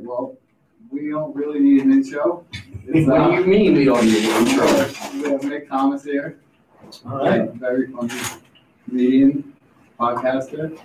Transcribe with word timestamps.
right, 0.00 0.06
well, 0.08 0.36
we 0.90 1.10
don't 1.10 1.34
really 1.34 1.60
need 1.60 1.82
an 1.82 1.92
intro. 1.92 2.44
It's, 2.86 3.06
What 3.08 3.20
uh, 3.20 3.28
do 3.30 3.34
you 3.36 3.44
mean 3.46 3.74
we 3.74 3.84
don't 3.84 4.04
need 4.04 4.24
an 4.24 4.46
intro? 4.46 4.66
We 4.66 5.30
have 5.30 5.40
Mick 5.42 5.68
Thomas 5.68 6.04
here. 6.04 6.38
All 7.06 7.18
right, 7.18 7.50
Very 7.54 7.86
funny 7.92 8.12
comedian, 8.88 9.54
podcaster. 9.98 10.76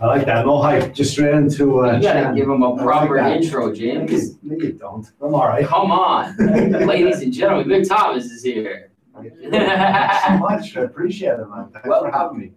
I 0.00 0.06
like 0.06 0.24
that. 0.24 0.46
No 0.46 0.62
hype, 0.62 0.94
just 0.94 1.12
straight 1.12 1.34
into. 1.34 1.80
Uh, 1.80 1.96
You 1.96 2.02
gotta 2.02 2.20
chat. 2.22 2.34
give 2.34 2.48
him 2.48 2.62
a 2.62 2.70
like 2.70 2.82
proper 2.82 3.16
that. 3.16 3.36
intro, 3.42 3.66
No, 3.66 3.74
James. 3.74 4.10
you- 4.12 4.38
no, 4.42 4.56
you 4.56 4.72
don't. 4.72 5.06
I'm 5.20 5.34
all 5.34 5.46
right. 5.48 5.66
Come 5.66 5.90
on, 5.90 6.36
ladies 6.86 7.20
and 7.20 7.32
gentlemen, 7.32 7.68
Mick 7.68 7.86
Thomas 7.88 8.24
is 8.26 8.42
here. 8.42 8.92
Thank 9.14 9.34
you 9.34 9.50
so 9.50 10.38
much. 10.38 10.76
I 10.76 10.82
appreciate 10.82 11.32
it, 11.40 11.46
man. 11.50 11.68
Thanks 11.72 11.88
for 11.88 12.10
having 12.10 12.38
me. 12.38 12.52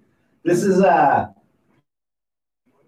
This 0.46 0.64
is 0.64 0.80
uh 0.82 1.28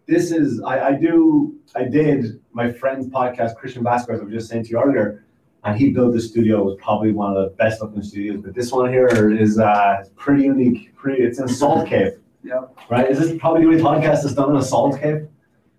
this 0.08 0.32
is 0.32 0.62
I, 0.62 0.90
I 0.90 0.92
do 0.94 1.56
I 1.76 1.84
did 1.84 2.40
my 2.56 2.72
friend's 2.72 3.06
podcast, 3.08 3.56
Christian 3.58 3.84
Vasquez, 3.84 4.22
I 4.22 4.24
was 4.24 4.34
just 4.34 4.50
saying 4.50 4.64
to 4.64 4.70
you 4.70 4.80
earlier, 4.82 5.26
and 5.66 5.78
he 5.78 5.90
built 5.90 6.14
the 6.14 6.22
studio. 6.22 6.62
It 6.62 6.66
was 6.66 6.78
probably 6.82 7.12
one 7.12 7.36
of 7.36 7.44
the 7.44 7.50
best 7.58 7.82
looking 7.82 8.02
studios. 8.02 8.40
But 8.42 8.56
this 8.56 8.72
one 8.72 8.90
here 8.90 9.08
is 9.32 9.60
uh 9.60 9.98
it's 10.00 10.10
pretty 10.16 10.44
unique. 10.44 10.96
Pretty 10.96 11.22
it's 11.22 11.38
in 11.38 11.46
a 11.46 11.50
salt 11.50 11.88
cave. 11.88 12.14
Yep. 12.44 12.78
Right? 12.90 13.10
Is 13.12 13.20
this 13.20 13.38
probably 13.40 13.64
the 13.64 13.68
only 13.68 13.82
podcast 13.84 14.24
that's 14.24 14.34
done 14.34 14.52
in 14.52 14.56
a 14.56 14.64
salt 14.64 15.00
cave? 15.02 15.28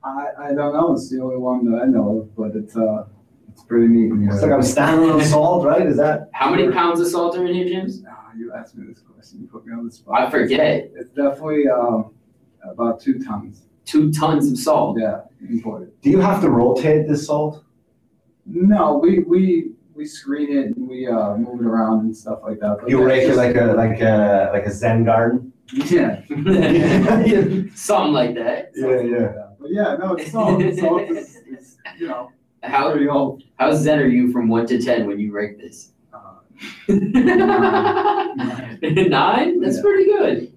I, 0.05 0.27
I 0.39 0.55
don't 0.55 0.75
know, 0.75 0.93
it's 0.93 1.11
the 1.11 1.21
only 1.21 1.37
one 1.37 1.71
that 1.71 1.83
I 1.83 1.87
know 1.87 2.19
of, 2.21 2.37
but 2.37 2.55
it's, 2.55 2.77
uh, 2.77 3.07
it's 3.51 3.65
pretty 3.65 3.89
neat. 3.89 4.11
when 4.11 4.29
It's 4.29 4.43
like 4.43 4.53
I'm 4.53 4.63
standing 4.63 5.11
on 5.11 5.21
salt, 5.25 5.65
right? 5.65 5.85
Is 5.85 5.97
that 5.97 6.29
How 6.33 6.51
many 6.51 6.71
pounds 6.71 7.01
of 7.01 7.09
salt 7.09 7.37
are 7.37 7.45
in 7.45 7.55
here, 7.55 7.67
James? 7.67 8.05
Ah, 8.09 8.31
you 8.37 8.53
asked 8.53 8.77
me 8.77 8.87
this 8.87 9.01
question, 9.01 9.41
you 9.41 9.49
put 9.49 9.67
me 9.67 9.73
on 9.73 9.85
the 9.85 9.91
spot. 9.91 10.21
I 10.21 10.31
forget. 10.31 10.91
It's 10.95 11.11
definitely, 11.11 11.69
um, 11.69 12.13
about 12.63 13.01
two 13.01 13.19
tons, 13.19 13.67
Two 13.87 14.13
tons 14.13 14.51
of 14.53 14.59
salt. 14.59 14.99
yeah, 15.01 15.21
imported. 15.49 15.91
do 16.03 16.11
you 16.11 16.21
have 16.21 16.41
to 16.43 16.51
rotate 16.51 17.07
this 17.09 17.27
salt? 17.27 17.65
No, 18.45 18.99
we, 18.99 19.21
we, 19.21 19.71
we 19.95 20.05
screen 20.05 20.51
it 20.59 20.77
and 20.77 20.87
we, 20.89 21.07
uh, 21.07 21.37
move 21.37 21.61
it 21.61 21.67
around 21.67 22.01
and 22.07 22.17
stuff 22.17 22.41
like 22.43 22.59
that. 22.61 22.79
but 22.81 22.91
You 22.91 23.03
rake 23.03 23.29
it 23.29 23.37
like 23.37 23.57
a 23.57 23.67
like 23.83 24.01
a 24.01 24.51
like 24.53 24.67
a 24.67 24.71
Zen 24.73 25.05
garden? 25.05 25.53
Yeah. 25.73 26.21
Something 27.75 28.13
like 28.13 28.35
that. 28.35 28.73
yeah. 28.77 29.01
Yeah. 29.01 29.33
But 29.59 29.71
yeah, 29.73 29.97
no, 29.97 30.15
it's 30.15 30.31
salt, 30.33 30.61
salt 30.79 31.03
is, 31.03 31.37
is, 31.49 31.77
you 31.99 32.09
know, 32.09 32.31
How 32.63 32.93
old. 33.09 33.43
how 33.59 33.73
zen 33.75 33.99
are 34.01 34.07
you 34.07 34.31
from 34.33 34.49
one 34.49 34.67
to 34.67 34.79
ten 34.81 35.07
when 35.07 35.19
you 35.19 35.33
rate 35.33 35.59
this? 35.59 35.93
Uh, 36.13 36.19
Nine? 38.89 39.61
That's 39.61 39.77
Yeah. 39.77 39.83
pretty 39.83 40.05
good. 40.05 40.53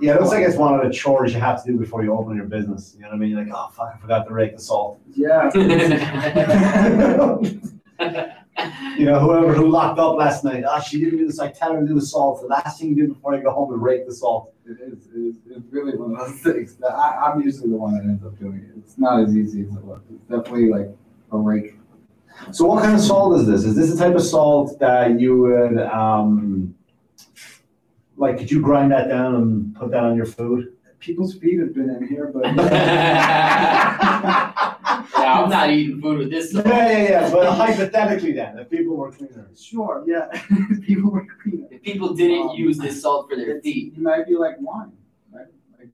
Yeah, 0.00 0.14
it 0.14 0.20
looks 0.20 0.32
like 0.32 0.46
it's 0.46 0.56
one 0.56 0.74
of 0.74 0.84
the 0.84 0.92
chores 0.92 1.34
you 1.34 1.40
have 1.40 1.64
to 1.64 1.72
do 1.72 1.78
before 1.78 2.04
you 2.04 2.12
open 2.12 2.36
your 2.36 2.46
business. 2.46 2.94
You 2.96 3.02
know 3.02 3.08
what 3.08 3.16
I 3.16 3.18
mean? 3.18 3.30
You're 3.30 3.44
like, 3.44 3.52
oh 3.54 3.70
fuck, 3.72 3.92
I 3.94 3.98
forgot 3.98 4.28
to 4.28 4.34
rake 4.34 4.56
the 4.56 4.62
salt. 4.62 5.00
Yeah. 5.14 5.50
you 8.98 9.06
know, 9.06 9.20
whoever 9.20 9.54
who 9.54 9.70
locked 9.70 9.98
up 9.98 10.16
last 10.16 10.44
night, 10.44 10.64
ah, 10.64 10.80
she 10.80 10.98
didn't 10.98 11.18
do 11.18 11.26
this. 11.26 11.38
I 11.38 11.50
tell 11.50 11.74
her 11.74 11.80
to 11.80 11.86
do 11.86 11.94
the 11.94 12.00
salt. 12.00 12.40
The 12.40 12.48
last 12.48 12.80
thing 12.80 12.90
you 12.90 13.06
do 13.06 13.14
before 13.14 13.36
you 13.36 13.42
go 13.42 13.52
home 13.52 13.72
is 13.72 13.80
rake 13.80 14.06
the 14.06 14.14
salt. 14.14 14.52
It 14.64 14.78
is, 14.80 15.08
it 15.14 15.18
is, 15.18 15.36
it's 15.50 15.66
really 15.70 15.96
one 15.96 16.12
of 16.12 16.18
those 16.18 16.40
things 16.40 16.76
that 16.76 16.92
I, 16.92 17.32
I'm 17.32 17.40
usually 17.40 17.70
the 17.70 17.76
one 17.76 17.94
that 17.94 18.04
ends 18.04 18.24
up 18.24 18.38
doing 18.38 18.58
it. 18.58 18.78
It's 18.78 18.98
not 18.98 19.22
as 19.22 19.36
easy 19.36 19.62
as 19.62 19.68
it 19.68 19.84
looks. 19.84 20.04
It's 20.10 20.22
definitely 20.28 20.68
like 20.68 20.88
a 21.32 21.38
rake. 21.38 21.74
So, 22.50 22.64
what 22.64 22.82
kind 22.82 22.94
of 22.94 23.00
salt 23.00 23.40
is 23.40 23.46
this? 23.46 23.64
Is 23.64 23.76
this 23.76 23.90
the 23.90 23.96
type 23.96 24.14
of 24.14 24.22
salt 24.22 24.78
that 24.78 25.20
you 25.20 25.38
would, 25.38 25.78
um, 25.78 26.74
like, 28.22 28.38
could 28.38 28.50
you 28.50 28.60
grind 28.60 28.92
that 28.92 29.08
down 29.08 29.34
and 29.34 29.74
put 29.74 29.90
that 29.90 30.04
on 30.04 30.16
your 30.16 30.26
food? 30.26 30.76
People's 31.00 31.34
feet 31.34 31.58
have 31.58 31.74
been 31.74 31.90
in 31.90 32.08
here, 32.08 32.32
but. 32.32 32.44
Yeah, 35.22 35.40
I'm 35.40 35.50
not 35.50 35.70
eating 35.70 36.00
food 36.00 36.18
with 36.18 36.30
this 36.30 36.52
Yeah, 36.52 36.62
yeah, 36.64 37.08
yeah. 37.10 37.30
But 37.30 37.54
hypothetically, 37.54 38.32
then, 38.32 38.58
if 38.58 38.68
people 38.68 38.96
were 38.96 39.12
cleaners. 39.12 39.64
Sure, 39.64 40.04
yeah. 40.06 40.26
People 40.86 41.10
were 41.10 41.26
cleaner. 41.42 41.68
If 41.70 41.82
people 41.82 42.12
didn't 42.12 42.54
use 42.54 42.76
this 42.76 43.02
salt 43.02 43.30
for 43.30 43.36
their 43.36 43.60
feet. 43.60 43.94
You 43.96 44.02
might 44.02 44.26
be 44.26 44.34
like 44.34 44.56
wine, 44.58 44.92
right? 45.32 45.46
Like 45.78 45.90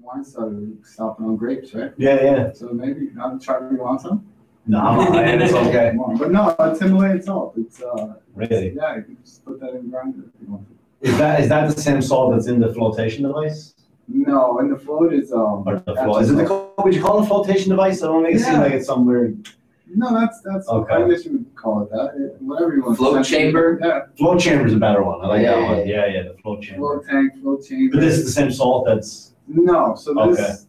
wine 0.00 0.24
started 0.24 0.84
stopping 0.84 1.26
on 1.26 1.36
grapes, 1.36 1.72
right? 1.72 1.92
Yeah, 1.96 2.22
yeah. 2.22 2.52
So 2.52 2.70
maybe 2.70 3.10
I'm 3.22 3.40
trying 3.40 3.70
to 3.70 3.82
want 3.82 4.00
some. 4.00 4.26
No, 4.66 4.78
I'm. 4.80 5.40
It's 5.40 5.54
okay. 5.54 5.90
Come 5.90 6.00
on. 6.00 6.18
But 6.18 6.32
no, 6.32 6.54
it's 6.58 6.80
Himalayan 6.80 7.22
salt. 7.22 7.54
It's 7.56 7.80
uh. 7.80 8.14
Really? 8.34 8.74
Yeah, 8.74 8.96
you 8.96 9.02
can 9.02 9.18
just 9.24 9.44
put 9.44 9.60
that 9.60 9.70
in 9.70 9.84
the 9.84 9.90
grinder 9.90 10.24
if 10.26 10.40
you 10.40 10.52
want. 10.52 10.66
Is 11.04 11.18
that 11.18 11.40
is 11.40 11.48
that 11.50 11.74
the 11.74 11.80
same 11.80 12.00
salt 12.00 12.32
that's 12.32 12.46
in 12.46 12.60
the 12.60 12.72
flotation 12.72 13.24
device? 13.24 13.74
No, 14.08 14.58
and 14.58 14.72
the 14.72 14.78
float 14.78 15.12
is 15.12 15.32
um. 15.32 15.62
Or 15.66 15.82
the 15.86 15.94
flow? 15.94 16.16
Is 16.18 16.30
it 16.30 16.34
the 16.34 16.46
co- 16.46 16.72
would 16.78 16.94
you 16.94 17.02
call 17.02 17.18
it 17.20 17.24
a 17.24 17.26
flotation 17.26 17.68
device? 17.70 18.02
I 18.02 18.06
don't 18.06 18.22
make 18.22 18.36
it 18.36 18.40
seem 18.40 18.54
like 18.58 18.72
it's 18.72 18.86
some 18.86 19.04
weird 19.04 19.48
No, 19.94 20.14
that's 20.18 20.40
that's. 20.40 20.66
Okay. 20.66 20.94
I 20.94 21.08
guess 21.08 21.26
you 21.26 21.32
would 21.32 21.54
call 21.54 21.82
it 21.82 21.90
that. 21.90 22.14
It- 22.16 22.40
Whatever 22.40 22.74
you 22.76 22.82
want. 22.84 22.96
Float 22.96 23.20
Essentially, 23.20 23.42
chamber? 23.44 23.78
Yeah, 23.82 24.00
Float 24.16 24.40
chamber 24.40 24.66
is 24.66 24.72
a 24.72 24.78
better 24.78 25.02
one. 25.02 25.20
I 25.20 25.26
like 25.28 25.42
that 25.42 25.58
Yeah. 25.58 25.68
one. 25.76 25.86
Yeah, 25.86 26.06
yeah, 26.06 26.22
the 26.22 26.34
flow 26.42 26.58
chamber. 26.58 26.78
float 26.80 27.06
tank, 27.06 27.32
float 27.42 27.64
chamber. 27.66 27.96
But 27.96 28.00
this 28.00 28.14
is 28.18 28.24
the 28.24 28.32
same 28.32 28.50
salt 28.50 28.86
that's 28.86 29.34
No, 29.46 29.94
so 29.94 30.18
Okay. 30.18 30.30
this, 30.42 30.66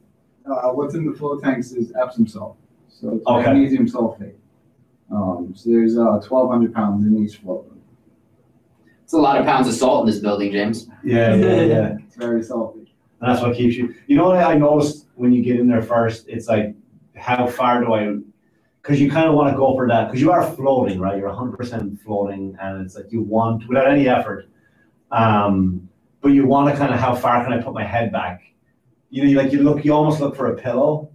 uh, 0.52 0.70
what's 0.72 0.96
in 0.96 1.06
the 1.10 1.14
float 1.18 1.42
tanks 1.44 1.72
is 1.72 1.94
Epsom 2.02 2.28
salt. 2.28 2.58
So 2.90 3.16
it's 3.16 3.26
Okay. 3.26 3.54
magnesium 3.54 3.86
sulfate. 3.88 4.34
Um, 5.10 5.54
so 5.56 5.70
there's, 5.70 5.98
uh, 5.98 6.20
twelve 6.22 6.50
hundred 6.52 6.74
pounds 6.74 7.06
in 7.08 7.18
each 7.24 7.38
float. 7.38 7.72
It's 9.06 9.14
a 9.14 9.20
lot 9.20 9.38
of 9.38 9.46
pounds 9.46 9.68
of 9.68 9.76
salt 9.76 10.02
in 10.02 10.12
this 10.12 10.20
building, 10.20 10.52
James. 10.52 10.88
yeah, 11.04 11.36
yeah, 11.36 11.62
yeah. 11.62 11.98
It's 12.08 12.16
very 12.16 12.42
salty. 12.42 12.92
And 13.22 13.30
that's 13.30 13.40
what 13.40 13.56
keeps 13.56 13.76
you. 13.76 13.94
You 14.08 14.18
know 14.18 14.26
what 14.30 14.38
I 14.38 14.56
noticed 14.56 15.06
when 15.14 15.32
you 15.32 15.44
get 15.44 15.60
in 15.60 15.68
there 15.68 15.84
first? 15.84 16.28
It's 16.28 16.48
like, 16.48 16.76
how 17.16 17.46
far 17.46 17.82
do 17.82 17.94
I? 17.94 18.18
Because 18.82 19.00
you 19.00 19.12
kind 19.12 19.28
of 19.28 19.36
want 19.36 19.52
to 19.54 19.58
go 19.58 19.76
for 19.76 19.88
that 19.88 20.08
because 20.08 20.22
you 20.22 20.32
are 20.32 20.44
floating, 20.44 21.00
right? 21.00 21.20
You're 21.20 21.30
100% 21.30 22.00
floating, 22.02 22.58
and 22.60 22.84
it's 22.84 22.96
like 22.96 23.12
you 23.12 23.22
want 23.22 23.68
without 23.68 23.88
any 23.88 24.10
effort. 24.10 24.48
Um, 25.12 25.88
but 26.22 26.30
you 26.30 26.48
want 26.48 26.72
to 26.72 26.76
kind 26.76 26.92
of 26.92 27.00
how 27.00 27.14
far 27.14 27.44
can 27.44 27.54
I 27.54 27.62
put 27.62 27.76
my 27.76 27.84
head 27.84 28.12
back? 28.12 28.42
You 29.12 29.24
know, 29.24 29.30
you 29.30 29.38
like 29.38 29.52
you 29.52 29.62
look, 29.62 29.86
you 29.86 29.94
almost 29.94 30.20
look 30.20 30.36
for 30.36 30.52
a 30.52 30.56
pillow, 30.56 31.12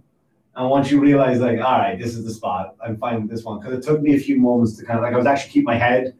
and 0.55 0.69
once 0.69 0.89
you 0.89 1.01
realize 1.01 1.41
like, 1.41 1.59
all 1.59 1.77
right, 1.77 1.99
this 1.99 2.15
is 2.15 2.23
the 2.23 2.33
spot. 2.33 2.75
I'm 2.81 2.95
fine 2.97 3.21
with 3.21 3.29
this 3.29 3.43
one 3.43 3.59
because 3.59 3.77
it 3.77 3.83
took 3.85 4.01
me 4.01 4.15
a 4.15 4.19
few 4.19 4.37
moments 4.37 4.77
to 4.77 4.85
kind 4.85 4.97
of 4.97 5.03
like 5.03 5.13
I 5.13 5.17
was 5.17 5.25
actually 5.25 5.51
keep 5.51 5.65
my 5.65 5.75
head. 5.75 6.15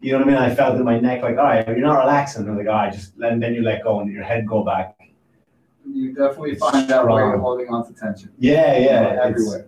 You 0.00 0.12
know 0.12 0.18
what 0.18 0.28
I 0.28 0.30
mean? 0.30 0.38
I 0.38 0.54
felt 0.54 0.76
in 0.76 0.84
my 0.84 1.00
neck 1.00 1.22
like, 1.22 1.38
all 1.38 1.44
right, 1.44 1.66
you're 1.66 1.78
not 1.78 1.98
relaxing. 1.98 2.48
I'm 2.48 2.56
like, 2.56 2.68
all 2.68 2.74
right, 2.74 2.92
just 2.92 3.14
and 3.20 3.42
then 3.42 3.54
you 3.54 3.62
let 3.62 3.82
go 3.82 4.00
and 4.00 4.12
your 4.12 4.22
head 4.22 4.46
go 4.46 4.62
back. 4.62 4.96
You 5.92 6.12
definitely 6.14 6.52
It's 6.52 6.60
find 6.60 6.90
out 6.92 7.08
where 7.08 7.26
you're 7.26 7.38
holding 7.38 7.68
on 7.68 7.86
to 7.86 7.98
tension. 7.98 8.30
Yeah, 8.38 8.78
yeah, 8.78 9.12
it's, 9.14 9.26
Everywhere. 9.26 9.66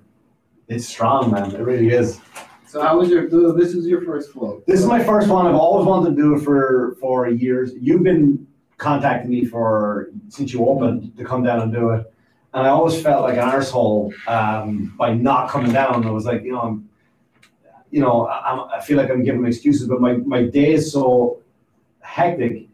it's 0.69 0.87
strong, 0.87 1.33
man. 1.33 1.51
It 1.53 1.61
really 1.61 1.91
is. 1.91 2.21
So 2.67 2.81
how 2.81 2.99
was 2.99 3.09
your, 3.09 3.29
so 3.29 3.51
this 3.53 3.75
is 3.75 3.87
your 3.87 4.03
first 4.03 4.31
float? 4.31 4.65
This 4.67 4.79
is 4.79 4.87
my 4.87 5.03
first 5.03 5.29
one. 5.29 5.47
I've 5.47 5.57
always 5.57 5.87
wanted 5.87 6.11
to 6.11 6.17
do 6.17 6.37
it 6.37 6.45
for 6.45 6.97
for 7.01 7.29
years. 7.29 7.73
You've 7.81 8.05
been 8.05 8.47
contacting 8.77 9.31
me 9.31 9.45
for 9.45 10.11
since 10.29 10.53
you 10.53 10.65
opened 10.67 11.17
to 11.17 11.25
come 11.25 11.43
down 11.43 11.63
and 11.63 11.73
do 11.73 11.91
it, 11.91 12.13
and 12.55 12.67
I 12.67 12.69
always 12.69 13.03
felt 13.03 13.23
like 13.23 13.39
an 13.39 13.49
arsehole 13.49 14.13
um, 14.29 14.95
by 14.97 15.15
not 15.15 15.51
coming 15.51 15.73
down. 15.73 16.07
I 16.07 16.11
was 16.11 16.27
like, 16.27 16.43
you 16.45 16.53
know, 16.53 16.61
I'm, 16.61 16.89
you 17.91 18.01
know, 18.01 18.27
I, 18.27 18.37
I'm- 18.51 18.83
feel 18.83 18.97
like 18.97 19.11
I'm 19.11 19.23
giving 19.25 19.45
excuses, 19.45 19.87
but 19.89 20.01
my 20.01 20.15
my 20.19 20.45
day 20.45 20.73
is 20.75 20.93
so 20.93 21.41
hectic 22.01 22.69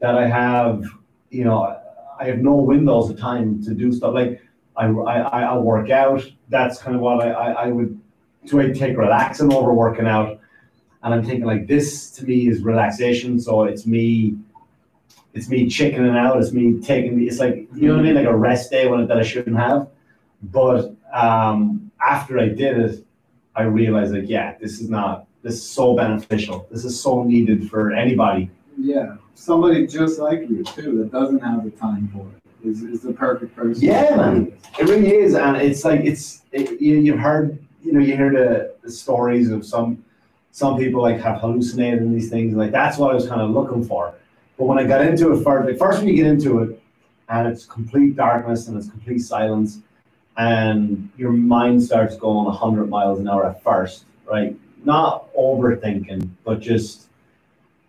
that 0.00 0.16
I 0.16 0.26
have, 0.26 0.84
you 1.30 1.44
know, 1.44 1.76
I 2.20 2.24
have 2.24 2.38
no 2.38 2.54
windows 2.56 3.10
of 3.10 3.18
time 3.18 3.62
to 3.64 3.74
do 3.74 3.92
stuff. 3.92 4.14
Like 4.14 4.42
I 4.76 4.86
I 4.86 5.40
I 5.42 5.56
work 5.58 5.90
out. 5.90 6.22
That's 6.48 6.80
kind 6.82 6.94
of 6.96 7.02
what 7.02 7.22
I 7.26 7.30
I, 7.30 7.50
I 7.64 7.66
would. 7.68 8.00
Do 8.46 8.60
I 8.60 8.70
take 8.70 8.96
relaxing 8.96 9.52
over 9.52 9.72
working 9.72 10.06
out? 10.06 10.38
And 11.02 11.14
I'm 11.14 11.24
thinking 11.24 11.46
like 11.46 11.66
this 11.66 12.10
to 12.12 12.24
me 12.24 12.48
is 12.48 12.62
relaxation. 12.62 13.40
So 13.40 13.64
it's 13.64 13.86
me, 13.86 14.36
it's 15.34 15.48
me 15.48 15.68
chickening 15.68 16.16
out. 16.16 16.36
It's 16.40 16.52
me 16.52 16.80
taking. 16.80 17.26
It's 17.26 17.38
like 17.38 17.68
you 17.74 17.88
know 17.88 17.94
what 17.94 18.00
I 18.00 18.02
mean, 18.02 18.14
like 18.14 18.26
a 18.26 18.36
rest 18.36 18.70
day 18.70 18.88
when 18.88 19.06
that 19.06 19.18
I 19.18 19.22
shouldn't 19.22 19.56
have. 19.56 19.88
But 20.42 20.94
um, 21.12 21.90
after 22.00 22.38
I 22.38 22.48
did 22.48 22.78
it, 22.78 23.05
I 23.56 23.62
realized 23.62 24.14
like 24.14 24.28
yeah, 24.28 24.54
this 24.60 24.80
is 24.80 24.90
not. 24.90 25.26
This 25.42 25.54
is 25.54 25.68
so 25.68 25.94
beneficial. 25.96 26.66
This 26.70 26.84
is 26.84 27.00
so 27.00 27.22
needed 27.22 27.70
for 27.70 27.92
anybody. 27.92 28.50
Yeah, 28.76 29.16
somebody 29.34 29.86
just 29.86 30.18
like 30.18 30.40
you 30.40 30.62
too, 30.62 30.98
that 30.98 31.10
doesn't 31.10 31.40
have 31.40 31.64
the 31.64 31.70
time 31.70 32.10
for 32.12 32.26
it, 32.28 32.68
is, 32.68 32.82
is 32.82 33.02
the 33.02 33.12
perfect 33.12 33.56
person. 33.56 33.82
Yeah, 33.82 34.14
man. 34.16 34.52
It 34.78 34.84
really 34.84 35.14
is, 35.14 35.34
and 35.34 35.56
it's 35.56 35.84
like 35.84 36.00
it's 36.00 36.42
it, 36.52 36.78
you, 36.80 36.96
you've 36.98 37.18
heard 37.18 37.58
you 37.82 37.92
know 37.92 38.00
you 38.00 38.14
hear 38.14 38.30
the, 38.30 38.74
the 38.82 38.90
stories 38.90 39.50
of 39.50 39.64
some 39.64 40.04
some 40.50 40.76
people 40.76 41.00
like 41.00 41.20
have 41.20 41.40
hallucinated 41.40 42.00
and 42.00 42.14
these 42.14 42.28
things 42.28 42.54
like 42.54 42.72
that's 42.72 42.98
what 42.98 43.10
I 43.10 43.14
was 43.14 43.26
kind 43.26 43.40
of 43.40 43.50
looking 43.50 43.84
for. 43.84 44.14
But 44.58 44.64
when 44.64 44.78
I 44.78 44.84
got 44.84 45.00
into 45.02 45.32
it 45.32 45.42
first, 45.42 45.66
like 45.66 45.78
first 45.78 45.98
when 45.98 46.08
you 46.08 46.14
get 46.14 46.26
into 46.26 46.62
it, 46.62 46.82
and 47.30 47.48
it's 47.48 47.64
complete 47.64 48.16
darkness 48.16 48.68
and 48.68 48.76
it's 48.76 48.88
complete 48.88 49.20
silence, 49.20 49.80
and 50.38 51.08
your 51.16 51.32
mind 51.32 51.82
starts 51.82 52.16
going 52.16 52.52
hundred 52.54 52.88
miles 52.88 53.18
an 53.18 53.28
hour 53.28 53.46
at 53.46 53.62
first, 53.62 54.04
right? 54.24 54.56
Not 54.84 55.32
overthinking, 55.34 56.28
but 56.44 56.60
just 56.60 57.08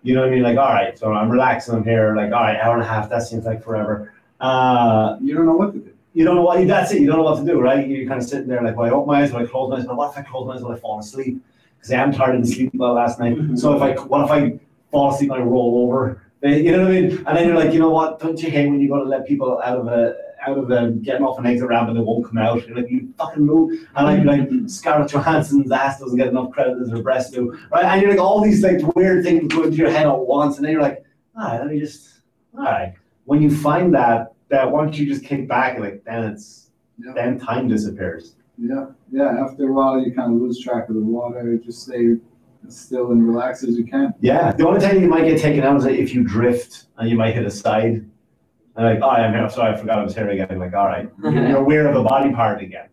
you 0.04 0.14
know 0.14 0.22
what 0.22 0.30
I 0.30 0.32
mean. 0.34 0.44
Like 0.44 0.58
all 0.58 0.74
right, 0.74 0.98
so 0.98 1.12
I'm 1.14 1.30
relaxing. 1.30 1.76
I'm 1.76 1.84
here. 1.84 2.16
Like 2.16 2.32
all 2.32 2.42
right, 2.44 2.58
hour 2.60 2.74
and 2.76 2.84
a 2.84 2.88
half. 2.88 3.10
That 3.10 3.24
seems 3.24 3.46
like 3.46 3.64
forever. 3.64 4.14
Uh, 4.40 5.18
You 5.22 5.34
don't 5.36 5.46
know 5.46 5.56
what 5.56 5.74
to 5.74 5.80
do. 5.80 5.92
you 6.14 6.24
don't 6.26 6.36
know 6.36 6.44
what, 6.44 6.66
that's 6.68 6.92
it, 6.92 7.02
you 7.02 7.08
don't 7.08 7.18
know 7.18 7.24
what 7.24 7.40
to 7.40 7.46
do, 7.46 7.60
right? 7.60 7.88
You're 7.88 8.08
kind 8.08 8.22
of 8.22 8.28
sitting 8.28 8.48
there 8.48 8.62
like, 8.62 8.76
well, 8.76 8.88
I 8.88 8.92
open 8.92 9.08
my 9.08 9.22
eyes, 9.22 9.32
will 9.32 9.42
I 9.42 9.46
close 9.46 9.70
my 9.70 9.78
eyes, 9.78 9.86
but 9.86 9.96
what 9.98 10.12
if 10.12 10.18
I 10.18 10.22
close 10.22 10.48
my 10.48 10.54
eyes, 10.56 10.62
will 10.62 10.72
I 10.72 10.80
fall 10.80 11.00
asleep? 11.00 11.44
Because 11.76 11.92
I 11.92 11.98
am 12.04 12.12
tired 12.12 12.36
and 12.36 12.48
sleep 12.48 12.72
well 12.76 12.94
last 12.94 13.20
night. 13.20 13.36
So 13.56 13.76
if 13.76 13.82
I, 13.82 13.94
what 14.06 14.26
if 14.26 14.32
I 14.32 14.60
fall 14.92 15.14
asleep 15.14 15.32
and 15.32 15.42
I 15.42 15.44
roll 15.46 15.84
over? 15.86 16.22
Eh, 16.44 16.56
You 16.58 16.72
know 16.72 16.84
what 16.84 16.92
I 16.92 17.02
mean? 17.02 17.24
And 17.26 17.38
then 17.38 17.48
you're 17.48 17.58
like, 17.58 17.74
you 17.74 17.80
know 17.80 17.90
what? 17.90 18.20
Don't 18.20 18.40
you 18.42 18.50
hate 18.52 18.68
when 18.70 18.80
you 18.80 18.90
got 18.90 19.00
to 19.00 19.10
let 19.10 19.28
people 19.28 19.60
out 19.64 19.78
of 19.80 19.88
a 19.88 20.16
out 20.48 20.58
of 20.58 20.72
a 20.72 20.92
getting 20.92 21.24
off 21.26 21.38
an 21.40 21.46
exit 21.46 21.68
ramp 21.68 21.90
and 21.90 21.98
they 21.98 22.02
won't 22.02 22.26
come 22.26 22.38
out? 22.38 22.66
You're 22.68 22.78
like, 22.78 22.90
you 22.90 23.14
fucking 23.18 23.46
move. 23.46 23.88
And 23.96 24.08
I'm 24.08 24.26
like, 24.26 24.50
Scarlett 24.70 25.12
Johansson's 25.12 25.72
ass 25.72 26.00
doesn't 26.00 26.18
get 26.18 26.28
enough 26.28 26.52
credit 26.52 26.78
as 26.82 26.90
her 26.90 27.02
breasts 27.02 27.32
do, 27.32 27.58
right? 27.72 27.86
And 27.86 28.02
you're 28.02 28.12
like, 28.12 28.20
all 28.20 28.42
these 28.42 28.64
like 28.64 28.82
weird 28.96 29.24
things 29.24 29.54
go 29.54 29.64
into 29.64 29.78
your 29.78 29.92
head 29.92 30.08
at 30.08 30.18
once, 30.20 30.58
and 30.58 30.66
then 30.66 30.72
you're 30.72 30.82
like, 30.82 31.04
all 31.38 31.44
right, 31.48 31.60
let 31.60 31.68
me 31.68 31.80
just, 31.80 32.22
all 32.58 32.64
right. 32.64 32.94
When 33.26 33.42
you 33.42 33.56
find 33.56 33.94
that, 33.94 34.34
that 34.50 34.72
once 34.72 34.98
you 34.98 35.06
just 35.06 35.24
kick 35.26 35.48
back, 35.48 35.76
and 35.76 35.84
like 35.84 36.04
then 36.06 36.24
it's 36.24 36.70
Yeah. 36.98 37.12
then 37.14 37.40
time 37.40 37.68
disappears. 37.68 38.36
Yeah, 38.58 38.86
yeah. 39.12 39.44
After 39.44 39.68
a 39.70 39.74
while, 39.74 40.00
you 40.00 40.14
kind 40.14 40.34
of 40.34 40.42
lose 40.42 40.60
track 40.60 40.90
of 40.90 40.96
the 40.96 41.02
water. 41.02 41.58
Just 41.58 41.84
stay 41.84 42.16
as 42.66 42.76
still 42.80 43.12
and 43.12 43.28
relax 43.28 43.64
as 43.64 43.78
you 43.78 43.86
can. 43.86 44.14
Yeah, 44.20 44.52
the 44.54 44.66
only 44.68 44.80
time 44.80 45.00
you 45.02 45.08
might 45.08 45.26
get 45.26 45.40
taken 45.40 45.64
out 45.64 45.78
is 45.78 45.86
if 45.86 46.16
you 46.16 46.24
drift 46.24 46.86
and 46.98 47.08
you 47.10 47.16
might 47.16 47.36
hit 47.36 47.46
a 47.46 47.52
side. 47.52 48.04
And 48.78 48.86
like, 48.86 49.00
oh, 49.02 49.10
I'm 49.10 49.34
here. 49.34 49.50
Sorry, 49.50 49.74
I 49.74 49.76
forgot 49.76 50.00
I 50.00 50.04
was 50.04 50.14
here 50.14 50.30
again. 50.30 50.60
Like, 50.60 50.74
all 50.74 50.86
right, 50.86 51.10
you're 51.24 51.58
aware 51.58 51.88
of 51.88 51.96
a 51.96 52.04
body 52.04 52.32
part 52.32 52.62
again, 52.62 52.90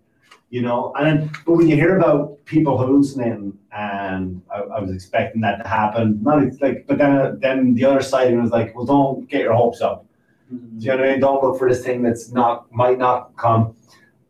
you 0.48 0.62
know. 0.62 0.94
And 0.96 1.06
then, 1.06 1.30
but 1.44 1.52
when 1.52 1.68
you 1.68 1.76
hear 1.76 1.98
about 1.98 2.42
people 2.46 2.78
hallucinating, 2.78 3.58
and 3.70 4.40
I, 4.50 4.60
I 4.60 4.80
was 4.80 4.90
expecting 4.90 5.42
that 5.42 5.62
to 5.62 5.68
happen, 5.68 6.22
not 6.22 6.42
like, 6.62 6.86
but 6.86 6.96
then 6.96 7.38
then 7.40 7.74
the 7.74 7.84
other 7.84 8.00
side 8.00 8.34
was 8.34 8.50
like, 8.50 8.74
well, 8.74 8.86
don't 8.86 9.28
get 9.28 9.42
your 9.42 9.52
hopes 9.52 9.82
up. 9.82 10.06
Mm-hmm. 10.52 10.78
Do 10.78 10.84
you 10.84 10.90
know 10.90 10.96
what 10.96 11.06
I 11.06 11.12
mean? 11.12 11.20
Don't 11.20 11.44
look 11.44 11.58
for 11.58 11.68
this 11.68 11.84
thing 11.84 12.02
that's 12.02 12.32
not 12.32 12.72
might 12.72 12.98
not 12.98 13.36
come. 13.36 13.76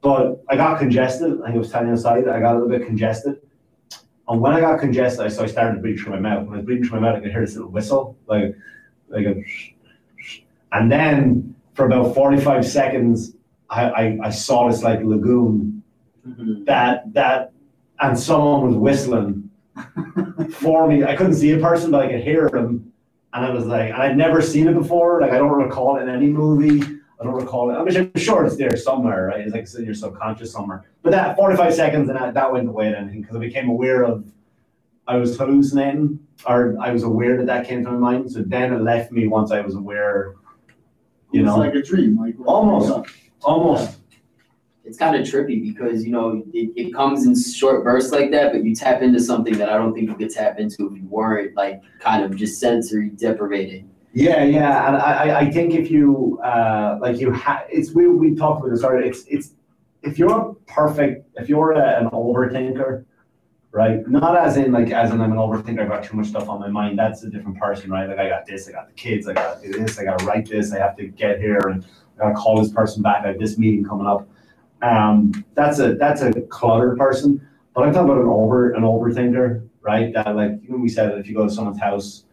But 0.00 0.44
I 0.48 0.56
got 0.56 0.80
congested. 0.80 1.40
I 1.46 1.56
was 1.56 1.70
telling 1.70 1.86
you 1.86 1.92
inside. 1.92 2.28
I 2.28 2.40
got 2.40 2.56
a 2.56 2.58
little 2.58 2.68
bit 2.68 2.84
congested. 2.84 3.40
And 4.26 4.40
when 4.40 4.52
I 4.52 4.60
got 4.60 4.80
congested, 4.80 5.24
I 5.24 5.28
so 5.28 5.44
I 5.44 5.46
started 5.46 5.76
to 5.76 5.80
breathe 5.80 6.00
through 6.00 6.12
my 6.12 6.20
mouth. 6.20 6.46
When 6.46 6.54
I 6.54 6.56
was 6.56 6.66
breathing 6.66 6.84
through 6.84 7.00
my 7.00 7.08
mouth, 7.08 7.18
I 7.18 7.20
could 7.20 7.30
hear 7.30 7.42
this 7.42 7.54
little 7.54 7.70
whistle, 7.70 8.16
like 8.26 8.56
like 9.08 9.26
a. 9.26 9.44
And 10.74 10.90
then 10.92 11.54
for 11.74 11.86
about 11.86 12.14
forty-five 12.14 12.66
seconds, 12.66 13.34
I, 13.70 13.84
I, 13.90 14.18
I 14.24 14.30
saw 14.30 14.68
this 14.68 14.82
like 14.82 15.02
lagoon 15.02 15.82
Mhm. 16.26 16.64
that 16.64 17.12
that, 17.12 17.52
and 18.00 18.18
someone 18.18 18.66
was 18.66 18.76
whistling 18.76 19.50
for 20.52 20.88
me. 20.88 21.04
I 21.04 21.14
couldn't 21.16 21.34
see 21.34 21.50
a 21.52 21.58
person, 21.58 21.90
but 21.90 22.02
I 22.06 22.10
could 22.10 22.22
hear 22.22 22.48
them. 22.48 22.90
And 23.34 23.44
I 23.44 23.50
was 23.50 23.66
like, 23.66 23.90
and 23.92 24.00
I'd 24.00 24.16
never 24.16 24.40
seen 24.40 24.66
it 24.68 24.74
before. 24.74 25.20
Like 25.20 25.32
I 25.32 25.38
don't 25.38 25.50
recall 25.52 25.96
it 25.98 26.02
in 26.04 26.08
any 26.08 26.28
movie. 26.28 26.80
I 27.20 27.24
don't 27.24 27.34
recall 27.34 27.70
it. 27.70 27.74
I 27.74 27.84
mean, 27.84 27.96
I'm 28.14 28.20
sure 28.20 28.44
it's 28.46 28.56
there 28.56 28.74
somewhere, 28.76 29.26
right? 29.26 29.40
It's 29.40 29.52
like 29.52 29.62
it's 29.64 29.74
in 29.74 29.84
your 29.84 29.94
subconscious 29.94 30.50
somewhere. 30.52 30.84
But 31.02 31.10
that 31.10 31.36
45 31.36 31.74
seconds 31.74 32.08
and 32.08 32.18
that, 32.18 32.32
that 32.34 32.50
went 32.50 32.68
away 32.68 32.92
and 32.94 33.10
because 33.20 33.36
I 33.36 33.40
became 33.40 33.68
aware 33.68 34.02
of 34.04 34.24
I 35.06 35.16
was 35.16 35.36
hallucinating 35.36 36.18
or 36.46 36.74
I 36.80 36.90
was 36.90 37.02
aware 37.02 37.36
that 37.36 37.46
that 37.46 37.68
came 37.68 37.84
to 37.84 37.90
my 37.90 37.98
mind. 38.12 38.32
So 38.32 38.42
then 38.42 38.72
it 38.72 38.80
left 38.80 39.12
me 39.12 39.26
once 39.28 39.50
I 39.52 39.60
was 39.60 39.74
aware, 39.74 40.34
you 41.34 41.40
it's 41.40 41.46
know, 41.46 41.56
like 41.58 41.74
a 41.74 41.82
dream, 41.82 42.18
like 42.18 42.34
Almost. 42.46 43.10
almost. 43.42 43.98
It's 44.84 44.98
kind 44.98 45.16
of 45.16 45.26
trippy 45.26 45.62
because 45.74 46.04
you 46.04 46.12
know 46.12 46.42
it, 46.52 46.70
it 46.76 46.94
comes 46.94 47.26
in 47.26 47.34
short 47.40 47.82
bursts 47.84 48.12
like 48.12 48.30
that, 48.32 48.52
but 48.52 48.64
you 48.64 48.74
tap 48.74 49.00
into 49.02 49.18
something 49.18 49.56
that 49.58 49.70
I 49.70 49.76
don't 49.78 49.94
think 49.94 50.08
you 50.10 50.14
could 50.14 50.30
tap 50.30 50.58
into 50.58 50.86
if 50.90 50.96
you 50.98 51.06
weren't 51.08 51.56
like 51.56 51.80
kind 52.00 52.22
of 52.22 52.36
just 52.36 52.60
sensory 52.60 53.08
deprivated. 53.08 53.88
Yeah, 54.12 54.44
yeah, 54.44 54.86
and 54.86 54.96
I, 54.96 55.12
I- 55.30 55.38
I 55.40 55.50
think 55.50 55.74
if 55.74 55.90
you, 55.90 56.38
uh, 56.44 56.98
like 57.00 57.18
you 57.18 57.32
have, 57.32 57.64
it's, 57.68 57.92
we, 57.94 58.06
we 58.06 58.36
talked 58.36 58.60
about 58.60 58.70
this 58.70 58.84
already, 58.84 59.08
it's, 59.08 59.24
it's, 59.26 59.54
if 60.02 60.18
you're 60.20 60.38
a 60.50 60.54
perfect, 60.72 61.26
if 61.36 61.48
you're 61.48 61.72
a, 61.72 61.98
an 62.00 62.10
overthinker, 62.10 63.04
right, 63.74 64.08
not 64.08 64.36
as 64.36 64.56
in 64.56 64.70
like, 64.70 64.90
as 64.92 65.10
in 65.10 65.20
I'm 65.20 65.32
an 65.32 65.38
overthinker, 65.38 65.80
I've 65.80 65.88
got 65.88 66.04
too 66.04 66.16
much 66.16 66.28
stuff 66.28 66.48
on 66.48 66.60
my 66.60 66.68
mind, 66.68 66.96
that's 66.96 67.24
a 67.24 67.28
different 67.28 67.58
person, 67.58 67.90
right, 67.90 68.08
like 68.08 68.18
I 68.18 68.28
got 68.28 68.46
this, 68.46 68.68
I 68.68 68.72
got 68.72 68.86
the 68.86 68.94
kids, 68.94 69.28
I 69.28 69.32
do 69.60 69.72
this, 69.72 69.98
I 69.98 70.04
gotta 70.04 70.24
write 70.24 70.48
this, 70.48 70.72
I 70.72 70.78
have 70.78 70.96
to 70.96 71.08
get 71.08 71.40
here, 71.40 71.58
and 71.58 71.84
I 72.16 72.22
gotta 72.22 72.34
call 72.36 72.62
this 72.62 72.72
person 72.72 73.02
back, 73.02 73.24
I 73.24 73.28
have 73.28 73.40
this 73.40 73.58
meeting 73.58 73.84
coming 73.84 74.06
up. 74.06 74.28
Um, 74.80 75.44
that's 75.54 75.80
a, 75.80 75.94
that's 75.94 76.22
a 76.22 76.30
cluttered 76.42 76.96
person, 76.96 77.44
but 77.74 77.82
I'm 77.82 77.92
talking 77.92 78.10
about 78.10 78.22
an 78.22 78.28
over, 78.28 78.74
an 78.74 78.84
overthinker, 78.84 79.68
right, 79.80 80.14
that 80.14 80.36
like, 80.36 80.62
know, 80.68 80.76
we 80.76 80.88
said 80.88 81.18
if 81.18 81.26
you 81.26 81.34
go 81.34 81.48
to 81.48 81.52
someone's 81.52 81.80
house, 81.80 82.26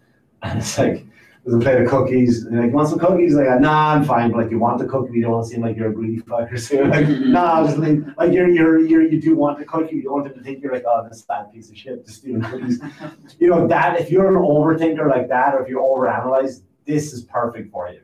and 0.43 0.59
it's 0.59 0.77
like, 0.77 1.07
there's 1.43 1.55
a 1.55 1.59
plate 1.59 1.81
of 1.81 1.89
cookies, 1.89 2.43
and 2.43 2.53
you're 2.53 2.61
like, 2.61 2.71
you 2.71 2.75
want 2.75 2.89
some 2.89 2.99
cookies? 2.99 3.33
Like, 3.33 3.59
nah, 3.59 3.93
I'm 3.93 4.03
fine, 4.03 4.31
but 4.31 4.41
like, 4.41 4.51
you 4.51 4.59
want 4.59 4.77
the 4.77 4.85
cookie, 4.85 5.13
you 5.13 5.23
don't 5.23 5.31
want 5.31 5.47
to 5.47 5.51
seem 5.51 5.61
like 5.61 5.75
you're 5.75 5.89
a 5.89 5.93
greedy 5.93 6.21
fucker, 6.21 6.59
so 6.67 6.75
you're 6.75 6.87
like, 6.87 7.05
mm-hmm. 7.05 7.31
nah, 7.31 7.65
just 7.65 7.79
like, 7.79 7.99
like 8.17 8.31
you're, 8.31 8.47
you're, 8.47 8.79
you're, 8.79 9.01
you 9.01 9.19
do 9.19 9.35
want 9.35 9.57
the 9.57 9.65
cookie, 9.65 9.95
you 9.95 10.03
don't 10.03 10.13
want 10.13 10.25
them 10.25 10.35
to 10.35 10.43
think 10.43 10.61
you're 10.61 10.73
like, 10.73 10.83
oh, 10.87 11.07
this 11.09 11.23
fat 11.23 11.51
piece 11.51 11.71
of 11.71 11.77
shit, 11.77 12.05
just 12.05 12.19
stealing 12.19 12.41
cookies. 12.41 12.79
You 13.39 13.49
know, 13.49 13.67
that, 13.67 13.99
if 13.99 14.11
you're 14.11 14.27
an 14.27 14.35
overthinker 14.35 15.09
like 15.09 15.27
that, 15.29 15.55
or 15.55 15.63
if 15.63 15.69
you 15.69 15.77
overanalyze, 15.77 16.61
this 16.85 17.11
is 17.11 17.23
perfect 17.23 17.71
for 17.71 17.89
you. 17.89 18.01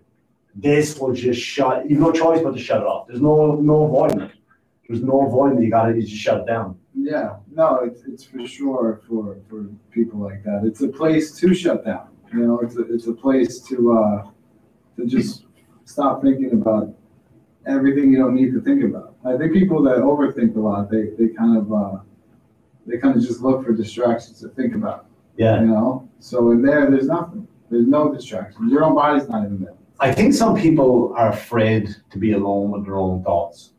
This 0.55 0.97
will 0.97 1.13
just 1.13 1.39
shut, 1.39 1.87
you've 1.87 1.99
no 1.99 2.11
choice 2.11 2.41
but 2.41 2.55
to 2.55 2.59
shut 2.59 2.81
it 2.81 2.87
off, 2.87 3.07
there's 3.07 3.21
no, 3.21 3.55
no 3.55 3.83
avoiding 3.83 4.21
it. 4.21 4.31
There's 4.87 5.03
no 5.03 5.27
avoiding 5.27 5.59
it, 5.59 5.65
you 5.65 5.69
gotta, 5.69 5.93
you 5.93 6.01
just 6.01 6.15
shut 6.15 6.41
it 6.41 6.47
down. 6.47 6.79
Yeah, 6.95 7.35
no, 7.51 7.81
it's, 7.83 8.01
it's 8.05 8.23
for 8.23 8.47
sure 8.47 9.01
for, 9.07 9.37
for 9.47 9.67
people 9.91 10.19
like 10.19 10.43
that. 10.43 10.63
It's 10.65 10.81
a 10.81 10.87
place 10.87 11.37
to 11.39 11.53
shut 11.53 11.85
down. 11.85 12.07
You 12.33 12.39
know, 12.39 12.59
it's 12.59 12.75
a, 12.77 12.81
it's 12.93 13.07
a 13.07 13.13
place 13.13 13.59
to, 13.61 13.93
uh, 13.93 14.29
to 14.97 15.05
just 15.05 15.45
stop 15.85 16.21
thinking 16.21 16.51
about 16.53 16.93
everything 17.65 18.11
you 18.11 18.17
don't 18.17 18.35
need 18.35 18.53
to 18.53 18.61
think 18.61 18.83
about. 18.83 19.15
I 19.25 19.37
think 19.37 19.53
people 19.53 19.81
that 19.83 19.97
overthink 19.97 20.55
a 20.55 20.59
lot, 20.59 20.89
they, 20.89 21.09
they 21.17 21.29
kind 21.33 21.57
of, 21.57 21.71
uh, 21.71 21.97
they 22.85 22.97
kind 22.97 23.15
of 23.15 23.21
just 23.21 23.41
look 23.41 23.65
for 23.65 23.73
distractions 23.73 24.39
to 24.41 24.49
think 24.49 24.75
about, 24.75 25.07
Yeah. 25.37 25.61
you 25.61 25.67
know? 25.67 26.09
So 26.19 26.51
in 26.51 26.61
there, 26.61 26.89
there's 26.89 27.07
nothing. 27.07 27.47
There's 27.69 27.87
no 27.87 28.13
distractions. 28.13 28.71
Your 28.71 28.83
own 28.83 28.95
body's 28.95 29.27
not 29.27 29.45
even 29.45 29.59
there. 29.59 29.73
I 29.99 30.13
think 30.13 30.33
some 30.33 30.55
people 30.55 31.13
are 31.17 31.29
afraid 31.29 31.95
to 32.11 32.17
be 32.17 32.31
alone 32.33 32.71
with 32.71 32.85
their 32.85 32.97
own 32.97 33.23
thoughts. 33.23 33.71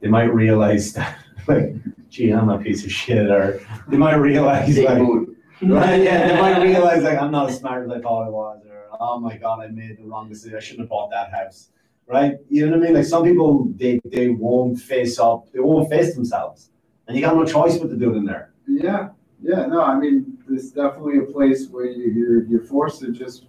They 0.00 0.08
might 0.08 0.32
realize 0.32 0.92
that, 0.94 1.18
like, 1.48 1.74
gee, 2.08 2.30
I'm 2.30 2.48
a 2.48 2.58
piece 2.58 2.84
of 2.84 2.90
shit, 2.92 3.30
or 3.30 3.60
they 3.88 3.96
might 3.96 4.14
realize, 4.14 4.78
like, 4.78 4.98
mood. 4.98 5.33
right, 5.68 6.02
yeah, 6.02 6.28
they 6.28 6.40
might 6.40 6.62
realize, 6.62 7.02
like, 7.02 7.18
I'm 7.18 7.30
not 7.30 7.50
as 7.50 7.58
smart 7.58 7.84
as 7.84 7.90
I 7.90 8.00
thought 8.00 8.26
I 8.26 8.28
was, 8.28 8.62
or 8.68 8.86
oh 9.00 9.18
my 9.20 9.36
god, 9.36 9.60
I 9.60 9.68
made 9.68 9.98
the 9.98 10.04
wrong 10.04 10.28
decision. 10.28 10.56
I 10.56 10.60
shouldn't 10.60 10.80
have 10.80 10.88
bought 10.90 11.10
that 11.10 11.32
house, 11.32 11.70
right? 12.06 12.36
You 12.50 12.66
know 12.66 12.76
what 12.76 12.82
I 12.82 12.86
mean? 12.86 12.94
Like, 12.94 13.06
some 13.06 13.24
people, 13.24 13.72
they 13.76 14.00
they 14.04 14.28
won't 14.28 14.78
face 14.78 15.18
up, 15.18 15.50
they 15.52 15.60
won't 15.60 15.88
face 15.88 16.14
themselves, 16.14 16.70
and 17.06 17.16
you 17.16 17.22
got 17.22 17.36
no 17.36 17.44
choice 17.44 17.78
but 17.78 17.88
to 17.90 17.96
do 17.96 18.12
it 18.12 18.16
in 18.16 18.24
there. 18.24 18.52
Yeah, 18.66 19.10
yeah, 19.42 19.66
no, 19.66 19.82
I 19.82 19.98
mean, 19.98 20.38
it's 20.50 20.70
definitely 20.70 21.18
a 21.18 21.22
place 21.22 21.68
where 21.68 21.86
you, 21.86 22.10
you're, 22.12 22.44
you're 22.44 22.64
forced 22.64 23.00
to 23.00 23.12
just 23.12 23.46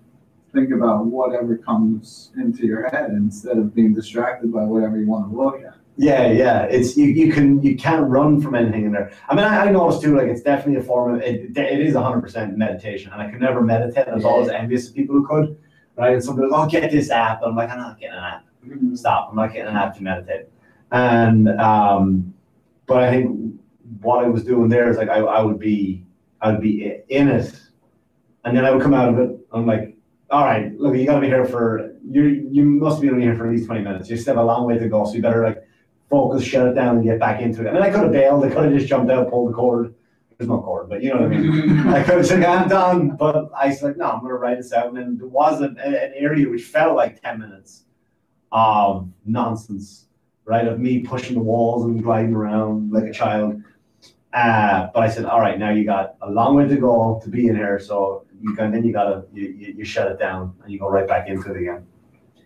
think 0.53 0.72
about 0.72 1.05
whatever 1.05 1.57
comes 1.57 2.31
into 2.38 2.65
your 2.65 2.89
head 2.89 3.12
instead 3.12 3.57
of 3.57 3.75
being 3.75 3.93
distracted 3.93 4.51
by 4.51 4.63
whatever 4.63 4.98
you 4.98 5.07
want 5.07 5.29
to 5.29 5.38
look 5.38 5.62
at. 5.62 5.75
Yeah, 5.98 6.28
yeah. 6.32 6.64
It's 6.64 6.98
you, 6.98 7.06
you 7.06 7.32
can 7.32 7.62
you 7.64 7.78
can't 7.78 8.08
run 8.10 8.42
from 8.42 8.56
anything 8.56 8.86
in 8.86 8.92
there. 8.92 9.12
I 9.30 9.36
mean, 9.36 9.46
I, 9.46 9.68
I 9.68 9.72
noticed 9.72 10.02
too. 10.02 10.18
Like, 10.18 10.28
it's 10.28 10.42
definitely 10.42 10.82
a 10.82 10.84
form 10.84 11.16
of 11.16 11.22
it. 11.22 11.58
It 11.58 11.80
is 11.80 11.96
hundred 11.96 12.22
percent 12.22 12.58
meditation, 12.58 13.14
and 13.14 13.22
I 13.22 13.32
could 13.32 13.40
never 13.40 13.62
meditate. 13.62 14.08
I 14.08 14.14
was 14.14 14.25
always 14.25 14.50
envious 14.50 14.90
of 14.90 14.96
people 14.96 15.16
who 15.16 15.25
could. 15.25 15.58
Right? 15.98 16.12
And 16.12 16.22
somebody 16.22 16.50
like, 16.50 16.68
oh, 16.68 16.70
get 16.70 16.92
this 16.92 17.10
app. 17.10 17.42
And 17.42 17.52
I'm 17.52 17.56
like, 17.56 17.70
I'm 17.70 17.80
not 17.80 17.98
getting 17.98 18.18
an 18.18 18.24
app. 18.24 18.46
Stop. 18.96 19.30
I'm 19.30 19.38
not 19.38 19.54
getting 19.54 19.70
an 19.70 19.78
app 19.78 19.96
to 19.96 20.04
meditate. 20.04 20.50
And 20.92 21.50
um, 21.62 22.34
but 22.86 23.02
I 23.02 23.10
think 23.10 23.56
what 24.02 24.25
I 24.25 24.28
was 24.28 24.44
doing 24.44 24.68
there 24.68 24.90
is 24.90 24.98
like 24.98 25.08
I, 25.08 25.20
I 25.20 25.42
would 25.42 25.60
be 25.60 26.06
I 26.42 26.52
would 26.52 26.62
be 26.62 27.00
in 27.08 27.30
it, 27.30 27.58
and 28.44 28.58
then 28.58 28.66
I 28.66 28.72
would 28.72 28.82
come 28.82 28.94
out 28.94 29.08
of 29.08 29.20
it. 29.20 29.40
I'm 29.54 29.66
like, 29.66 29.96
all 30.30 30.44
right, 30.44 30.78
look, 30.78 30.96
you 30.96 31.06
got 31.06 31.16
to 31.16 31.22
be 31.22 31.28
here 31.28 31.46
for 31.46 31.96
you. 32.10 32.50
You 32.52 32.66
must 32.66 33.02
be 33.02 33.10
only 33.10 33.24
here 33.24 33.36
for 33.36 33.46
at 33.46 33.54
least 33.54 33.68
twenty 33.68 33.82
minutes. 33.82 34.10
You 34.10 34.18
still 34.18 34.36
have 34.36 34.44
a 34.44 34.46
long 34.46 34.66
way 34.66 34.78
to 34.78 34.90
go, 34.90 35.06
so 35.06 35.14
you 35.14 35.22
better 35.22 35.46
like 35.46 35.64
focus, 36.09 36.43
shut 36.43 36.67
it 36.67 36.74
down, 36.74 36.97
and 36.97 37.05
get 37.05 37.19
back 37.19 37.41
into 37.41 37.65
it. 37.65 37.69
I 37.69 37.74
mean, 37.74 37.81
I 37.81 37.89
could 37.89 38.03
have 38.03 38.12
bailed. 38.12 38.43
I 38.43 38.50
could 38.50 38.65
have 38.65 38.74
just 38.74 38.88
jumped 38.88 39.12
out, 39.12 39.29
pulled 39.29 39.51
the 39.51 39.55
cord. 39.55 39.93
There's 40.38 40.50
no 40.50 40.62
cord, 40.62 40.89
but 40.89 41.01
you 41.01 41.13
know 41.13 41.21
what 41.21 41.31
I 41.31 41.38
mean. 41.38 41.79
I 41.88 42.03
could 42.03 42.17
have 42.17 42.27
said, 42.27 42.43
I'm 42.43 42.67
done, 42.67 43.15
but 43.15 43.50
I 43.55 43.67
was 43.67 43.81
like, 43.81 43.95
no, 43.95 44.05
I'm 44.05 44.19
going 44.19 44.31
to 44.31 44.38
write 44.38 44.57
this 44.57 44.74
out. 44.74 44.88
And 44.88 44.97
then 44.97 45.17
there 45.17 45.27
was 45.27 45.62
an, 45.62 45.77
an 45.79 46.12
area 46.13 46.50
which 46.50 46.65
felt 46.65 46.95
like 46.95 47.21
10 47.21 47.39
minutes 47.39 47.83
of 48.51 49.09
nonsense, 49.25 50.07
right? 50.43 50.67
Of 50.67 50.79
me 50.79 51.00
pushing 51.00 51.35
the 51.35 51.41
walls 51.41 51.85
and 51.85 52.03
gliding 52.03 52.33
around 52.33 52.91
like 52.91 53.05
a 53.05 53.13
child. 53.13 53.62
Uh, 54.33 54.89
but 54.93 55.03
I 55.03 55.09
said, 55.09 55.24
all 55.24 55.39
right, 55.39 55.57
now 55.57 55.69
you 55.71 55.85
got 55.85 56.15
a 56.21 56.29
long 56.29 56.55
way 56.55 56.67
to 56.67 56.75
go 56.75 57.21
to 57.24 57.29
be 57.29 57.47
in 57.47 57.55
here. 57.55 57.79
So 57.79 58.25
you 58.41 58.53
can, 58.55 58.71
then 58.71 58.83
you 58.83 58.91
got 58.91 59.05
to, 59.05 59.24
you, 59.33 59.47
you, 59.57 59.74
you 59.77 59.85
shut 59.85 60.12
it 60.12 60.19
down 60.19 60.53
and 60.63 60.71
you 60.71 60.79
go 60.79 60.89
right 60.89 61.07
back 61.07 61.29
into 61.29 61.50
it 61.53 61.62
again. 61.62 61.88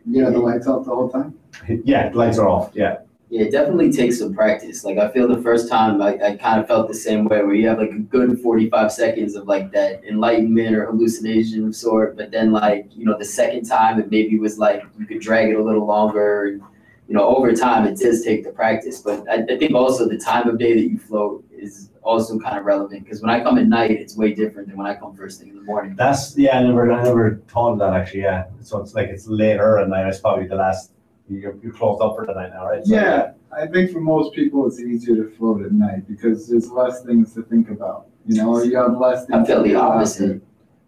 Yeah, 0.06 0.30
the 0.30 0.40
lights 0.40 0.68
up 0.68 0.86
the 0.86 0.92
whole 0.92 1.10
time? 1.10 1.34
Yeah, 1.84 2.10
the 2.10 2.18
lights 2.18 2.38
are 2.38 2.48
off. 2.48 2.72
Yeah. 2.74 3.00
Yeah, 3.30 3.44
it 3.44 3.52
definitely 3.52 3.92
takes 3.92 4.18
some 4.20 4.34
practice. 4.34 4.84
Like 4.84 4.98
I 4.98 5.10
feel 5.12 5.28
the 5.28 5.42
first 5.42 5.70
time 5.70 6.02
I, 6.02 6.18
I 6.20 6.36
kind 6.36 6.60
of 6.60 6.68
felt 6.68 6.88
the 6.88 6.96
same 6.96 7.26
way 7.26 7.44
where 7.44 7.54
you 7.54 7.68
have 7.68 7.78
like 7.78 7.92
a 7.92 8.00
good 8.00 8.40
45 8.40 8.92
seconds 8.92 9.36
of 9.36 9.48
like 9.48 9.72
that 9.72 10.04
enlightenment 10.04 10.76
or 10.76 10.88
hallucination 10.88 11.68
of 11.68 11.76
sort, 11.76 12.18
but 12.18 12.32
then 12.32 12.52
like, 12.52 12.88
you 12.96 13.06
know, 13.06 13.18
the 13.18 13.26
second 13.26 13.66
time 13.66 14.00
it 14.00 14.10
maybe 14.10 14.40
was 14.40 14.58
like 14.58 14.84
you 14.98 15.06
could 15.06 15.22
drag 15.22 15.50
it 15.50 15.56
a 15.56 15.64
little 15.64 15.86
longer 15.86 16.46
and 16.46 16.62
you 17.10 17.16
know, 17.16 17.28
over 17.28 17.52
time, 17.54 17.88
it 17.88 17.98
does 17.98 18.24
take 18.24 18.44
the 18.44 18.52
practice, 18.52 19.02
but 19.02 19.28
I, 19.28 19.38
I 19.52 19.58
think 19.58 19.74
also 19.74 20.08
the 20.08 20.18
time 20.18 20.48
of 20.48 20.60
day 20.60 20.76
that 20.76 20.92
you 20.92 21.00
float 21.00 21.44
is 21.52 21.90
also 22.04 22.38
kind 22.38 22.56
of 22.56 22.66
relevant, 22.66 23.04
because 23.04 23.20
when 23.20 23.32
I 23.32 23.42
come 23.42 23.58
at 23.58 23.66
night, 23.66 23.90
it's 23.90 24.16
way 24.16 24.32
different 24.36 24.68
than 24.68 24.78
when 24.78 24.86
I 24.86 24.94
come 24.94 25.16
first 25.16 25.40
thing 25.40 25.50
in 25.50 25.56
the 25.56 25.64
morning. 25.64 25.96
That's, 25.96 26.38
yeah, 26.38 26.60
I 26.60 26.64
never, 26.64 26.92
I 26.92 27.04
never 27.04 27.42
thought 27.48 27.74
of 27.74 27.80
that 27.80 27.94
actually, 27.94 28.22
yeah. 28.22 28.44
So 28.62 28.80
it's 28.80 28.94
like, 28.94 29.10
it's 29.10 29.26
later 29.26 29.80
at 29.80 29.90
night, 29.90 30.08
it's 30.08 30.20
probably 30.20 30.46
the 30.46 30.56
last, 30.56 30.92
you're, 31.30 31.56
you're 31.62 31.74
closed 31.74 32.02
up 32.02 32.16
for 32.16 32.26
the 32.26 32.34
night 32.34 32.52
now, 32.54 32.68
right? 32.68 32.86
So, 32.86 32.94
Yeah, 32.96 33.32
I 33.56 33.68
think 33.68 33.92
for 33.92 34.00
most 34.02 34.34
people, 34.34 34.66
it's 34.68 34.80
easier 34.80 35.16
to 35.16 35.30
float 35.38 35.64
at 35.66 35.72
night 35.72 36.08
because 36.08 36.48
there's 36.48 36.70
less 36.72 37.04
things 37.04 37.34
to 37.36 37.44
think 37.44 37.70
about, 37.70 38.08
you 38.26 38.36
know, 38.38 38.50
or 38.56 38.66
you 38.66 38.76
have 38.78 38.98
less 38.98 39.26
things. 39.26 39.44
I 39.44 39.46
feel 39.46 39.58
to 39.58 39.64
the 39.64 39.70
do 39.70 39.78
after. 39.78 39.98
opposite. 39.98 40.42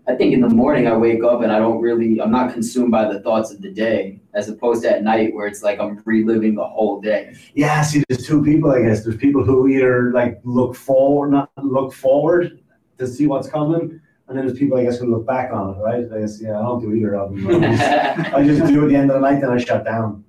I 0.08 0.16
think 0.16 0.34
in 0.34 0.42
the 0.42 0.50
morning 0.50 0.88
I 0.88 0.98
wake 0.98 1.24
up 1.24 1.42
and 1.44 1.52
I 1.52 1.60
don't 1.60 1.80
really, 1.80 2.20
I'm 2.20 2.32
not 2.32 2.54
consumed 2.54 2.90
by 2.92 3.12
the 3.12 3.20
thoughts 3.22 3.52
of 3.52 3.62
the 3.62 3.72
day, 3.72 4.20
as 4.34 4.50
opposed 4.50 4.82
to 4.84 4.90
at 4.90 5.04
night 5.04 5.34
where 5.36 5.46
it's 5.46 5.62
like 5.62 5.80
I'm 5.80 6.02
reliving 6.06 6.56
the 6.56 6.66
whole 6.66 7.00
day. 7.00 7.36
Yeah, 7.54 7.82
see, 7.84 8.04
there's 8.10 8.26
two 8.26 8.44
people, 8.44 8.72
I 8.72 8.82
guess. 8.82 9.04
There's 9.04 9.18
people 9.18 9.44
who 9.44 9.68
either 9.68 10.12
like 10.12 10.42
look 10.44 10.76
forward, 10.76 11.32
not 11.32 11.52
look 11.64 11.94
forward 11.94 12.60
to 12.98 13.08
see 13.08 13.28
what's 13.28 13.48
coming, 13.48 14.02
and 14.28 14.38
then 14.38 14.46
there's 14.48 14.58
people, 14.58 14.78
I 14.80 14.84
guess, 14.86 14.98
who 14.98 15.06
look 15.06 15.26
back 15.28 15.52
on 15.54 15.76
it, 15.76 15.78
right? 15.78 16.06
I 16.16 16.22
guess, 16.22 16.42
yeah, 16.42 16.58
I 16.58 16.64
don't 16.64 16.82
do 16.82 16.94
either 16.94 17.16
of 17.16 17.36
them. 17.36 17.48
I 17.48 17.60
just- 17.78 18.34
I 18.34 18.44
just 18.44 18.74
do 18.74 18.82
it 18.82 18.84
at 18.86 18.90
the 18.90 18.96
end 18.96 19.12
of 19.12 19.22
the 19.22 19.22
night, 19.22 19.40
then 19.42 19.52
I 19.52 19.58
shut 19.58 19.86
down. 19.86 20.24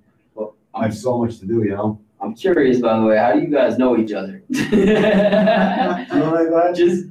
Well, 0.73 0.81
I 0.83 0.85
have 0.87 0.97
so 0.97 1.19
much 1.19 1.39
to 1.39 1.45
do, 1.45 1.63
you 1.63 1.71
know? 1.71 1.99
I'm 2.21 2.33
curious, 2.33 2.79
by 2.79 2.97
the 2.99 3.05
way, 3.05 3.17
how 3.17 3.33
do 3.33 3.41
you 3.41 3.47
guys 3.47 3.77
know 3.77 3.97
each 3.97 4.11
other? 4.13 4.43
You 4.49 4.59
know 4.65 6.31
like 6.33 6.49
that? 6.49 6.73
Just, 6.75 7.07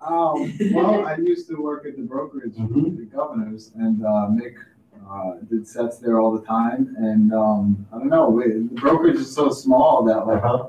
Um, 0.00 0.52
well, 0.74 1.06
I 1.06 1.16
used 1.16 1.48
to 1.48 1.56
work 1.56 1.86
at 1.86 1.96
the 1.96 2.02
brokerage, 2.02 2.54
Mhm. 2.56 2.74
with 2.84 2.98
the 2.98 3.06
governors, 3.06 3.70
and, 3.76 4.04
uh, 4.04 4.28
Mick, 4.30 4.54
uh, 5.10 5.34
did 5.48 5.66
sets 5.66 5.96
there 5.98 6.20
all 6.20 6.30
the 6.32 6.42
time, 6.42 6.94
and, 6.98 7.32
um, 7.32 7.86
I 7.92 7.98
don't 7.98 8.08
know, 8.10 8.28
we- 8.28 8.48
the 8.68 8.74
brokerage 8.82 9.16
is 9.16 9.32
so 9.34 9.48
small 9.50 10.02
that 10.04 10.26
like, 10.26 10.44
Uh-huh. 10.44 10.66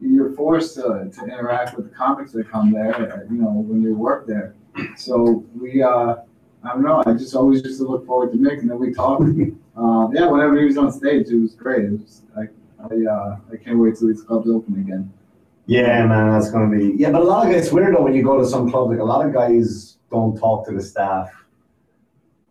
you're 0.00 0.30
forced 0.30 0.74
to, 0.76 1.10
to 1.16 1.20
interact 1.24 1.76
with 1.76 1.88
the 1.90 1.94
comics 1.94 2.30
that 2.32 2.48
come 2.48 2.70
there, 2.72 2.94
uh, 2.94 3.32
you 3.32 3.40
know, 3.42 3.50
when 3.68 3.82
you 3.82 3.94
work 3.96 4.26
there. 4.26 4.54
So 4.96 5.44
we, 5.60 5.82
uh, 5.82 6.16
I 6.62 6.68
don't 6.72 6.82
know, 6.82 7.02
I 7.06 7.14
just 7.14 7.34
always 7.34 7.62
used 7.64 7.78
to 7.80 7.86
look 7.86 8.06
forward 8.06 8.32
to 8.32 8.38
Mick, 8.38 8.58
and 8.58 8.70
then 8.70 8.78
we 8.78 8.92
talked. 8.92 9.22
Uh, 9.22 10.08
yeah, 10.12 10.26
whenever 10.26 10.58
he 10.58 10.66
was 10.66 10.76
on 10.76 10.92
stage, 10.92 11.28
it 11.28 11.36
was 11.36 11.54
great. 11.54 11.86
It 11.86 11.92
was, 11.92 12.22
I, 12.36 12.42
I, 12.82 13.10
uh, 13.10 13.38
I 13.50 13.56
can't 13.56 13.78
wait 13.78 13.96
till 13.96 14.08
these 14.08 14.22
clubs 14.22 14.48
open 14.48 14.78
again. 14.78 15.10
Yeah, 15.66 16.04
man, 16.06 16.32
that's 16.32 16.50
gonna 16.50 16.68
be, 16.76 16.94
yeah, 16.98 17.10
but 17.10 17.22
a 17.22 17.24
lot 17.24 17.46
of 17.46 17.52
guys, 17.52 17.64
it's 17.64 17.72
weird 17.72 17.94
though, 17.94 18.02
when 18.02 18.14
you 18.14 18.22
go 18.22 18.38
to 18.38 18.46
some 18.46 18.70
clubs, 18.70 18.90
like 18.90 18.98
a 18.98 19.04
lot 19.04 19.24
of 19.24 19.32
guys 19.32 19.96
don't 20.10 20.36
talk 20.36 20.66
to 20.66 20.72
the 20.72 20.82
staff. 20.82 21.30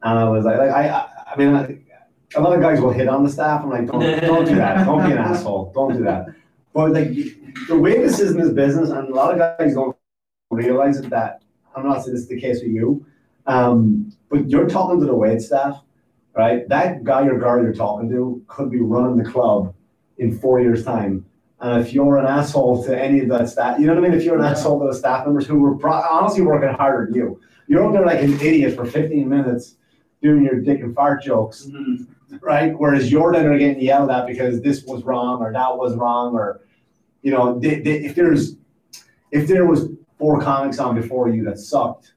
And 0.01 0.17
I 0.17 0.29
was 0.29 0.45
like, 0.45 0.57
like, 0.57 0.69
I, 0.69 0.89
I, 0.89 1.33
I 1.33 1.37
mean, 1.37 1.85
a 2.35 2.39
lot 2.41 2.55
of 2.55 2.61
guys 2.61 2.79
will 2.79 2.91
hit 2.91 3.07
on 3.07 3.23
the 3.23 3.29
staff, 3.29 3.61
I'm 3.63 3.69
like, 3.69 3.87
don't, 3.87 3.99
don't 4.21 4.45
do 4.45 4.55
that, 4.55 4.85
don't 4.85 5.05
be 5.05 5.11
an 5.11 5.17
asshole, 5.17 5.71
don't 5.75 5.97
do 5.97 6.03
that. 6.05 6.27
But 6.73 6.93
like, 6.93 7.09
the 7.67 7.77
way 7.77 7.99
this 7.99 8.19
is 8.19 8.31
in 8.31 8.37
this 8.39 8.51
business, 8.51 8.89
and 8.89 9.09
a 9.09 9.13
lot 9.13 9.33
of 9.33 9.37
guys 9.37 9.73
don't 9.73 9.95
realize 10.49 10.97
it, 10.97 11.09
that, 11.09 11.41
I'm 11.75 11.85
not 11.85 12.03
saying 12.03 12.15
this 12.15 12.23
is 12.23 12.29
the 12.29 12.39
case 12.39 12.61
with 12.61 12.71
you, 12.71 13.05
um, 13.49 14.11
but 14.29 14.47
you're 14.49 14.69
talking 14.69 14.99
to 14.99 15.05
the 15.07 15.15
wait 15.15 15.41
staff, 15.41 15.81
right? 16.37 16.67
That 16.69 17.03
guy 17.03 17.25
or 17.25 17.39
girl 17.39 17.61
you're 17.63 17.73
talking 17.73 18.07
to 18.11 18.43
could 18.47 18.69
be 18.69 18.79
running 18.79 19.17
the 19.17 19.29
club 19.29 19.73
in 20.19 20.37
four 20.37 20.61
years' 20.61 20.85
time. 20.85 21.25
And 21.59 21.81
if 21.81 21.91
you're 21.91 22.17
an 22.17 22.25
asshole 22.27 22.83
to 22.85 22.97
any 22.97 23.19
of 23.21 23.29
that 23.29 23.49
staff, 23.49 23.79
you 23.79 23.87
know 23.87 23.95
what 23.95 24.03
I 24.05 24.07
mean? 24.07 24.17
If 24.17 24.23
you're 24.23 24.37
an 24.37 24.45
asshole 24.45 24.79
to 24.81 24.87
the 24.87 24.93
staff 24.93 25.25
members 25.25 25.47
who 25.47 25.59
were 25.59 25.75
pro- 25.75 25.91
honestly 25.93 26.41
working 26.43 26.69
harder 26.69 27.07
than 27.07 27.15
you, 27.15 27.41
you're 27.67 27.85
up 27.85 27.91
there 27.91 28.05
like 28.05 28.21
an 28.21 28.33
idiot 28.35 28.75
for 28.75 28.85
15 28.85 29.27
minutes 29.27 29.75
doing 30.21 30.43
your 30.43 30.61
dick 30.61 30.79
and 30.81 30.93
fart 30.95 31.23
jokes, 31.23 31.67
Mhm. 31.69 32.05
right? 32.41 32.77
Whereas 32.77 33.11
you're 33.11 33.33
then 33.33 33.57
getting 33.57 33.81
yelled 33.81 34.11
at 34.11 34.27
because 34.27 34.61
this 34.61 34.85
was 34.85 35.03
wrong 35.03 35.41
or 35.41 35.51
that 35.51 35.75
was 35.77 35.95
wrong 35.95 36.33
or, 36.35 36.61
you 37.23 37.31
know, 37.31 37.57
they, 37.59 37.79
they, 37.81 38.05
if 38.05 38.15
there's, 38.15 38.55
if 39.31 39.47
there 39.47 39.65
was 39.65 39.89
four 40.17 40.39
comics 40.39 40.77
on 40.79 40.95
before 40.95 41.29
you 41.29 41.43
that 41.45 41.57
sucked, 41.57 42.13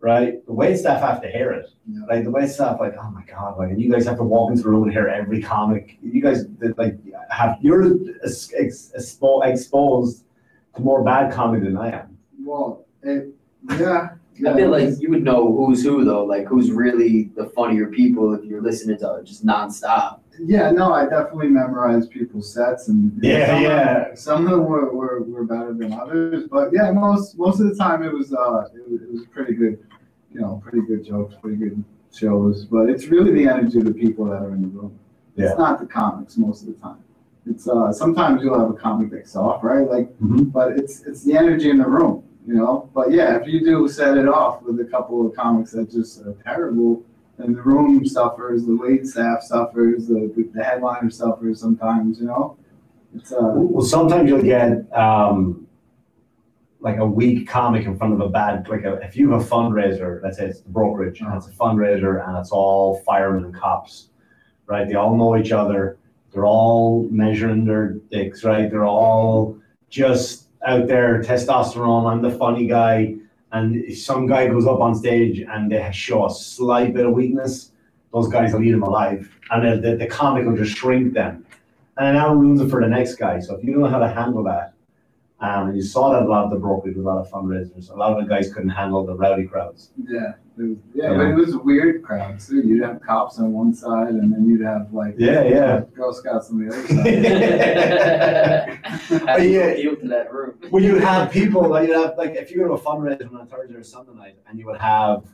right? 0.00 0.44
The 0.46 0.52
wait 0.52 0.78
staff 0.78 1.02
have 1.02 1.22
to 1.22 1.30
hear 1.30 1.52
it. 1.52 1.68
Yeah. 1.90 2.00
Like 2.08 2.24
the 2.24 2.30
wait 2.30 2.48
staff, 2.48 2.80
like, 2.80 2.94
oh 3.00 3.10
my 3.10 3.22
god, 3.24 3.58
like, 3.58 3.70
and 3.70 3.80
you 3.80 3.90
guys 3.90 4.06
have 4.06 4.16
to 4.16 4.24
walk 4.24 4.50
into 4.50 4.62
the 4.62 4.68
room 4.70 4.84
and 4.84 4.92
hear 4.92 5.08
every 5.08 5.42
comic. 5.42 5.98
You 6.02 6.20
guys 6.20 6.46
that 6.58 6.76
like 6.78 6.96
have 7.30 7.58
you're 7.60 7.94
ex- 8.24 8.52
ex- 8.56 8.92
expo- 8.96 9.46
exposed 9.46 10.24
to 10.74 10.82
more 10.82 11.04
bad 11.04 11.32
comedy 11.32 11.66
than 11.66 11.76
I 11.76 11.90
am. 12.00 12.18
Well, 12.42 12.86
it, 13.02 13.28
yeah. 13.78 14.10
yeah, 14.36 14.52
I 14.52 14.56
feel 14.56 14.70
like 14.70 14.94
you 15.00 15.10
would 15.10 15.22
know 15.22 15.54
who's 15.54 15.84
who 15.84 16.04
though, 16.04 16.24
like 16.24 16.46
who's 16.46 16.70
really 16.70 17.30
the 17.36 17.46
funnier 17.50 17.86
people 17.86 18.34
if 18.34 18.44
you're 18.44 18.62
listening 18.62 18.98
to 18.98 19.20
just 19.24 19.44
nonstop. 19.44 20.19
Yeah, 20.44 20.70
no, 20.70 20.92
I 20.92 21.04
definitely 21.04 21.48
memorized 21.48 22.10
people's 22.10 22.52
sets 22.52 22.88
and. 22.88 23.12
Yeah, 23.22 23.46
some 23.46 23.56
of 23.56 23.62
them- 24.06 24.16
Some 24.16 24.44
of 24.46 24.50
them 24.52 24.64
were, 24.66 24.92
were, 24.92 25.22
were 25.22 25.44
better 25.44 25.72
than 25.74 25.92
others, 25.92 26.44
but 26.50 26.70
yeah, 26.72 26.90
most, 26.92 27.38
most 27.38 27.60
of 27.60 27.68
the 27.68 27.74
time 27.74 28.02
it 28.02 28.12
was, 28.12 28.32
uh, 28.32 28.64
it 28.74 28.90
was, 28.90 29.02
it 29.02 29.12
was 29.12 29.26
pretty 29.32 29.54
good, 29.54 29.78
you 30.32 30.40
know, 30.40 30.60
pretty 30.64 30.86
good 30.86 31.04
jokes, 31.04 31.34
pretty 31.40 31.56
good 31.56 31.82
shows, 32.12 32.64
but 32.64 32.88
it's 32.88 33.06
really 33.06 33.32
the 33.32 33.46
energy 33.48 33.78
of 33.78 33.84
the 33.84 33.94
people 33.94 34.24
that 34.26 34.42
are 34.42 34.52
in 34.52 34.62
the 34.62 34.68
room. 34.68 34.98
Yeah. 35.36 35.50
It's 35.50 35.58
not 35.58 35.78
the 35.80 35.86
comics 35.86 36.36
most 36.36 36.62
of 36.62 36.68
the 36.74 36.80
time. 36.80 36.98
It's, 37.46 37.68
uh, 37.68 37.92
sometimes 37.92 38.42
you'll 38.42 38.58
have 38.58 38.70
a 38.70 38.74
comic 38.74 39.10
that's 39.10 39.34
off, 39.36 39.62
right? 39.64 39.88
Like, 39.88 40.08
Mhm. 40.20 40.52
but 40.52 40.72
it's, 40.78 41.02
it's 41.06 41.22
the 41.24 41.34
energy 41.36 41.70
in 41.70 41.78
the 41.78 41.86
room, 41.88 42.22
you 42.46 42.54
know? 42.54 42.88
But 42.94 43.12
yeah, 43.12 43.36
if 43.36 43.46
you 43.46 43.60
do 43.64 43.88
set 43.88 44.16
it 44.18 44.28
off 44.28 44.62
with 44.62 44.78
a 44.80 44.84
couple 44.84 45.26
of 45.26 45.34
comics 45.34 45.70
that 45.72 45.90
just 45.90 46.20
are 46.26 46.34
terrible, 46.44 47.02
then 47.40 47.54
the 47.54 47.62
room 47.62 48.06
suffers, 48.06 48.66
the 48.66 48.76
wait 48.76 49.06
staff 49.06 49.42
suffers, 49.42 50.06
the, 50.06 50.32
the 50.54 50.64
headliner 50.64 51.10
suffers 51.10 51.60
sometimes, 51.60 52.20
you 52.20 52.26
know? 52.26 52.56
It's, 53.14 53.32
uh, 53.32 53.38
Well, 53.40 53.84
sometimes 53.84 54.28
you'll 54.28 54.42
get 54.42 54.92
um, 54.96 55.66
like 56.80 56.98
a 56.98 57.06
weak 57.06 57.48
comic 57.48 57.86
in 57.86 57.96
front 57.96 58.14
of 58.14 58.20
a 58.20 58.28
bad 58.28 58.68
like 58.68 58.84
a, 58.84 58.94
if 59.02 59.16
you 59.16 59.30
have 59.30 59.42
a 59.42 59.44
fundraiser, 59.44 60.22
let's 60.22 60.38
say 60.38 60.46
it's 60.46 60.60
the 60.60 60.70
brokerage 60.70 61.20
and 61.20 61.34
it's 61.34 61.46
a 61.46 61.52
fundraiser 61.52 62.26
and 62.26 62.38
it's 62.38 62.50
all 62.50 63.00
firemen 63.06 63.44
and 63.44 63.54
cops, 63.54 64.10
right? 64.66 64.88
They 64.88 64.94
all 64.94 65.16
know 65.16 65.36
each 65.36 65.52
other. 65.52 65.98
They're 66.32 66.46
all 66.46 67.08
measuring 67.10 67.64
their 67.64 67.94
dicks, 68.10 68.44
right? 68.44 68.70
They're 68.70 68.86
all 68.86 69.58
just 69.88 70.48
out 70.64 70.86
there 70.86 71.22
testosterone. 71.22 72.10
I'm 72.10 72.22
the 72.22 72.30
funny 72.30 72.66
guy. 72.66 73.16
And 73.52 73.92
some 73.96 74.26
guy 74.26 74.46
goes 74.46 74.66
up 74.66 74.80
on 74.80 74.94
stage 74.94 75.40
and 75.40 75.70
they 75.70 75.90
show 75.92 76.26
a 76.26 76.30
slight 76.30 76.94
bit 76.94 77.06
of 77.06 77.12
weakness, 77.12 77.72
those 78.12 78.28
guys 78.28 78.52
will 78.52 78.62
eat 78.62 78.72
him 78.72 78.82
alive. 78.82 79.30
And 79.50 79.66
the, 79.66 79.90
the, 79.90 79.96
the 79.96 80.06
comic 80.06 80.46
will 80.46 80.56
just 80.56 80.76
shrink 80.76 81.14
them. 81.14 81.44
And 81.96 82.16
now 82.16 82.32
ruins 82.32 82.60
it 82.60 82.70
for 82.70 82.80
the 82.80 82.88
next 82.88 83.16
guy. 83.16 83.40
So 83.40 83.56
if 83.56 83.64
you 83.64 83.72
don't 83.72 83.82
know 83.82 83.88
how 83.88 83.98
to 83.98 84.08
handle 84.08 84.42
that, 84.44 84.74
um, 85.40 85.68
and 85.68 85.76
you 85.76 85.82
saw 85.82 86.10
that 86.12 86.22
a 86.22 86.26
lot 86.28 86.44
of 86.44 86.50
the 86.50 86.56
brokerage, 86.58 86.96
with 86.96 87.06
a 87.06 87.08
lot 87.08 87.18
of 87.18 87.30
fundraisers, 87.30 87.90
a 87.90 87.94
lot 87.94 88.12
of 88.12 88.18
the 88.22 88.28
guys 88.28 88.52
couldn't 88.52 88.68
handle 88.70 89.04
the 89.06 89.14
rowdy 89.14 89.46
crowds. 89.46 89.90
yeah, 89.96 90.34
it 90.58 90.62
was, 90.62 90.76
yeah, 90.94 91.14
but 91.14 91.26
it 91.28 91.34
was 91.34 91.56
weird 91.56 92.02
crowds 92.02 92.48
too. 92.48 92.60
You'd 92.60 92.82
have 92.82 93.00
cops 93.00 93.38
on 93.38 93.52
one 93.52 93.72
side 93.74 94.08
and 94.08 94.30
then 94.32 94.46
you'd 94.48 94.60
have 94.60 94.92
like. 94.92 95.14
Yeah, 95.18 95.44
yeah. 95.44 95.80
Girl 95.94 96.12
Scouts 96.12 96.50
on 96.50 96.58
the 96.58 96.68
other 96.68 96.86
side. 96.88 97.00
How 99.28 99.36
do 99.38 99.44
you 99.48 99.60
Yeah. 99.60 99.66
appeal 99.66 99.96
to 99.96 100.08
that 100.08 100.32
room? 100.32 100.54
Well, 100.70 100.82
you 100.82 100.92
would 100.94 101.02
have 101.04 101.30
people 101.30 101.66
like 101.68 101.88
you'd 101.88 101.96
have 101.96 102.16
like 102.18 102.34
if 102.36 102.50
you 102.50 102.58
go 102.58 102.66
to 102.68 102.74
a 102.74 102.78
fundraiser 102.78 103.28
on 103.32 103.40
a 103.40 103.46
Thursday 103.46 103.74
or 103.76 103.82
Sunday 103.82 104.12
night, 104.14 104.36
and 104.48 104.58
you 104.58 104.66
would 104.66 104.78
have, 104.80 105.24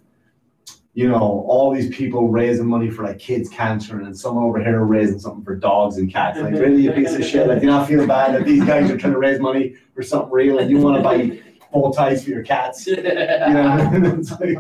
you 0.97 1.07
know, 1.07 1.45
all 1.47 1.75
these 1.75 1.95
people 1.95 2.31
raising 2.31 2.67
money 2.67 2.89
for 2.89 3.05
like 3.05 3.19
kids' 3.19 3.51
cancer, 3.51 4.01
and 4.01 4.19
someone 4.19 4.45
over 4.45 4.59
here 4.59 4.83
raising 4.83 5.19
something 5.19 5.45
for 5.45 5.55
dogs 5.55 5.99
and 5.99 6.11
cats. 6.11 6.41
Like, 6.41 6.55
really, 6.55 6.81
you 6.81 6.91
piece 6.91 7.13
of 7.13 7.23
shit. 7.23 7.47
Like, 7.47 7.61
do 7.61 7.67
you 7.67 7.71
not 7.71 7.87
feel 7.87 8.07
bad 8.07 8.35
that 8.35 8.47
these 8.47 8.65
guys 8.65 8.91
are 8.91 8.97
trying 8.97 9.13
to 9.13 9.19
raise 9.19 9.39
money 9.39 9.75
for 9.95 10.03
something 10.03 10.33
real, 10.33 10.59
and 10.59 10.71
you 10.71 10.79
want 10.79 10.97
to 10.97 11.03
buy 11.03 11.39
bow 11.71 11.93
ties 11.93 12.25
for 12.25 12.31
your 12.31 12.43
cats? 12.43 12.87
You 12.87 12.97
know, 13.03 13.91
it's 13.93 14.31
like, 14.41 14.57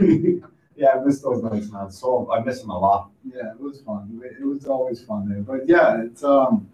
yeah, 0.74 0.94
I 0.96 1.04
miss 1.04 1.20
those 1.20 1.44
nights, 1.44 1.70
man. 1.70 1.92
So 1.92 2.28
I 2.32 2.42
miss 2.42 2.60
them 2.60 2.70
a 2.70 2.78
lot. 2.80 3.12
Yeah, 3.24 3.52
it 3.52 3.60
was 3.60 3.82
fun. 3.82 4.20
It 4.40 4.44
was 4.44 4.66
always 4.66 5.04
fun 5.04 5.28
there. 5.28 5.42
But 5.42 5.68
yeah, 5.68 6.02
it's 6.02 6.24
um, 6.24 6.68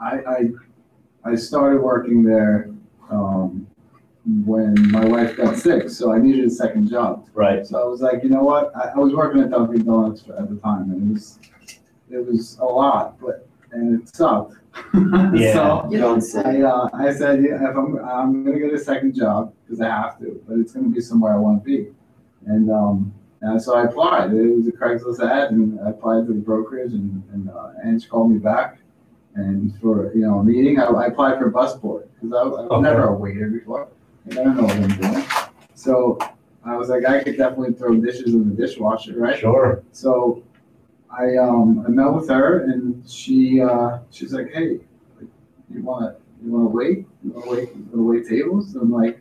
I 0.00 0.20
I 0.20 0.50
I 1.24 1.34
started 1.34 1.82
working 1.82 2.22
there 2.22 2.70
um 3.10 3.66
when 4.46 4.90
my 4.90 5.04
wife 5.04 5.36
got 5.36 5.56
sick, 5.56 5.88
so 5.88 6.12
I 6.12 6.18
needed 6.18 6.44
a 6.44 6.50
second 6.50 6.88
job. 6.88 7.26
Right. 7.34 7.66
So 7.66 7.80
I 7.80 7.84
was 7.86 8.00
like, 8.00 8.22
you 8.22 8.28
know 8.28 8.42
what? 8.42 8.70
I, 8.76 8.90
I 8.94 8.98
was 8.98 9.14
working 9.14 9.40
at 9.42 9.50
Dunkin' 9.50 9.84
Donuts 9.84 10.22
at 10.38 10.48
the 10.50 10.56
time, 10.56 10.90
and 10.90 11.10
it 11.10 11.14
was 11.14 11.38
it 12.10 12.26
was 12.26 12.58
a 12.60 12.64
lot, 12.64 13.18
but 13.20 13.46
and 13.72 14.00
it 14.02 14.14
sucked. 14.14 14.54
Yeah. 15.34 15.52
so 15.52 15.88
You 15.90 15.98
don't 15.98 16.20
say. 16.20 16.62
I 16.62 16.62
uh, 16.62 16.88
I 16.92 17.12
said, 17.12 17.42
yeah, 17.42 17.56
if 17.70 17.76
I'm 17.76 17.98
I'm 18.04 18.44
gonna 18.44 18.58
get 18.58 18.72
a 18.74 18.78
second 18.78 19.14
job 19.14 19.52
because 19.64 19.80
I 19.80 19.88
have 19.88 20.18
to, 20.20 20.40
but 20.46 20.58
it's 20.58 20.72
gonna 20.72 20.88
be 20.88 21.00
somewhere 21.00 21.32
I 21.34 21.36
want 21.36 21.62
to 21.62 21.64
be, 21.64 21.88
and 22.46 22.70
um. 22.70 23.14
And 23.42 23.60
so 23.62 23.74
I 23.74 23.84
applied. 23.84 24.34
It 24.34 24.54
was 24.54 24.68
a 24.68 24.70
Craigslist 24.70 25.20
ad, 25.26 25.50
and 25.52 25.80
I 25.80 25.88
applied 25.90 26.26
to 26.26 26.34
the 26.34 26.40
brokerage, 26.40 26.92
and 26.92 27.22
and 27.32 27.48
uh, 27.48 27.70
Ange 27.82 28.06
called 28.06 28.30
me 28.30 28.38
back, 28.38 28.76
and 29.34 29.74
for 29.80 30.12
you 30.14 30.20
know 30.20 30.40
a 30.40 30.44
meeting, 30.44 30.78
I, 30.78 30.84
I 30.84 31.06
applied 31.06 31.38
for 31.38 31.48
a 31.48 31.50
busboy 31.50 32.02
because 32.20 32.34
I, 32.34 32.36
I 32.42 32.44
was 32.44 32.70
Okay. 32.70 32.82
never 32.82 33.04
a 33.08 33.14
waiter 33.14 33.48
before. 33.48 33.88
I 34.30 34.34
don't 34.34 34.56
know 34.56 34.62
what 34.64 34.76
I'm 34.76 34.88
doing. 34.88 35.24
So 35.74 36.18
I 36.64 36.76
was 36.76 36.88
like, 36.88 37.04
I 37.06 37.22
could 37.22 37.36
definitely 37.36 37.74
throw 37.74 37.94
dishes 37.96 38.34
in 38.34 38.48
the 38.48 38.54
dishwasher, 38.54 39.18
right? 39.18 39.38
Sure. 39.38 39.82
So 39.92 40.42
I, 41.10 41.36
um, 41.36 41.84
I 41.86 41.90
met 41.90 42.12
with 42.12 42.28
her 42.28 42.64
and 42.64 43.08
she, 43.08 43.60
uh, 43.60 43.98
she's 44.10 44.32
like, 44.32 44.52
hey, 44.52 44.80
you 45.72 45.82
wanna, 45.82 46.16
you 46.44 46.52
wanna 46.52 46.68
wait? 46.68 47.06
You 47.24 47.32
wanna 47.32 47.50
wait, 47.50 47.68
you 47.74 47.88
wanna 47.92 48.08
wait 48.08 48.28
tables? 48.28 48.74
I'm 48.76 48.92
like, 48.92 49.20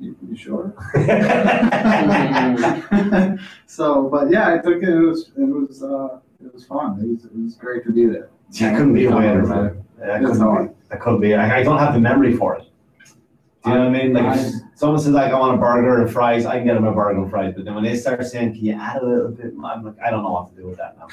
you, 0.00 0.16
you 0.28 0.36
sure? 0.36 0.74
So, 3.66 4.08
but 4.08 4.30
yeah, 4.30 4.54
I 4.54 4.58
took 4.58 4.82
it, 4.82 4.88
it 4.88 5.00
was, 5.00 5.30
it 5.36 5.40
was, 5.40 5.82
uh, 5.82 6.18
it 6.44 6.52
was 6.54 6.64
fun. 6.64 7.00
It 7.00 7.08
was, 7.08 7.24
it 7.24 7.34
was 7.34 7.54
great 7.56 7.84
to 7.86 7.92
be 7.92 8.06
there. 8.06 8.28
See, 8.50 8.66
I 8.66 8.70
couldn't 8.70 8.94
be 8.94 9.06
a 9.06 9.16
waiter, 9.16 9.42
man. 9.44 9.84
I 10.00 10.18
couldn't 10.20 10.66
be. 10.66 10.74
I 10.92 10.96
couldn't 10.96 11.20
be. 11.20 11.34
I, 11.34 11.58
I 11.58 11.62
don't 11.64 11.78
have 11.78 11.94
the 11.94 12.00
memory 12.00 12.36
for 12.36 12.54
it. 12.56 12.68
Do 13.64 13.70
you 13.70 13.76
know 13.76 13.88
what 13.88 13.96
I 13.96 14.02
mean? 14.02 14.12
Like, 14.12 14.52
someone 14.74 15.00
says 15.00 15.12
like 15.12 15.32
I 15.32 15.38
want 15.38 15.54
a 15.54 15.58
burger 15.58 16.02
and 16.02 16.12
fries, 16.12 16.44
I 16.44 16.58
can 16.58 16.66
get 16.66 16.74
them 16.74 16.84
a 16.84 16.92
burger 16.92 17.22
and 17.22 17.30
fries. 17.30 17.54
But 17.56 17.64
then 17.64 17.74
when 17.74 17.84
they 17.84 17.96
start 17.96 18.22
saying, 18.26 18.54
"Can 18.54 18.64
you 18.64 18.74
add 18.74 19.00
a 19.00 19.06
little 19.06 19.30
bit?" 19.30 19.54
I'm 19.64 19.82
like, 19.82 19.94
I 20.04 20.10
don't 20.10 20.22
know 20.22 20.32
what 20.32 20.54
to 20.54 20.60
do 20.60 20.68
with 20.68 20.76
that 20.76 20.98
now. 20.98 21.08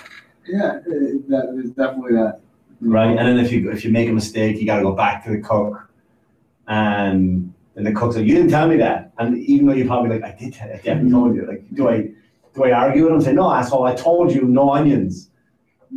Yeah, 0.45 0.79
it, 0.85 1.29
that, 1.29 1.55
it's 1.57 1.69
definitely 1.69 2.13
that. 2.13 2.41
Right? 2.81 3.17
And 3.17 3.19
then 3.19 3.39
if 3.39 3.53
you 3.53 3.71
if 3.71 3.85
you 3.85 3.91
make 3.91 4.09
a 4.09 4.11
mistake, 4.11 4.59
you 4.59 4.65
got 4.65 4.77
to 4.77 4.81
go 4.81 4.91
back 4.91 5.23
to 5.23 5.29
the 5.29 5.39
cook, 5.39 5.89
and 6.67 7.53
then 7.75 7.85
the 7.85 7.93
cook's 7.93 8.17
like, 8.17 8.25
"You 8.25 8.35
didn't 8.35 8.51
tell 8.51 8.67
me 8.67 8.75
that." 8.77 9.13
And 9.17 9.37
even 9.37 9.67
though 9.67 9.73
you're 9.73 9.87
probably 9.87 10.09
like, 10.19 10.23
"I 10.23 10.35
did 10.37 10.53
tell 10.53 10.67
you, 10.67 10.73
I 10.73 10.77
definitely 10.77 11.11
mm-hmm. 11.11 11.19
told 11.19 11.35
you." 11.35 11.47
Like, 11.47 11.63
do 11.73 11.87
I 11.87 12.09
do 12.53 12.63
I 12.65 12.71
argue 12.71 13.03
with 13.03 13.11
him? 13.11 13.15
and 13.15 13.23
Say, 13.23 13.33
"No, 13.33 13.49
asshole, 13.49 13.85
I 13.85 13.95
told 13.95 14.33
you, 14.33 14.43
no 14.43 14.71
onions." 14.71 15.29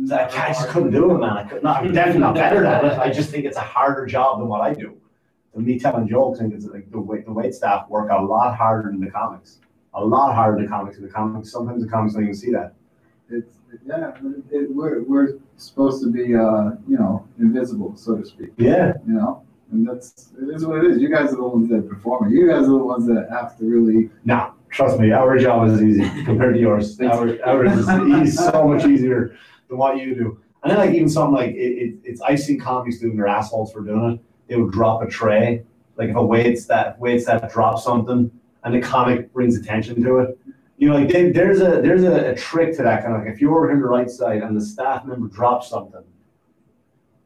I, 0.09 0.25
can't- 0.25 0.35
I 0.35 0.47
just 0.53 0.69
couldn't 0.69 0.91
do 0.91 1.15
it, 1.15 1.19
man. 1.19 1.31
I 1.31 1.43
could 1.43 1.63
not. 1.63 1.83
I'm 1.83 1.93
definitely 1.93 2.21
not 2.21 2.35
better 2.35 2.63
at 2.63 2.85
it. 2.85 2.97
I 2.97 3.11
just 3.11 3.29
think 3.29 3.43
it's 3.43 3.57
a 3.57 3.61
harder 3.61 4.05
job 4.05 4.39
than 4.39 4.47
what 4.47 4.61
I 4.61 4.73
do. 4.73 4.97
Me 5.55 5.79
telling 5.79 6.07
jokes, 6.07 6.39
and 6.39 6.51
it's 6.51 6.65
like 6.65 6.91
the 6.91 6.99
wait 6.99 7.25
the 7.25 7.31
wait 7.31 7.53
staff 7.53 7.87
work 7.89 8.09
a 8.11 8.21
lot 8.21 8.55
harder 8.55 8.89
than 8.91 8.99
the 8.99 9.09
comics. 9.09 9.59
A 9.93 10.03
lot 10.03 10.35
harder 10.35 10.57
than 10.57 10.65
the 10.65 10.69
comics. 10.71 10.97
The 10.99 11.07
comics 11.07 11.51
sometimes 11.51 11.81
the 11.83 11.89
comics 11.89 12.13
don't 12.13 12.23
even 12.23 12.35
see 12.35 12.51
that. 12.51 12.73
It's, 13.29 13.55
yeah, 13.85 14.11
it, 14.51 14.69
we're, 14.75 15.01
we're 15.03 15.39
supposed 15.57 16.03
to 16.03 16.11
be, 16.11 16.35
uh, 16.35 16.71
you 16.87 16.97
know, 16.97 17.25
invisible, 17.39 17.95
so 17.95 18.17
to 18.17 18.25
speak, 18.25 18.49
Yeah. 18.57 18.93
you 19.07 19.13
know? 19.13 19.41
And 19.71 19.87
that's, 19.87 20.29
it 20.39 20.53
is 20.53 20.63
what 20.63 20.83
it 20.85 20.91
is. 20.91 21.01
You 21.01 21.09
guys 21.09 21.33
are 21.33 21.37
the 21.37 21.43
ones 21.47 21.69
that 21.69 21.89
perform 21.89 22.27
it. 22.27 22.35
You 22.35 22.47
guys 22.47 22.63
are 22.65 22.77
the 22.77 22.77
ones 22.77 23.07
that 23.07 23.27
have 23.31 23.57
to 23.57 23.65
really, 23.65 24.11
No, 24.25 24.53
trust 24.69 24.99
me, 24.99 25.11
our 25.11 25.39
job 25.39 25.67
is 25.69 25.81
easy 25.81 26.07
compared 26.23 26.53
to 26.53 26.59
yours. 26.59 26.99
Our, 27.01 27.41
ours 27.43 27.71
is 27.79 27.89
easy, 28.29 28.37
so 28.37 28.67
much 28.67 28.85
easier 28.85 29.35
than 29.69 29.77
what 29.79 29.97
you 29.97 30.13
do. 30.13 30.39
And 30.63 30.71
then 30.71 30.77
like 30.77 30.91
even 30.93 31.09
something 31.09 31.33
like 31.33 31.49
it, 31.55 31.57
it, 31.57 31.95
it's 32.03 32.21
I've 32.21 32.39
seen 32.39 32.59
comics 32.59 32.99
doing 32.99 33.15
their 33.17 33.27
assholes 33.27 33.71
for 33.73 33.81
doing 33.81 34.11
it. 34.13 34.19
They 34.47 34.55
would 34.55 34.71
drop 34.71 35.01
a 35.01 35.07
tray, 35.07 35.63
like 35.97 36.09
if 36.09 36.15
a 36.15 36.23
waits 36.23 36.65
that 36.65 36.99
waits 36.99 37.25
that 37.25 37.51
drops 37.51 37.83
something, 37.83 38.31
and 38.63 38.73
the 38.73 38.81
comic 38.81 39.31
brings 39.33 39.57
attention 39.57 40.01
to 40.03 40.19
it. 40.19 40.39
You 40.77 40.89
know, 40.89 40.95
like 40.95 41.09
they, 41.09 41.31
there's 41.31 41.61
a 41.61 41.81
there's 41.81 42.03
a, 42.03 42.31
a 42.31 42.35
trick 42.35 42.75
to 42.77 42.83
that 42.83 43.03
kind 43.03 43.15
of 43.15 43.21
like 43.21 43.33
if 43.33 43.39
you're 43.39 43.55
over 43.55 43.67
here 43.67 43.75
on 43.75 43.81
the 43.81 43.87
right 43.87 44.09
side 44.09 44.41
and 44.41 44.55
the 44.55 44.65
staff 44.65 45.05
member 45.05 45.27
drops 45.27 45.69
something, 45.69 46.03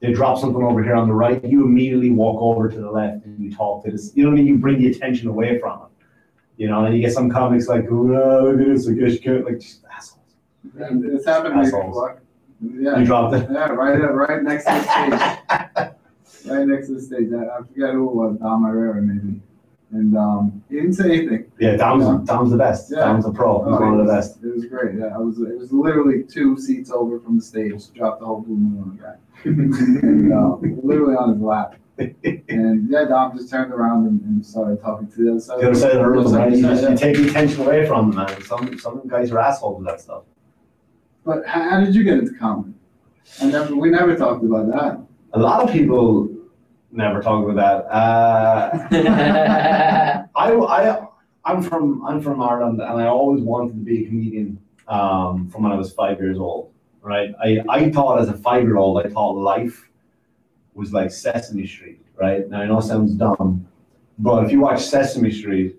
they 0.02 0.14
drop 0.14 0.38
something 0.38 0.64
over 0.64 0.84
here 0.84 0.96
on 0.96 1.08
the 1.08 1.14
right, 1.14 1.44
you 1.44 1.66
immediately 1.66 2.10
walk 2.10 2.42
over 2.42 2.70
to 2.70 2.80
the 2.80 2.90
left 2.90 3.26
and 3.26 3.40
you 3.44 3.54
talk 3.54 3.84
to 3.86 3.92
this. 3.92 4.12
You 4.16 4.24
know 4.24 4.30
what 4.30 4.36
I 4.36 4.44
mean? 4.44 4.48
You 4.48 4.58
bring 4.58 4.80
the 4.80 4.92
attention 4.92 5.28
away 5.28 5.60
from 5.60 5.82
it. 5.82 5.86
You 6.58 6.70
know, 6.70 6.86
and 6.86 6.96
you 6.96 7.02
get 7.02 7.14
some 7.14 7.30
comics 7.30 7.68
like, 7.68 7.86
oh, 7.90 8.52
look 8.54 8.60
at 8.60 8.68
this, 8.68 8.88
I 8.88 8.94
guess 8.94 9.14
you 9.14 9.20
can't, 9.20 9.46
like, 9.46 9.60
just 9.60 9.84
assholes. 9.90 10.26
it's 10.78 11.26
happened 11.26 11.56
Assholes. 11.56 11.86
before. 11.88 12.22
You 12.62 13.06
dropped 13.06 13.36
it. 13.36 13.48
yeah, 13.50 13.70
right, 13.70 13.98
right 13.98 14.44
next 14.44 14.66
to 14.66 14.72
the 14.72 15.48
stage. 15.70 15.90
Right 16.46 16.66
next 16.68 16.88
to 16.88 16.96
the 16.96 17.02
stage. 17.02 17.30
I 17.34 17.46
I 17.46 17.58
forget 17.60 17.94
who 17.94 18.10
it 18.10 18.16
was, 18.16 18.38
Dom 18.40 18.64
Irrera 18.66 19.02
maybe. 19.02 19.42
And, 19.92 20.16
um, 20.16 20.64
he 20.70 20.76
didn't 20.76 20.94
say 20.94 21.06
anything. 21.18 21.52
Yeah, 21.60 21.76
Dom's, 21.76 22.28
Dom's 22.28 22.52
the 22.52 22.58
best. 22.58 22.92
Yeah. 22.92 23.00
Dom's 23.00 23.26
a 23.26 23.32
pro. 23.32 23.64
He's 23.68 23.80
one 23.80 24.00
of 24.00 24.06
the 24.06 24.12
best. 24.14 24.38
It 24.44 24.54
was 24.54 24.66
great. 24.66 25.00
Yeah, 25.00 25.08
I 25.16 25.18
was. 25.18 25.40
It 25.40 25.58
was 25.58 25.72
literally 25.74 26.22
two 26.24 26.58
seats 26.60 26.92
over 26.92 27.20
from 27.20 27.38
the 27.38 27.44
stage. 27.44 27.92
Dropped 27.94 28.20
the 28.20 28.28
whole 28.28 28.42
blue 28.42 28.56
moon 28.56 28.84
on 28.84 28.96
the 28.96 29.02
guy, 29.04 29.16
and, 29.46 30.32
uh, 30.32 30.58
literally 30.84 31.16
on 31.16 31.34
his 31.34 31.42
lap. 31.42 31.76
And 31.98 32.88
yeah, 32.90 33.06
Dom 33.06 33.36
just 33.36 33.50
turned 33.50 33.74
around 33.74 34.06
and, 34.06 34.22
and 34.22 34.46
started 34.46 34.80
talking 34.80 35.08
to 35.12 35.24
the 35.24 35.32
other 35.32 35.40
side. 35.40 35.60
The 35.60 35.70
other 35.70 35.76
side 35.80 35.92
of 35.94 35.98
the 35.98 36.08
room, 36.08 36.34
right? 36.34 36.52
You, 36.54 36.62
just- 36.62 36.84
Yeah. 36.84 36.90
you 36.92 36.98
take 36.98 37.18
the 37.18 37.28
attention 37.30 37.62
away 37.66 37.86
from 37.88 38.12
them, 38.12 38.18
man. 38.26 38.42
Some, 38.44 38.78
some 38.80 39.02
guys 39.08 39.32
are 39.32 39.40
assholes 39.40 39.80
with 39.80 39.88
that 39.88 40.00
stuff. 40.02 40.22
But 41.26 41.46
how, 41.48 41.68
how 41.68 41.80
did 41.84 41.96
you 41.96 42.04
get 42.04 42.20
into 42.20 42.34
comedy? 42.36 42.74
I 43.42 43.46
never. 43.48 43.76
We 43.76 43.90
never 43.90 44.16
talked 44.16 44.44
about 44.46 44.68
that. 44.72 45.02
A 45.34 45.40
lot 45.40 45.64
of 45.64 45.72
people 45.72 46.30
never 46.92 47.22
talk 47.22 47.48
about 47.48 47.56
that. 47.56 47.94
Uh, 47.94 48.88
I, 50.36 50.52
I, 50.54 51.08
I'm 51.46 51.62
from, 51.62 52.06
I'm 52.06 52.22
from 52.22 52.42
Ireland 52.42 52.82
and 52.82 53.02
I 53.02 53.08
always 53.08 53.42
wanted 53.42 53.74
to 53.74 53.80
be 53.80 54.04
a 54.04 54.08
comedian, 54.08 54.60
um, 54.88 55.50
from 55.50 55.64
when 55.64 55.72
I 55.72 55.76
was 55.76 55.94
five 55.94 56.20
years 56.20 56.38
old, 56.38 56.72
right? 57.02 57.34
I, 57.44 57.64
I 57.70 57.92
thought 57.92 58.20
as 58.20 58.30
a 58.30 58.34
five-year-old, 58.34 59.06
I 59.06 59.10
thought 59.10 59.32
life 59.32 59.90
was 60.74 60.94
like 60.94 61.12
Sesame 61.12 61.68
Street, 61.68 62.02
right? 62.16 62.50
Now 62.50 62.62
I 62.62 62.66
know 62.66 62.80
it 62.80 62.84
sounds 62.84 63.14
dumb, 63.14 63.68
but 64.18 64.46
if 64.46 64.52
you 64.52 64.60
watch 64.62 64.82
Sesame 64.82 65.32
Street, 65.32 65.76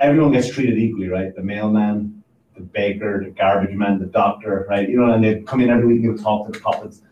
everyone 0.00 0.32
gets 0.32 0.50
treated 0.50 0.78
equally, 0.78 1.08
right? 1.08 1.34
The 1.34 1.42
mailman, 1.42 2.22
the 2.56 2.62
baker, 2.62 3.22
the 3.24 3.30
garbage 3.30 3.74
man, 3.74 3.98
the 3.98 4.06
doctor, 4.06 4.66
right? 4.68 4.88
You 4.88 4.98
know, 4.98 5.12
and 5.12 5.24
they 5.24 5.40
come 5.42 5.60
in 5.60 5.70
every 5.70 5.86
week 5.86 6.04
and 6.04 6.18
they 6.18 6.22
talk 6.22 6.46
to 6.46 6.52
the 6.52 6.60
puppets. 6.60 7.02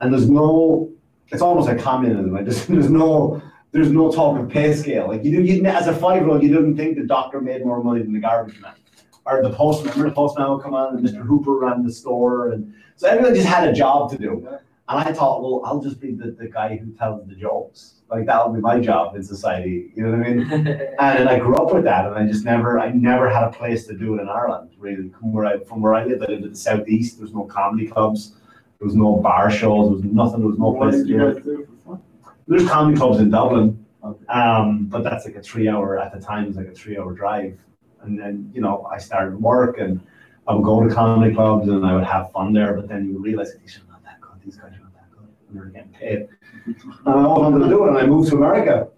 And 0.00 0.12
there's 0.12 0.28
no, 0.28 0.90
it's 1.28 1.42
almost 1.42 1.68
like 1.68 1.78
communism. 1.80 2.32
Like 2.32 2.44
there's, 2.46 2.66
there's 2.66 2.90
no, 2.90 3.42
there's 3.72 3.90
no 3.90 4.10
talk 4.10 4.38
of 4.38 4.48
pay 4.48 4.74
scale. 4.74 5.08
Like 5.08 5.24
you, 5.24 5.30
didn't- 5.30 5.46
you 5.46 5.64
as 5.66 5.86
a 5.86 5.94
five-year-old, 5.94 6.42
you 6.42 6.48
didn't 6.48 6.76
think 6.76 6.96
the 6.96 7.04
doctor 7.06 7.40
made 7.40 7.64
more 7.64 7.82
money 7.82 8.02
than 8.02 8.12
the 8.12 8.20
garbage 8.20 8.60
man, 8.60 8.74
or 9.24 9.42
the 9.42 9.50
postman. 9.50 9.90
Remember 9.92 10.10
the 10.10 10.14
postman 10.14 10.50
would 10.50 10.62
come 10.62 10.74
on, 10.74 10.96
and 10.96 11.06
Mr. 11.06 11.20
Hooper 11.26 11.56
ran 11.58 11.84
the 11.84 11.92
store, 11.92 12.52
and 12.52 12.72
so 12.96 13.08
everyone 13.08 13.34
just 13.34 13.46
had 13.46 13.68
a 13.68 13.72
job 13.72 14.10
to 14.12 14.18
do. 14.18 14.46
And 14.88 15.00
I 15.00 15.12
thought, 15.12 15.42
well, 15.42 15.62
I'll 15.64 15.80
just 15.80 16.00
be 16.00 16.12
the, 16.12 16.30
the 16.30 16.46
guy 16.46 16.76
who 16.76 16.92
tells 16.92 17.26
the 17.26 17.34
jokes. 17.34 17.94
Like 18.08 18.24
that'll 18.26 18.52
be 18.52 18.60
my 18.60 18.78
job 18.78 19.16
in 19.16 19.22
society. 19.24 19.90
You 19.96 20.04
know 20.04 20.16
what 20.16 20.26
I 20.28 20.32
mean? 20.32 20.48
And 21.00 21.28
I 21.28 21.40
grew 21.40 21.56
up 21.56 21.74
with 21.74 21.82
that, 21.84 22.06
and 22.06 22.14
I 22.14 22.24
just 22.24 22.44
never, 22.44 22.78
I 22.78 22.92
never 22.92 23.28
had 23.28 23.42
a 23.42 23.50
place 23.50 23.84
to 23.88 23.94
do 23.94 24.14
it 24.16 24.22
in 24.22 24.28
Ireland. 24.28 24.70
Really, 24.78 25.08
from 25.10 25.32
where 25.32 25.44
I, 25.44 25.58
from 25.64 25.82
where 25.82 25.92
I 25.94 26.04
lived, 26.04 26.22
I 26.22 26.26
lived 26.26 26.44
in 26.44 26.50
the 26.50 26.56
southeast. 26.56 27.18
there's 27.18 27.34
no 27.34 27.42
comedy 27.44 27.88
clubs, 27.88 28.36
there 28.78 28.86
was 28.86 28.94
no 28.94 29.16
bar 29.16 29.50
shows, 29.50 29.88
there 29.88 29.94
was 29.94 30.04
nothing. 30.04 30.40
There 30.40 30.48
was 30.48 30.58
no 30.58 30.74
place 30.74 30.96
to 30.96 31.04
do 31.04 31.26
it. 31.28 31.98
There's 32.46 32.68
comedy 32.68 32.96
clubs 32.96 33.18
in 33.18 33.30
Dublin, 33.30 33.84
um, 34.28 34.86
but 34.86 35.02
that's 35.02 35.24
like 35.24 35.34
a 35.34 35.42
three-hour 35.42 35.98
at 35.98 36.12
the 36.12 36.20
time. 36.20 36.44
It 36.44 36.48
was 36.48 36.56
like 36.56 36.68
a 36.68 36.74
three-hour 36.74 37.14
drive, 37.14 37.58
and 38.02 38.18
then 38.18 38.50
you 38.54 38.60
know 38.60 38.86
I 38.90 38.98
started 38.98 39.40
work, 39.40 39.78
and 39.78 40.00
I 40.46 40.54
would 40.54 40.64
go 40.64 40.86
to 40.86 40.94
comedy 40.94 41.34
clubs, 41.34 41.68
and 41.68 41.84
I 41.84 41.94
would 41.94 42.04
have 42.04 42.30
fun 42.32 42.52
there. 42.52 42.74
But 42.74 42.88
then 42.88 43.08
you 43.08 43.18
realize 43.18 43.52
that 43.52 43.62
these 43.62 43.78
are 43.78 43.90
not 43.90 44.04
that 44.04 44.20
good. 44.20 44.40
These 44.44 44.56
guys 44.56 44.72
are 44.72 44.82
not 44.82 44.94
that 44.94 45.10
good, 45.10 45.28
and 45.48 45.58
they're 45.58 45.66
getting 45.66 45.92
paid. 45.92 46.28
And 46.66 47.14
I 47.14 47.26
wanted 47.26 47.64
to 47.64 47.68
do 47.68 47.84
it, 47.84 47.88
and 47.88 47.98
I 47.98 48.06
moved 48.06 48.28
to 48.30 48.36
America. 48.36 48.88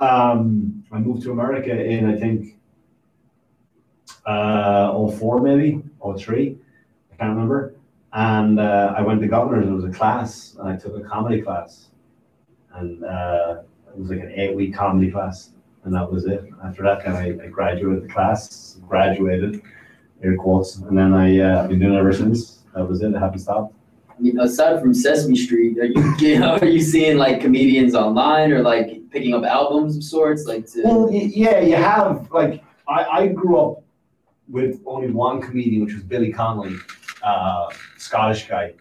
Um, 0.00 0.84
I 0.90 0.98
moved 0.98 1.22
to 1.22 1.32
America 1.32 1.72
in 1.72 2.06
I 2.06 2.16
think 2.16 2.58
uh, 4.26 5.08
04 5.08 5.40
maybe, 5.40 5.82
03, 6.18 6.58
I 7.12 7.16
can't 7.16 7.30
remember. 7.30 7.73
And 8.14 8.60
uh, 8.60 8.94
I 8.96 9.02
went 9.02 9.20
to 9.22 9.26
Governor's, 9.26 9.66
and 9.66 9.72
it 9.72 9.76
was 9.76 9.84
a 9.84 9.96
class, 9.96 10.56
and 10.58 10.68
I 10.68 10.76
took 10.76 10.96
a 10.96 11.00
comedy 11.00 11.42
class. 11.42 11.88
And 12.72 13.04
uh, 13.04 13.62
it 13.88 13.98
was 13.98 14.10
like 14.10 14.20
an 14.20 14.32
eight 14.36 14.54
week 14.54 14.74
comedy 14.74 15.10
class, 15.10 15.50
and 15.82 15.92
that 15.94 16.10
was 16.10 16.24
it. 16.26 16.44
After 16.64 16.84
that, 16.84 17.04
then 17.04 17.16
I, 17.16 17.44
I 17.44 17.48
graduated 17.48 18.04
the 18.04 18.12
class, 18.12 18.78
graduated, 18.86 19.62
air 20.22 20.36
quotes, 20.36 20.76
and 20.76 20.96
then 20.96 21.12
I, 21.12 21.40
uh, 21.40 21.62
I've 21.64 21.68
been 21.68 21.80
doing 21.80 21.94
it 21.94 21.98
ever 21.98 22.12
since. 22.12 22.60
That 22.74 22.88
was 22.88 23.02
it, 23.02 23.14
I 23.16 23.18
haven't 23.18 23.40
stopped. 23.40 23.74
I 24.08 24.20
mean, 24.20 24.38
aside 24.38 24.80
from 24.80 24.94
Sesame 24.94 25.36
Street, 25.36 25.78
are 25.78 25.86
you, 25.86 26.14
you 26.18 26.38
know, 26.38 26.56
are 26.58 26.66
you 26.66 26.80
seeing 26.80 27.18
like 27.18 27.40
comedians 27.40 27.96
online 27.96 28.52
or 28.52 28.62
like 28.62 29.10
picking 29.10 29.34
up 29.34 29.42
albums 29.42 29.96
of 29.96 30.04
sorts, 30.04 30.46
like 30.46 30.66
to? 30.72 30.82
Well, 30.84 31.08
yeah, 31.10 31.60
you 31.60 31.74
have 31.74 32.30
like 32.30 32.62
I, 32.88 33.04
I 33.04 33.26
grew 33.28 33.58
up 33.58 33.82
with 34.48 34.80
only 34.86 35.10
one 35.10 35.40
comedian, 35.40 35.84
which 35.84 35.94
was 35.94 36.04
Billy 36.04 36.32
Connolly, 36.32 36.76
uh, 37.24 37.68
Scottish 37.96 38.48
guy, 38.48 38.74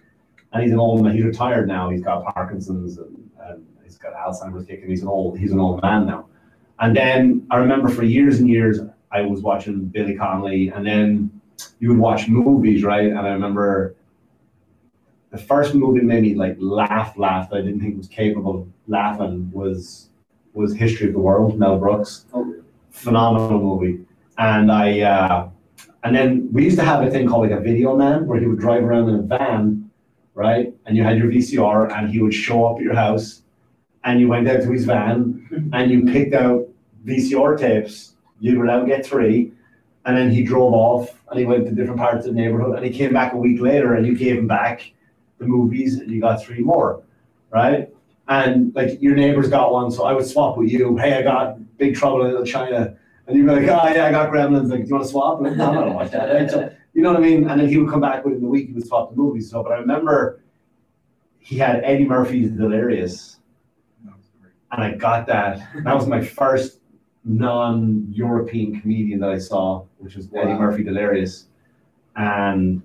and 0.51 0.63
he's 0.63 0.71
an 0.71 0.79
old 0.79 1.03
man. 1.03 1.15
He's 1.15 1.23
retired 1.23 1.67
now. 1.67 1.89
He's 1.89 2.01
got 2.01 2.23
Parkinson's 2.34 2.97
and, 2.97 3.29
and 3.45 3.65
he's 3.84 3.97
got 3.97 4.13
Alzheimer's 4.13 4.65
kicking. 4.65 4.89
He's 4.89 5.01
an 5.01 5.08
old 5.08 5.39
he's 5.39 5.51
an 5.51 5.60
old 5.60 5.82
man 5.82 6.06
now. 6.06 6.27
And 6.79 6.95
then 6.95 7.47
I 7.49 7.58
remember 7.58 7.89
for 7.89 8.03
years 8.03 8.39
and 8.39 8.49
years 8.49 8.79
I 9.12 9.21
was 9.21 9.41
watching 9.41 9.86
Billy 9.86 10.15
Connolly, 10.15 10.69
and 10.69 10.86
then 10.86 11.41
you 11.79 11.89
would 11.89 11.97
watch 11.97 12.27
movies, 12.27 12.84
right? 12.84 13.08
And 13.08 13.19
I 13.19 13.29
remember 13.29 13.95
the 15.32 15.38
first 15.38 15.73
movie 15.73 15.99
that 15.99 16.06
made 16.06 16.23
me 16.23 16.36
like 16.36 16.56
laugh, 16.60 17.17
laugh 17.17 17.49
that 17.49 17.58
I 17.58 17.62
didn't 17.62 17.79
think 17.79 17.97
was 17.97 18.08
capable 18.08 18.62
of 18.62 18.67
laughing 18.88 19.49
was 19.51 20.10
was 20.53 20.75
History 20.75 21.08
of 21.08 21.13
the 21.13 21.19
World, 21.19 21.58
Mel 21.58 21.79
Brooks. 21.79 22.25
Oh. 22.34 22.56
Phenomenal 22.91 23.60
movie. 23.60 24.06
And 24.38 24.71
I, 24.71 25.01
uh, 25.01 25.49
and 26.04 26.16
then 26.16 26.50
we 26.52 26.66
used 26.66 26.78
to 26.78 26.84
have 26.84 27.02
a 27.02 27.10
thing 27.10 27.28
called 27.28 27.50
like 27.50 27.58
a 27.58 27.62
video 27.62 27.96
man 27.96 28.28
where 28.28 28.39
he 28.39 28.46
would 28.46 28.60
drive 28.60 28.84
around 28.84 29.10
in 29.10 29.16
a 29.16 29.22
van, 29.22 29.89
right? 30.34 30.74
And 30.86 30.98
you 30.98 31.04
had 31.04 31.18
your 31.18 31.28
VCR 31.28 31.98
and 31.98 32.10
he 32.10 32.22
would 32.22 32.34
show 32.34 32.66
up 32.66 32.78
at 32.78 32.84
your 32.84 32.94
house 32.94 33.42
and 34.04 34.20
you 34.20 34.28
went 34.28 34.48
out 34.50 34.62
to 34.62 34.72
his 34.72 34.84
van 34.84 35.70
and 35.74 35.89
you 35.89 36.06
picked 36.06 36.34
out 36.34 36.68
VCR 37.06 37.58
tapes. 37.58 38.16
You 38.42 38.62
allowed 38.62 38.82
to 38.82 38.88
get 38.88 39.06
three 39.06 39.54
And 40.06 40.18
then 40.18 40.30
he 40.30 40.44
drove 40.44 40.74
off 40.74 41.22
and 41.30 41.39
he 41.39 41.46
went 41.46 41.66
to 41.68 41.72
different 41.72 42.00
parts 42.00 42.28
of 42.28 42.34
the 42.34 42.42
neighborhood 42.42 42.76
and 42.76 42.86
he 42.86 42.92
came 42.92 43.13
back 43.13 43.34
a 43.34 43.38
week 43.38 43.62
later 43.62 43.94
and 43.94 44.06
you 44.06 44.16
gave 44.18 44.38
him 44.38 44.48
back 44.48 44.92
the 45.38 45.46
movies 45.46 46.00
and 46.00 46.12
you 46.12 46.20
got 46.20 46.44
three 46.44 46.60
more, 46.60 47.02
right? 47.50 47.89
And 48.28 48.76
like 48.76 49.02
your 49.02 49.16
neighbors 49.16 49.50
got 49.50 49.72
one, 49.72 49.89
so 49.92 50.04
I 50.04 50.12
would 50.12 50.26
swap 50.26 50.58
with 50.58 50.70
you. 50.70 50.98
Hey, 50.98 51.13
I 51.13 51.22
got 51.22 51.78
Big 51.78 51.96
Trouble 51.96 52.26
in 52.26 52.32
Little 52.32 52.46
China. 52.46 52.96
And 53.28 53.38
you'd 53.38 53.46
be 53.46 53.52
like, 53.52 53.64
oh 53.64 53.94
yeah, 53.94 54.08
I 54.08 54.12
got 54.12 54.30
Gremlins. 54.30 54.70
Like, 54.70 54.82
do 54.82 54.88
you 54.88 54.94
want 54.96 55.06
to 55.06 55.12
swap? 55.12 55.42
Like, 55.42 55.56
no, 55.56 55.72
I 55.72 55.74
don't 55.76 55.94
watch 55.94 56.12
that. 56.12 56.34
Right? 56.34 56.50
So, 56.50 56.74
you 56.94 57.02
know 57.02 57.12
what 57.12 57.20
I 57.20 57.24
mean? 57.24 57.50
And 57.50 57.60
then 57.62 57.70
he 57.70 57.78
would 57.78 57.90
come 57.90 58.02
back 58.02 58.26
within 58.26 58.42
the 58.42 58.48
week, 58.48 58.68
he 58.68 58.74
would 58.74 58.86
swap 58.86 59.12
the 59.12 59.16
movies. 59.16 59.50
So, 59.50 59.64
but 59.64 59.72
I 59.72 59.78
remember 59.78 60.42
he 61.40 61.58
had 61.58 61.84
Eddie 61.84 62.06
Murphy's 62.06 62.50
Delirious 62.52 63.34
and 64.74 64.84
I 64.84 64.92
got 64.96 65.28
that. 65.28 65.62
That 65.84 65.96
was 65.96 66.08
my 66.08 66.22
first 66.22 66.80
non-European 67.24 68.82
comedian 68.82 69.20
that 69.20 69.30
I 69.30 69.38
saw, 69.38 69.86
which 70.00 70.16
was 70.16 70.28
Eddie 70.36 70.54
Wow. 70.54 70.60
Murphy 70.60 70.84
Delirious, 70.84 71.48
and 72.16 72.82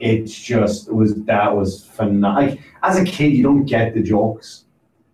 it 0.00 0.24
just 0.24 0.92
was 0.92 1.14
that 1.24 1.54
was 1.54 1.84
phenomenal. 1.84 2.50
Like, 2.50 2.60
as 2.82 2.98
a 2.98 3.04
kid, 3.04 3.32
you 3.34 3.42
don't 3.42 3.66
get 3.66 3.94
the 3.94 4.02
jokes, 4.02 4.64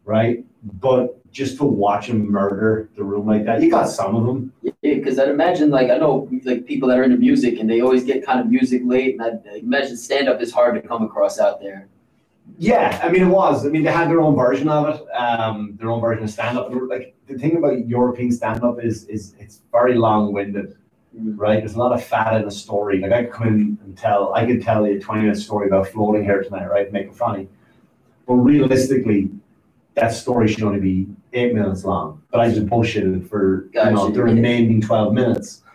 right? 0.05 0.45
But 0.81 1.19
just 1.35 1.57
to 1.57 1.65
watch 1.65 2.07
him 2.07 2.31
murder 2.31 2.89
the 2.97 3.03
room 3.03 3.27
like 3.27 3.45
that, 3.45 3.61
you 3.61 3.69
got 3.69 3.89
some 3.89 4.15
of 4.15 4.25
them. 4.25 4.53
Yeah, 4.63 4.73
because 4.83 5.19
I'd 5.19 5.29
imagine 5.29 5.69
like 5.69 5.91
I 5.91 5.99
know 5.99 6.29
like 6.45 6.65
people 6.65 6.89
that 6.89 6.99
are 6.99 7.03
into 7.03 7.17
music 7.17 7.59
and 7.59 7.69
they 7.69 7.81
always 7.81 8.05
get 8.05 8.25
kind 8.25 8.39
of 8.39 8.47
music 8.47 8.83
late, 8.85 9.17
and 9.19 9.23
I'd 9.23 9.57
imagine 9.57 9.97
stand 9.97 10.29
up 10.29 10.41
is 10.41 10.53
hard 10.53 10.81
to 10.81 10.89
come 10.89 11.03
across 11.03 11.41
out 11.41 11.61
there. 11.61 11.89
Yeah, 12.57 13.01
I 13.03 13.11
mean 13.11 13.23
it 13.23 13.31
was. 13.31 13.67
I 13.67 13.69
mean 13.69 13.83
they 13.83 13.91
had 13.91 14.09
their 14.09 14.21
own 14.21 14.37
version 14.37 14.69
of 14.69 14.95
it, 14.95 15.11
um, 15.13 15.77
their 15.77 15.91
own 15.91 16.01
version 16.01 16.23
of 16.23 16.31
stand 16.31 16.57
up. 16.57 16.71
Like 16.73 17.17
the 17.27 17.37
thing 17.37 17.57
about 17.57 17.87
European 17.89 18.31
stand 18.31 18.63
up 18.63 18.83
is 18.83 19.05
is 19.07 19.35
it's 19.41 19.61
very 19.73 19.97
long 19.97 20.33
winded. 20.33 20.77
Mm. 21.19 21.35
right? 21.37 21.61
There's 21.61 21.75
a 21.75 21.79
lot 21.79 21.93
of 21.93 22.05
fat 22.05 22.41
in 22.41 22.47
a 22.47 22.51
story. 22.51 23.01
Like 23.01 23.13
I 23.13 23.25
could 23.25 23.33
come 23.33 23.47
in 23.47 23.79
and 23.85 23.97
tell, 23.97 24.35
I 24.35 24.45
could 24.45 24.63
tell 24.63 24.85
you 24.85 24.97
a 24.97 25.01
20 25.01 25.23
minute 25.23 25.37
story 25.37 25.69
about 25.69 25.87
floating 25.87 26.25
here 26.25 26.43
tonight, 26.43 26.67
right? 26.67 26.91
Make 26.93 27.07
it 27.07 27.15
funny. 27.15 27.49
But 28.27 28.35
realistically, 28.35 29.31
that 29.95 30.13
story 30.13 30.49
should 30.49 30.65
only 30.65 30.81
be 30.81 31.07
eight 31.35 31.55
minutes 31.55 31.85
long. 31.85 32.23
But 32.31 32.41
I 32.41 32.49
just 32.49 32.67
bullshitted 32.67 33.29
for 33.29 33.69
you 33.73 33.91
know 33.91 34.11
the 34.11 34.23
remaining 34.23 34.81
12 34.81 35.13
minutes. 35.13 35.63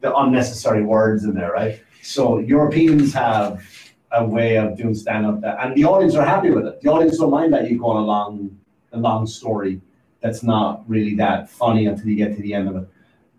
The 0.00 0.16
unnecessary 0.16 0.82
words 0.82 1.24
in 1.24 1.34
there, 1.34 1.52
right? 1.52 1.80
So 2.00 2.38
Europeans 2.38 3.12
have 3.12 3.62
a 4.10 4.24
way 4.24 4.56
of 4.56 4.76
doing 4.76 4.94
stand 4.94 5.26
up 5.26 5.40
that, 5.42 5.58
and 5.60 5.76
the 5.76 5.84
audience 5.84 6.14
are 6.14 6.24
happy 6.24 6.50
with 6.50 6.66
it. 6.66 6.80
The 6.80 6.90
audience 6.90 7.18
don't 7.18 7.30
mind 7.30 7.52
that 7.52 7.70
you 7.70 7.78
go 7.78 7.88
on 7.88 8.02
a 8.02 8.06
long, 8.06 8.58
a 8.92 8.98
long 8.98 9.26
story 9.26 9.80
that's 10.22 10.42
not 10.42 10.88
really 10.88 11.14
that 11.16 11.50
funny 11.50 11.86
until 11.86 12.08
you 12.08 12.16
get 12.16 12.34
to 12.36 12.42
the 12.42 12.54
end 12.54 12.68
of 12.68 12.76
it. 12.76 12.88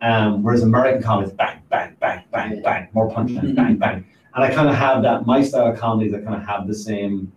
Um, 0.02 0.44
whereas 0.44 0.64
American 0.64 1.02
comedy 1.02 1.30
is 1.32 1.34
bang, 1.36 1.62
bang, 1.70 1.96
bang, 2.00 2.24
bang, 2.32 2.62
bang, 2.62 2.90
more 2.94 3.10
punchlines, 3.10 3.56
bang, 3.56 3.78
bang. 3.84 4.06
And 4.36 4.44
I 4.44 4.54
kind 4.54 4.68
of 4.68 4.76
have 4.76 5.02
that, 5.04 5.26
my 5.26 5.42
style 5.44 5.72
of 5.72 5.80
comedies, 5.80 6.14
I 6.14 6.20
kind 6.20 6.36
of 6.36 6.46
have 6.46 6.68
the 6.68 6.76
same, 6.76 7.32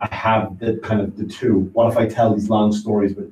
I 0.00 0.12
have 0.14 0.58
the 0.58 0.78
kind 0.82 1.00
of 1.00 1.16
the 1.16 1.26
two. 1.26 1.70
What 1.74 1.92
if 1.92 1.98
I 1.98 2.06
tell 2.06 2.34
these 2.34 2.48
long 2.48 2.72
stories 2.72 3.14
but, 3.14 3.26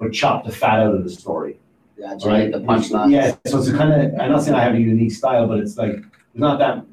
but 0.00 0.12
chop 0.12 0.44
the 0.44 0.50
fat 0.50 0.80
out 0.80 0.94
of 0.94 1.04
the 1.04 1.10
story? 1.10 1.60
Gotcha, 2.00 2.28
right? 2.28 2.50
the 2.50 2.58
punchline. 2.58 3.12
Yeah, 3.12 3.36
so 3.46 3.58
it's 3.58 3.70
kind 3.70 3.92
of, 3.92 4.18
I'm 4.18 4.32
not 4.32 4.42
saying 4.42 4.56
I 4.56 4.62
have 4.64 4.74
a 4.74 4.80
unique 4.80 5.12
style, 5.12 5.46
but 5.46 5.58
it's 5.58 5.76
like, 5.76 5.90
it's 5.90 6.08
not 6.34 6.58
that, 6.58 6.84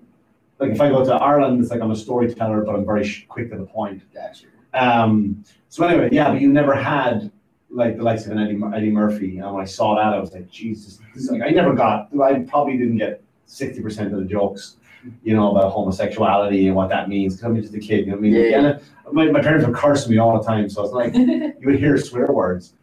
like 0.59 0.71
if 0.71 0.81
I 0.81 0.89
go 0.89 1.03
to 1.03 1.13
Ireland, 1.13 1.61
it's 1.61 1.71
like 1.71 1.81
I'm 1.81 1.91
a 1.91 1.95
storyteller, 1.95 2.61
but 2.61 2.75
I'm 2.75 2.85
very 2.85 3.25
quick 3.29 3.49
to 3.51 3.57
the 3.57 3.65
point. 3.65 4.03
Gotcha. 4.13 4.47
Um, 4.73 5.43
so 5.69 5.85
anyway, 5.85 6.09
yeah, 6.11 6.29
but 6.29 6.41
you 6.41 6.49
never 6.49 6.75
had 6.75 7.31
like 7.69 7.97
the 7.97 8.03
likes 8.03 8.25
of 8.25 8.33
an 8.33 8.39
Eddie, 8.39 8.59
Eddie 8.75 8.91
Murphy. 8.91 9.37
And 9.37 9.53
when 9.53 9.61
I 9.61 9.65
saw 9.65 9.95
that, 9.95 10.13
I 10.13 10.19
was 10.19 10.33
like, 10.33 10.49
Jesus, 10.49 10.99
like, 11.29 11.41
I 11.41 11.49
never 11.49 11.73
got, 11.73 12.09
I 12.21 12.39
probably 12.39 12.77
didn't 12.77 12.97
get 12.97 13.21
60% 13.47 14.13
of 14.13 14.19
the 14.19 14.25
jokes, 14.25 14.77
you 15.23 15.35
know, 15.35 15.51
about 15.51 15.71
homosexuality 15.71 16.67
and 16.67 16.75
what 16.75 16.89
that 16.89 17.07
means. 17.07 17.35
Cause 17.35 17.45
I'm 17.45 17.61
just 17.61 17.73
a 17.73 17.79
kid, 17.79 18.05
you 18.05 18.07
know 18.07 18.11
what 18.13 18.17
I 18.17 18.21
mean? 18.21 18.33
Yeah. 18.33 18.57
And, 18.57 18.67
uh, 18.67 18.79
my, 19.11 19.31
my 19.31 19.41
parents 19.41 19.65
would 19.65 19.75
curse 19.75 20.07
me 20.09 20.17
all 20.17 20.37
the 20.37 20.43
time. 20.43 20.69
So 20.69 20.83
it's 20.83 20.93
like, 20.93 21.13
you 21.15 21.55
would 21.63 21.79
hear 21.79 21.97
swear 21.97 22.27
words. 22.27 22.73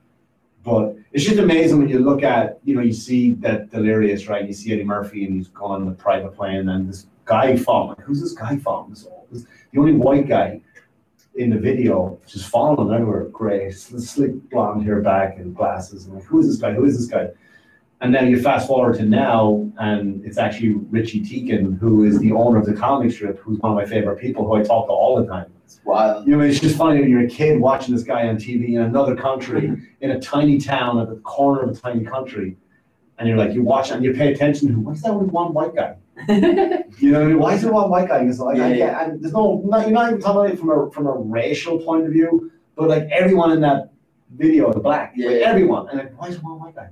But 0.64 0.96
it's 1.12 1.24
just 1.24 1.38
amazing 1.38 1.78
when 1.78 1.88
you 1.88 1.98
look 1.98 2.22
at, 2.22 2.58
you 2.64 2.74
know, 2.74 2.80
you 2.80 2.94
see 2.94 3.32
that 3.34 3.70
Delirious, 3.70 4.28
right? 4.28 4.46
You 4.46 4.54
see 4.54 4.72
Eddie 4.72 4.84
Murphy 4.84 5.26
and 5.26 5.36
he's 5.36 5.48
gone 5.48 5.82
on 5.82 5.86
the 5.86 5.92
private 5.92 6.34
plane 6.34 6.68
and 6.68 6.88
this 6.88 7.06
guy. 7.26 7.54
Like, 7.54 8.00
who's 8.00 8.20
this 8.20 8.32
guy 8.32 8.56
falling? 8.56 8.90
This, 8.90 9.06
this, 9.30 9.44
the 9.72 9.78
only 9.78 9.92
white 9.92 10.26
guy 10.26 10.62
in 11.36 11.50
the 11.50 11.58
video 11.58 12.18
just 12.26 12.48
falling 12.48 12.92
everywhere. 12.92 13.24
Gray, 13.24 13.70
slick 13.70 14.32
blonde 14.50 14.84
hair 14.84 15.00
back 15.02 15.36
and 15.36 15.54
glasses. 15.54 16.06
And 16.06 16.14
like, 16.14 16.24
who 16.24 16.40
is 16.40 16.46
this 16.46 16.56
guy? 16.56 16.72
Who 16.72 16.86
is 16.86 16.96
this 16.98 17.08
guy? 17.08 17.28
And 18.00 18.14
then 18.14 18.30
you 18.30 18.42
fast 18.42 18.66
forward 18.66 18.96
to 18.96 19.04
now, 19.04 19.70
and 19.78 20.24
it's 20.24 20.38
actually 20.38 20.74
Richie 20.90 21.20
Tienken, 21.20 21.78
who 21.78 22.04
is 22.04 22.18
the 22.18 22.32
owner 22.32 22.58
of 22.58 22.66
the 22.66 22.74
comic 22.74 23.12
strip, 23.12 23.38
who's 23.38 23.58
one 23.60 23.72
of 23.72 23.76
my 23.76 23.86
favorite 23.86 24.18
people, 24.18 24.46
who 24.46 24.54
I 24.54 24.62
talk 24.62 24.86
to 24.86 24.92
all 24.92 25.20
the 25.20 25.26
time. 25.26 25.53
It's 25.64 25.80
wild. 25.84 26.26
You 26.26 26.36
know, 26.36 26.44
it's 26.44 26.60
just 26.60 26.76
funny 26.76 27.00
when 27.00 27.10
you're 27.10 27.24
a 27.24 27.28
kid 27.28 27.58
watching 27.60 27.94
this 27.94 28.04
guy 28.04 28.28
on 28.28 28.36
TV 28.36 28.74
in 28.74 28.82
another 28.82 29.16
country, 29.16 29.72
in 30.00 30.10
a 30.12 30.20
tiny 30.20 30.58
town 30.58 30.98
at 31.00 31.08
the 31.08 31.16
corner 31.16 31.62
of 31.62 31.70
a 31.76 31.80
tiny 31.80 32.04
country, 32.04 32.56
and 33.18 33.28
you're 33.28 33.38
like, 33.38 33.52
you 33.54 33.62
watch 33.62 33.90
and 33.90 34.04
you 34.04 34.12
pay 34.12 34.32
attention 34.32 34.68
to 34.68 34.80
what's 34.80 35.02
that 35.02 35.14
with 35.14 35.30
one 35.30 35.52
white 35.54 35.74
guy? 35.74 35.96
You 36.98 37.10
know, 37.10 37.18
what 37.18 37.24
I 37.26 37.28
mean? 37.30 37.38
why 37.40 37.54
is 37.54 37.62
there 37.62 37.72
one 37.72 37.90
white 37.90 38.06
guy? 38.08 38.22
Like, 38.22 38.60
I 38.60 38.74
Yeah, 38.74 38.76
get, 38.76 39.02
and 39.10 39.20
there's 39.20 39.32
no, 39.32 39.60
not, 39.66 39.80
you're 39.82 39.90
not 39.90 40.10
even 40.10 40.20
talking 40.20 40.40
about 40.42 40.50
it 40.50 40.58
from 40.60 40.70
a 40.70 40.90
from 40.92 41.06
a 41.08 41.12
racial 41.12 41.78
point 41.80 42.06
of 42.06 42.12
view, 42.12 42.52
but 42.76 42.88
like 42.88 43.08
everyone 43.10 43.50
in 43.50 43.60
that 43.62 43.90
video 44.36 44.70
is 44.70 44.80
black, 44.80 45.10
like 45.10 45.18
Yeah. 45.18 45.30
everyone, 45.44 45.88
and 45.88 45.98
like, 45.98 46.20
why 46.20 46.28
is 46.28 46.40
one 46.40 46.60
white 46.60 46.76
guy? 46.76 46.88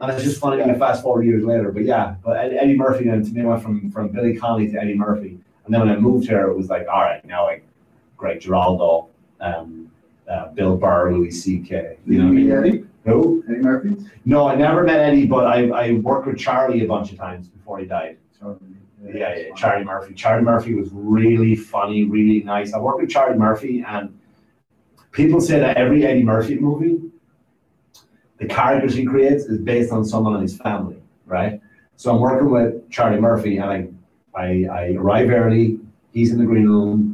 And 0.00 0.12
it's 0.12 0.24
just 0.24 0.40
funny 0.40 0.58
when 0.58 0.68
you 0.68 0.74
fast 0.74 1.02
forward 1.02 1.24
years 1.24 1.42
later, 1.42 1.72
but 1.72 1.84
yeah, 1.84 2.16
but 2.22 2.36
Eddie 2.36 2.76
Murphy 2.76 3.04
then 3.04 3.24
to 3.24 3.32
me 3.32 3.42
went 3.42 3.62
from 3.62 3.90
from 3.90 4.08
Billy 4.08 4.36
Connolly 4.36 4.70
to 4.72 4.78
Eddie 4.78 4.94
Murphy, 4.94 5.38
and 5.64 5.72
then 5.72 5.80
when 5.80 5.88
I 5.88 5.96
moved 5.96 6.28
here, 6.28 6.46
it 6.50 6.56
was 6.56 6.68
like, 6.68 6.86
all 6.86 7.00
right, 7.00 7.24
now 7.24 7.44
like 7.44 7.64
Greg 8.20 8.38
Giraldo, 8.38 9.08
um, 9.40 9.90
uh, 10.30 10.48
Bill 10.48 10.76
Burr, 10.76 11.12
Louis 11.12 11.30
C.K. 11.30 11.96
You 12.06 12.18
know 12.18 12.24
what 12.24 12.30
I 12.30 12.34
mean? 12.34 12.52
Eddie, 12.52 12.84
Who? 13.06 13.42
Eddie 13.48 13.60
Murphy? 13.60 13.96
No, 14.26 14.46
I 14.46 14.54
never 14.54 14.84
met 14.84 15.00
Eddie, 15.00 15.26
but 15.26 15.46
I, 15.46 15.68
I 15.70 15.92
worked 15.94 16.26
with 16.26 16.38
Charlie 16.38 16.84
a 16.84 16.86
bunch 16.86 17.10
of 17.10 17.18
times 17.18 17.48
before 17.48 17.78
he 17.78 17.86
died. 17.86 18.18
Charlie. 18.38 18.58
Yeah, 19.02 19.34
yeah, 19.34 19.54
Charlie 19.56 19.84
Murphy. 19.86 20.12
Charlie 20.12 20.44
Murphy 20.44 20.74
was 20.74 20.90
really 20.92 21.56
funny, 21.56 22.04
really 22.04 22.44
nice. 22.44 22.74
I 22.74 22.78
worked 22.78 23.00
with 23.00 23.08
Charlie 23.08 23.38
Murphy, 23.38 23.82
and 23.88 24.16
people 25.12 25.40
say 25.40 25.58
that 25.58 25.78
every 25.78 26.04
Eddie 26.04 26.22
Murphy 26.22 26.56
movie, 26.56 27.00
the 28.36 28.46
characters 28.46 28.94
he 28.94 29.06
creates 29.06 29.44
is 29.44 29.58
based 29.58 29.90
on 29.90 30.04
someone 30.04 30.34
in 30.36 30.42
his 30.42 30.58
family, 30.58 31.02
right? 31.24 31.58
So 31.96 32.14
I'm 32.14 32.20
working 32.20 32.50
with 32.50 32.90
Charlie 32.90 33.18
Murphy, 33.18 33.56
and 33.56 33.70
I, 33.70 33.88
I, 34.38 34.66
I 34.70 34.92
arrive 34.98 35.30
early. 35.30 35.80
He's 36.12 36.32
in 36.32 36.38
the 36.38 36.44
green 36.44 36.66
room. 36.66 37.09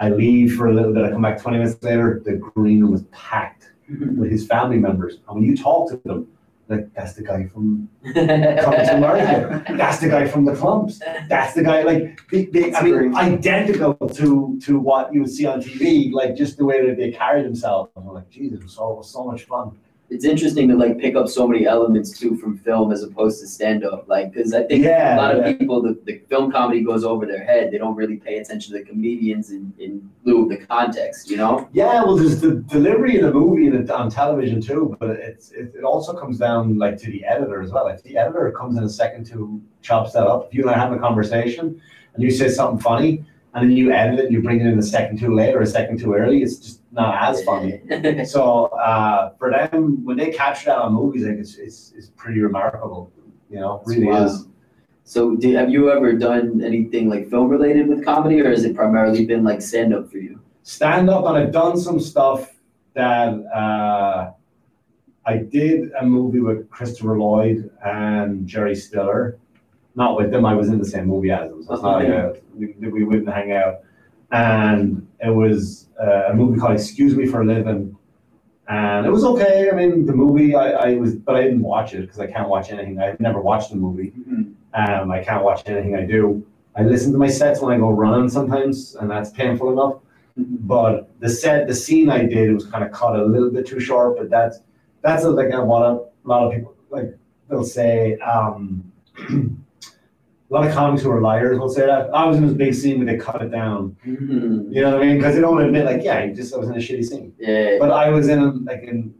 I 0.00 0.10
leave 0.10 0.56
for 0.56 0.68
a 0.68 0.74
little 0.74 0.92
bit. 0.92 1.04
I 1.04 1.10
come 1.10 1.22
back 1.22 1.40
20 1.40 1.58
minutes 1.58 1.82
later. 1.82 2.22
The 2.24 2.34
green 2.34 2.82
room 2.82 2.94
is 2.94 3.04
packed 3.10 3.72
mm-hmm. 3.90 4.18
with 4.18 4.30
his 4.30 4.46
family 4.46 4.78
members. 4.78 5.14
And 5.28 5.36
when 5.36 5.44
you 5.44 5.56
talk 5.56 5.90
to 5.90 5.96
them, 6.04 6.28
like 6.68 6.92
that's 6.94 7.14
the 7.14 7.22
guy 7.22 7.46
from 7.46 7.88
to 8.14 8.94
America. 8.94 9.64
That's 9.76 10.00
the 10.00 10.08
guy 10.08 10.28
from 10.28 10.44
the 10.44 10.52
Klumps. 10.52 10.98
That's 11.28 11.54
the 11.54 11.62
guy. 11.62 11.82
Like 11.82 12.20
they, 12.30 12.44
they, 12.44 12.74
I 12.74 12.82
mean, 12.82 13.16
identical 13.16 13.94
to 13.94 14.60
to 14.64 14.78
what 14.78 15.12
you 15.12 15.22
would 15.22 15.30
see 15.30 15.46
on 15.46 15.62
TV. 15.62 16.12
Like 16.12 16.36
just 16.36 16.58
the 16.58 16.66
way 16.66 16.86
that 16.86 16.98
they 16.98 17.10
carry 17.10 17.42
themselves. 17.42 17.90
I'm 17.96 18.06
like, 18.08 18.28
Jesus, 18.28 18.60
it 18.60 18.64
was 18.64 18.74
so, 18.74 18.92
it 18.92 18.96
was 18.98 19.10
so 19.10 19.24
much 19.24 19.44
fun. 19.44 19.78
It's 20.10 20.24
interesting 20.24 20.68
to 20.68 20.74
like 20.74 20.98
pick 20.98 21.16
up 21.16 21.28
so 21.28 21.46
many 21.46 21.66
elements 21.66 22.18
too 22.18 22.36
from 22.36 22.56
film 22.56 22.92
as 22.92 23.02
opposed 23.02 23.40
to 23.40 23.46
stand 23.46 23.84
up. 23.84 24.08
Like, 24.08 24.32
because 24.32 24.54
I 24.54 24.62
think 24.62 24.84
Yeah, 24.84 25.16
a 25.16 25.18
lot 25.18 25.36
of 25.36 25.58
people, 25.58 25.82
the, 25.82 26.00
the 26.04 26.22
film 26.28 26.50
comedy 26.50 26.82
goes 26.82 27.04
over 27.04 27.26
their 27.26 27.44
head. 27.44 27.70
They 27.70 27.78
don't 27.78 27.94
really 27.94 28.16
pay 28.16 28.38
attention 28.38 28.72
to 28.72 28.78
the 28.78 28.84
comedians 28.84 29.50
in, 29.50 29.72
in 29.78 30.08
lieu 30.24 30.44
of 30.44 30.48
the 30.48 30.64
context, 30.64 31.28
you 31.28 31.36
know? 31.36 31.68
Yeah, 31.72 32.02
well, 32.04 32.16
there's 32.16 32.40
the 32.40 32.56
delivery 32.56 33.18
in 33.18 33.26
a 33.26 33.32
movie 33.32 33.66
and 33.66 33.90
on 33.90 34.08
television 34.08 34.62
too, 34.62 34.96
but 34.98 35.10
it's 35.10 35.50
it, 35.52 35.74
it 35.76 35.84
also 35.84 36.18
comes 36.18 36.38
down 36.38 36.78
like 36.78 36.96
to 36.98 37.10
the 37.10 37.24
editor 37.24 37.60
as 37.60 37.70
well. 37.70 37.84
Like 37.84 38.02
the 38.02 38.16
editor 38.16 38.50
comes 38.52 38.78
in 38.78 38.84
a 38.84 38.88
second 38.88 39.26
to 39.26 39.60
chops 39.82 40.12
that 40.12 40.26
up. 40.26 40.46
If 40.48 40.54
you 40.54 40.62
and 40.62 40.70
I 40.70 40.78
have 40.78 40.92
a 40.92 40.98
conversation 40.98 41.80
and 42.14 42.22
you 42.22 42.30
say 42.30 42.48
something 42.48 42.80
funny 42.80 43.24
and 43.54 43.70
then 43.70 43.76
you 43.76 43.92
edit 43.92 44.20
it, 44.20 44.30
you 44.30 44.42
bring 44.42 44.60
it 44.60 44.66
in 44.66 44.78
a 44.78 44.82
second 44.82 45.18
too 45.18 45.34
late 45.34 45.54
or 45.54 45.62
a 45.62 45.66
second 45.66 45.98
too 45.98 46.14
early, 46.14 46.42
it's 46.42 46.56
just 46.56 46.80
not 46.92 47.14
as 47.22 47.42
funny. 47.44 47.80
So 48.26 48.66
uh, 48.66 49.32
for 49.38 49.50
them, 49.50 50.04
when 50.04 50.16
they 50.16 50.30
capture 50.30 50.66
that 50.66 50.78
on 50.78 50.92
movies, 50.92 51.24
think 51.24 51.38
it's, 51.40 51.56
it's, 51.56 51.92
it's 51.96 52.10
pretty 52.10 52.40
remarkable. 52.40 53.10
You 53.50 53.60
know, 53.60 53.82
really 53.86 54.06
Wow. 54.06 54.26
is. 54.26 54.46
So, 55.04 55.34
do, 55.36 55.50
have 55.54 55.70
you 55.70 55.90
ever 55.90 56.12
done 56.12 56.60
anything 56.62 57.08
like 57.08 57.30
film 57.30 57.48
related 57.48 57.88
with 57.88 58.04
comedy, 58.04 58.42
or 58.42 58.50
has 58.50 58.64
it 58.64 58.76
primarily 58.76 59.24
been 59.24 59.42
like 59.42 59.62
stand 59.62 59.94
up 59.94 60.10
for 60.10 60.18
you? 60.18 60.38
Stand 60.64 61.08
up, 61.08 61.24
and 61.24 61.34
I've 61.38 61.50
done 61.50 61.78
some 61.78 61.98
stuff 61.98 62.54
that 62.92 63.32
uh, 63.46 64.32
I 65.24 65.36
did 65.38 65.92
a 65.98 66.04
movie 66.04 66.40
with 66.40 66.68
Christopher 66.68 67.18
Lloyd 67.18 67.70
and 67.82 68.46
Jerry 68.46 68.76
Stiller. 68.76 69.38
Not 69.98 70.16
with 70.16 70.30
them, 70.30 70.46
I 70.46 70.54
was 70.54 70.68
in 70.68 70.78
the 70.78 70.84
same 70.84 71.06
movie 71.06 71.32
as 71.32 71.50
them. 71.50 71.60
So 71.64 71.74
it's 71.74 71.82
not 71.82 71.96
like 71.98 72.08
uh, 72.08 72.34
we, 72.54 72.72
we 72.88 73.02
wouldn't 73.02 73.28
hang 73.28 73.50
out. 73.50 73.80
And 74.30 75.08
it 75.18 75.30
was 75.30 75.88
uh, 76.00 76.30
a 76.30 76.34
movie 76.34 76.60
called 76.60 76.74
Excuse 76.74 77.16
Me 77.16 77.26
for 77.26 77.42
a 77.42 77.44
Living. 77.44 77.96
And 78.68 79.06
it 79.06 79.10
was 79.10 79.24
okay. 79.24 79.68
I 79.72 79.74
mean, 79.74 80.06
the 80.06 80.12
movie, 80.12 80.54
I, 80.54 80.70
I 80.70 80.94
was, 80.94 81.16
but 81.16 81.34
I 81.34 81.42
didn't 81.42 81.62
watch 81.62 81.94
it 81.94 82.02
because 82.02 82.20
I 82.20 82.28
can't 82.28 82.48
watch 82.48 82.70
anything. 82.70 83.00
I've 83.00 83.18
never 83.18 83.40
watched 83.40 83.70
the 83.70 83.76
movie. 83.76 84.12
Mhm. 84.16 84.54
Um, 84.74 85.10
I 85.10 85.24
can't 85.24 85.42
watch 85.42 85.62
anything 85.66 85.96
I 85.96 86.04
do. 86.06 86.46
I 86.76 86.82
listen 86.82 87.10
to 87.10 87.18
my 87.18 87.26
sets 87.26 87.60
when 87.60 87.74
I 87.74 87.78
go 87.78 87.90
running 87.90 88.28
sometimes, 88.28 88.94
and 89.00 89.10
that's 89.10 89.30
painful 89.30 89.72
enough. 89.72 89.96
But 90.36 91.10
the 91.18 91.28
set, 91.28 91.66
the 91.66 91.74
scene 91.74 92.08
I 92.08 92.24
did 92.24 92.54
was 92.54 92.66
kind 92.66 92.84
of 92.84 92.92
cut 92.92 93.18
a 93.18 93.24
little 93.24 93.50
bit 93.50 93.66
too 93.66 93.80
short. 93.80 94.16
But 94.16 94.30
that's 94.30 94.60
that's 95.02 95.24
like 95.24 95.52
what 95.52 95.82
a 95.82 96.00
lot 96.22 96.46
of 96.46 96.52
people 96.52 96.76
like. 96.88 97.18
They'll 97.48 97.64
say 97.64 98.16
um, 98.18 98.92
a 100.50 100.54
lot 100.54 100.66
of 100.66 100.72
comics 100.74 101.02
who 101.02 101.10
are 101.10 101.20
liars 101.20 101.58
will 101.58 101.68
say 101.68 101.84
that 101.86 102.08
I 102.14 102.24
was 102.26 102.38
in 102.38 102.46
this 102.46 102.56
big 102.56 102.74
scene, 102.74 102.98
but 102.98 103.06
they 103.06 103.18
cut 103.18 103.42
it 103.42 103.50
down. 103.50 103.96
Mhm. 104.06 104.72
You 104.72 104.80
know 104.80 104.92
what 104.92 105.02
I 105.02 105.06
mean? 105.06 105.16
Because 105.16 105.34
they 105.34 105.40
don't 105.42 105.60
admit, 105.60 105.84
like, 105.84 106.02
yeah, 106.02 106.18
I 106.18 106.32
just 106.32 106.54
I 106.54 106.58
was 106.58 106.68
in 106.68 106.74
a 106.74 106.78
shitty 106.78 107.04
scene. 107.04 107.34
Yeah. 107.38 107.76
But 107.78 107.90
I 107.90 108.08
was 108.08 108.28
in 108.28 108.38
a, 108.38 108.50
like 108.52 108.82
in 108.82 109.14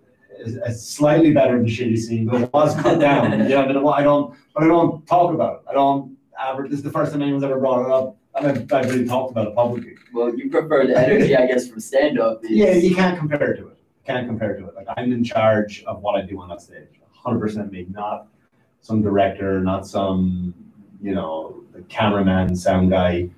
a 0.64 0.73
slightly 0.73 1.33
better 1.33 1.59
than 1.59 1.67
shitty 1.67 1.99
scene, 1.99 2.27
but 2.27 2.43
it 2.43 2.53
was 2.53 2.75
cut 2.77 2.99
down. 2.99 3.33
you 3.33 3.49
know, 3.49 3.62
I, 3.62 3.67
mean, 3.67 3.77
I 3.77 4.03
don't, 4.03 4.35
but 4.55 4.62
I 4.62 4.67
don't 4.69 5.07
talk 5.07 5.35
about 5.35 5.57
it. 5.57 5.61
I 5.71 5.75
don't. 5.75 6.17
Ever, 6.43 6.69
this 6.69 6.79
is 6.79 6.85
the 6.85 6.93
first 6.93 7.12
time 7.12 7.21
anyone's 7.21 7.43
ever 7.43 7.59
brought 7.59 7.85
it 7.85 7.91
up, 7.91 8.17
I've, 8.37 8.73
I've 8.73 8.91
really 8.91 9.07
talked 9.07 9.33
about 9.33 9.49
it 9.49 9.55
publicly. 9.57 9.97
Well, 10.14 10.33
you 10.35 10.49
prefer 10.49 10.87
the 10.87 10.97
energy, 10.97 11.37
I 11.37 11.47
guess, 11.47 11.69
from 11.69 11.81
stand 11.81 12.21
up. 12.21 12.41
Yeah, 12.49 12.73
you 12.75 12.95
can't 12.95 13.19
compare 13.19 13.53
it 13.53 13.57
to 13.59 13.67
it. 13.69 13.79
Can't 14.07 14.27
compare 14.27 14.53
it 14.55 14.61
to 14.61 14.69
it. 14.69 14.75
Like 14.77 14.87
I'm 14.97 15.12
in 15.12 15.25
charge 15.25 15.83
of 15.85 16.01
what 16.01 16.14
I 16.14 16.23
do 16.25 16.41
on 16.41 16.49
that 16.49 16.62
stage. 16.62 17.01
100% 17.27 17.71
me, 17.73 17.87
not 17.91 18.29
some 18.81 19.03
director, 19.03 19.61
not 19.61 19.87
some, 19.87 20.55
you 21.01 21.15
know, 21.15 21.63
the 21.73 21.83
cameraman, 21.83 22.55
sound 22.57 22.91
guy. 22.91 23.31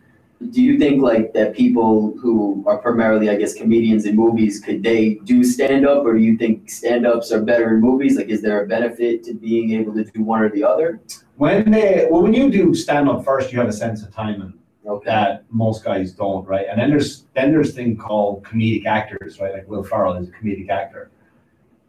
Do 0.51 0.63
you 0.63 0.79
think 0.79 1.03
like 1.03 1.35
that 1.35 1.55
people 1.55 2.17
who 2.19 2.65
are 2.67 2.79
primarily, 2.79 3.29
I 3.29 3.37
guess, 3.37 3.53
comedians 3.53 4.07
in 4.07 4.17
movies, 4.17 4.59
could 4.59 4.83
they 4.83 5.17
do 5.25 5.45
stand 5.45 5.87
up, 5.87 6.05
or 6.07 6.15
do 6.15 6.21
you 6.21 6.39
think 6.39 6.71
stand 6.71 7.07
ups 7.07 7.31
are 7.31 7.43
better 7.43 7.75
in 7.75 7.81
movies? 7.81 8.17
Like, 8.17 8.29
is 8.29 8.41
there 8.41 8.65
a 8.65 8.67
benefit 8.67 9.23
to 9.25 9.35
being 9.35 9.73
able 9.73 9.93
to 9.95 10.05
do 10.05 10.23
one 10.23 10.41
or 10.41 10.49
the 10.49 10.65
other? 10.65 11.01
When 11.37 11.71
they, 11.71 12.09
well, 12.11 12.23
when 12.23 12.33
you 12.33 12.51
do 12.51 12.75
stand 12.75 13.09
up 13.09 13.23
first, 13.25 13.53
you 13.53 13.59
have 13.59 13.69
a 13.69 13.73
sense 13.73 14.03
of 14.03 14.15
timing. 14.15 14.55
Okay. 14.87 15.11
that 15.11 15.45
most 15.51 15.85
guys 15.85 16.13
don't, 16.13 16.47
right? 16.47 16.67
And 16.69 16.81
then 16.81 16.91
there's 16.91 17.27
then 17.35 17.53
there's 17.53 17.75
thing 17.75 17.97
called 17.97 18.43
comedic 18.43 18.87
actors, 18.87 19.39
right? 19.39 19.53
Like 19.53 19.69
Will 19.69 19.85
Ferrell 19.85 20.15
is 20.17 20.29
a 20.29 20.33
comedic 20.33 20.69
actor. 20.69 21.11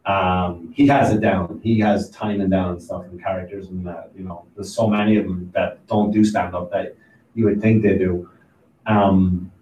Um, 0.04 0.72
he 0.74 0.86
has 0.88 1.12
it 1.12 1.20
down. 1.20 1.60
He 1.62 1.78
has 1.80 2.10
timing 2.10 2.50
down 2.50 2.72
and 2.72 2.82
stuff 2.82 3.04
and 3.04 3.22
characters 3.22 3.68
and 3.68 3.86
that. 3.86 4.10
You 4.16 4.24
know, 4.24 4.46
there's 4.54 4.74
so 4.74 4.88
many 4.88 5.16
of 5.16 5.24
them 5.24 5.50
that 5.54 5.86
don't 5.86 6.10
do 6.10 6.24
stand 6.24 6.54
up 6.54 6.70
that 6.72 6.96
you 7.34 7.44
would 7.44 7.60
think 7.60 7.82
they 7.82 7.96
do. 7.96 8.28
Um, 8.86 9.52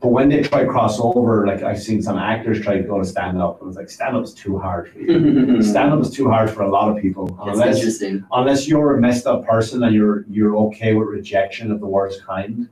but 0.00 0.08
when 0.08 0.28
they 0.28 0.42
try 0.42 0.62
to 0.62 0.68
cross 0.68 1.00
over, 1.00 1.46
like 1.46 1.62
I've 1.62 1.82
seen 1.82 2.00
some 2.02 2.16
actors 2.16 2.60
try 2.60 2.76
to 2.78 2.82
go 2.84 2.98
to 2.98 3.04
stand 3.04 3.40
up, 3.42 3.60
and 3.60 3.68
it's 3.68 3.76
like 3.76 3.90
stand 3.90 4.16
up 4.16 4.22
is 4.24 4.32
too 4.32 4.58
hard 4.58 4.92
for 4.92 5.00
you. 5.00 5.60
Stand 5.62 5.92
up 5.92 6.00
is 6.00 6.10
too 6.10 6.28
hard 6.28 6.50
for 6.50 6.62
a 6.62 6.70
lot 6.70 6.88
of 6.88 7.02
people. 7.02 7.36
Unless 7.42 7.78
interesting. 7.78 8.24
unless 8.30 8.68
you're 8.68 8.96
a 8.96 9.00
messed 9.00 9.26
up 9.26 9.44
person 9.44 9.82
and 9.82 9.94
you're 9.94 10.24
you're 10.30 10.56
okay 10.56 10.94
with 10.94 11.08
rejection 11.08 11.72
of 11.72 11.80
the 11.80 11.86
worst 11.86 12.24
kind, 12.24 12.68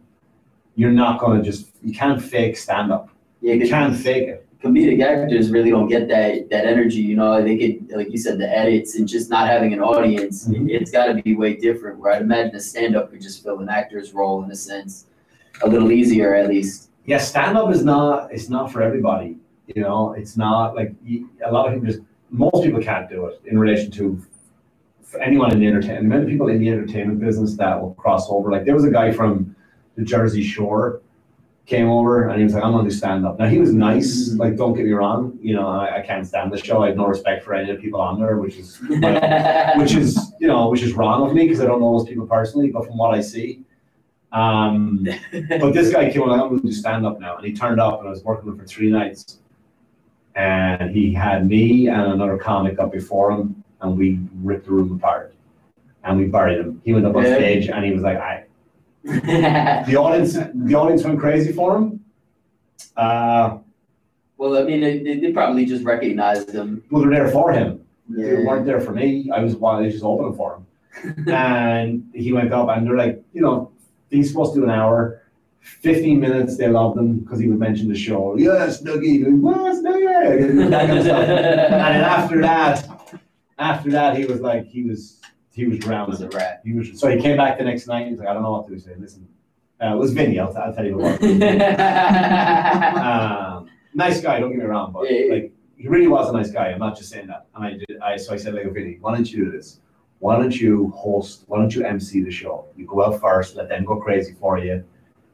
you're 0.77 0.92
not 0.92 1.20
gonna 1.20 1.42
just 1.42 1.68
you 1.83 1.92
can't 1.92 2.23
fake 2.23 2.57
stand 2.57 2.92
up. 2.92 3.11
Yeah, 3.40 3.55
You 3.55 3.68
can't 3.68 3.96
fake 3.96 4.29
it. 4.29 4.46
Comedic 4.62 5.03
actors 5.03 5.51
really 5.51 5.70
don't 5.70 5.88
get 5.88 6.09
that 6.09 6.51
that 6.51 6.66
energy. 6.66 7.01
You 7.01 7.16
know, 7.16 7.42
they 7.42 7.57
get 7.57 7.96
like 7.96 8.11
you 8.11 8.18
said, 8.18 8.38
the 8.38 8.49
edits 8.49 8.96
and 8.96 9.09
just 9.09 9.31
not 9.31 9.49
having 9.49 9.73
an 9.73 9.81
audience. 9.81 10.49
Mhm. 10.49 10.68
It's 10.70 10.90
got 10.90 11.07
to 11.07 11.23
be 11.23 11.35
way 11.35 11.57
different. 11.57 11.99
Where 11.99 12.12
I'd 12.12 12.23
imagine 12.23 12.55
a 12.57 12.61
stand 12.61 12.96
up 12.96 13.11
could 13.11 13.23
just 13.23 13.42
fill 13.42 13.61
an 13.61 13.68
actor's 13.68 14.12
role 14.12 14.42
in 14.44 14.51
a 14.51 14.55
sense, 14.57 15.07
a 15.62 15.68
little 15.68 15.90
easier 15.90 16.35
at 16.35 16.49
least. 16.49 16.90
Yeah, 17.07 17.18
stand 17.18 17.57
up 17.57 17.73
is 17.73 17.85
not 17.85 18.33
it's 18.33 18.49
not 18.49 18.70
for 18.73 18.83
everybody. 18.83 19.38
You 19.75 19.83
know, 19.83 20.12
it's 20.12 20.37
not 20.37 20.75
like 20.75 20.94
a 21.44 21.51
lot 21.53 21.68
of 21.68 21.75
people 21.75 21.88
just 21.88 22.01
most 22.31 22.62
people 22.62 22.81
can't 22.83 23.09
do 23.09 23.27
it 23.27 23.40
in 23.46 23.59
relation 23.59 23.90
to 23.92 24.20
for 25.03 25.20
anyone 25.20 25.53
in 25.53 25.59
the 25.59 25.66
entertainment. 25.66 26.07
Many 26.07 26.27
people 26.31 26.49
in 26.49 26.61
the 26.61 26.68
entertainment 26.68 27.18
business 27.18 27.57
that 27.57 27.81
will 27.81 27.94
cross 27.94 28.31
over. 28.31 28.51
Like 28.51 28.64
there 28.64 28.75
was 28.75 28.85
a 28.85 28.90
guy 28.90 29.11
from 29.11 29.57
the 29.96 30.05
Jersey 30.05 30.42
Shore 30.42 31.01
came 31.66 31.88
over 31.88 32.29
and 32.29 32.38
he 32.38 32.44
was 32.44 32.55
like, 32.55 32.64
I'm 32.64 32.73
gonna 32.73 32.88
do 32.88 32.94
stand 32.94 33.25
up. 33.25 33.38
Now 33.38 33.46
he 33.46 33.59
was 33.59 33.73
nice, 33.73 34.31
Mhm. 34.31 34.38
like 34.38 34.57
don't 34.57 34.75
get 34.75 34.85
me 34.87 34.92
wrong, 34.92 35.38
you 35.40 35.55
know, 35.55 35.68
I, 35.68 35.99
I 35.99 36.01
can't 36.03 36.27
stand 36.27 36.53
the 36.53 36.59
show. 36.59 36.83
I 36.83 36.88
have 36.88 36.96
no 36.96 37.07
respect 37.07 37.44
for 37.44 37.55
any 37.55 37.70
of 37.70 37.77
the 37.77 37.83
people 37.83 38.01
on 38.01 38.18
there, 38.20 38.38
which 38.38 38.57
is 38.57 38.81
which 39.77 39.94
is 39.94 40.33
you 40.40 40.49
know 40.49 40.68
which 40.68 40.83
is 40.83 40.94
wrong 40.94 41.29
of 41.29 41.35
me 41.35 41.42
because 41.46 41.61
I 41.61 41.66
don't 41.66 41.81
know 41.81 41.96
those 41.99 42.09
people 42.09 42.27
personally, 42.27 42.70
but 42.70 42.87
from 42.87 42.96
what 42.99 43.14
I 43.14 43.20
see. 43.20 43.62
Um, 44.33 45.07
but 45.33 45.73
this 45.73 45.92
guy 45.92 46.11
came 46.11 46.23
along, 46.23 46.40
I'm 46.40 46.49
going 46.51 46.61
to 46.61 46.66
do 46.68 46.73
stand 46.73 47.05
up 47.05 47.18
now, 47.20 47.37
and 47.37 47.44
he 47.44 47.53
turned 47.53 47.81
up, 47.81 47.99
and 47.99 48.07
I 48.09 48.11
was 48.12 48.23
working 48.23 48.46
with 48.46 48.55
him 48.55 48.61
for 48.61 48.66
three 48.66 48.88
nights, 48.88 49.40
and 50.37 50.90
he 50.94 51.12
had 51.12 51.49
me 51.49 51.88
and 51.88 52.12
another 52.12 52.37
comic 52.37 52.79
up 52.79 52.92
before 52.92 53.33
him, 53.33 53.62
and 53.81 53.99
we 53.99 54.20
ripped 54.42 54.66
the 54.66 54.70
room 54.73 54.92
apart, 54.92 55.35
and 56.05 56.16
we 56.16 56.27
buried 56.27 56.59
him. 56.61 56.81
He 56.85 56.92
went 56.92 57.07
up 57.07 57.16
on 57.16 57.25
Yeah. 57.25 57.35
stage, 57.35 57.68
and 57.68 57.85
he 57.85 57.92
was 57.92 58.03
like, 58.03 58.18
"I." 58.18 58.44
The 59.05 59.97
audience, 59.97 60.35
the 60.35 60.75
audience 60.75 61.05
went 61.05 61.19
crazy 61.19 61.53
for 61.53 61.77
him. 61.77 62.01
Uh, 62.97 63.59
well, 64.37 64.57
I 64.57 64.63
mean, 64.65 64.81
they, 64.81 64.99
they 64.99 65.21
they 65.21 65.33
probably 65.33 65.65
just 65.67 65.85
recognized 65.85 66.53
them. 66.53 66.83
well, 66.91 67.03
they're 67.03 67.11
there 67.11 67.29
for 67.29 67.53
him. 67.53 67.85
They 68.09 68.45
weren't 68.45 68.67
there 68.67 68.81
for 68.81 68.93
me. 68.93 69.31
I 69.33 69.41
was 69.41 69.55
while 69.57 69.83
just 69.85 70.03
opening 70.05 70.35
for 70.35 70.57
him. 70.57 70.67
and 71.29 72.11
he 72.15 72.33
went 72.33 72.53
up 72.53 72.69
and 72.69 72.87
they're 72.87 72.97
like, 72.97 73.23
you 73.33 73.41
know, 73.41 73.71
he's 74.11 74.29
supposed 74.31 74.55
to 74.55 74.61
do 74.61 74.65
an 74.65 74.71
hour. 74.71 75.23
15 75.61 76.19
minutes, 76.19 76.57
they 76.57 76.69
loved 76.69 76.99
him 76.99 77.19
because 77.19 77.39
he 77.39 77.47
would 77.47 77.59
mention 77.59 77.89
the 77.89 77.95
show. 77.95 78.35
Yes, 78.37 78.83
Dougie, 78.83 79.31
what's 79.41 79.81
Dougie? 79.81 80.71
That 80.71 80.87
kind 80.89 80.99
of 80.99 81.05
stuff. 81.05 81.29
And 81.29 81.95
then 81.95 82.05
after 82.05 82.41
that, 82.41 83.21
after 83.59 83.91
that, 83.91 84.17
he 84.17 84.25
was 84.25 84.41
like, 84.41 84.67
he 84.67 84.85
was, 84.85 85.21
he 85.61 85.66
was 85.66 85.79
drowning. 85.79 86.11
was 86.11 86.20
a 86.23 86.29
rat. 86.31 86.62
He 86.64 86.73
was, 86.73 86.99
so 86.99 87.09
he 87.09 87.20
came 87.20 87.37
back 87.37 87.59
the 87.59 87.64
next 87.64 87.87
night. 87.87 88.07
He 88.07 88.11
was 88.12 88.20
like, 88.20 88.29
I 88.29 88.33
don't 88.35 88.42
know 88.42 88.53
what 88.53 88.66
to 88.68 88.79
say. 88.79 88.94
Listen, 88.99 89.29
uh, 89.83 89.94
it 89.94 89.99
was 89.99 90.12
Vinny. 90.12 90.38
I'll, 90.38 90.57
I'll 90.57 90.75
tell 90.75 90.87
you 90.87 90.96
what. 90.96 91.23
um, 92.96 93.68
nice 93.94 94.20
guy, 94.20 94.40
don't 94.40 94.51
get 94.51 94.59
me 94.59 94.64
wrong, 94.64 94.92
but 94.92 95.11
Yeah, 95.11 95.18
yeah. 95.18 95.33
like 95.35 95.53
he 95.77 95.88
really 95.88 96.09
was 96.09 96.29
a 96.29 96.33
nice 96.33 96.51
guy. 96.51 96.68
I'm 96.68 96.79
not 96.79 96.96
just 96.96 97.11
saying 97.11 97.27
that. 97.29 97.46
And 97.55 97.64
I 97.64 97.70
did. 97.73 97.99
I 98.03 98.16
so 98.16 98.33
I 98.35 98.37
said, 98.37 98.55
like, 98.55 98.73
Vinny, 98.73 98.99
why 99.01 99.14
don't 99.14 99.31
you 99.31 99.44
do 99.44 99.51
this? 99.51 99.81
Why 100.18 100.37
don't 100.37 100.59
you 100.59 100.90
host? 100.96 101.44
Why 101.46 101.59
don't 101.59 101.75
you 101.75 101.85
MC 101.85 102.20
the 102.23 102.31
show? 102.31 102.66
You 102.77 102.87
go 102.87 103.05
out 103.05 103.20
first, 103.20 103.57
let 103.57 103.68
them 103.68 103.85
go 103.85 103.96
crazy 103.96 104.35
for 104.38 104.59
you. 104.59 104.85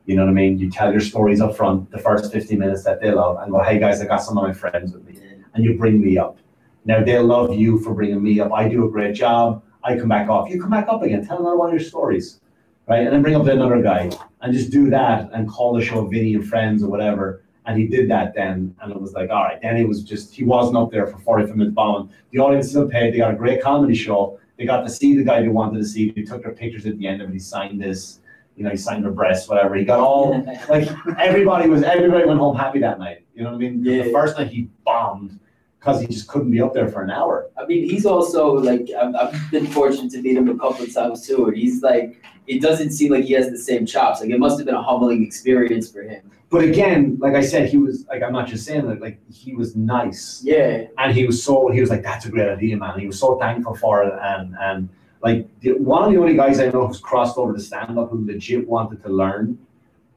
You 0.06 0.14
know 0.14 0.24
what 0.24 0.30
I 0.30 0.34
mean? 0.34 0.58
You 0.58 0.70
tell 0.70 0.92
your 0.92 1.00
stories 1.00 1.40
up 1.40 1.56
front, 1.56 1.90
the 1.90 1.98
first 1.98 2.32
15 2.32 2.58
minutes 2.58 2.84
that 2.84 3.00
they 3.00 3.10
love, 3.10 3.38
and 3.40 3.50
go, 3.50 3.60
hey 3.62 3.80
guys, 3.80 4.00
I 4.00 4.06
got 4.06 4.22
some 4.22 4.38
of 4.38 4.44
my 4.44 4.52
friends 4.52 4.92
with 4.92 5.04
me, 5.04 5.18
and 5.54 5.64
you 5.64 5.76
bring 5.76 6.00
me 6.00 6.16
up. 6.16 6.38
Now 6.84 7.02
they'll 7.02 7.24
love 7.24 7.52
you 7.52 7.80
for 7.80 7.92
bringing 7.92 8.22
me 8.22 8.38
up. 8.38 8.52
I 8.52 8.68
do 8.68 8.86
a 8.86 8.90
great 8.90 9.16
job. 9.16 9.64
I 9.86 9.96
come 9.96 10.08
back 10.08 10.28
off. 10.28 10.50
You 10.50 10.60
come 10.60 10.70
back 10.70 10.88
up 10.88 11.02
again. 11.02 11.24
Tell 11.24 11.38
another 11.38 11.56
one 11.56 11.68
of 11.68 11.72
your 11.72 11.88
stories, 11.88 12.40
right? 12.88 13.00
And 13.00 13.12
then 13.12 13.22
bring 13.22 13.36
up 13.36 13.46
another 13.46 13.80
guy 13.80 14.10
and 14.42 14.52
just 14.52 14.70
do 14.70 14.90
that 14.90 15.30
and 15.32 15.48
call 15.48 15.72
the 15.74 15.84
show 15.84 16.04
Vinny 16.06 16.34
and 16.34 16.46
Friends 16.46 16.82
or 16.82 16.88
whatever. 16.88 17.42
And 17.66 17.78
he 17.78 17.86
did 17.86 18.10
that 18.10 18.34
then, 18.34 18.74
and 18.80 18.92
it 18.92 19.00
was 19.00 19.12
like, 19.12 19.30
all 19.30 19.42
right. 19.44 19.60
Then 19.60 19.76
he 19.76 19.84
was 19.84 20.02
just 20.02 20.34
he 20.34 20.44
wasn't 20.44 20.76
up 20.76 20.90
there 20.90 21.06
for 21.06 21.18
45 21.18 21.56
minutes 21.56 21.74
bombing. 21.74 22.10
The 22.30 22.38
audience 22.38 22.70
still 22.70 22.88
paid. 22.88 23.14
They 23.14 23.18
got 23.18 23.32
a 23.32 23.36
great 23.36 23.62
comedy 23.62 23.94
show. 23.94 24.38
They 24.56 24.66
got 24.66 24.82
to 24.82 24.90
see 24.90 25.16
the 25.16 25.24
guy 25.24 25.42
they 25.42 25.48
wanted 25.48 25.78
to 25.78 25.84
see. 25.84 26.10
They 26.10 26.22
took 26.22 26.42
their 26.42 26.52
pictures 26.52 26.86
at 26.86 26.98
the 26.98 27.06
end 27.06 27.22
of 27.22 27.28
it. 27.28 27.32
He 27.32 27.38
signed 27.38 27.80
this, 27.80 28.20
you 28.56 28.64
know, 28.64 28.70
he 28.70 28.76
signed 28.76 29.04
their 29.04 29.12
breasts, 29.12 29.48
whatever. 29.48 29.74
He 29.74 29.84
got 29.84 30.00
all 30.00 30.44
like 30.68 30.88
everybody 31.18 31.68
was 31.68 31.82
everybody 31.82 32.24
went 32.24 32.40
home 32.40 32.56
happy 32.56 32.78
that 32.80 32.98
night. 32.98 33.24
You 33.34 33.44
know 33.44 33.50
what 33.50 33.56
I 33.56 33.58
mean? 33.58 33.84
Yeah. 33.84 34.04
The 34.04 34.12
first 34.12 34.38
night 34.38 34.48
he 34.48 34.68
bombed 34.84 35.38
because 35.78 36.00
he 36.00 36.06
just 36.06 36.26
couldn't 36.28 36.50
be 36.50 36.60
up 36.60 36.74
there 36.74 36.88
for 36.88 37.02
an 37.02 37.10
hour. 37.10 37.48
I 37.60 37.66
mean, 37.66 37.88
he's 37.88 38.06
also 38.06 38.54
like 38.54 38.90
I've, 38.90 39.14
I've 39.14 39.50
been 39.50 39.66
fortunate 39.66 40.10
to 40.12 40.22
meet 40.22 40.36
him 40.36 40.48
a 40.48 40.58
couple 40.58 40.84
of 40.84 40.92
times 40.92 41.26
too, 41.26 41.46
and 41.46 41.56
he's 41.56 41.82
like 41.82 42.20
it 42.46 42.62
doesn't 42.62 42.92
seem 42.92 43.12
like 43.12 43.24
he 43.24 43.32
has 43.34 43.50
the 43.50 43.58
same 43.58 43.86
chops. 43.86 44.20
Like 44.20 44.30
it 44.30 44.38
must 44.38 44.58
have 44.58 44.66
been 44.66 44.74
a 44.74 44.82
humbling 44.82 45.24
experience 45.24 45.90
for 45.90 46.02
him. 46.02 46.30
But 46.48 46.62
again, 46.62 47.16
like 47.20 47.34
I 47.34 47.40
said, 47.40 47.68
he 47.68 47.76
was 47.76 48.06
like 48.06 48.22
I'm 48.22 48.32
not 48.32 48.46
just 48.48 48.64
saying 48.64 48.86
that, 48.88 49.00
like 49.00 49.18
he 49.30 49.54
was 49.54 49.76
nice. 49.76 50.40
Yeah, 50.44 50.84
and 50.98 51.14
he 51.14 51.26
was 51.26 51.42
so 51.42 51.68
he 51.68 51.80
was 51.80 51.90
like 51.90 52.02
that's 52.02 52.24
a 52.26 52.30
great 52.30 52.48
idea 52.48 52.76
man 52.76 52.98
he 52.98 53.06
was 53.06 53.18
so 53.18 53.38
thankful 53.38 53.74
for 53.74 54.02
it 54.04 54.14
and 54.22 54.54
and 54.60 54.88
like 55.22 55.48
the, 55.60 55.72
one 55.72 56.04
of 56.04 56.12
the 56.12 56.18
only 56.20 56.36
guys 56.36 56.60
i 56.60 56.66
know 56.68 56.86
who's 56.86 57.00
crossed 57.00 57.38
over 57.38 57.52
to 57.54 57.58
stand 57.58 57.98
up 57.98 58.10
who 58.10 58.24
legit 58.26 58.68
wanted 58.68 59.02
to 59.02 59.08
learn 59.08 59.58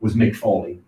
was 0.01 0.13
mick 0.15 0.35
foley 0.35 0.79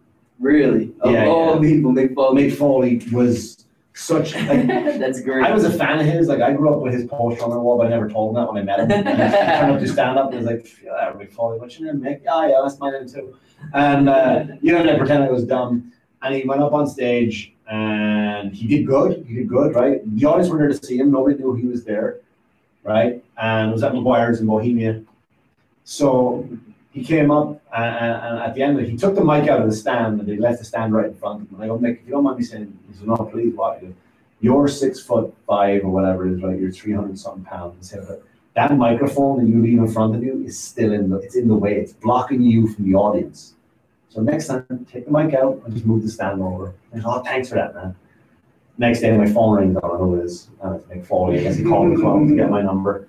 really. 0.41 0.93
Of 1.01 1.11
Yeah, 1.11 1.27
all 1.27 1.63
yeah. 1.63 1.69
people, 1.71 1.91
Mick 1.93 2.13
Foley. 2.15 2.49
mick 2.49 2.57
foley 2.57 3.01
was 3.11 3.60
such 4.01 4.35
like 4.35 4.67
That's 4.99 5.21
great. 5.21 5.45
I 5.45 5.51
was 5.51 5.63
a 5.63 5.71
fan 5.71 5.99
of 5.99 6.05
his. 6.05 6.27
Like 6.27 6.41
I 6.41 6.53
grew 6.53 6.73
up 6.73 6.81
with 6.81 6.93
his 6.93 7.05
poster 7.05 7.43
on 7.43 7.51
my 7.51 7.57
wall, 7.57 7.77
but 7.77 7.87
I 7.87 7.89
never 7.89 8.09
told 8.09 8.31
him 8.31 8.41
that 8.41 8.51
when 8.51 8.61
I 8.61 8.65
met 8.65 8.79
him. 8.79 8.91
And 8.91 9.07
he 9.07 9.15
turned 9.59 9.71
up 9.73 9.79
to 9.79 9.87
stand 9.87 10.17
up 10.17 10.33
and 10.33 10.37
was 10.37 10.47
like, 10.47 10.67
"Yeah, 10.83 11.13
Mick 11.13 11.31
Foley, 11.31 11.59
what's 11.59 11.79
your 11.79 11.93
name, 11.93 12.03
Mick? 12.03 12.21
Yeah, 12.23 12.47
yeah, 12.47 12.61
that's 12.63 12.79
my 12.79 12.91
name 12.91 13.07
too." 13.07 13.35
And 13.73 14.09
uh, 14.09 14.45
you 14.61 14.71
know, 14.71 14.79
and 14.79 14.89
I 14.89 14.97
pretend 14.97 15.23
I 15.23 15.29
was 15.29 15.43
dumb. 15.43 15.91
And 16.23 16.35
he 16.35 16.43
went 16.43 16.61
up 16.61 16.73
on 16.73 16.87
stage 16.87 17.53
and 17.67 18.53
he 18.53 18.67
did 18.67 18.85
good. 18.85 19.25
He 19.27 19.35
did 19.35 19.47
good, 19.47 19.73
right? 19.73 20.01
The 20.15 20.25
audience 20.25 20.49
were 20.49 20.57
there 20.59 20.67
to 20.67 20.85
see 20.85 20.97
him. 20.97 21.09
Nobody 21.11 21.37
knew 21.37 21.55
he 21.55 21.65
was 21.65 21.83
there, 21.83 22.19
right? 22.83 23.23
And 23.37 23.69
it 23.69 23.73
was 23.73 23.81
at 23.81 23.93
McGuire's 23.93 24.39
in 24.39 24.45
Bohemia. 24.45 25.03
So 25.83 26.47
he 26.91 27.03
came 27.03 27.31
up 27.31 27.61
and, 27.75 27.95
and, 27.95 28.25
and 28.25 28.39
at 28.39 28.53
the 28.53 28.61
end 28.61 28.77
of 28.77 28.83
it, 28.83 28.89
he 28.89 28.97
took 28.97 29.15
the 29.15 29.23
mic 29.23 29.47
out 29.47 29.61
of 29.61 29.69
the 29.69 29.75
stand 29.75 30.19
and 30.19 30.29
they 30.29 30.37
left 30.37 30.59
the 30.59 30.65
stand 30.65 30.93
right 30.93 31.05
in 31.05 31.15
front 31.15 31.41
of 31.41 31.49
him. 31.49 31.55
And 31.55 31.63
I 31.63 31.67
go, 31.67 31.79
Mick, 31.79 32.01
if 32.01 32.05
you 32.05 32.11
don't 32.11 32.23
mind 32.23 32.37
me 32.37 32.43
saying, 32.43 32.77
he 32.91 32.97
said, 32.97 33.07
no, 33.07 33.15
please, 33.15 33.53
what? 33.55 33.83
You're 34.41 34.67
six 34.67 34.99
foot 34.99 35.33
five 35.47 35.83
or 35.83 35.89
whatever 35.89 36.27
it 36.27 36.33
is, 36.33 36.43
right? 36.43 36.59
You're 36.59 36.71
three 36.71 36.93
hundred 36.93 37.17
something 37.19 37.43
pounds. 37.45 37.93
But 37.93 38.23
that 38.55 38.75
microphone 38.75 39.39
that 39.39 39.47
you 39.47 39.61
leave 39.61 39.77
in 39.77 39.87
front 39.91 40.15
of 40.15 40.23
you 40.23 40.43
is 40.43 40.59
still 40.59 40.93
in 40.93 41.09
the 41.09 41.17
it's 41.17 41.35
in 41.35 41.47
the 41.47 41.55
way. 41.55 41.75
It's 41.75 41.93
blocking 41.93 42.41
you 42.41 42.67
from 42.67 42.85
the 42.85 42.95
audience. 42.95 43.53
So 44.09 44.21
next 44.21 44.47
time, 44.47 44.65
take 44.91 45.05
the 45.05 45.11
mic 45.11 45.33
out 45.35 45.61
and 45.63 45.73
just 45.73 45.85
move 45.85 46.03
the 46.03 46.09
stand 46.09 46.41
over. 46.41 46.73
Oh, 47.05 47.21
thanks 47.21 47.49
for 47.49 47.55
that, 47.55 47.75
man. 47.75 47.95
Next 48.77 49.01
day, 49.01 49.15
my 49.15 49.31
phone 49.31 49.57
rings. 49.57 49.77
I 49.77 49.81
don't 49.81 49.93
know 49.93 50.05
who 50.05 50.19
it 50.19 50.25
is. 50.25 50.49
And 50.63 50.75
it's 50.75 50.85
Mick 50.85 51.05
Foley. 51.05 51.39
I 51.39 51.43
guess 51.43 51.55
he 51.55 51.63
called 51.63 51.95
the 51.95 52.01
club 52.01 52.27
to 52.27 52.35
get 52.35 52.49
my 52.49 52.61
number. 52.61 53.07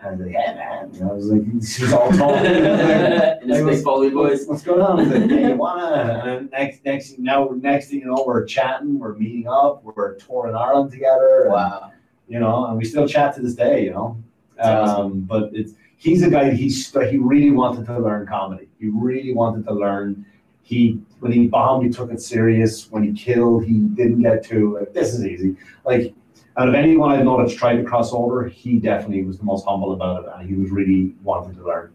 And 0.00 0.08
I 0.08 0.10
was 0.12 0.20
like, 0.20 0.32
yeah, 0.32 0.54
man. 0.54 0.90
You 0.94 1.00
know, 1.00 1.10
I 1.10 1.14
was 1.14 1.26
like, 1.26 1.52
he's 1.54 1.92
all 1.92 2.10
talking. 2.12 2.44
In 3.42 3.48
his 3.48 3.64
big 3.64 3.82
Foley 3.82 4.10
voice. 4.10 4.46
What's 4.46 4.62
going 4.62 4.80
on? 4.80 4.98
He's 5.00 5.08
like, 5.08 5.30
hey, 5.30 5.48
you 5.48 5.56
wanna? 5.56 6.22
And 6.38 6.50
next, 6.50 6.84
next, 6.84 7.18
now, 7.18 7.48
next 7.56 7.88
thing 7.88 8.00
you 8.00 8.06
know, 8.06 8.24
we're 8.26 8.44
chatting, 8.44 8.98
we're 8.98 9.14
meeting 9.14 9.48
up, 9.48 9.82
we're 9.84 10.14
touring 10.14 10.54
Ireland 10.54 10.92
together. 10.92 11.42
and, 11.44 11.52
Wow. 11.52 11.92
You 12.28 12.38
know, 12.38 12.66
and 12.66 12.76
we 12.78 12.84
still 12.84 13.08
chat 13.08 13.34
to 13.36 13.40
this 13.42 13.54
day. 13.54 13.84
You 13.84 13.90
know, 13.92 14.22
um, 14.60 15.20
but 15.20 15.50
it's 15.54 15.72
he's 15.96 16.22
a 16.22 16.28
guy. 16.30 16.50
He 16.50 16.68
st- 16.68 17.10
he 17.10 17.16
really 17.16 17.50
wanted 17.50 17.86
to 17.86 17.98
learn 17.98 18.26
comedy. 18.26 18.68
He 18.78 18.88
really 18.88 19.32
wanted 19.32 19.64
to 19.66 19.72
learn. 19.72 20.26
He 20.62 21.00
when 21.20 21.32
he 21.32 21.46
bombed, 21.46 21.86
he 21.86 21.90
took 21.90 22.12
it 22.12 22.20
serious. 22.20 22.90
When 22.90 23.02
he 23.02 23.14
killed, 23.14 23.64
he 23.64 23.72
didn't 23.78 24.20
get 24.20 24.44
to. 24.48 24.78
Like, 24.78 24.92
this 24.92 25.14
is 25.14 25.24
easy. 25.24 25.56
Like 25.86 26.12
out 26.58 26.68
of 26.68 26.74
anyone 26.74 27.12
I 27.12 27.22
know 27.22 27.38
that's 27.38 27.54
tried 27.54 27.76
to 27.76 27.84
cross 27.84 28.12
over, 28.12 28.48
he 28.48 28.78
definitely 28.78 29.24
was 29.24 29.38
the 29.38 29.44
most 29.44 29.64
humble 29.64 29.92
about 29.92 30.24
it, 30.24 30.30
and 30.36 30.48
he 30.48 30.54
was 30.56 30.70
really 30.70 31.14
wanting 31.22 31.54
to 31.56 31.64
learn. 31.64 31.92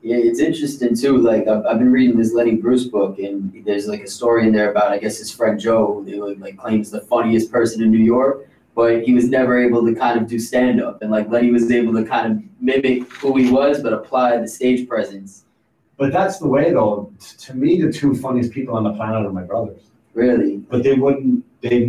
Yeah, 0.00 0.16
it's 0.16 0.40
interesting 0.40 0.96
too. 0.96 1.18
Like 1.18 1.46
I've, 1.46 1.66
I've 1.66 1.78
been 1.78 1.92
reading 1.92 2.16
this 2.16 2.32
Lenny 2.32 2.54
Bruce 2.54 2.84
book, 2.84 3.18
and 3.18 3.62
there's 3.66 3.86
like 3.86 4.00
a 4.00 4.06
story 4.06 4.46
in 4.46 4.52
there 4.52 4.70
about 4.70 4.92
I 4.92 4.98
guess 4.98 5.18
his 5.18 5.30
friend 5.30 5.60
Joe, 5.60 6.02
who 6.06 6.34
like 6.36 6.56
claims 6.56 6.90
the 6.90 7.00
funniest 7.02 7.52
person 7.52 7.82
in 7.82 7.90
New 7.90 7.98
York, 7.98 8.48
but 8.74 9.02
he 9.02 9.12
was 9.12 9.28
never 9.28 9.60
able 9.62 9.84
to 9.84 9.94
kind 9.94 10.18
of 10.20 10.26
do 10.26 10.38
stand 10.38 10.80
up, 10.80 11.02
and 11.02 11.10
like 11.10 11.28
Lenny 11.28 11.50
was 11.50 11.70
able 11.70 11.92
to 11.94 12.04
kind 12.04 12.32
of 12.32 12.62
mimic 12.62 13.12
who 13.12 13.36
he 13.36 13.50
was, 13.50 13.82
but 13.82 13.92
apply 13.92 14.36
the 14.38 14.48
stage 14.48 14.88
presence. 14.88 15.44
But 15.98 16.12
that's 16.12 16.38
the 16.38 16.46
way, 16.46 16.72
though. 16.72 17.12
T- 17.18 17.36
To 17.46 17.54
me, 17.54 17.82
the 17.82 17.92
two 17.92 18.14
funniest 18.14 18.52
people 18.52 18.76
on 18.76 18.84
the 18.84 18.94
planet 18.94 19.26
are 19.26 19.32
my 19.32 19.42
brothers. 19.42 19.82
Really, 20.14 20.58
But 20.58 20.82
they 20.84 20.94
wouldn't. 20.94 21.44
They 21.60 21.80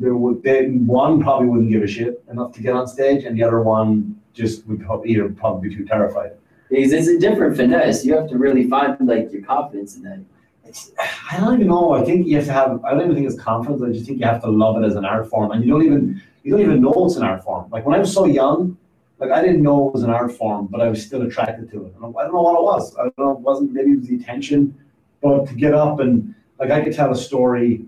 they 0.00 0.10
would. 0.10 0.42
They 0.42 0.66
one 0.68 1.22
probably 1.22 1.48
wouldn't 1.48 1.70
give 1.70 1.82
a 1.82 1.86
shit 1.86 2.22
enough 2.30 2.52
to 2.52 2.62
get 2.62 2.74
on 2.74 2.86
stage, 2.86 3.24
and 3.24 3.36
the 3.36 3.42
other 3.42 3.62
one 3.62 4.20
just 4.34 4.66
would 4.66 4.84
probably 4.84 5.10
either 5.10 5.28
probably 5.30 5.68
be 5.68 5.76
too 5.76 5.84
terrified. 5.84 6.32
because 6.68 6.92
it's 6.92 7.08
a 7.08 7.18
different 7.18 7.56
finesse. 7.56 8.04
You 8.04 8.16
have 8.16 8.28
to 8.28 8.36
really 8.36 8.68
find 8.68 8.96
like 9.06 9.32
your 9.32 9.42
confidence 9.42 9.96
in 9.96 10.02
that. 10.02 10.20
It's, 10.66 10.90
I 11.30 11.38
don't 11.38 11.54
even 11.54 11.68
know. 11.68 11.92
I 11.92 12.04
think 12.04 12.26
you 12.26 12.36
have 12.36 12.46
to 12.46 12.52
have. 12.52 12.84
I 12.84 12.90
don't 12.90 13.02
even 13.02 13.14
think 13.14 13.26
it's 13.26 13.40
confidence. 13.40 13.82
I 13.82 13.92
just 13.92 14.06
think 14.06 14.20
you 14.20 14.26
have 14.26 14.42
to 14.42 14.50
love 14.50 14.82
it 14.82 14.86
as 14.86 14.96
an 14.96 15.04
art 15.04 15.30
form, 15.30 15.52
and 15.52 15.64
you 15.64 15.70
don't 15.70 15.84
even 15.84 16.22
you 16.42 16.50
don't 16.50 16.60
even 16.60 16.82
know 16.82 16.92
it's 17.06 17.16
an 17.16 17.22
art 17.22 17.42
form. 17.42 17.70
Like 17.70 17.86
when 17.86 17.94
I 17.94 17.98
was 17.98 18.12
so 18.12 18.26
young, 18.26 18.76
like 19.18 19.30
I 19.30 19.40
didn't 19.40 19.62
know 19.62 19.88
it 19.88 19.94
was 19.94 20.02
an 20.02 20.10
art 20.10 20.32
form, 20.32 20.66
but 20.66 20.80
I 20.80 20.88
was 20.88 21.04
still 21.04 21.22
attracted 21.22 21.70
to 21.70 21.86
it. 21.86 21.94
And 21.96 22.14
I 22.16 22.22
don't 22.24 22.34
know 22.34 22.42
what 22.42 22.58
it 22.58 22.62
was. 22.62 22.94
I 22.96 23.04
don't 23.04 23.18
know. 23.18 23.32
It 23.32 23.40
wasn't 23.40 23.72
maybe 23.72 23.92
it 23.92 23.98
was 24.00 24.08
the 24.08 24.16
attention, 24.16 24.74
but 25.22 25.46
to 25.46 25.54
get 25.54 25.72
up 25.72 26.00
and 26.00 26.34
like 26.58 26.70
I 26.70 26.82
could 26.82 26.94
tell 26.94 27.10
a 27.10 27.16
story, 27.16 27.84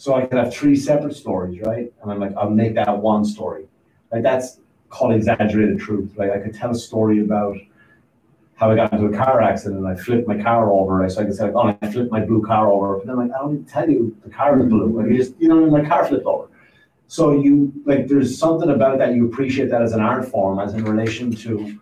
so 0.00 0.14
I 0.14 0.24
could 0.24 0.38
have 0.38 0.54
three 0.54 0.76
separate 0.76 1.14
stories, 1.14 1.60
right? 1.60 1.92
And 2.00 2.10
I'm 2.10 2.18
like, 2.18 2.34
I'll 2.34 2.48
make 2.48 2.74
that 2.76 2.96
one 2.96 3.22
story. 3.22 3.66
Like 4.10 4.22
that's 4.22 4.58
called 4.88 5.12
exaggerated 5.12 5.78
truth. 5.78 6.14
Like 6.16 6.30
I 6.30 6.38
could 6.38 6.54
tell 6.54 6.70
a 6.70 6.74
story 6.74 7.20
about 7.20 7.54
how 8.54 8.70
I 8.70 8.76
got 8.76 8.94
into 8.94 9.04
a 9.04 9.12
car 9.14 9.42
accident 9.42 9.76
and 9.76 9.86
I 9.86 9.94
flipped 9.94 10.26
my 10.26 10.42
car 10.42 10.72
over. 10.72 11.06
So 11.10 11.20
I 11.20 11.24
could 11.24 11.34
say, 11.34 11.44
like, 11.44 11.54
oh, 11.54 11.76
I 11.82 11.90
flipped 11.90 12.10
my 12.10 12.24
blue 12.24 12.42
car 12.42 12.72
over. 12.72 12.96
But 12.96 13.08
then, 13.08 13.16
like, 13.16 13.30
I 13.30 13.40
don't 13.40 13.68
tell 13.68 13.90
you 13.90 14.16
the 14.24 14.30
car 14.30 14.58
is 14.58 14.64
blue. 14.64 14.88
Like, 14.98 15.10
you 15.10 15.18
just, 15.18 15.34
you 15.38 15.48
know, 15.48 15.66
my 15.66 15.84
car 15.84 16.06
flipped 16.06 16.24
over. 16.24 16.48
So 17.06 17.32
you, 17.38 17.70
like, 17.84 18.08
there's 18.08 18.38
something 18.38 18.70
about 18.70 18.96
that 19.00 19.14
you 19.14 19.26
appreciate 19.26 19.68
that 19.68 19.82
as 19.82 19.92
an 19.92 20.00
art 20.00 20.26
form, 20.26 20.60
as 20.60 20.72
in 20.72 20.82
relation 20.82 21.30
to 21.44 21.78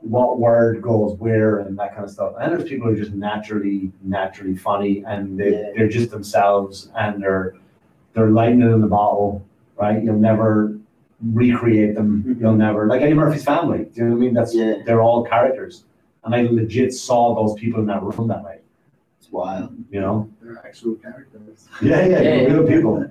what 0.00 0.38
word 0.38 0.80
goes 0.80 1.16
where 1.18 1.58
and 1.58 1.76
that 1.78 1.92
kind 1.92 2.04
of 2.04 2.10
stuff. 2.10 2.34
And 2.40 2.52
there's 2.52 2.68
people 2.68 2.86
who 2.88 2.94
are 2.94 2.96
just 2.96 3.12
naturally, 3.12 3.90
naturally 4.02 4.56
funny 4.56 5.02
and 5.06 5.38
they, 5.38 5.50
Yeah. 5.52 5.70
they're 5.76 5.88
just 5.88 6.10
themselves 6.10 6.90
and 6.96 7.22
they're, 7.22 7.54
they're 8.14 8.30
lightning 8.30 8.70
in 8.72 8.80
the 8.80 8.86
bottle, 8.86 9.44
right? 9.76 10.02
You'll 10.02 10.18
never 10.18 10.78
recreate 11.32 11.94
them. 11.96 12.22
Mm-hmm. 12.26 12.40
You'll 12.40 12.54
never, 12.54 12.86
like 12.86 13.02
Eddie 13.02 13.14
Murphy's 13.14 13.44
family. 13.44 13.84
Do 13.86 13.90
you 13.96 14.04
know 14.04 14.10
what 14.10 14.16
I 14.16 14.20
mean? 14.20 14.34
That's, 14.34 14.54
Yeah. 14.54 14.74
they're 14.86 15.02
all 15.02 15.24
characters. 15.24 15.84
And 16.24 16.34
I 16.34 16.42
legit 16.42 16.92
saw 16.94 17.34
those 17.34 17.58
people 17.58 17.80
in 17.80 17.86
that 17.86 18.02
room 18.02 18.28
that 18.28 18.42
night, 18.44 18.62
It's 19.20 19.30
wild. 19.32 19.74
you 19.90 20.00
know? 20.00 20.30
They're 20.40 20.58
actual 20.64 20.94
characters. 20.96 21.68
Yeah, 21.82 22.06
yeah, 22.06 22.20
Yeah, 22.20 22.52
real 22.52 22.66
people. 22.66 23.10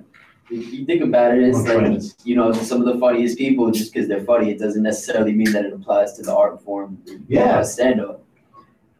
If 0.50 0.72
you 0.72 0.84
think 0.86 1.02
about 1.02 1.36
it, 1.36 1.42
it's 1.42 1.62
like 1.66 2.26
you 2.26 2.36
know 2.36 2.52
some 2.52 2.80
of 2.80 2.86
the 2.92 2.98
funniest 2.98 3.38
people. 3.38 3.70
Just 3.70 3.92
because 3.92 4.08
they're 4.08 4.24
funny, 4.24 4.50
it 4.50 4.58
doesn't 4.58 4.82
necessarily 4.82 5.32
mean 5.32 5.52
that 5.52 5.64
it 5.64 5.72
applies 5.72 6.14
to 6.14 6.22
the 6.22 6.34
art 6.34 6.62
form. 6.62 7.02
Yeah. 7.28 7.62
stand 7.62 8.00
up. 8.00 8.22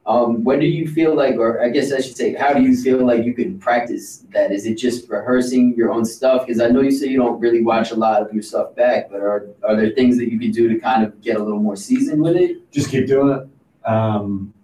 Um, 0.09 0.43
when 0.43 0.59
do 0.59 0.67
you 0.67 0.89
feel 0.89 1.15
like, 1.15 1.35
or 1.35 1.63
I 1.63 1.69
guess 1.69 1.93
I 1.93 2.01
should 2.01 2.17
say, 2.17 2.33
how 2.33 2.55
do 2.55 2.63
you 2.63 2.75
feel 2.75 3.07
like 3.07 3.25
you 3.25 3.35
could 3.35 3.61
practice 3.61 4.25
that? 4.33 4.51
Is 4.51 4.65
it 4.65 4.77
just 4.77 5.07
rehearsing 5.11 5.75
your 5.77 5.93
own 5.93 6.07
stuff? 6.07 6.47
Because 6.47 6.63
I 6.63 6.69
know 6.69 6.81
you 6.81 6.91
say 6.91 7.09
you 7.09 7.19
don't 7.19 7.39
really 7.39 7.63
watch 7.63 7.91
a 7.91 7.95
lot 7.95 8.23
of 8.23 8.33
your 8.33 8.43
stuff 8.43 8.75
back, 8.75 9.11
but 9.11 9.21
are 9.21 9.49
are 9.63 9.77
there 9.77 9.91
things 9.91 10.17
that 10.17 10.33
you 10.33 10.39
could 10.39 10.53
do 10.53 10.67
to 10.67 10.79
kind 10.79 11.05
of 11.05 11.21
get 11.21 11.37
a 11.37 11.43
little 11.43 11.61
more 11.61 11.77
seasoned 11.77 12.23
with 12.23 12.37
it? 12.37 12.71
Just 12.73 12.91
keep 12.91 13.07
doing 13.07 13.39
it. 13.39 13.87
Um, 13.87 14.55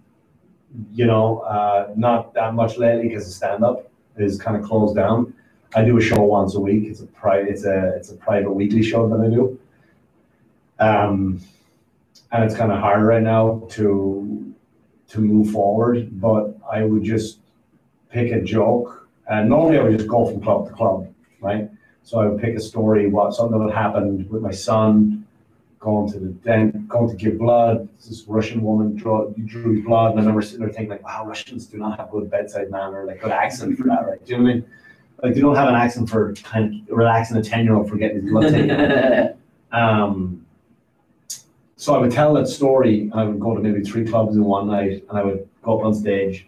you 0.91 1.05
know, 1.05 1.39
uh, 1.39 1.93
not 1.95 2.33
that 2.33 2.55
much 2.55 2.77
lately 2.77 3.09
because 3.09 3.27
the 3.27 3.31
stand-up 3.31 3.89
is 4.17 4.39
kind 4.41 4.57
of 4.57 4.63
closed 4.63 4.95
down. 4.95 5.31
I 5.73 5.83
do 5.83 5.97
a 5.97 6.01
show 6.01 6.21
once 6.21 6.55
a 6.55 6.59
week. 6.59 6.85
It's 6.85 7.01
a 7.01 7.07
private, 7.07 7.49
it's 7.49 7.65
a, 7.65 7.95
it's 7.95 8.11
a 8.11 8.15
private 8.15 8.51
weekly 8.51 8.83
show 8.83 9.09
that 9.09 9.19
I 9.19 9.29
do. 9.29 9.59
Um, 10.79 11.41
and 12.31 12.43
it's 12.43 12.55
kind 12.55 12.71
of 12.71 12.79
hard 12.79 13.03
right 13.03 13.21
now 13.21 13.63
to, 13.71 14.53
to 15.09 15.19
move 15.19 15.51
forward, 15.51 16.19
but 16.19 16.55
I 16.69 16.83
would 16.83 17.03
just 17.03 17.39
pick 18.09 18.31
a 18.31 18.41
joke. 18.41 19.07
And 19.27 19.49
normally 19.49 19.79
I 19.79 19.83
would 19.83 19.97
just 19.97 20.09
go 20.09 20.25
from 20.25 20.41
club 20.41 20.67
to 20.67 20.73
club, 20.73 21.13
right? 21.39 21.69
So 22.03 22.19
I 22.19 22.27
would 22.27 22.39
pick 22.39 22.55
a 22.55 22.59
story, 22.59 23.07
what, 23.07 23.33
something 23.33 23.65
that 23.65 23.73
happened 23.73 24.29
with 24.29 24.41
my 24.41 24.51
son, 24.51 25.25
going 25.79 26.11
to 26.11 26.19
the 26.19 26.29
dent, 26.29 26.87
going 26.87 27.09
to 27.09 27.15
give 27.15 27.37
blood. 27.37 27.87
This 27.97 28.23
Russian 28.27 28.61
woman 28.61 28.95
drew, 28.95 29.33
drew 29.45 29.83
blood, 29.83 30.11
and 30.11 30.19
I 30.19 30.23
remember 30.23 30.41
sitting 30.41 30.61
there 30.61 30.69
thinking, 30.69 30.89
like, 30.89 31.03
wow, 31.03 31.25
Russians 31.25 31.67
do 31.67 31.77
not 31.77 31.99
have 31.99 32.11
good 32.11 32.29
bedside 32.29 32.71
manner, 32.71 33.05
like 33.05 33.21
good 33.21 33.31
accent 33.31 33.77
for 33.77 33.83
that, 33.85 34.07
right? 34.07 34.23
Do 34.25 34.31
you 34.31 34.37
know 34.37 34.43
what 34.43 34.49
I 34.49 34.53
mean? 34.55 34.65
Like 35.25 35.33
they 35.33 35.41
don't 35.41 35.55
have 35.55 35.67
an 35.67 35.73
accent 35.73 36.07
for 36.07 36.35
kind 36.35 36.87
of 36.87 36.95
relaxing 36.95 37.35
a 37.35 37.41
ten-year-old 37.41 37.89
for 37.89 37.95
getting 37.97 38.21
his 38.21 38.29
blood 38.29 38.51
taken. 38.51 39.33
Um, 39.71 40.45
so 41.75 41.95
I 41.95 41.97
would 41.97 42.11
tell 42.11 42.33
that 42.35 42.47
story, 42.47 43.01
and 43.01 43.13
I 43.15 43.25
would 43.25 43.39
go 43.39 43.55
to 43.55 43.61
maybe 43.61 43.81
three 43.81 44.05
clubs 44.05 44.37
in 44.37 44.43
one 44.45 44.67
night, 44.67 45.03
and 45.09 45.17
I 45.17 45.23
would 45.23 45.49
go 45.63 45.79
up 45.79 45.85
on 45.85 45.93
stage. 45.93 46.47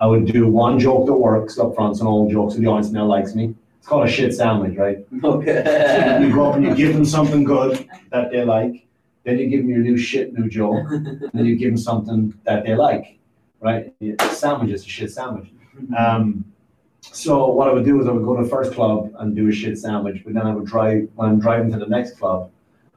I 0.00 0.06
would 0.06 0.24
do 0.26 0.48
one 0.48 0.80
joke 0.80 1.06
that 1.06 1.12
works 1.12 1.56
up 1.58 1.76
front, 1.76 1.98
so 1.98 2.00
an 2.00 2.08
old 2.08 2.32
joke, 2.32 2.50
so 2.50 2.58
the 2.58 2.66
audience 2.66 2.90
now 2.90 3.04
likes 3.04 3.36
me. 3.36 3.54
It's 3.78 3.86
called 3.86 4.08
a 4.08 4.10
shit 4.10 4.34
sandwich, 4.34 4.76
right? 4.76 5.06
okay. 5.22 6.18
You 6.26 6.34
go 6.34 6.46
up 6.50 6.56
and 6.56 6.64
you 6.64 6.74
give 6.74 6.94
them 6.94 7.04
something 7.04 7.44
good 7.44 7.86
that 8.10 8.32
they 8.32 8.42
like, 8.42 8.86
then 9.22 9.38
you 9.38 9.46
give 9.46 9.60
them 9.60 9.70
your 9.70 9.80
new 9.80 9.98
shit, 9.98 10.32
new 10.32 10.48
joke, 10.48 10.90
and 10.90 11.30
then 11.34 11.44
you 11.44 11.54
give 11.54 11.70
them 11.70 11.78
something 11.78 12.34
that 12.44 12.64
they 12.64 12.74
like, 12.74 13.18
right? 13.60 13.92
Sandwich 14.32 14.70
is 14.70 14.84
a 14.84 14.88
shit 14.88 15.12
sandwich. 15.12 15.50
Um, 15.96 16.44
so 17.12 17.46
what 17.48 17.68
I 17.68 17.72
would 17.72 17.84
do 17.84 18.00
is 18.00 18.06
I 18.06 18.12
would 18.12 18.24
go 18.24 18.36
to 18.36 18.42
the 18.42 18.48
first 18.48 18.72
club 18.72 19.12
and 19.18 19.36
do 19.36 19.48
a 19.48 19.52
shit 19.52 19.78
sandwich, 19.78 20.22
but 20.24 20.34
then 20.34 20.46
I 20.46 20.54
would 20.54 20.66
drive, 20.66 21.08
when 21.14 21.28
I'm 21.28 21.40
driving 21.40 21.70
to 21.72 21.78
the 21.78 21.86
next 21.86 22.18
club, 22.18 22.50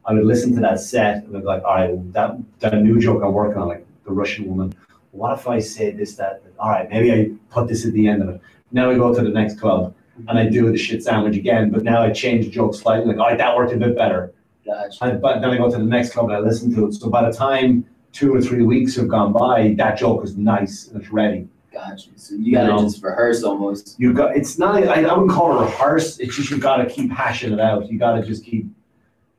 I 0.05 0.13
would 0.13 0.23
listen 0.23 0.55
to 0.55 0.61
that 0.61 0.79
set 0.79 1.23
and 1.25 1.35
I'd 1.35 1.41
be 1.41 1.45
like, 1.45 1.63
all 1.63 1.75
right, 1.75 2.13
that, 2.13 2.37
that 2.59 2.81
new 2.81 2.99
joke 2.99 3.21
I'm 3.23 3.33
working 3.33 3.61
on, 3.61 3.67
like 3.67 3.85
the 4.05 4.11
Russian 4.11 4.47
woman, 4.47 4.73
what 5.11 5.37
if 5.37 5.47
I 5.47 5.59
say 5.59 5.91
this, 5.91 6.15
that, 6.15 6.41
all 6.59 6.69
right, 6.69 6.89
maybe 6.89 7.11
I 7.11 7.31
put 7.49 7.67
this 7.67 7.85
at 7.85 7.93
the 7.93 8.07
end 8.07 8.21
of 8.21 8.29
it. 8.29 8.41
Now 8.71 8.89
I 8.89 8.95
go 8.95 9.13
to 9.13 9.21
the 9.21 9.29
next 9.29 9.59
club 9.59 9.93
and 10.27 10.39
I 10.39 10.47
do 10.47 10.71
the 10.71 10.77
shit 10.77 11.03
sandwich 11.03 11.35
again, 11.35 11.69
but 11.69 11.83
now 11.83 12.01
I 12.01 12.11
change 12.11 12.45
the 12.45 12.51
joke 12.51 12.75
slightly, 12.75 13.07
like, 13.07 13.17
all 13.17 13.27
right, 13.27 13.37
that 13.37 13.55
worked 13.55 13.73
a 13.73 13.77
bit 13.77 13.95
better. 13.95 14.33
Gotcha. 14.65 15.03
And, 15.03 15.21
but 15.21 15.41
then 15.41 15.51
I 15.51 15.57
go 15.57 15.69
to 15.69 15.77
the 15.77 15.83
next 15.83 16.13
club 16.13 16.27
and 16.27 16.35
I 16.35 16.39
listen 16.39 16.73
to 16.75 16.87
it. 16.87 16.93
So 16.93 17.09
by 17.09 17.29
the 17.29 17.35
time 17.35 17.85
two 18.13 18.33
or 18.33 18.41
three 18.41 18.63
weeks 18.63 18.95
have 18.95 19.09
gone 19.09 19.31
by, 19.33 19.75
that 19.77 19.97
joke 19.97 20.23
is 20.23 20.37
nice 20.37 20.87
and 20.87 21.01
it's 21.01 21.11
ready. 21.11 21.47
Gotcha. 21.77 22.09
So 22.15 22.35
you 22.35 22.51
gotta 22.53 22.67
No. 22.69 22.79
just 22.79 23.03
rehearse 23.03 23.43
almost. 23.43 23.95
You 23.99 24.11
got 24.13 24.35
it's 24.35 24.57
not 24.57 24.75
I, 24.83 25.03
I 25.03 25.13
wouldn't 25.13 25.29
call 25.31 25.59
it 25.61 25.65
rehearse, 25.65 26.17
it's 26.19 26.35
just 26.35 26.49
you 26.49 26.57
gotta 26.57 26.85
keep 26.87 27.11
hashing 27.11 27.53
it 27.53 27.59
out. 27.59 27.89
You 27.91 27.99
gotta 27.99 28.23
just 28.25 28.43
keep, 28.43 28.65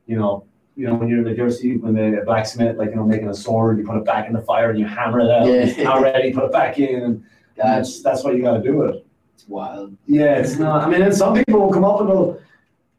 you 0.07 0.17
know, 0.17 0.45
you 0.77 0.87
know, 0.87 0.95
when 0.95 1.09
you're 1.09 1.23
like 1.23 1.35
you 1.35 1.43
ever 1.43 1.51
see 1.51 1.75
when 1.77 1.93
the 1.95 2.21
blacksmith, 2.25 2.77
like 2.77 2.91
you 2.91 2.95
know, 2.95 3.03
making 3.05 3.27
a 3.27 3.33
sword, 3.33 3.77
you 3.77 3.85
put 3.85 3.97
it 3.97 4.05
back 4.05 4.27
in 4.27 4.33
the 4.33 4.41
fire 4.41 4.69
and 4.69 4.79
you 4.79 4.85
hammer 4.85 5.19
it 5.19 5.29
out. 5.29 5.47
Yeah. 5.47 5.53
It's 5.65 5.77
not 5.77 6.01
ready, 6.01 6.31
put 6.31 6.45
it 6.45 6.51
back 6.53 6.79
in 6.79 7.03
and 7.03 7.23
Gotcha. 7.57 7.67
that's 7.67 8.01
that's 8.01 8.23
why 8.23 8.31
you 8.31 8.41
gotta 8.41 8.63
do 8.63 8.83
it. 8.83 9.05
It's 9.35 9.47
wild. 9.47 9.95
Yeah, 10.07 10.35
it's 10.39 10.57
not 10.57 10.83
I 10.83 10.89
mean 10.89 11.01
and 11.01 11.13
some 11.13 11.33
people 11.33 11.59
will 11.59 11.73
come 11.73 11.83
up 11.83 11.99
and 11.99 12.09
they'll 12.09 12.39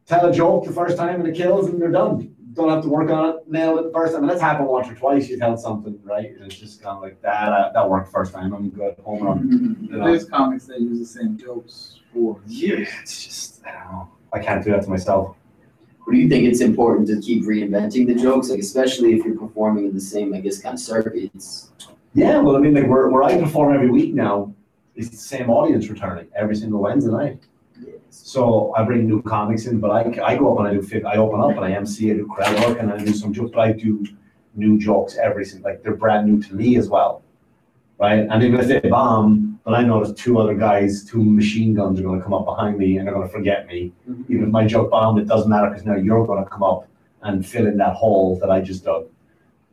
tell 0.05 0.27
a 0.27 0.31
joke 0.31 0.65
the 0.65 0.73
first 0.73 0.97
time 0.97 1.19
and 1.19 1.27
it 1.27 1.35
kills 1.35 1.67
and 1.67 1.81
they're 1.81 1.91
done. 1.91 2.30
Don't 2.53 2.69
have 2.69 2.81
to 2.83 2.89
work 2.89 3.09
on 3.09 3.29
it, 3.29 3.35
nail 3.47 3.77
it 3.79 3.83
the 3.83 3.91
first 3.91 4.13
time. 4.13 4.23
And 4.23 4.29
that's 4.29 4.41
happened 4.41 4.67
once 4.67 4.89
or 4.89 4.95
twice. 4.95 5.29
You 5.29 5.37
tell 5.37 5.55
something, 5.57 5.97
right? 6.03 6.31
And 6.31 6.45
it's 6.45 6.55
just 6.55 6.81
kind 6.81 6.97
of 6.97 7.01
like 7.03 7.21
that. 7.21 7.49
Uh, 7.53 7.71
that 7.71 7.89
worked 7.89 8.11
first 8.11 8.33
time. 8.33 8.53
I'm 8.53 8.69
good. 8.69 8.95
Home 9.05 9.23
run. 9.23 9.77
You 9.89 9.97
know? 9.97 10.05
There's 10.05 10.25
comics 10.25 10.65
that 10.67 10.81
use 10.81 10.99
the 10.99 11.05
same 11.05 11.37
jokes 11.37 11.99
for 12.13 12.39
Yeah, 12.47 12.67
years. 12.77 12.89
it's 13.01 13.23
just 13.25 13.65
I 13.65 13.71
don't 13.71 13.91
know. 13.93 14.09
I 14.33 14.39
can't 14.39 14.63
do 14.63 14.71
that 14.71 14.83
to 14.83 14.89
myself. 14.89 15.35
Or 16.07 16.13
do 16.13 16.19
you 16.19 16.27
think 16.27 16.45
it's 16.45 16.61
important 16.61 17.07
to 17.09 17.21
keep 17.21 17.43
reinventing 17.45 18.07
the 18.07 18.15
jokes, 18.15 18.49
like 18.49 18.59
especially 18.59 19.13
if 19.13 19.23
you're 19.23 19.37
performing 19.37 19.85
in 19.85 19.93
the 19.93 20.01
same, 20.01 20.33
I 20.33 20.39
guess, 20.39 20.59
kind 20.61 20.73
of 20.73 20.79
circuits? 20.79 21.71
Yeah, 22.15 22.39
well, 22.39 22.55
I 22.57 22.59
mean, 22.59 22.73
like 22.73 22.87
where, 22.87 23.07
where 23.09 23.23
I 23.23 23.39
perform 23.39 23.73
every 23.73 23.89
week 23.89 24.13
now, 24.13 24.53
it's 24.95 25.09
the 25.09 25.15
same 25.17 25.49
audience 25.49 25.87
returning 25.89 26.27
every 26.35 26.55
single 26.55 26.81
Wednesday 26.81 27.11
night. 27.11 27.39
So 28.11 28.73
I 28.75 28.83
bring 28.83 29.07
new 29.07 29.21
comics 29.21 29.67
in, 29.67 29.79
but 29.79 29.89
I, 29.89 30.01
I 30.23 30.35
go 30.35 30.51
up 30.53 30.59
and 30.59 30.67
I 30.67 30.73
do 30.73 30.81
fit, 30.81 31.05
I 31.05 31.15
open 31.15 31.39
up 31.39 31.51
and 31.51 31.61
I 31.61 31.71
MC, 31.71 32.11
I 32.11 32.15
do 32.15 32.27
crowd 32.27 32.59
work 32.67 32.77
and 32.77 32.91
I 32.91 32.97
do 32.97 33.13
some 33.13 33.31
jokes, 33.31 33.51
but 33.53 33.61
I 33.61 33.71
do 33.71 34.05
new 34.53 34.77
jokes 34.77 35.15
every 35.15 35.45
single, 35.45 35.71
like 35.71 35.81
they're 35.81 35.95
brand 35.95 36.27
new 36.27 36.43
to 36.43 36.53
me 36.53 36.75
as 36.75 36.89
well. 36.89 37.23
Right? 37.97 38.27
And 38.29 38.43
even 38.43 38.59
if 38.59 38.67
they 38.67 38.89
bomb, 38.89 39.61
but 39.63 39.75
I 39.75 39.83
know 39.83 40.03
there's 40.03 40.13
two 40.13 40.39
other 40.39 40.55
guys, 40.55 41.05
two 41.05 41.23
machine 41.23 41.73
guns 41.73 42.01
are 42.01 42.03
gonna 42.03 42.21
come 42.21 42.33
up 42.33 42.43
behind 42.43 42.77
me 42.77 42.97
and 42.97 43.07
they're 43.07 43.13
gonna 43.13 43.29
forget 43.29 43.65
me. 43.65 43.93
Even 44.27 44.43
if 44.43 44.49
my 44.49 44.65
joke 44.65 44.91
bombed, 44.91 45.17
it 45.19 45.27
doesn't 45.27 45.49
matter 45.49 45.69
because 45.69 45.85
now 45.85 45.95
you're 45.95 46.27
gonna 46.27 46.45
come 46.45 46.63
up 46.63 46.87
and 47.21 47.47
fill 47.47 47.65
in 47.65 47.77
that 47.77 47.95
hole 47.95 48.37
that 48.39 48.51
I 48.51 48.59
just 48.59 48.83
dug. 48.83 49.07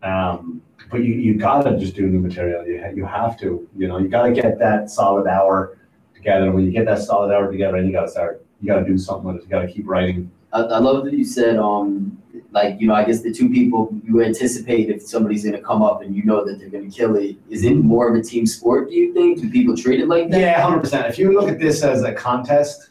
Um, 0.05 0.63
but 0.93 1.03
you, 1.03 1.15
you 1.15 1.35
gotta 1.35 1.77
just 1.77 1.97
do 1.97 2.07
new 2.07 2.21
material. 2.21 2.65
You, 2.65 2.85
you 2.95 3.05
have 3.05 3.37
to, 3.41 3.69
you 3.77 3.89
know, 3.89 3.99
you 3.99 4.07
gotta 4.07 4.31
get 4.31 4.61
that 4.61 4.91
solid 4.91 5.27
hour 5.27 5.77
together. 6.19 6.53
When 6.53 6.65
you 6.65 6.73
get 6.73 6.85
that 6.87 7.01
solid 7.01 7.33
hour 7.33 7.51
together, 7.51 7.77
and 7.77 7.87
you 7.87 7.93
gotta 7.93 8.11
start, 8.11 8.45
you 8.61 8.69
gotta 8.69 8.85
do 8.85 8.99
something 8.99 9.25
with 9.25 9.37
it. 9.37 9.43
You 9.45 9.49
gotta 9.49 9.69
keep 9.69 9.87
writing. 9.89 10.31
I, 10.53 10.61
I 10.61 10.79
love 10.79 11.05
that 11.05 11.15
you 11.15 11.25
said, 11.25 11.57
um, 11.57 12.21
like, 12.53 12.81
you 12.81 12.87
know, 12.87 12.95
I 12.95 13.05
guess 13.05 13.23
the 13.23 13.33
two 13.33 13.51
people 13.51 13.95
you 14.05 14.23
anticipate 14.23 14.89
if 14.91 15.03
somebody's 15.03 15.45
gonna 15.45 15.61
come 15.61 15.83
up 15.83 16.03
and 16.03 16.15
you 16.15 16.25
know 16.25 16.45
that 16.45 16.59
they're 16.59 16.69
gonna 16.69 16.91
kill 16.91 17.17
it, 17.17 17.37
is 17.49 17.65
it 17.65 17.75
more 17.75 18.09
of 18.09 18.15
a 18.17 18.23
team 18.23 18.47
sport, 18.47 18.89
do 18.89 18.95
you 18.95 19.13
think? 19.15 19.41
Do 19.41 19.51
people 19.51 19.77
treat 19.77 20.01
it 20.01 20.09
like 20.09 20.31
that? 20.31 20.41
Yeah, 20.41 20.61
hundred 20.61 20.81
percent. 20.81 21.07
If 21.07 21.19
you 21.19 21.33
look 21.33 21.49
at 21.49 21.59
this 21.59 21.83
as 21.83 22.03
a 22.03 22.13
contest, 22.13 22.91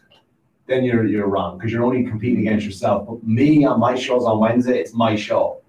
then 0.68 0.84
you're 0.84 1.06
you're 1.06 1.28
wrong 1.28 1.58
because 1.58 1.72
you're 1.72 1.84
only 1.84 2.04
competing 2.04 2.40
against 2.40 2.66
yourself. 2.66 3.08
But 3.08 3.24
me 3.24 3.66
on 3.66 3.80
my 3.80 3.96
shows 3.96 4.26
on 4.26 4.40
Wednesday, 4.40 4.80
it's 4.80 4.94
my 4.94 5.16
show. 5.16 5.62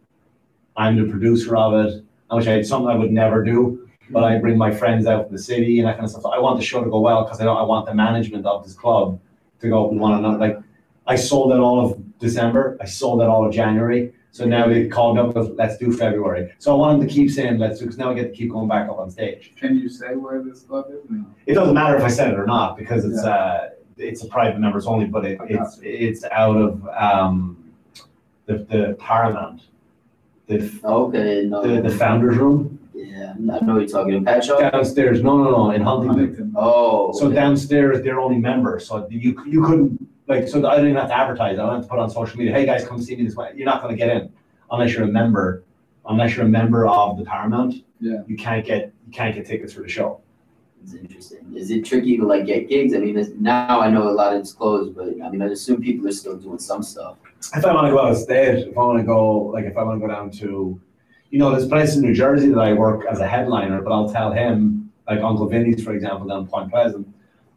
I'm 0.77 0.97
the 0.97 1.11
producer 1.11 1.57
of 1.57 1.75
it, 1.87 2.05
which 2.31 2.47
I 2.47 2.53
had 2.53 2.67
something 2.67 2.89
I 2.89 2.95
would 2.95 3.13
never 3.13 3.43
do. 3.43 3.88
But 4.11 4.25
I 4.25 4.39
bring 4.39 4.57
my 4.57 4.71
friends 4.71 5.07
out 5.07 5.27
from 5.27 5.37
the 5.37 5.43
city 5.43 5.79
and 5.79 5.89
that 5.89 5.95
kind 5.95 6.05
of 6.05 6.11
stuff. 6.11 6.23
So 6.23 6.31
I 6.33 6.39
want 6.39 6.59
the 6.59 6.65
show 6.65 6.83
to 6.83 6.91
go 6.91 7.01
well 7.01 7.25
because 7.25 7.41
I 7.41 7.45
don't. 7.45 7.57
I 7.57 7.63
want 7.63 7.87
the 7.87 7.95
management 7.95 8.47
of 8.47 8.65
this 8.65 8.75
club 8.75 9.21
to 9.61 9.69
go. 9.69 9.87
We 9.89 9.99
want 9.99 10.17
to 10.23 10.23
know. 10.31 10.37
Like 10.39 10.59
I 11.07 11.17
sold 11.17 11.53
out 11.53 11.61
all 11.61 11.85
of 11.85 12.19
December. 12.19 12.77
I 12.81 12.87
sold 12.87 13.21
out 13.23 13.29
all 13.29 13.47
of 13.47 13.53
January. 13.53 14.13
So 14.31 14.45
now 14.45 14.69
they 14.69 14.87
called 14.89 15.19
up. 15.19 15.35
with, 15.35 15.51
Let's 15.59 15.79
do 15.79 15.93
February. 15.93 16.53
So 16.59 16.73
I 16.73 16.77
want 16.79 17.01
them 17.01 17.09
to 17.09 17.13
keep 17.15 17.31
saying 17.31 17.59
let's 17.59 17.79
do 17.79 17.87
because 17.87 17.99
now 17.99 18.11
I 18.11 18.15
get 18.15 18.25
to 18.25 18.31
keep 18.31 18.51
going 18.51 18.69
back 18.69 18.89
up 18.89 18.99
on 18.99 19.11
stage. 19.11 19.53
Can 19.57 19.77
you 19.79 19.89
say 19.89 20.15
where 20.15 20.43
this 20.43 20.61
club 20.63 20.87
is? 20.91 21.01
No. 21.11 21.25
It 21.47 21.55
doesn't 21.55 21.75
matter 21.75 21.97
if 21.97 22.03
I 22.03 22.09
said 22.09 22.33
it 22.33 22.39
or 22.39 22.47
not 22.47 22.77
because 22.77 23.05
it's 23.05 23.25
uh 23.25 23.71
it's 23.97 24.23
a 24.23 24.29
private 24.29 24.61
members 24.61 24.87
only, 24.87 25.07
but 25.07 25.25
it, 25.25 25.39
it's 25.49 25.81
it's 25.83 26.25
out 26.25 26.57
of 26.57 26.87
um 26.89 27.73
the 28.47 28.59
the 28.59 28.97
Paramount. 28.99 29.63
The 30.47 30.71
Okay, 30.85 31.45
no. 31.47 31.63
the, 31.67 31.83
the 31.83 31.95
founders 31.97 32.37
room 32.37 32.78
Yeah, 32.99 33.33
I 33.33 33.65
know 33.65 33.79
you're 33.79 33.89
talking 33.89 34.17
about. 34.17 34.35
Pet 34.35 34.45
shop? 34.45 34.73
downstairs. 34.73 35.23
No, 35.23 35.39
no, 35.39 35.51
no, 35.51 35.71
in 35.71 35.83
Huntington. 35.83 36.19
Huntington. 36.19 36.53
Oh. 36.57 37.13
So 37.13 37.27
okay. 37.27 37.37
downstairs, 37.37 38.03
they're 38.03 38.19
only 38.19 38.39
members. 38.39 38.89
So 38.89 39.07
you 39.09 39.41
you 39.47 39.65
couldn't 39.65 40.09
like 40.27 40.49
so 40.49 40.67
I 40.67 40.77
didn't 40.77 40.97
have 40.97 41.09
to 41.09 41.17
advertise. 41.17 41.59
I 41.59 41.63
don't 41.63 41.75
have 41.75 41.83
to 41.83 41.89
put 41.89 41.99
on 42.01 42.11
social 42.11 42.39
media. 42.39 42.53
Hey 42.53 42.67
guys, 42.67 42.87
come 42.87 43.01
see 43.01 43.15
me 43.15 43.25
this 43.25 43.37
way. 43.37 43.53
You're 43.55 43.67
not 43.67 43.83
going 43.83 43.95
to 43.95 43.99
get 43.99 44.09
in 44.15 44.33
unless 44.71 44.93
you're 44.93 45.05
a 45.05 45.13
member. 45.13 45.63
Unless 46.07 46.37
you're 46.37 46.47
a 46.47 46.49
member 46.49 46.87
of 46.87 47.19
the 47.19 47.25
Paramount. 47.25 47.85
Yeah. 48.01 48.23
You 48.27 48.37
can't 48.37 48.67
get 48.67 48.93
you 49.07 49.13
can't 49.13 49.35
get 49.35 49.47
tickets 49.47 49.73
for 49.73 49.83
the 49.83 49.89
show. 49.89 50.21
It's 50.83 50.95
interesting. 50.95 51.53
Is 51.55 51.71
it 51.71 51.85
tricky 51.85 52.17
to 52.17 52.27
like 52.27 52.47
get 52.47 52.69
gigs? 52.69 52.95
I 52.95 52.99
mean, 52.99 53.37
now 53.41 53.81
I 53.81 53.91
know 53.91 54.09
a 54.09 54.11
lot 54.11 54.35
of 54.35 54.41
it's 54.41 54.53
closed, 54.53 54.97
but 54.97 55.09
I 55.25 55.29
mean, 55.29 55.43
I 55.43 55.47
assume 55.47 55.83
people 55.83 56.07
are 56.09 56.13
still 56.13 56.37
doing 56.37 56.59
some 56.59 56.83
stuff. 56.83 57.17
if 57.55 57.65
I 57.65 57.73
want 57.73 57.87
to 57.87 57.93
go 57.93 58.01
out 58.01 58.13
of 58.13 58.19
state, 58.19 58.69
if 58.69 58.77
I 58.77 58.81
want 58.81 58.99
to 58.99 59.05
go, 59.05 59.37
like 59.37 59.65
if 59.65 59.77
I 59.77 59.83
want 59.83 60.01
to 60.01 60.07
go 60.07 60.13
down 60.13 60.31
to, 60.33 60.81
you 61.31 61.39
know, 61.39 61.51
there's 61.51 61.69
place 61.69 61.95
in 61.95 62.03
New 62.03 62.15
Jersey 62.15 62.49
that 62.49 62.59
I 62.59 62.73
work 62.73 63.05
as 63.07 63.21
a 63.21 63.27
headliner, 63.27 63.83
but 63.83 63.93
I'll 63.93 64.11
tell 64.11 64.33
him, 64.33 64.91
like 65.07 65.21
Uncle 65.21 65.49
Vinny's, 65.49 65.83
for 65.83 65.93
example, 65.93 66.27
down 66.27 66.47
Point 66.47 66.71
Pleasant, 66.71 67.07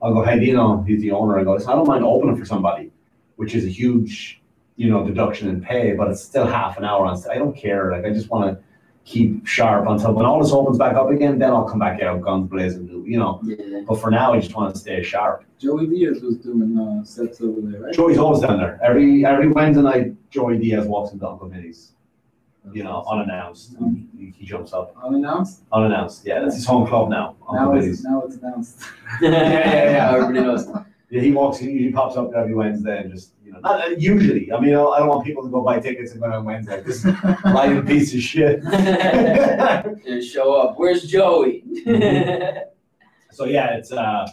I'll 0.02 0.14
go, 0.14 0.24
hey, 0.24 0.40
do 0.40 0.46
you 0.46 0.54
know, 0.54 0.84
he's 0.84 1.02
the 1.02 1.12
owner. 1.12 1.40
I 1.40 1.44
go, 1.44 1.54
"Listen, 1.54 1.70
I 1.70 1.76
don't 1.76 1.88
mind 1.88 2.04
opening 2.04 2.36
for 2.36 2.46
somebody, 2.46 2.92
which 3.36 3.54
is 3.56 3.66
a 3.66 3.70
huge, 3.70 4.42
you 4.76 4.90
know, 4.90 5.06
deduction 5.06 5.48
in 5.48 5.62
pay, 5.62 5.94
but 5.94 6.10
it's 6.10 6.22
still 6.22 6.46
half 6.48 6.78
an 6.78 6.86
hour 6.86 7.06
on. 7.06 7.22
I 7.30 7.36
don't 7.36 7.56
care. 7.56 7.92
Like, 7.92 8.06
I 8.06 8.10
just 8.10 8.30
want 8.30 8.52
to 8.52 8.64
keep 9.04 9.46
sharp 9.48 9.88
until 9.88 10.14
when 10.14 10.26
all 10.26 10.42
this 10.42 10.52
opens 10.52 10.78
back 10.78 10.96
up 10.96 11.10
again, 11.10 11.40
then 11.40 11.50
I'll 11.52 11.68
come 11.68 11.80
back 11.80 12.02
out 12.02 12.22
guns 12.22 12.50
blazing, 12.50 12.88
you 13.06 13.18
know. 13.18 13.42
Yeah. 13.44 13.82
But 13.88 14.00
for 14.00 14.12
now, 14.12 14.34
I 14.34 14.40
just 14.40 14.56
want 14.56 14.74
to 14.74 14.80
stay 14.80 15.02
sharp. 15.04 15.44
Joey 15.60 15.88
Diaz 15.88 16.22
was 16.22 16.38
doing 16.38 16.78
uh, 16.78 17.04
sets 17.04 17.42
over 17.42 17.62
there, 17.62 17.82
right? 17.82 17.94
Joey's 17.94 18.18
always 18.18 18.42
down 18.42 18.58
there. 18.58 18.80
Every 18.84 19.26
every 19.26 19.48
Wednesday 19.48 19.82
night, 19.82 20.30
Joey 20.30 20.58
Diaz 20.58 20.86
walks 20.86 21.14
into 21.14 21.28
Uncle 21.28 21.48
Vinny's. 21.50 21.94
You 22.72 22.84
know, 22.84 23.04
unannounced. 23.10 23.76
He, 24.18 24.34
he 24.38 24.46
jumps 24.46 24.74
up 24.74 24.96
Unannounced? 25.04 25.64
unannounced. 25.72 26.26
Yeah, 26.26 26.42
that's 26.42 26.56
his 26.56 26.66
home 26.66 26.88
club 26.88 27.10
now. 27.10 27.36
Now 27.52 27.74
it's, 27.74 28.04
now 28.04 28.22
it's 28.22 28.36
announced. 28.36 28.82
yeah, 29.22 29.32
yeah. 29.32 29.92
Yeah. 29.92 30.16
Everybody 30.16 30.46
knows. 30.46 30.68
Yeah, 31.10 31.22
he 31.22 31.32
walks. 31.32 31.58
He 31.58 31.70
usually 31.70 31.92
pops 31.92 32.16
up 32.16 32.34
every 32.34 32.54
Wednesday 32.54 33.02
and 33.02 33.12
just 33.12 33.34
you 33.44 33.52
know, 33.52 33.60
not 33.60 33.82
uh, 33.82 33.90
usually. 33.98 34.52
I 34.52 34.60
mean, 34.62 34.70
I 34.70 35.00
don't, 35.00 35.08
want 35.08 35.26
people 35.26 35.44
to 35.44 35.50
go 35.50 35.62
buy 35.62 35.80
tickets 35.80 36.14
and 36.14 36.22
go 36.22 36.32
on 36.32 36.46
Wednesday. 36.46 36.82
This 36.82 37.04
lying 37.46 37.86
piece 37.86 38.14
of 38.14 38.22
shit. 38.22 38.64
Just 40.06 40.32
show 40.32 40.54
up. 40.54 40.76
Where's 40.78 41.04
Joey? 41.04 41.64
so 43.32 43.46
yeah, 43.46 43.76
it's 43.76 43.92
uh. 43.92 44.28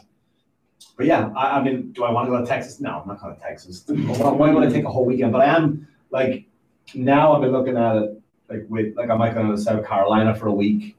But 0.96 1.06
yeah, 1.06 1.30
I, 1.36 1.58
I 1.58 1.62
mean, 1.62 1.92
do 1.92 2.04
I 2.04 2.12
want 2.12 2.26
to 2.26 2.30
go 2.30 2.40
to 2.40 2.46
Texas? 2.46 2.80
No, 2.80 3.00
I'm 3.00 3.08
not 3.08 3.20
going 3.20 3.34
to 3.34 3.40
Texas. 3.40 3.84
Why 3.88 4.50
would 4.50 4.64
I 4.64 4.70
take 4.70 4.84
a 4.84 4.90
whole 4.90 5.04
weekend? 5.04 5.32
But 5.32 5.40
I 5.40 5.56
am 5.56 5.88
like 6.10 6.46
now. 6.94 7.32
I've 7.32 7.42
been 7.42 7.52
looking 7.52 7.76
at 7.76 7.96
it 7.96 8.17
like 8.48 8.64
with 8.68 8.96
like 8.96 9.10
I 9.10 9.16
might 9.16 9.34
go 9.34 9.50
to 9.50 9.58
South 9.58 9.86
Carolina 9.86 10.34
for 10.34 10.48
a 10.48 10.52
week, 10.52 10.96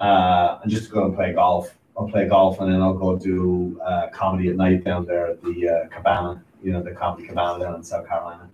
uh, 0.00 0.58
and 0.62 0.70
just 0.70 0.86
to 0.86 0.92
go 0.92 1.04
and 1.06 1.14
play 1.14 1.32
golf. 1.32 1.74
I'll 1.96 2.08
play 2.08 2.28
golf 2.28 2.60
and 2.60 2.72
then 2.72 2.80
I'll 2.80 2.94
go 2.94 3.18
do 3.18 3.80
uh, 3.84 4.06
comedy 4.12 4.48
at 4.50 4.56
night 4.56 4.84
down 4.84 5.04
there 5.04 5.26
at 5.26 5.42
the 5.42 5.68
uh, 5.68 5.88
Cabana. 5.88 6.42
You 6.62 6.72
know, 6.72 6.82
the 6.82 6.92
comedy 6.92 7.26
Cabana 7.26 7.64
down 7.64 7.74
in 7.74 7.82
South 7.82 8.06
Carolina. 8.06 8.48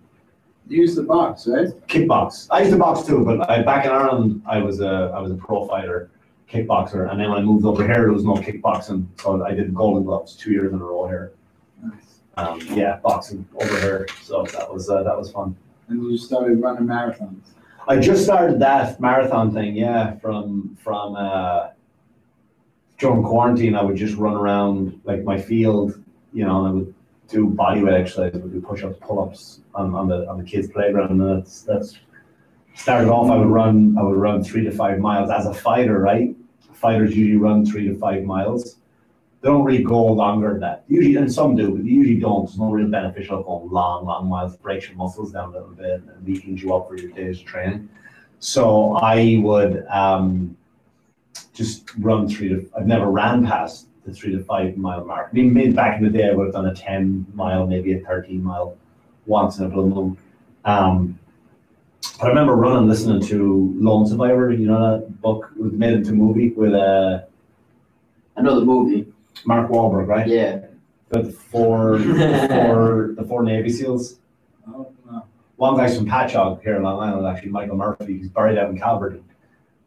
You 0.67 0.81
used 0.81 0.95
to 0.95 1.03
box, 1.03 1.47
right? 1.47 1.67
Kickbox. 1.87 2.47
I 2.49 2.61
used 2.61 2.71
to 2.71 2.77
box 2.77 3.05
too, 3.05 3.23
but 3.23 3.47
I, 3.49 3.61
back 3.61 3.85
in 3.85 3.91
Ireland, 3.91 4.41
I 4.47 4.57
was 4.57 4.81
a 4.81 5.11
I 5.15 5.19
was 5.19 5.31
a 5.31 5.35
pro 5.35 5.67
fighter, 5.67 6.09
kickboxer, 6.49 7.11
and 7.11 7.19
then 7.19 7.29
when 7.29 7.37
I 7.37 7.41
moved 7.41 7.65
over 7.65 7.83
here, 7.85 7.95
there 7.95 8.11
was 8.11 8.25
no 8.25 8.33
kickboxing, 8.33 9.05
so 9.21 9.43
I 9.45 9.53
did 9.53 9.75
Golden 9.75 10.03
Gloves 10.03 10.35
two 10.35 10.51
years 10.51 10.73
in 10.73 10.81
a 10.81 10.83
row 10.83 11.07
here. 11.07 11.33
Nice. 11.83 12.21
Um, 12.37 12.59
yeah, 12.71 12.97
boxing 12.97 13.47
over 13.61 13.79
here, 13.79 14.07
so 14.23 14.43
that 14.53 14.73
was 14.73 14.89
uh, 14.89 15.03
that 15.03 15.15
was 15.15 15.31
fun. 15.31 15.55
And 15.87 16.01
you 16.01 16.17
started 16.17 16.59
running 16.59 16.87
marathons. 16.87 17.43
I 17.87 17.99
just 17.99 18.23
started 18.23 18.59
that 18.59 18.99
marathon 18.99 19.53
thing, 19.53 19.75
yeah, 19.75 20.15
from 20.15 20.75
from 20.81 21.15
uh, 21.15 21.69
during 22.97 23.23
quarantine. 23.23 23.75
I 23.75 23.83
would 23.83 23.95
just 23.95 24.15
run 24.15 24.33
around 24.33 24.99
like 25.03 25.23
my 25.23 25.39
field, 25.39 26.01
you 26.33 26.45
know, 26.45 26.65
and 26.65 26.67
I 26.67 26.71
would 26.71 26.93
do 27.27 27.47
bodyweight 27.47 27.99
exercises, 27.99 28.41
would 28.41 28.53
do 28.53 28.61
push-ups, 28.61 28.97
pull-ups 29.01 29.61
on, 29.75 29.93
on 29.93 30.07
the 30.07 30.27
on 30.27 30.37
the 30.37 30.43
kids' 30.43 30.67
playground, 30.67 31.11
and 31.11 31.21
that's 31.21 31.61
that's 31.61 31.97
started 32.73 33.09
off. 33.09 33.29
I 33.29 33.37
would 33.37 33.47
run, 33.47 33.95
I 33.99 34.03
would 34.03 34.17
run 34.17 34.43
three 34.43 34.63
to 34.63 34.71
five 34.71 34.99
miles 34.99 35.29
as 35.29 35.45
a 35.45 35.53
fighter, 35.53 35.99
right? 35.99 36.35
Fighters 36.73 37.15
usually 37.15 37.37
run 37.37 37.65
three 37.65 37.87
to 37.87 37.95
five 37.97 38.23
miles. 38.23 38.77
They 39.45 39.51
don't 39.51 39.63
really 39.63 39.83
go 39.83 40.03
longer 40.03 40.53
than 40.53 40.61
that. 40.61 40.85
Usually, 40.87 41.17
and 41.17 41.31
some 41.31 41.55
do, 41.55 41.69
but 41.69 41.83
they 41.83 41.91
usually 41.91 42.19
don't. 42.19 42.45
It's 42.45 42.57
not 42.57 42.71
really 42.71 42.89
beneficial 42.89 43.43
going 43.43 43.69
long, 43.69 44.03
long 44.03 44.27
miles. 44.27 44.57
Breaks 44.57 44.87
your 44.87 44.97
muscles 44.97 45.33
down 45.33 45.49
a 45.49 45.51
little 45.51 45.67
bit 45.67 46.01
and 46.01 46.25
weakens 46.25 46.63
you 46.63 46.73
up 46.73 46.89
for 46.89 46.97
your 46.97 47.11
day's 47.11 47.39
training. 47.39 47.87
So 48.39 48.93
I 48.93 49.39
would 49.43 49.85
um, 49.85 50.57
just 51.53 51.95
run 51.99 52.27
three 52.27 52.49
to. 52.49 52.67
I've 52.75 52.87
never 52.87 53.05
ran 53.11 53.45
past 53.45 53.85
the 54.03 54.11
three 54.11 54.31
to 54.31 54.43
five 54.43 54.77
mile 54.77 55.05
mark. 55.05 55.29
I 55.31 55.35
mean, 55.35 55.75
back 55.75 55.99
in 55.99 56.03
the 56.03 56.09
day, 56.09 56.27
I 56.27 56.33
would 56.33 56.45
have 56.45 56.55
done 56.55 56.65
a 56.65 56.73
ten 56.73 57.27
mile, 57.35 57.67
maybe 57.67 57.93
a 57.93 57.99
thirteen 57.99 58.43
mile, 58.43 58.75
once 59.27 59.59
in 59.59 59.65
a 59.65 59.69
blue 59.69 59.85
moon. 59.85 60.17
Um, 60.65 61.19
but 62.17 62.25
I 62.25 62.29
remember 62.29 62.55
running, 62.55 62.89
listening 62.89 63.21
to 63.27 63.75
Lone 63.77 64.07
Survivor. 64.07 64.51
You 64.51 64.65
know 64.65 64.97
that 64.97 65.21
book 65.21 65.51
was 65.55 65.71
made 65.71 65.93
into 65.93 66.13
a 66.13 66.13
movie 66.13 66.49
with 66.49 66.73
uh, 66.73 67.19
I 68.35 68.41
know 68.41 68.59
the 68.59 68.65
movie. 68.65 69.11
Mark 69.43 69.69
Wahlberg, 69.69 70.07
right? 70.07 70.27
Yeah. 70.27 70.61
But 71.09 71.25
the 71.25 71.31
four, 71.31 71.97
the 71.99 72.47
four, 72.49 73.13
the 73.15 73.23
four 73.27 73.43
Navy 73.43 73.69
SEALs. 73.69 74.19
Oh, 74.67 74.91
no. 75.09 75.25
One 75.57 75.77
guy's 75.77 75.97
from 75.97 76.07
Patchogue 76.07 76.61
here 76.63 76.75
in 76.75 76.83
Long 76.83 76.99
Island, 76.99 77.27
actually, 77.27 77.51
Michael 77.51 77.77
Murphy. 77.77 78.17
He's 78.17 78.29
buried 78.29 78.57
out 78.57 78.69
in 78.69 78.77
Calverton. 78.77 79.23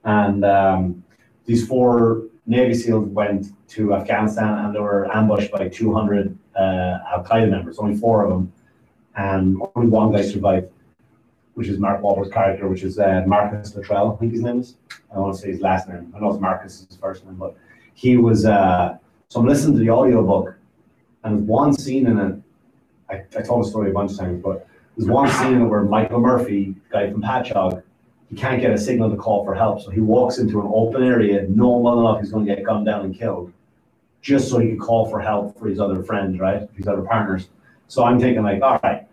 And 0.05 0.45
um, 0.45 1.05
these 1.45 1.67
four 1.67 2.25
Navy 2.47 2.75
SEALs 2.75 3.09
went 3.09 3.49
to 3.69 3.95
Afghanistan 3.95 4.65
and 4.65 4.75
they 4.75 4.81
were 4.81 5.15
ambushed 5.15 5.51
by 5.51 5.69
200 5.69 6.37
uh, 6.57 6.61
Al 6.61 7.25
Qaeda 7.25 7.51
members, 7.51 7.79
only 7.79 7.97
four 7.97 8.25
of 8.25 8.31
them. 8.31 8.53
And 9.17 9.61
only 9.75 9.89
one 9.89 10.13
guy 10.13 10.23
survived, 10.23 10.71
which 11.55 11.67
is 11.69 11.79
Mark 11.79 12.01
Wahlberg's 12.01 12.33
character, 12.33 12.69
which 12.69 12.85
is 12.85 12.99
uh, 12.99 13.25
Marcus 13.27 13.75
Luttrell, 13.75 14.13
I 14.13 14.17
think 14.17 14.33
his 14.33 14.43
name 14.43 14.61
is. 14.61 14.77
I 15.11 15.15
don't 15.15 15.25
want 15.25 15.37
to 15.37 15.43
say 15.43 15.49
his 15.49 15.61
last 15.61 15.89
name. 15.89 16.13
I 16.17 16.21
know 16.21 16.31
it's 16.31 16.41
Marcus, 16.41 16.87
his 16.89 16.97
first 16.97 17.27
name, 17.27 17.35
but 17.35 17.57
he 17.95 18.17
was. 18.17 18.47
Uh, 18.47 18.97
so 19.29 19.41
I'm 19.41 19.47
listening 19.47 19.77
to 19.77 19.85
the 19.85 19.91
audiobook, 19.91 20.57
and 21.23 21.39
there's 21.39 21.47
one 21.47 21.75
scene 21.75 22.07
in 22.07 22.19
it. 22.19 22.43
I, 23.11 23.23
I 23.39 23.43
told 23.43 23.65
the 23.65 23.69
story 23.69 23.91
a 23.91 23.93
bunch 23.93 24.13
of 24.13 24.19
times, 24.19 24.43
but 24.43 24.67
There's 24.97 25.09
one 25.09 25.31
scene 25.31 25.69
where 25.69 25.83
Michael 25.83 26.21
Murphy, 26.21 26.75
guy 26.91 27.11
from 27.11 27.23
Patchogue, 27.23 27.83
he 28.31 28.37
can't 28.37 28.61
get 28.61 28.73
a 28.73 28.79
signal 28.79 29.11
to 29.11 29.17
call 29.17 29.45
for 29.45 29.55
help, 29.55 29.83
so 29.83 29.91
he 29.91 30.01
walks 30.01 30.39
into 30.39 30.61
an 30.61 30.71
open 30.75 31.03
area, 31.03 31.47
knowing 31.49 31.83
well 31.83 32.01
enough 32.01 32.21
he's 32.21 32.33
going 32.33 32.47
to 32.47 32.55
get 32.55 32.65
gunned 32.65 32.87
down 32.87 33.05
and 33.05 33.15
killed, 33.15 33.53
just 34.23 34.49
so 34.49 34.59
he 34.59 34.69
can 34.69 34.79
call 34.79 35.09
for 35.11 35.21
help 35.21 35.59
for 35.59 35.69
his 35.69 35.79
other 35.79 36.03
friends, 36.03 36.39
right? 36.41 36.69
His 36.75 36.89
other 36.89 37.03
partners. 37.03 37.49
So 37.87 38.05
I'm 38.05 38.19
thinking 38.19 38.43
like, 38.43 38.63
all 38.63 38.81
right, 38.83 39.07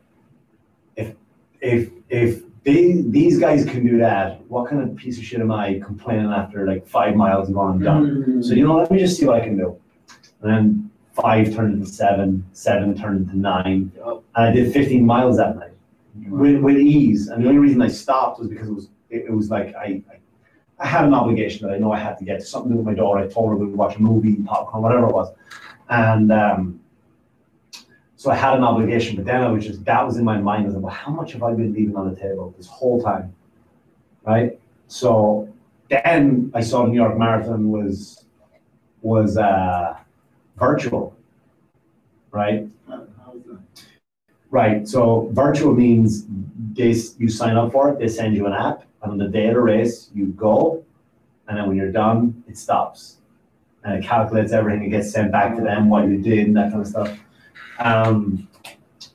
if 0.96 1.16
if 1.62 1.92
if 2.10 2.42
they, 2.64 3.02
these 3.02 3.38
guys 3.38 3.64
can 3.66 3.86
do 3.86 3.98
that, 4.00 4.44
what 4.50 4.70
kind 4.70 4.82
of 4.82 4.96
piece 4.96 5.18
of 5.18 5.24
shit 5.24 5.40
am 5.40 5.52
I 5.52 5.80
complaining 5.86 6.32
after 6.32 6.66
like 6.66 6.88
five 6.88 7.16
miles 7.16 7.50
going 7.50 7.76
and 7.76 7.84
done? 7.84 8.06
Mm-hmm. 8.06 8.42
So 8.42 8.54
you 8.54 8.66
know, 8.66 8.78
let 8.78 8.90
me 8.92 8.98
just 8.98 9.18
see 9.18 9.26
what 9.26 9.42
I 9.42 9.44
can 9.44 9.58
do. 9.58 9.78
And 10.42 10.52
then 10.52 10.92
five 11.14 11.54
turned 11.54 11.76
into 11.76 11.86
seven, 11.86 12.46
seven 12.54 12.96
turned 12.96 13.22
into 13.22 13.38
nine, 13.38 13.92
Yup. 13.98 14.24
and 14.36 14.46
I 14.46 14.52
did 14.52 14.74
15 14.74 15.06
miles 15.06 15.38
that 15.38 15.58
night 15.58 15.72
with, 16.28 16.62
with 16.62 16.78
ease. 16.78 17.30
And 17.30 17.44
the 17.44 17.48
only 17.48 17.60
reason 17.60 17.82
I 17.82 17.88
stopped 17.88 18.40
was 18.40 18.48
because 18.50 18.68
it 18.68 18.74
was 18.74 18.90
it, 19.10 19.26
it 19.28 19.32
was 19.32 19.50
like 19.50 19.74
I, 19.76 20.02
I 20.12 20.18
I 20.78 20.88
had 20.88 21.06
an 21.06 21.14
obligation 21.14 21.66
that 21.66 21.74
I 21.74 21.78
know 21.78 21.92
I 21.92 22.00
had 22.00 22.18
to 22.18 22.26
get 22.26 22.40
to 22.42 22.46
something 22.46 22.72
to 22.72 22.74
do 22.74 22.78
with 22.80 22.86
my 22.86 22.94
daughter. 22.94 23.22
I 23.22 23.28
told 23.28 23.50
her 23.50 23.56
we 23.56 23.66
would 23.68 23.78
watch 23.78 23.96
a 23.96 24.02
movie, 24.02 24.36
popcorn, 24.44 24.84
whatever 24.84 25.08
it 25.08 25.14
was, 25.14 25.34
and 25.90 26.32
um, 26.32 26.82
so 28.18 28.30
I 28.30 28.36
had 28.36 28.58
an 28.58 28.64
obligation. 28.64 29.16
But 29.16 29.26
then 29.26 29.42
I 29.42 29.50
was 29.50 29.66
just 29.66 29.86
that 29.86 30.06
was 30.06 30.18
in 30.18 30.26
my 30.26 30.38
mind. 30.38 30.64
I 30.64 30.66
was 30.66 30.76
like, 30.76 30.84
well, 30.84 30.94
how 30.94 31.12
much 31.12 31.32
have 31.34 31.44
I 31.44 31.54
been 31.54 31.74
leaving 31.74 31.96
on 31.96 32.14
the 32.14 32.20
table 32.20 32.54
this 32.58 32.68
whole 32.68 33.02
time, 33.02 33.34
right? 34.26 34.60
So 34.88 35.48
then 35.90 36.52
I 36.54 36.62
saw 36.62 36.84
the 36.84 36.90
New 36.90 36.96
York 36.96 37.18
Marathon 37.18 37.70
was 37.72 38.26
was 39.02 39.38
uh, 39.38 39.96
virtual, 40.58 41.16
right? 42.32 42.68
How- 42.88 43.06
how's 43.26 43.44
that? 43.44 43.60
Right, 44.52 44.88
so 44.88 45.30
virtual 45.34 45.74
means 45.74 46.26
they, 46.74 46.96
you 47.18 47.30
sign 47.30 47.58
up 47.58 47.72
for 47.72 47.90
it, 47.90 48.00
they 48.00 48.08
send 48.08 48.36
you 48.36 48.46
an 48.46 48.54
app, 48.54 48.84
and 49.02 49.12
on 49.14 49.18
the 49.18 49.28
day 49.28 49.48
of 49.48 49.56
the 49.56 49.62
race, 49.62 50.10
you 50.14 50.28
go, 50.28 50.84
and 51.48 51.58
then 51.58 51.68
when 51.68 51.76
you're 51.78 51.92
done, 51.92 52.44
it 52.48 52.58
stops. 52.58 53.18
And 53.84 53.96
it 54.04 54.08
calculates 54.08 54.52
everything, 54.52 54.84
it 54.86 54.90
gets 54.90 55.12
sent 55.12 55.32
back 55.32 55.56
to 55.58 55.62
them, 55.62 55.90
what 55.90 56.08
you 56.08 56.22
did, 56.22 56.48
and 56.48 56.58
that 56.58 56.72
kind 56.72 56.82
of 56.82 56.88
stuff. 56.88 57.20
Um, 57.80 58.48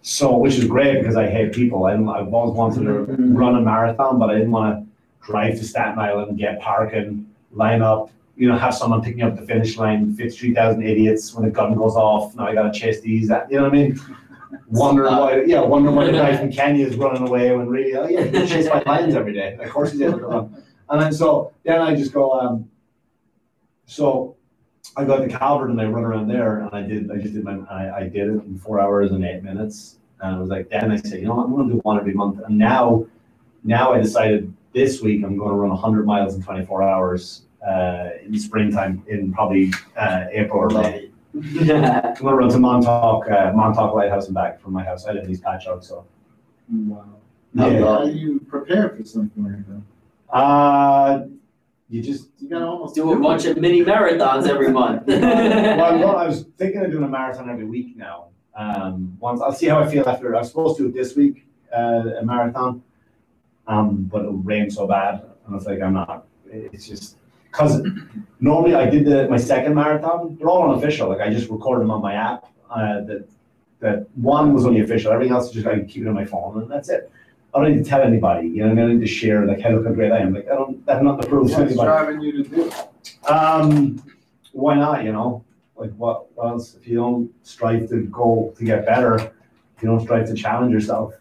so, 0.02 0.36
which 0.36 0.56
is 0.56 0.64
great, 0.66 0.98
because 1.00 1.16
I 1.16 1.26
hate 1.28 1.52
people, 1.52 1.86
I, 1.86 1.92
I've 1.94 2.32
always 2.34 2.54
wanted 2.56 2.84
to 2.84 3.14
run 3.32 3.56
a 3.56 3.60
marathon, 3.60 4.18
but 4.18 4.30
I 4.30 4.34
didn't 4.34 4.50
wanna 4.52 4.86
drive 5.22 5.56
to 5.58 5.64
Staten 5.64 5.98
Island, 5.98 6.38
get 6.38 6.60
parking, 6.60 7.26
line 7.52 7.82
up, 7.82 8.10
you 8.40 8.48
know, 8.48 8.56
have 8.56 8.74
someone 8.74 9.02
picking 9.02 9.22
up 9.22 9.36
the 9.36 9.42
finish 9.42 9.76
line, 9.76 10.14
fifty-three 10.14 10.54
thousand 10.54 10.82
idiots, 10.82 11.34
when 11.34 11.44
the 11.44 11.50
gun 11.50 11.74
goes 11.74 11.94
off, 11.94 12.34
now 12.34 12.46
I 12.46 12.54
gotta 12.54 12.72
chase 12.72 13.02
these, 13.02 13.28
that, 13.28 13.50
you 13.50 13.58
know 13.58 13.64
what 13.64 13.74
I 13.74 13.76
mean? 13.76 14.00
Wondering 14.68 15.14
why, 15.14 15.42
yeah, 15.42 15.60
wondering 15.60 15.94
why 15.94 16.06
the 16.06 16.12
guy 16.12 16.36
from 16.38 16.50
Kenya 16.50 16.86
is 16.86 16.96
running 16.96 17.28
away 17.28 17.54
when 17.54 17.68
really, 17.68 17.94
oh 17.96 18.08
yeah, 18.08 18.24
he 18.24 18.30
gets 18.30 18.50
chased 18.50 18.70
by 18.70 18.82
lions 18.86 19.14
every 19.14 19.34
day. 19.34 19.58
Of 19.60 19.70
course 19.70 19.92
he's 19.92 20.00
able 20.00 20.18
to 20.20 20.26
run. 20.26 20.62
And 20.88 21.02
then 21.02 21.12
so 21.12 21.52
then 21.64 21.80
I 21.80 21.94
just 21.94 22.12
go, 22.12 22.32
um, 22.32 22.68
so 23.84 24.36
I 24.96 25.04
go 25.04 25.24
to 25.24 25.28
Calvert 25.28 25.70
and 25.70 25.80
I 25.80 25.84
run 25.84 26.04
around 26.04 26.28
there 26.28 26.60
and 26.60 26.70
I 26.72 26.82
did, 26.82 27.10
I 27.10 27.16
just 27.16 27.34
did 27.34 27.44
my, 27.44 27.58
I, 27.70 27.98
I 27.98 28.02
did 28.04 28.28
it 28.28 28.44
in 28.44 28.58
four 28.58 28.80
hours 28.80 29.12
and 29.12 29.24
eight 29.24 29.42
minutes. 29.42 29.98
And 30.20 30.36
I 30.36 30.38
was 30.38 30.48
like, 30.48 30.70
then 30.70 30.90
I 30.90 30.96
said, 30.96 31.20
you 31.20 31.26
know 31.26 31.34
what, 31.34 31.44
I'm 31.44 31.54
gonna 31.54 31.72
do 31.72 31.78
one 31.80 31.98
every 31.98 32.14
month. 32.14 32.40
And 32.44 32.56
now, 32.56 33.06
now 33.62 33.92
I 33.92 34.00
decided 34.00 34.52
this 34.72 35.02
week 35.02 35.24
I'm 35.24 35.36
gonna 35.36 35.54
run 35.54 35.76
hundred 35.76 36.06
miles 36.06 36.34
in 36.34 36.42
twenty-four 36.42 36.82
hours, 36.82 37.42
in 38.24 38.38
springtime 38.38 39.02
in 39.08 39.32
probably, 39.32 39.72
uh, 39.96 40.24
April 40.32 40.60
or 40.60 40.70
May. 40.70 41.10
I'm 41.34 41.56
gonna 41.56 42.14
run 42.22 42.48
to 42.50 42.58
Montauk, 42.58 43.30
uh, 43.30 43.52
Montauk 43.54 43.94
Lighthouse 43.94 44.26
and 44.26 44.34
back 44.34 44.60
from 44.60 44.72
my 44.72 44.84
house. 44.84 45.06
I 45.06 45.12
live 45.12 45.24
in 45.24 45.30
East 45.30 45.42
Patchogue, 45.44 45.84
so. 45.84 46.04
Wow. 46.72 47.04
Yeah. 47.54 47.80
How 47.80 48.04
do 48.04 48.12
you 48.12 48.40
prepare 48.40 48.90
for 48.90 49.04
something 49.04 49.44
like 49.44 49.66
that? 49.68 50.36
Uh, 50.36 51.26
you 51.88 52.02
just, 52.02 52.28
You 52.38 52.48
gotta 52.48 52.66
almost. 52.66 52.94
Do 52.94 53.12
a 53.12 53.18
bunch 53.18 53.44
of 53.46 53.56
mini 53.56 53.82
marathons 53.84 54.46
every 54.48 54.70
month. 54.80 55.06
well, 55.06 55.98
well, 55.98 56.16
I 56.16 56.26
was 56.26 56.46
thinking 56.56 56.84
of 56.84 56.90
doing 56.90 57.04
a 57.04 57.08
marathon 57.08 57.50
every 57.50 57.64
week 57.64 57.96
now. 57.96 58.26
Um, 58.56 59.16
once, 59.20 59.40
I'll 59.40 59.52
see 59.52 59.66
how 59.66 59.80
I 59.80 59.88
feel 59.88 60.08
after, 60.08 60.34
I 60.34 60.38
was 60.40 60.48
supposed 60.48 60.76
to 60.78 60.84
do 60.84 60.88
it 60.90 60.94
this 60.94 61.16
week, 61.16 61.46
uh, 61.76 62.02
a 62.20 62.24
marathon. 62.24 62.82
Um, 63.66 64.08
but 64.10 64.24
it 64.24 64.30
rained 64.30 64.72
so 64.72 64.86
bad, 64.86 65.22
and 65.22 65.30
I 65.48 65.54
was 65.54 65.66
like, 65.66 65.80
I'm 65.80 65.94
not, 65.94 66.26
it's 66.46 66.86
just, 66.88 67.16
cause 67.52 67.82
normally 68.40 68.74
I 68.74 68.88
did 68.88 69.04
the, 69.04 69.28
my 69.28 69.36
second 69.36 69.74
marathon, 69.74 70.36
they're 70.38 70.48
all 70.48 70.70
unofficial, 70.70 71.08
like 71.08 71.20
I 71.20 71.30
just 71.30 71.50
recorded 71.50 71.82
them 71.82 71.90
on 71.90 72.02
my 72.02 72.14
app, 72.14 72.46
uh, 72.70 73.00
that, 73.02 73.28
that 73.80 74.06
one 74.16 74.52
was 74.52 74.66
only 74.66 74.80
official, 74.80 75.12
everything 75.12 75.34
else 75.34 75.48
is 75.48 75.52
just, 75.52 75.66
I 75.66 75.80
keep 75.80 76.02
it 76.02 76.08
on 76.08 76.14
my 76.14 76.24
phone, 76.24 76.62
and 76.62 76.70
that's 76.70 76.88
it. 76.88 77.10
I 77.52 77.60
don't 77.60 77.72
need 77.74 77.82
to 77.82 77.88
tell 77.90 78.02
anybody, 78.02 78.48
you 78.48 78.64
know, 78.64 78.72
I? 78.72 78.74
Don't 78.74 78.98
need 78.98 79.00
to 79.00 79.12
share, 79.12 79.44
like, 79.44 79.60
hey, 79.60 79.74
look 79.74 79.86
how 79.86 79.92
great 79.92 80.12
I 80.12 80.18
am, 80.18 80.34
like, 80.34 80.46
I 80.46 80.54
don't, 80.54 80.88
have 80.88 81.02
nothing 81.02 81.22
to 81.22 81.28
prove 81.28 81.48
to 81.48 81.54
What's 81.54 81.72
anybody. 81.72 81.88
driving 81.88 82.20
you 82.20 82.44
to 82.44 82.48
do? 82.48 82.72
Um, 83.26 84.02
why 84.52 84.74
not, 84.76 85.04
you 85.04 85.12
know? 85.12 85.44
Like 85.80 85.94
what, 85.96 86.30
what 86.36 86.48
else? 86.48 86.74
If 86.74 86.86
you 86.86 86.96
don't 86.96 87.32
strive 87.42 87.88
to 87.88 88.02
go 88.02 88.52
to 88.58 88.64
get 88.64 88.84
better, 88.84 89.14
if 89.16 89.82
you 89.82 89.88
don't 89.88 90.00
strive 90.00 90.26
to 90.26 90.34
challenge 90.34 90.72
yourself, 90.72 91.14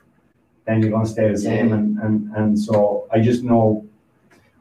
then 0.66 0.82
you're 0.82 0.92
gonna 0.92 1.08
stay 1.08 1.32
the 1.32 1.38
same. 1.38 1.72
And, 1.72 1.98
and, 2.00 2.36
and 2.36 2.60
so 2.60 3.08
I 3.10 3.22
just 3.22 3.42
know, 3.42 3.88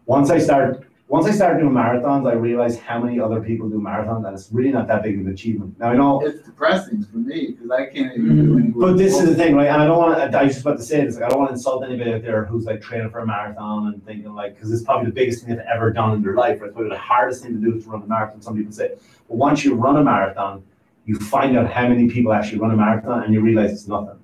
once 0.06 0.30
I 0.30 0.38
start, 0.38 0.88
once 1.09 1.24
I 1.24 1.30
started 1.30 1.61
doing 1.61 1.72
marathons, 1.72 2.30
I 2.30 2.34
realized 2.34 2.80
how 2.80 3.02
many 3.02 3.18
other 3.18 3.40
people 3.40 3.70
do 3.70 3.80
marathons 3.80 4.26
and 4.26 4.34
it's 4.36 4.50
really 4.52 4.70
not 4.70 4.86
that 4.88 5.02
big 5.02 5.18
of 5.18 5.26
an 5.26 5.32
achievement. 5.32 5.78
Now 5.78 5.90
I 5.90 5.96
know 5.96 6.20
It's 6.20 6.44
depressing 6.44 7.02
for 7.02 7.16
me, 7.16 7.52
because 7.52 7.70
I 7.70 7.86
can't 7.86 8.14
even 8.14 8.36
do 8.36 8.42
mm-hmm. 8.42 8.59
any. 8.59 8.68
but 8.68 8.98
this 8.98 9.18
is 9.18 9.24
the 9.24 9.34
thing, 9.34 9.56
right? 9.56 9.68
And 9.68 9.80
I 9.80 9.86
don't 9.86 9.96
want 9.96 10.18
to. 10.18 10.38
I 10.38 10.42
was 10.44 10.52
just 10.52 10.66
about 10.66 10.76
to 10.76 10.82
say 10.82 11.02
this. 11.06 11.14
Like, 11.14 11.24
I 11.24 11.28
don't 11.30 11.38
want 11.38 11.48
to 11.48 11.54
insult 11.54 11.82
anybody 11.82 12.12
out 12.12 12.22
there 12.22 12.44
who's 12.44 12.66
like 12.66 12.82
training 12.82 13.11
for 13.11 13.20
a 13.20 13.26
marathon 13.26 13.86
and 13.86 14.04
thinking 14.04 14.34
like, 14.34 14.54
because 14.54 14.70
it's 14.70 14.82
probably 14.82 15.06
the 15.06 15.14
biggest 15.14 15.44
thing 15.44 15.56
they've 15.56 15.64
ever 15.64 15.90
done 15.90 16.12
in 16.12 16.22
their 16.22 16.34
life. 16.34 16.61
Right? 16.61 16.66
It's 16.66 16.74
probably 16.74 16.90
the 16.90 16.98
hardest 16.98 17.42
thing 17.42 17.54
to 17.54 17.70
do 17.70 17.76
is 17.76 17.84
to 17.84 17.90
run 17.90 18.02
a 18.02 18.06
marathon. 18.06 18.42
Some 18.42 18.56
people 18.56 18.72
say, 18.72 18.92
but 19.28 19.36
once 19.36 19.64
you 19.64 19.74
run 19.74 19.96
a 19.96 20.04
marathon, 20.04 20.62
you 21.06 21.16
find 21.18 21.56
out 21.56 21.72
how 21.72 21.88
many 21.88 22.11
people 22.11 22.34
actually 22.34 22.59
run 22.59 22.70
a 22.70 22.76
marathon, 22.76 23.22
and 23.24 23.32
you 23.32 23.40
realize 23.40 23.72
it's 23.72 23.88
nothing, 23.88 24.18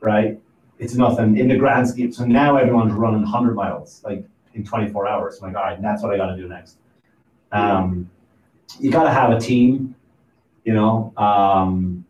right? 0.00 0.40
It's 0.80 0.96
nothing 0.96 1.38
in 1.38 1.46
the 1.46 1.56
grand 1.56 1.88
scheme. 1.88 2.10
So 2.12 2.24
now 2.24 2.56
everyone's 2.56 2.92
running 2.92 3.22
100 3.22 3.54
miles, 3.54 4.02
like 4.04 4.26
in 4.56 4.64
24 4.64 5.08
hours. 5.08 5.38
I'm 5.40 5.52
like, 5.52 5.56
all 5.56 5.68
right, 5.68 5.80
that's 5.80 6.02
what 6.02 6.12
I 6.12 6.16
got 6.16 6.34
to 6.34 6.36
do 6.36 6.48
next. 6.48 6.78
Um, 7.52 8.10
you 8.80 8.90
got 8.90 9.04
to 9.04 9.12
have 9.12 9.30
a 9.30 9.38
team, 9.38 9.94
you 10.64 10.74
know. 10.74 11.12
Um, 11.16 12.04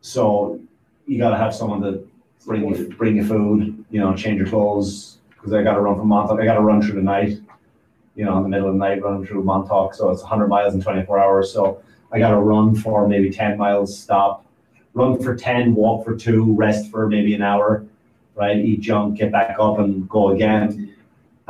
so 0.00 0.60
you 1.06 1.18
gotta 1.18 1.36
have 1.36 1.54
someone 1.54 1.80
to 1.82 2.08
bring 2.46 2.64
you, 2.64 2.88
bring 2.96 3.16
you 3.16 3.26
food, 3.26 3.84
you 3.90 4.00
know, 4.00 4.14
change 4.14 4.38
your 4.38 4.48
clothes, 4.48 5.18
because 5.30 5.52
I 5.52 5.62
gotta 5.62 5.80
run 5.80 5.96
from 5.96 6.08
Montauk, 6.08 6.40
I 6.40 6.44
gotta 6.44 6.60
run 6.60 6.80
through 6.80 6.94
the 6.94 7.02
night, 7.02 7.38
you 8.14 8.24
know, 8.24 8.36
in 8.38 8.42
the 8.42 8.48
middle 8.48 8.68
of 8.68 8.74
the 8.74 8.78
night, 8.78 9.02
running 9.02 9.26
through 9.26 9.44
Montauk, 9.44 9.94
so 9.94 10.10
it's 10.10 10.22
hundred 10.22 10.48
miles 10.48 10.74
in 10.74 10.80
twenty-four 10.80 11.18
hours, 11.18 11.52
so 11.52 11.82
I 12.12 12.18
gotta 12.18 12.36
run 12.36 12.74
for 12.74 13.06
maybe 13.06 13.30
ten 13.30 13.58
miles, 13.58 13.98
stop, 13.98 14.46
run 14.94 15.20
for 15.22 15.34
ten, 15.34 15.74
walk 15.74 16.04
for 16.04 16.16
two, 16.16 16.54
rest 16.54 16.90
for 16.90 17.08
maybe 17.08 17.34
an 17.34 17.42
hour, 17.42 17.84
right, 18.34 18.56
eat 18.56 18.80
junk, 18.80 19.18
get 19.18 19.32
back 19.32 19.56
up 19.58 19.78
and 19.78 20.08
go 20.08 20.30
again. 20.30 20.89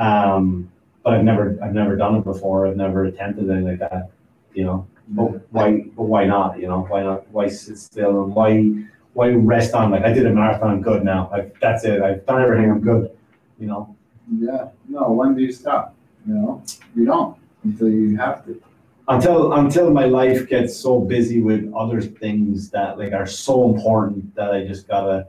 Um, 0.01 0.73
but 1.05 1.13
I've 1.13 1.25
never, 1.25 1.59
I've 1.63 1.75
never 1.75 1.95
done 1.95 2.17
it 2.17 2.25
before, 2.25 2.67
I've 2.67 2.77
never 2.77 3.05
attempted 3.05 3.49
anything 3.51 3.67
like 3.69 3.79
that, 3.81 4.11
you 4.55 4.65
know? 4.65 4.87
But 5.09 5.47
why, 5.53 5.81
but 5.97 6.05
why 6.05 6.25
not, 6.25 6.59
you 6.59 6.69
know, 6.69 6.83
why 6.89 7.03
not, 7.03 7.29
why 7.31 7.49
sit 7.49 7.79
still 7.79 8.25
and 8.25 8.35
why, 8.35 8.85
why 9.13 9.29
rest 9.31 9.75
on, 9.75 9.91
like, 9.91 10.05
I 10.05 10.13
did 10.13 10.27
a 10.27 10.31
marathon, 10.31 10.71
I'm 10.71 10.83
good 10.83 11.05
now, 11.05 11.29
like, 11.31 11.59
that's 11.61 11.85
it, 11.85 12.01
I've 12.01 12.25
done 12.25 12.43
everything, 12.43 12.71
I'm 12.71 12.81
good, 12.81 13.11
you 13.59 13.67
know? 13.67 13.95
Yeah, 14.39 14.69
no, 14.89 15.13
when 15.13 15.35
do 15.35 15.43
you 15.43 15.53
stop? 15.53 15.95
You 16.27 16.35
know, 16.35 16.63
you 16.95 17.05
don't 17.05 17.37
until 17.65 17.89
you 17.89 18.17
have 18.17 18.45
to. 18.47 18.63
Until, 19.09 19.53
until 19.55 19.91
my 19.91 20.05
life 20.05 20.49
gets 20.49 20.77
so 20.77 21.01
busy 21.01 21.43
with 21.43 21.73
other 21.77 22.01
things 22.01 22.71
that 22.71 22.97
like 22.97 23.13
are 23.13 23.27
so 23.27 23.75
important 23.75 24.35
that 24.37 24.53
I 24.53 24.65
just 24.65 24.87
gotta, 24.87 25.27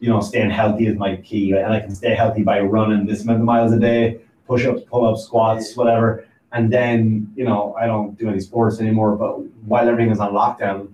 you 0.00 0.08
know, 0.08 0.20
staying 0.20 0.50
healthy 0.50 0.86
is 0.86 0.96
my 0.96 1.16
key, 1.16 1.52
and 1.52 1.72
I 1.72 1.80
can 1.80 1.94
stay 1.94 2.14
healthy 2.14 2.42
by 2.42 2.60
running 2.60 3.06
this 3.06 3.22
amount 3.22 3.40
of 3.40 3.44
miles 3.44 3.72
a 3.72 3.78
day, 3.78 4.20
push-ups, 4.46 4.82
pull-ups, 4.90 5.24
squats, 5.24 5.76
whatever, 5.76 6.26
and 6.52 6.72
then, 6.72 7.32
you 7.36 7.44
know, 7.44 7.74
I 7.80 7.86
don't 7.86 8.18
do 8.18 8.28
any 8.28 8.40
sports 8.40 8.80
anymore, 8.80 9.16
but 9.16 9.40
while 9.66 9.88
everything 9.88 10.12
is 10.12 10.20
on 10.20 10.32
lockdown, 10.32 10.88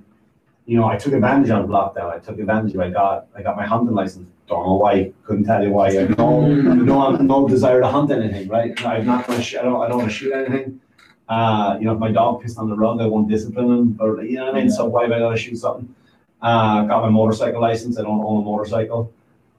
you 0.66 0.76
know, 0.76 0.86
I 0.86 0.96
took 0.96 1.12
advantage 1.12 1.50
of 1.50 1.66
lockdown. 1.66 2.12
I 2.12 2.18
took 2.20 2.38
advantage 2.38 2.74
of. 2.74 2.80
I 2.80 2.90
got 2.90 3.26
I 3.34 3.42
got 3.42 3.56
my 3.56 3.66
hunting 3.66 3.92
license. 3.92 4.28
Don't 4.46 4.64
know 4.64 4.74
why. 4.74 5.12
Couldn't 5.24 5.44
tell 5.44 5.64
you 5.64 5.70
why. 5.70 5.88
I 5.88 5.92
have 5.94 6.16
no 6.16 6.46
no 6.46 7.10
no 7.16 7.48
desire 7.48 7.80
to 7.80 7.88
hunt 7.88 8.12
anything. 8.12 8.46
Right. 8.46 8.80
I'm 8.84 9.04
not 9.04 9.26
gonna. 9.26 9.42
Sh- 9.42 9.56
I 9.56 9.62
don't. 9.62 9.82
I 9.82 9.88
don't 9.88 9.98
want 9.98 10.10
to 10.10 10.16
shoot 10.16 10.32
anything. 10.32 10.80
Uh, 11.28 11.76
you 11.78 11.86
know, 11.86 11.94
if 11.94 11.98
my 11.98 12.12
dog 12.12 12.42
pissed 12.42 12.56
on 12.56 12.68
the 12.68 12.76
rug, 12.76 13.00
I 13.00 13.06
won't 13.06 13.28
discipline 13.28 13.70
him. 13.70 13.98
Or 14.00 14.22
you 14.22 14.36
know 14.36 14.46
what 14.46 14.54
I 14.54 14.60
mean. 14.60 14.70
So 14.70 14.84
why 14.84 15.02
have 15.02 15.12
I 15.12 15.18
got 15.18 15.30
to 15.30 15.36
shoot 15.36 15.56
something? 15.56 15.92
Uh, 16.42 16.82
got 16.84 17.02
my 17.02 17.08
motorcycle 17.10 17.60
license. 17.60 17.98
I 17.98 18.02
don't 18.02 18.20
own 18.20 18.42
a 18.42 18.44
motorcycle. 18.44 19.12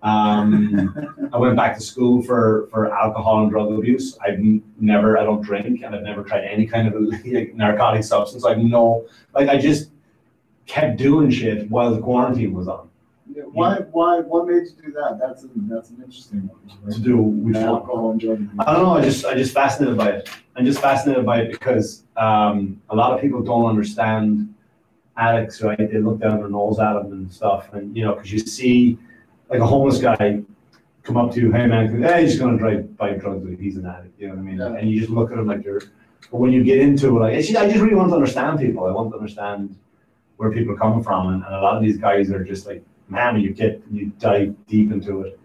Um, 0.04 1.30
I 1.34 1.38
went 1.38 1.56
back 1.56 1.76
to 1.76 1.82
school 1.82 2.24
for, 2.24 2.68
for 2.72 2.92
alcohol 2.92 3.44
and 3.44 3.52
drug 3.52 3.72
abuse. 3.72 4.18
I've 4.26 4.40
never, 4.80 5.18
I 5.18 5.24
don't 5.24 5.42
drink, 5.42 5.82
and 5.84 5.96
I've 5.96 6.02
never 6.02 6.24
tried 6.24 6.44
any 6.46 6.66
kind 6.66 6.88
of 6.88 7.00
like, 7.00 7.24
narcotic 7.56 8.04
substance. 8.04 8.44
I've 8.44 8.58
no, 8.58 9.06
like, 9.34 9.48
I 9.48 9.58
just 9.58 9.92
kept 10.66 10.98
doing 10.98 11.30
shit 11.30 11.70
while 11.70 11.94
the 11.94 12.02
quarantine 12.02 12.54
was 12.54 12.68
on. 12.68 12.90
Yeah, 13.34 13.44
why, 13.44 13.78
why, 13.92 14.20
what 14.20 14.48
made 14.48 14.64
you 14.64 14.72
do 14.88 14.92
that? 14.94 15.18
That's, 15.22 15.44
an- 15.44 15.68
that's 15.70 15.90
an 15.92 16.02
interesting 16.04 16.48
one. 16.48 16.60
right? 16.84 16.94
To 16.94 17.00
do 17.00 17.18
which? 17.18 17.56
Alcohol 17.56 18.12
and 18.12 18.20
drug 18.20 18.38
abuse. 18.40 18.52
I 18.60 18.74
don't 18.74 18.84
know. 18.84 18.98
I 18.98 19.02
just 19.02 19.24
I 19.24 19.36
just 19.36 19.54
fascinated 19.54 19.98
by 19.98 20.10
it. 20.10 20.30
I'm 20.58 20.66
just 20.66 20.82
fascinated 20.82 21.26
by 21.26 21.42
it 21.42 21.52
because 21.52 22.04
um, 22.18 22.82
a 22.90 22.96
lot 22.96 23.14
of 23.14 23.22
people 23.22 23.42
don't 23.42 23.68
understand 23.68 24.54
addicts, 25.22 25.62
right? 25.62 25.78
They 25.78 26.00
look 26.00 26.20
down 26.20 26.38
their 26.40 26.50
nose 26.50 26.80
at 26.80 26.94
them 26.94 27.12
and 27.12 27.32
stuff, 27.32 27.72
and 27.74 27.96
you 27.96 28.04
know, 28.04 28.16
because 28.16 28.32
you 28.32 28.40
see 28.40 28.98
like 29.50 29.60
a 29.60 29.68
homeless 29.68 30.00
guy 30.00 30.42
come 31.04 31.18
up 31.18 31.32
to 31.34 31.40
you, 31.40 31.52
hey 31.52 31.68
man, 31.68 32.02
hey, 32.02 32.24
he's 32.24 32.40
gonna 32.40 32.58
drive 32.58 32.98
buy 32.98 33.12
drugs, 33.14 33.46
like 33.48 33.60
he's 33.60 33.78
an 33.78 33.86
addict. 33.86 34.20
You 34.20 34.30
know 34.30 34.36
what 34.36 34.42
I 34.42 34.44
mean? 34.44 34.58
Yeah. 34.58 34.76
And 34.76 34.90
you 34.90 35.00
just 35.00 35.12
look 35.12 35.32
at 35.32 35.38
him 35.38 35.48
like 35.48 35.64
you're. 35.64 35.82
But 36.32 36.40
when 36.40 36.52
you 36.52 36.64
get 36.64 36.80
into 36.80 37.18
it, 37.18 37.20
like 37.20 37.34
I 37.34 37.42
just 37.42 37.82
really 37.82 37.96
want 37.96 38.10
to 38.10 38.16
understand 38.16 38.60
people. 38.60 38.86
I 38.86 38.92
want 38.92 39.12
to 39.12 39.18
understand 39.18 39.78
where 40.38 40.52
people 40.52 40.74
are 40.74 40.78
coming 40.78 41.04
from, 41.04 41.34
and, 41.34 41.44
and 41.44 41.54
a 41.54 41.62
lot 41.62 41.78
of 41.78 41.84
these 41.84 41.98
guys 41.98 42.32
are 42.32 42.44
just 42.44 42.66
like, 42.66 42.84
man, 43.10 43.40
you 43.40 43.52
get 43.54 43.82
you 43.92 44.12
dive 44.20 44.56
deep 44.68 44.92
into 44.92 45.22
it, 45.22 45.40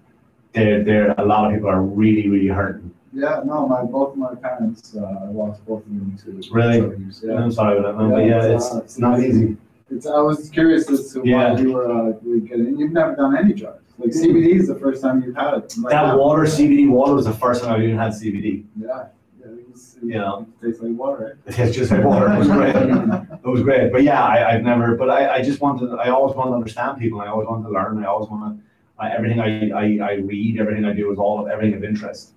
they're 0.53 0.83
they're 0.85 1.15
a 1.19 1.25
lot 1.25 1.47
of 1.47 1.53
people 1.53 1.69
are 1.69 1.83
really 1.83 2.29
really 2.29 2.49
hurting. 2.49 2.91
Yeah, 3.13 3.41
no, 3.47 3.67
my, 3.67 3.83
both 3.83 4.15
my 4.15 4.35
parents, 4.35 4.95
uh, 4.95 5.01
I 5.01 5.31
lost 5.31 5.65
both 5.65 5.81
of 5.81 5.89
them 5.89 6.19
to. 6.23 6.53
Really? 6.53 7.09
Yeah. 7.25 7.43
I'm 7.43 7.51
sorry 7.51 7.79
about 7.79 7.97
that, 7.97 8.03
man, 8.03 8.11
but 8.11 8.19
Yeah, 8.19 8.45
yeah, 8.45 8.57
it's, 8.57 8.67
it's, 8.67 8.85
it's 8.85 8.99
not 8.99 9.21
easy. 9.21 9.57
It's, 9.91 10.07
I 10.07 10.21
was 10.21 10.51
curious 10.51 10.91
as 10.91 11.13
to 11.13 11.23
Yeah. 11.25 11.53
why 11.53 11.61
you 11.61 11.73
were, 11.73 11.91
uh, 11.91 12.13
getting, 12.47 12.77
you've 12.79 12.93
never 12.93 13.15
done 13.15 13.37
any 13.37 13.53
drugs. 13.55 13.83
Like 13.99 14.11
CBD 14.11 14.59
is 14.61 14.67
the 14.69 14.75
first 14.75 15.01
time 15.01 15.23
you've 15.23 15.37
had 15.37 15.55
it. 15.55 15.75
Like 15.79 15.91
That 15.93 16.19
water, 16.19 16.43
CBD 16.43 16.89
water 16.91 17.15
was 17.15 17.25
the 17.27 17.33
first 17.33 17.63
time 17.63 17.81
I 17.81 17.85
even 17.85 17.97
had 17.97 18.13
CBD. 18.13 18.65
Yeah, 18.79 19.07
yeah, 19.41 19.47
it 19.47 19.71
was, 19.71 19.97
it 20.03 20.07
You 20.07 20.19
know. 20.19 20.47
tastes 20.63 20.83
like 20.83 20.93
water, 20.93 21.39
It 21.47 21.53
tastes 21.55 21.77
just 21.77 21.91
like 21.93 22.05
water, 22.05 22.31
it 22.33 22.39
was 22.39 22.49
great. 22.49 22.75
It 23.47 23.49
was 23.49 23.63
great, 23.63 23.93
but 23.93 24.03
yeah, 24.03 24.25
I, 24.25 24.55
I've 24.57 24.65
never, 24.65 24.97
but 24.97 25.09
I, 25.09 25.35
I 25.37 25.43
just 25.43 25.61
wanted, 25.61 25.95
I 25.95 26.09
always 26.09 26.35
want 26.35 26.51
to 26.51 26.55
understand 26.55 26.99
people, 26.99 27.21
I 27.21 27.29
always 27.29 27.47
want 27.47 27.65
to 27.65 27.71
learn, 27.71 28.03
I 28.03 28.07
always 28.09 28.29
want 28.29 28.43
to, 28.59 28.63
I, 28.99 29.11
everything 29.13 29.39
I, 29.39 29.71
I, 29.71 29.85
I 30.11 30.13
read, 30.15 30.59
everything 30.59 30.85
I 30.85 30.93
do 30.93 31.13
is 31.13 31.19
all 31.19 31.41
of, 31.41 31.47
everything 31.49 31.75
of 31.77 31.85
interest. 31.85 32.33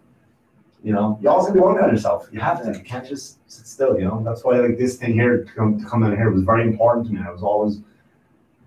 You 0.82 0.94
know, 0.94 1.20
you 1.22 1.30
also 1.30 1.48
have 1.48 1.56
to 1.56 1.62
work 1.62 1.82
on 1.84 1.90
yourself, 1.90 2.30
you 2.32 2.40
have 2.40 2.64
to, 2.64 2.78
you 2.78 2.84
can't 2.84 3.06
just 3.06 3.38
sit 3.52 3.68
still, 3.68 4.00
you 4.00 4.06
know, 4.06 4.22
that's 4.24 4.46
why 4.46 4.60
like 4.60 4.78
this 4.78 4.96
thing 4.96 5.14
here, 5.14 5.44
to 5.44 5.52
come, 5.52 5.78
to 5.78 5.86
come 5.86 6.04
in 6.04 6.16
here 6.16 6.32
was 6.32 6.44
very 6.44 6.64
important 6.64 7.08
to 7.08 7.14
me, 7.14 7.20
I 7.26 7.32
was 7.32 7.44
always, 7.44 7.80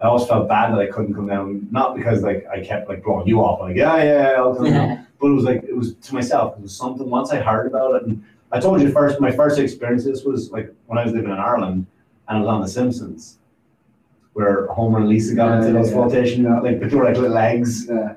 I 0.01 0.09
always 0.09 0.27
felt 0.27 0.47
bad 0.47 0.73
that 0.73 0.79
I 0.81 0.87
couldn't 0.89 1.15
come 1.15 1.27
down, 1.27 1.67
not 1.71 1.97
because 1.97 2.23
like 2.23 2.47
I 2.53 2.61
kept 2.63 2.89
like 2.91 3.03
blowing 3.03 3.27
you 3.27 3.41
off, 3.41 3.61
like, 3.61 3.77
yeah, 3.77 3.97
yeah, 3.97 4.31
yeah, 4.33 4.37
I'll 4.37 4.55
come 4.55 4.67
down. 4.67 5.07
But 5.23 5.29
it 5.29 5.35
was 5.35 5.45
like, 5.45 5.63
it 5.63 5.77
was 5.77 5.95
to 5.95 6.15
myself, 6.15 6.57
it 6.59 6.63
was 6.63 6.77
something, 6.77 7.09
once 7.09 7.31
I 7.31 7.41
heard 7.41 7.67
about 7.69 7.95
it, 7.95 8.03
and 8.09 8.23
I 8.51 8.59
told 8.61 8.83
you 8.83 8.91
first, 8.91 9.21
my 9.21 9.31
first 9.31 9.59
experience, 9.59 10.05
this 10.05 10.25
was 10.25 10.51
like 10.51 10.75
when 10.87 10.99
I 10.99 11.05
was 11.05 11.13
living 11.15 11.31
in 11.31 11.39
Ireland, 11.39 11.87
and 12.29 12.39
I 12.39 12.41
was 12.41 12.49
on 12.49 12.61
The 12.61 12.69
Simpsons, 12.69 13.39
where 14.35 14.67
Homer 14.67 14.99
and 14.99 15.09
Lisa 15.09 15.35
got 15.35 15.47
Yeah, 15.47 15.57
into 15.59 15.67
yeah, 15.69 15.73
those 15.75 15.89
yeah. 15.91 15.95
flotation, 15.95 16.45
like, 16.63 16.81
they 16.81 16.95
were 16.95 17.05
like 17.05 17.15
little 17.17 17.31
legs, 17.31 17.87
Yeah, 17.89 18.15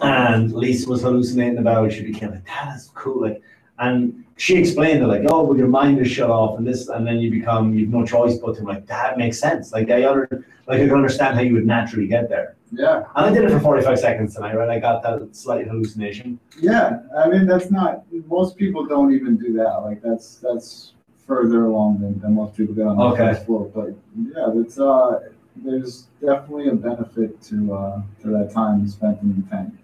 and 0.00 0.52
Lisa 0.52 0.88
was 0.88 1.02
hallucinating 1.02 1.58
about 1.58 1.86
it, 1.86 1.92
she 1.92 2.02
became 2.04 2.30
like, 2.30 2.46
that 2.46 2.76
is 2.76 2.90
cool, 2.94 3.22
like, 3.22 3.42
and 3.78 4.24
she 4.36 4.56
explained 4.56 5.02
it, 5.02 5.06
like, 5.06 5.22
oh, 5.28 5.42
well, 5.42 5.56
your 5.56 5.66
mind 5.68 5.98
is 5.98 6.08
shut 6.10 6.30
off, 6.30 6.58
and 6.58 6.66
this, 6.66 6.88
and 6.88 7.06
then 7.06 7.18
you 7.18 7.30
become, 7.30 7.74
you've 7.74 7.88
no 7.90 8.04
choice 8.04 8.36
but 8.38 8.56
to, 8.56 8.62
like, 8.62 8.86
that 8.86 9.18
makes 9.18 9.38
sense, 9.38 9.72
like, 9.72 9.90
I 9.90 10.08
under, 10.08 10.28
like, 10.66 10.80
I 10.80 10.86
can 10.86 10.92
understand 10.94 11.34
how 11.34 11.42
you 11.42 11.54
would 11.54 11.66
naturally 11.66 12.06
get 12.06 12.28
there. 12.28 12.54
yeah, 12.70 13.04
And 13.16 13.26
I 13.26 13.32
did 13.32 13.44
it 13.44 13.50
for 13.50 13.60
forty-five 13.60 13.98
seconds 13.98 14.34
tonight, 14.34 14.54
right, 14.54 14.68
I 14.68 14.78
got 14.78 15.02
that 15.02 15.34
slight 15.34 15.66
hallucination. 15.66 16.38
yeah, 16.60 17.00
I 17.18 17.28
mean, 17.28 17.46
that's 17.46 17.70
not, 17.70 18.04
most 18.28 18.56
people 18.56 18.86
don't 18.86 19.12
even 19.14 19.36
do 19.36 19.52
that, 19.54 19.78
like, 19.84 20.00
that's, 20.00 20.36
that's 20.36 20.92
further 21.26 21.64
along 21.64 22.00
than, 22.00 22.20
than 22.20 22.34
most 22.34 22.56
people 22.56 22.74
get 22.74 22.86
on 22.86 22.96
the 22.96 23.02
Okay. 23.02 23.32
first 23.32 23.46
floor, 23.46 23.68
but, 23.74 23.88
yeah, 24.16 24.60
it's, 24.60 24.78
uh, 24.78 25.20
there's 25.56 26.08
definitely 26.20 26.68
a 26.68 26.74
benefit 26.74 27.40
to, 27.42 27.74
uh, 27.74 28.02
to 28.22 28.28
that 28.28 28.50
time 28.52 28.88
spent 28.88 29.20
in 29.22 29.42
the 29.42 29.50
tank. 29.50 29.74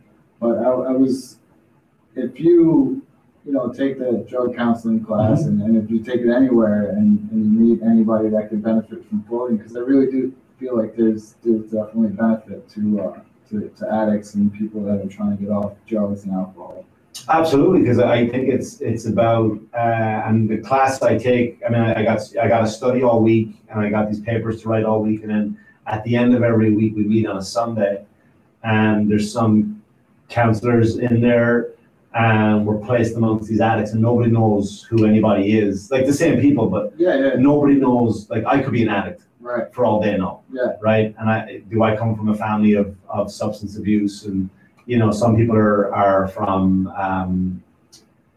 But 0.40 0.58
I, 0.58 0.70
I 0.70 0.92
was, 0.92 1.38
if 2.14 2.40
you, 2.40 3.04
you 3.44 3.52
know, 3.52 3.72
take 3.72 3.98
the 3.98 4.26
drug 4.28 4.56
counseling 4.56 5.04
class 5.04 5.44
and, 5.44 5.60
and 5.62 5.76
if 5.76 5.90
you 5.90 6.00
take 6.00 6.20
it 6.20 6.30
anywhere 6.30 6.90
and, 6.90 7.30
and 7.30 7.54
you 7.54 7.60
meet 7.60 7.82
anybody 7.82 8.28
that 8.28 8.48
could 8.50 8.62
benefit 8.62 9.08
from 9.08 9.24
floating, 9.24 9.56
because 9.56 9.76
I 9.76 9.80
really 9.80 10.10
do 10.10 10.34
feel 10.58 10.76
like 10.76 10.96
there's, 10.96 11.34
there's 11.44 11.64
definitely 11.64 12.08
benefit 12.08 12.68
to, 12.70 13.00
uh, 13.00 13.20
to, 13.50 13.68
to 13.78 13.92
addicts 13.92 14.34
and 14.34 14.52
people 14.52 14.82
that 14.84 15.04
are 15.04 15.08
trying 15.08 15.36
to 15.36 15.42
get 15.42 15.50
off 15.50 15.72
drugs 15.86 16.24
and 16.24 16.32
alcohol. 16.32 16.84
Absolutely, 17.28 17.80
because 17.80 17.98
I 17.98 18.28
think 18.28 18.48
it's 18.48 18.80
it's 18.80 19.06
about 19.06 19.58
uh, 19.74 20.22
and 20.26 20.48
the 20.48 20.58
class 20.58 21.02
I 21.02 21.18
take. 21.18 21.60
I 21.66 21.70
mean, 21.70 21.80
I, 21.80 22.00
I 22.00 22.02
got 22.02 22.20
I 22.40 22.48
got 22.48 22.60
to 22.60 22.68
study 22.68 23.02
all 23.02 23.22
week, 23.22 23.62
and 23.68 23.80
I 23.80 23.88
got 23.90 24.08
these 24.08 24.20
papers 24.20 24.62
to 24.62 24.68
write 24.68 24.84
all 24.84 25.02
week, 25.02 25.22
and 25.22 25.30
then 25.30 25.58
at 25.86 26.04
the 26.04 26.16
end 26.16 26.34
of 26.34 26.42
every 26.42 26.74
week 26.74 26.94
we 26.96 27.04
meet 27.04 27.26
on 27.26 27.36
a 27.36 27.42
Sunday, 27.42 28.04
and 28.62 29.10
there's 29.10 29.32
some 29.32 29.82
counselors 30.28 30.98
in 30.98 31.20
there, 31.20 31.70
and 32.14 32.66
we're 32.66 32.78
placed 32.78 33.16
amongst 33.16 33.48
these 33.48 33.60
addicts, 33.60 33.92
and 33.92 34.02
nobody 34.02 34.30
knows 34.30 34.86
who 34.88 35.06
anybody 35.06 35.58
is. 35.58 35.90
Like 35.90 36.06
the 36.06 36.14
same 36.14 36.40
people, 36.40 36.68
but 36.68 36.92
Yeah, 36.96 37.16
yeah, 37.18 37.34
nobody 37.36 37.74
knows. 37.74 38.28
Like 38.30 38.44
I 38.44 38.60
could 38.62 38.72
be 38.72 38.82
an 38.82 38.88
addict 38.88 39.22
right, 39.40 39.72
for 39.72 39.84
all 39.84 40.00
they 40.00 40.16
know 40.16 40.42
yeah, 40.52 40.76
right? 40.80 41.14
And 41.18 41.30
I, 41.30 41.62
do 41.70 41.82
I 41.82 41.96
come 41.96 42.16
from 42.16 42.28
a 42.28 42.34
family 42.34 42.74
of, 42.74 42.94
of 43.08 43.30
substance 43.30 43.76
abuse? 43.76 44.24
And, 44.24 44.50
you 44.89 44.97
know, 44.97 45.11
some 45.12 45.36
people 45.36 45.55
are, 45.55 45.95
are 45.95 46.28
from, 46.28 46.86
um, 46.97 47.62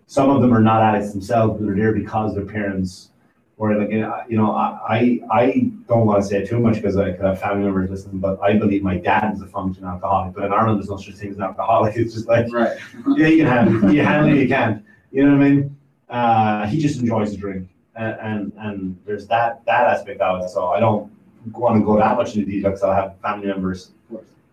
some 0.05 0.29
of 0.29 0.41
them 0.41 0.53
are 0.53 0.59
not 0.59 0.81
addicts 0.81 1.13
themselves, 1.13 1.57
but 1.57 1.65
they're 1.65 1.75
there 1.75 1.93
because 1.93 2.35
their 2.35 2.43
parents 2.43 3.11
were 3.55 3.73
like, 3.77 3.89
you 3.89 4.37
know, 4.37 4.51
I, 4.51 4.79
I 4.89 5.19
I 5.31 5.71
don't 5.87 6.05
want 6.05 6.21
to 6.21 6.27
say 6.27 6.45
too 6.45 6.59
much 6.59 6.75
because 6.75 6.97
I 6.97 7.11
could 7.13 7.23
have 7.23 7.39
family 7.39 7.63
members 7.63 7.89
listening, 7.89 8.19
but 8.19 8.37
I 8.41 8.57
believe 8.57 8.83
my 8.83 8.97
dad 8.97 9.33
is 9.33 9.41
a 9.41 9.47
functioning 9.47 9.89
alcoholic. 9.89 10.33
But 10.33 10.43
in 10.43 10.51
Ireland, 10.51 10.79
there's 10.79 10.89
no 10.89 10.97
such 10.97 11.15
thing 11.15 11.29
as 11.29 11.37
an 11.37 11.43
alcoholic. 11.43 11.95
It's 12.01 12.15
just 12.15 12.27
like, 12.27 12.51
right. 12.51 12.77
yeah, 13.15 13.27
you 13.27 13.37
can 13.37 13.47
handle 13.47 13.89
it. 13.89 13.93
You 13.93 14.03
handle 14.03 14.33
it, 14.33 14.41
you 14.41 14.47
can't. 14.49 14.83
You 15.13 15.23
know 15.23 15.37
what 15.37 15.45
I 15.45 15.49
mean? 15.49 15.77
Uh, 16.09 16.67
he 16.67 16.81
just 16.81 16.99
enjoys 16.99 17.31
the 17.31 17.37
drink, 17.37 17.69
and, 17.95 18.15
and 18.19 18.53
and 18.57 18.97
there's 19.05 19.25
that 19.27 19.63
that 19.67 19.87
aspect 19.87 20.19
of 20.19 20.43
it. 20.43 20.49
So 20.49 20.67
I 20.67 20.81
don't 20.81 21.09
want 21.53 21.79
to 21.79 21.85
go 21.85 21.97
that 21.97 22.17
much 22.17 22.35
into 22.35 22.51
detail 22.51 22.71
because 22.71 22.83
I'll 22.83 22.93
have 22.93 23.17
family 23.21 23.47
members. 23.47 23.91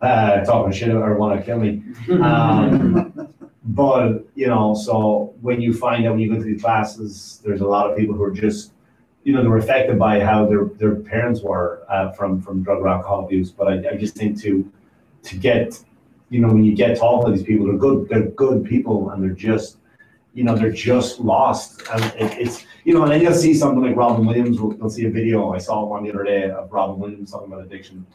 Uh, 0.01 0.45
talking 0.45 0.73
shit 0.73 0.91
or 0.91 1.17
want 1.17 1.39
to 1.39 1.45
kill 1.45 1.59
me. 1.59 1.83
Um, 2.23 3.33
but 3.65 4.27
you 4.35 4.47
know, 4.47 4.75
so 4.75 5.35
when 5.41 5.61
you 5.61 5.73
find 5.73 6.07
out 6.07 6.13
when 6.13 6.21
you 6.21 6.31
go 6.31 6.37
to 6.37 6.45
these 6.45 6.63
classes, 6.63 7.41
there's 7.45 7.61
a 7.61 7.67
lot 7.67 7.91
of 7.91 7.97
people 7.97 8.15
who 8.15 8.23
are 8.23 8.31
just, 8.31 8.73
you 9.25 9.33
know, 9.33 9.43
they're 9.43 9.57
affected 9.57 9.99
by 9.99 10.21
how 10.21 10.47
their 10.47 10.67
their 10.67 10.97
parents 10.97 11.43
were 11.43 11.85
uh, 11.89 12.13
from 12.13 12.41
from 12.41 12.63
drug 12.63 12.79
or 12.79 12.89
alcohol 12.89 13.25
abuse. 13.25 13.51
But 13.51 13.69
I, 13.69 13.91
I 13.91 13.97
just 13.97 14.15
think 14.15 14.41
to 14.43 14.71
to 15.25 15.37
get, 15.37 15.83
you 16.31 16.41
know, 16.41 16.49
when 16.49 16.65
you 16.65 16.75
get 16.75 16.99
talking 16.99 17.33
to 17.33 17.37
these 17.37 17.47
people, 17.47 17.67
they're 17.67 17.77
good, 17.77 18.09
they're 18.09 18.29
good 18.31 18.65
people, 18.65 19.11
and 19.11 19.23
they're 19.23 19.31
just, 19.31 19.79
you 20.33 20.45
know, 20.45 20.55
they're 20.57 20.73
just 20.73 21.19
lost. 21.19 21.83
And 21.93 22.05
it, 22.05 22.39
it's, 22.39 22.65
you 22.85 22.95
know, 22.95 23.03
and 23.03 23.11
then 23.11 23.21
you'll 23.21 23.35
see 23.35 23.53
something 23.53 23.83
like 23.83 23.97
Robin 23.97 24.25
Williams. 24.25 24.61
We'll 24.61 24.91
see 24.91 25.07
a 25.07 25.11
video. 25.11 25.53
I 25.53 25.59
saw 25.59 25.85
one 25.85 26.05
the 26.05 26.11
other 26.11 26.25
day 26.25 26.49
of 26.49 26.73
Robin 26.73 26.99
Williams 26.99 27.33
talking 27.33 27.53
about 27.53 27.65
addiction. 27.65 28.07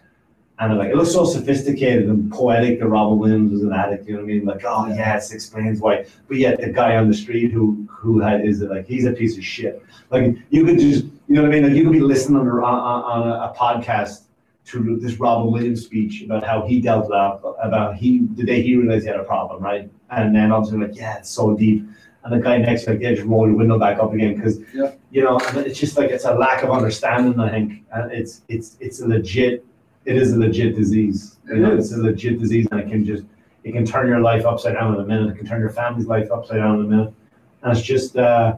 And 0.60 0.78
like, 0.78 0.90
it 0.90 0.96
looks 0.96 1.12
so 1.12 1.26
sophisticated 1.26 2.08
and 2.10 2.32
poetic 2.32 2.80
that 2.80 2.88
Robin 2.88 3.18
Williams 3.18 3.52
was 3.52 3.64
an 3.64 3.74
addict. 3.74 4.08
You 4.08 4.14
know 4.14 4.20
what 4.20 4.26
I 4.26 4.34
mean? 4.34 4.46
Like, 4.46 4.64
oh 4.66 4.86
yeah, 4.88 4.96
yes, 4.96 5.32
explains 5.32 5.80
why. 5.80 6.06
But 6.28 6.38
yet 6.38 6.60
the 6.62 6.70
guy 6.72 6.96
on 6.98 7.08
the 7.08 7.14
street 7.16 7.52
who 7.52 7.88
who 7.90 8.20
had 8.20 8.46
is 8.46 8.62
it 8.62 8.70
like 8.70 8.86
he's 8.86 9.06
a 9.06 9.12
piece 9.14 9.38
of 9.38 9.44
shit. 9.44 9.82
Like 10.12 10.36
you 10.52 10.64
could 10.64 10.78
just, 10.80 11.06
you 11.06 11.36
know 11.36 11.42
what 11.42 11.52
I 11.52 11.54
mean? 11.56 11.64
Like 11.64 11.74
you 11.74 11.84
could 11.84 11.92
be 11.94 12.00
listening 12.02 12.40
on, 12.40 12.48
a- 12.48 12.52
on, 12.64 13.24
on 13.24 13.28
a, 13.28 13.32
a 13.52 13.56
podcast 13.58 14.24
to 14.66 14.98
this 15.00 15.16
Robin 15.20 15.52
Williams 15.52 15.84
speech 15.86 16.22
about 16.24 16.44
how 16.44 16.66
he 16.68 16.80
dealt 16.80 17.06
with 17.06 17.14
alcohol, 17.16 17.58
about 17.62 17.96
he 17.96 18.20
the 18.36 18.44
day 18.44 18.62
he 18.62 18.76
realized 18.76 19.04
he 19.06 19.10
had 19.12 19.20
a 19.20 19.24
problem, 19.24 19.62
right? 19.62 19.90
And 20.12 20.36
then 20.36 20.52
obviously 20.52 20.86
like, 20.88 20.96
yeah, 20.96 21.18
it's 21.18 21.30
so 21.30 21.56
deep. 21.56 21.84
And 22.24 22.32
the 22.32 22.40
guy 22.40 22.58
next 22.60 22.84
to 22.84 22.92
like, 22.92 23.02
yeah, 23.02 23.14
just 23.14 23.28
roll 23.28 23.48
your 23.48 23.58
window 23.58 23.78
back 23.80 23.98
up 24.00 24.14
again 24.14 24.36
because 24.36 24.60
Yeah. 24.74 24.92
you 25.12 25.24
know, 25.24 25.40
it's 25.56 25.80
just 25.80 25.98
like 25.98 26.12
it's 26.12 26.26
a 26.26 26.34
lack 26.36 26.64
of 26.64 26.70
understanding. 26.70 27.38
I 27.40 27.50
think, 27.50 27.84
and 27.92 28.12
it's 28.12 28.42
it's 28.48 28.78
it's 28.80 29.02
a 29.02 29.08
legit. 29.08 29.66
It 30.06 30.16
is 30.18 30.34
a 30.34 30.40
legit 30.40 30.76
disease. 30.76 31.38
You 31.48 31.58
know, 31.58 31.76
it's 31.76 31.92
a 31.94 31.98
legit 31.98 32.40
disease, 32.40 32.68
and 32.72 32.80
it 32.80 32.90
can 32.90 33.06
just 33.06 33.24
it 33.64 33.72
can 33.72 33.86
turn 33.86 34.08
your 34.08 34.20
life 34.20 34.46
upside 34.46 34.74
down 34.74 34.96
in 34.96 35.02
a 35.02 35.06
minute. 35.06 35.30
It 35.30 35.38
can 35.38 35.48
turn 35.48 35.62
your 35.62 35.70
family's 35.70 36.08
life 36.08 36.30
upside 36.32 36.58
down 36.58 36.80
in 36.80 36.86
a 36.86 36.88
minute. 36.88 37.14
And 37.62 37.78
it's 37.78 37.86
just 37.86 38.18
uh, 38.18 38.58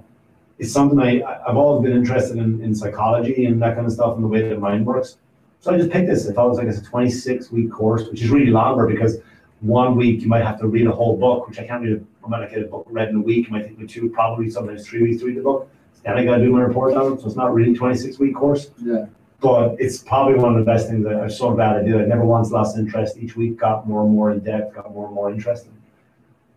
it's 0.57 0.71
something 0.71 0.99
I 0.99 1.21
I've 1.47 1.57
always 1.57 1.87
been 1.87 1.97
interested 1.97 2.37
in 2.37 2.61
in 2.61 2.73
psychology 2.73 3.45
and 3.45 3.61
that 3.61 3.75
kind 3.75 3.85
of 3.85 3.93
stuff 3.93 4.15
and 4.15 4.23
the 4.23 4.27
way 4.27 4.47
the 4.49 4.57
mind 4.57 4.85
works. 4.85 5.17
So 5.59 5.73
I 5.73 5.77
just 5.77 5.91
picked 5.91 6.07
this. 6.07 6.27
I 6.29 6.33
thought 6.33 6.45
it 6.45 6.49
was 6.49 6.57
like 6.57 6.67
it's 6.67 6.79
a 6.79 6.83
26 6.83 7.51
week 7.51 7.71
course, 7.71 8.07
which 8.09 8.21
is 8.21 8.29
really 8.29 8.51
longer 8.51 8.87
because 8.87 9.17
one 9.61 9.95
week 9.95 10.21
you 10.21 10.27
might 10.27 10.43
have 10.43 10.59
to 10.59 10.67
read 10.67 10.85
a 10.87 10.91
whole 10.91 11.17
book, 11.17 11.47
which 11.47 11.59
I 11.59 11.65
can't 11.65 11.83
read. 11.83 12.05
I 12.23 12.27
might 12.27 12.41
not 12.41 12.49
get 12.49 12.61
a 12.61 12.65
book 12.65 12.85
read 12.89 13.09
in 13.09 13.15
a 13.17 13.21
week. 13.21 13.47
It 13.47 13.51
might 13.51 13.63
take 13.63 13.77
me 13.77 13.87
two, 13.87 14.09
probably 14.09 14.49
sometimes 14.49 14.87
three 14.87 15.03
weeks 15.03 15.21
to 15.21 15.27
read 15.27 15.37
the 15.37 15.41
book. 15.41 15.69
Then 16.03 16.17
I 16.17 16.23
got 16.23 16.37
to 16.37 16.43
do 16.43 16.51
my 16.51 16.61
report 16.61 16.93
on 16.93 17.13
it. 17.13 17.21
So 17.21 17.27
it's 17.27 17.35
not 17.35 17.53
really 17.53 17.73
26 17.73 18.19
week 18.19 18.35
course 18.35 18.69
Yeah, 18.77 19.05
but 19.41 19.75
it's 19.79 19.99
probably 19.99 20.35
one 20.35 20.53
of 20.53 20.59
the 20.59 20.65
best 20.65 20.87
things 20.89 21.03
that 21.05 21.15
I'm 21.21 21.29
so 21.29 21.53
glad 21.53 21.77
I 21.77 21.83
did. 21.83 21.95
I 22.01 22.05
never 22.05 22.25
once 22.25 22.51
lost 22.51 22.77
interest. 22.77 23.17
Each 23.17 23.35
week 23.35 23.57
got 23.57 23.87
more 23.87 24.03
and 24.03 24.11
more 24.13 24.31
in 24.31 24.39
depth, 24.39 24.75
got 24.75 24.91
more 24.93 25.05
and 25.07 25.15
more 25.15 25.29
interesting. 25.31 25.71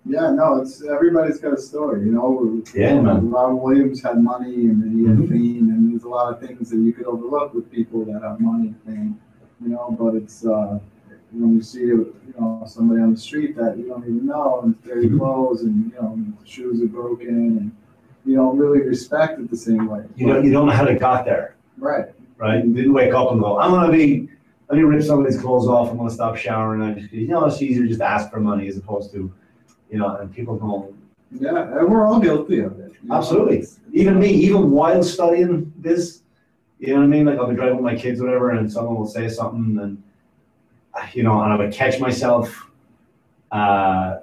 yeah, 0.07 0.31
no, 0.31 0.63
it's, 0.63 0.83
everybody's 0.83 1.39
got 1.39 1.53
a 1.53 1.61
story, 1.61 2.03
you 2.07 2.13
know? 2.13 2.63
Yeah, 2.75 2.99
man. 3.01 3.29
Robin 3.31 3.59
Williams 3.61 4.03
had 4.03 4.23
money 4.23 4.55
and 4.71 4.83
then 4.83 4.93
he 4.99 5.05
had 5.07 5.19
Mhm. 5.19 5.29
fame 5.29 5.69
and 5.71 5.93
there's 5.93 6.05
a 6.05 6.09
lot 6.09 6.33
of 6.33 6.41
things 6.41 6.71
that 6.71 6.79
you 6.79 6.93
could 6.95 7.05
overlook 7.05 7.53
with 7.53 7.71
people 7.71 8.05
that 8.07 8.23
have 8.23 8.41
money 8.41 8.69
and 8.69 8.81
fame, 8.87 9.19
you 9.61 9.69
know, 9.69 9.95
but 10.01 10.15
it's, 10.15 10.47
uh, 10.47 10.79
when 11.33 11.57
you 11.57 11.63
see, 11.63 11.81
you 11.81 12.15
know, 12.41 12.63
somebody 12.65 13.03
on 13.03 13.11
the 13.13 13.19
street 13.21 13.55
that 13.57 13.77
you 13.77 13.87
don't 13.87 14.03
even 14.05 14.25
know 14.25 14.61
and 14.63 14.83
dirty 14.83 15.11
Mhm. 15.11 15.19
clothes 15.19 15.63
and, 15.65 15.93
you 15.93 16.01
know, 16.01 16.17
shoes 16.45 16.81
are 16.81 16.87
broken 16.87 17.29
and 17.59 17.71
you 18.25 18.35
don't 18.35 18.57
really 18.57 18.81
respect 18.81 19.39
it 19.41 19.51
the 19.51 19.57
same 19.57 19.87
way. 19.89 20.05
You 20.17 20.27
know, 20.29 20.41
you 20.41 20.51
don't 20.51 20.67
know 20.69 20.73
how 20.73 20.87
they 20.87 20.97
got 20.97 21.27
there, 21.27 21.55
Right, 21.77 22.07
right? 22.39 22.65
You 22.65 22.73
didn't 22.73 22.93
wake 22.93 23.13
up 23.13 23.33
and 23.33 23.41
go, 23.41 23.59
I'm 23.59 23.71
gonna 23.71 23.93
be, 23.93 24.29
let 24.71 24.77
me 24.77 24.85
rip 24.85 25.03
somebody's 25.03 25.39
clothes 25.39 25.69
off, 25.69 25.91
I'm 25.91 25.99
gonna 25.99 26.11
stop 26.11 26.37
showering, 26.37 26.83
I 26.83 26.99
just, 26.99 27.13
you 27.13 27.29
know, 27.29 27.45
it's 27.45 27.61
easier 27.61 27.83
to 27.83 27.89
just 27.89 28.01
ask 28.01 28.31
for 28.31 28.41
money 28.41 28.69
as 28.69 28.77
opposed 28.77 29.13
to, 29.13 29.33
you 29.91 29.99
know, 29.99 30.17
and 30.17 30.35
people 30.35 30.57
go, 30.57 30.95
yeah, 31.33 31.79
and 31.79 31.91
we're 31.91 32.07
all 32.07 32.21
guilty 32.21 32.61
of 32.61 32.79
it. 32.81 32.93
you 33.03 33.09
know. 33.09 33.17
Absolutely. 33.17 33.67
even 33.93 34.19
me, 34.19 34.31
even 34.31 34.71
while 34.71 35.03
studying 35.03 35.73
this, 35.77 36.23
you 36.79 36.89
know 36.95 37.01
what 37.01 37.05
I 37.05 37.09
mean? 37.09 37.27
Like 37.27 37.39
I'll 37.39 37.49
be 37.49 37.57
driving 37.57 37.77
with 37.77 37.85
my 37.85 37.97
kids, 37.97 38.21
or 38.21 38.27
whatever, 38.27 38.51
and 38.51 38.71
someone 38.71 38.97
will 38.97 39.07
say 39.07 39.29
something, 39.29 39.79
and 39.79 40.03
you 41.13 41.23
know, 41.23 41.43
and 41.43 41.53
I 41.53 41.57
would 41.57 41.73
catch 41.73 42.01
myself. 42.01 42.67
Uh, 43.51 44.19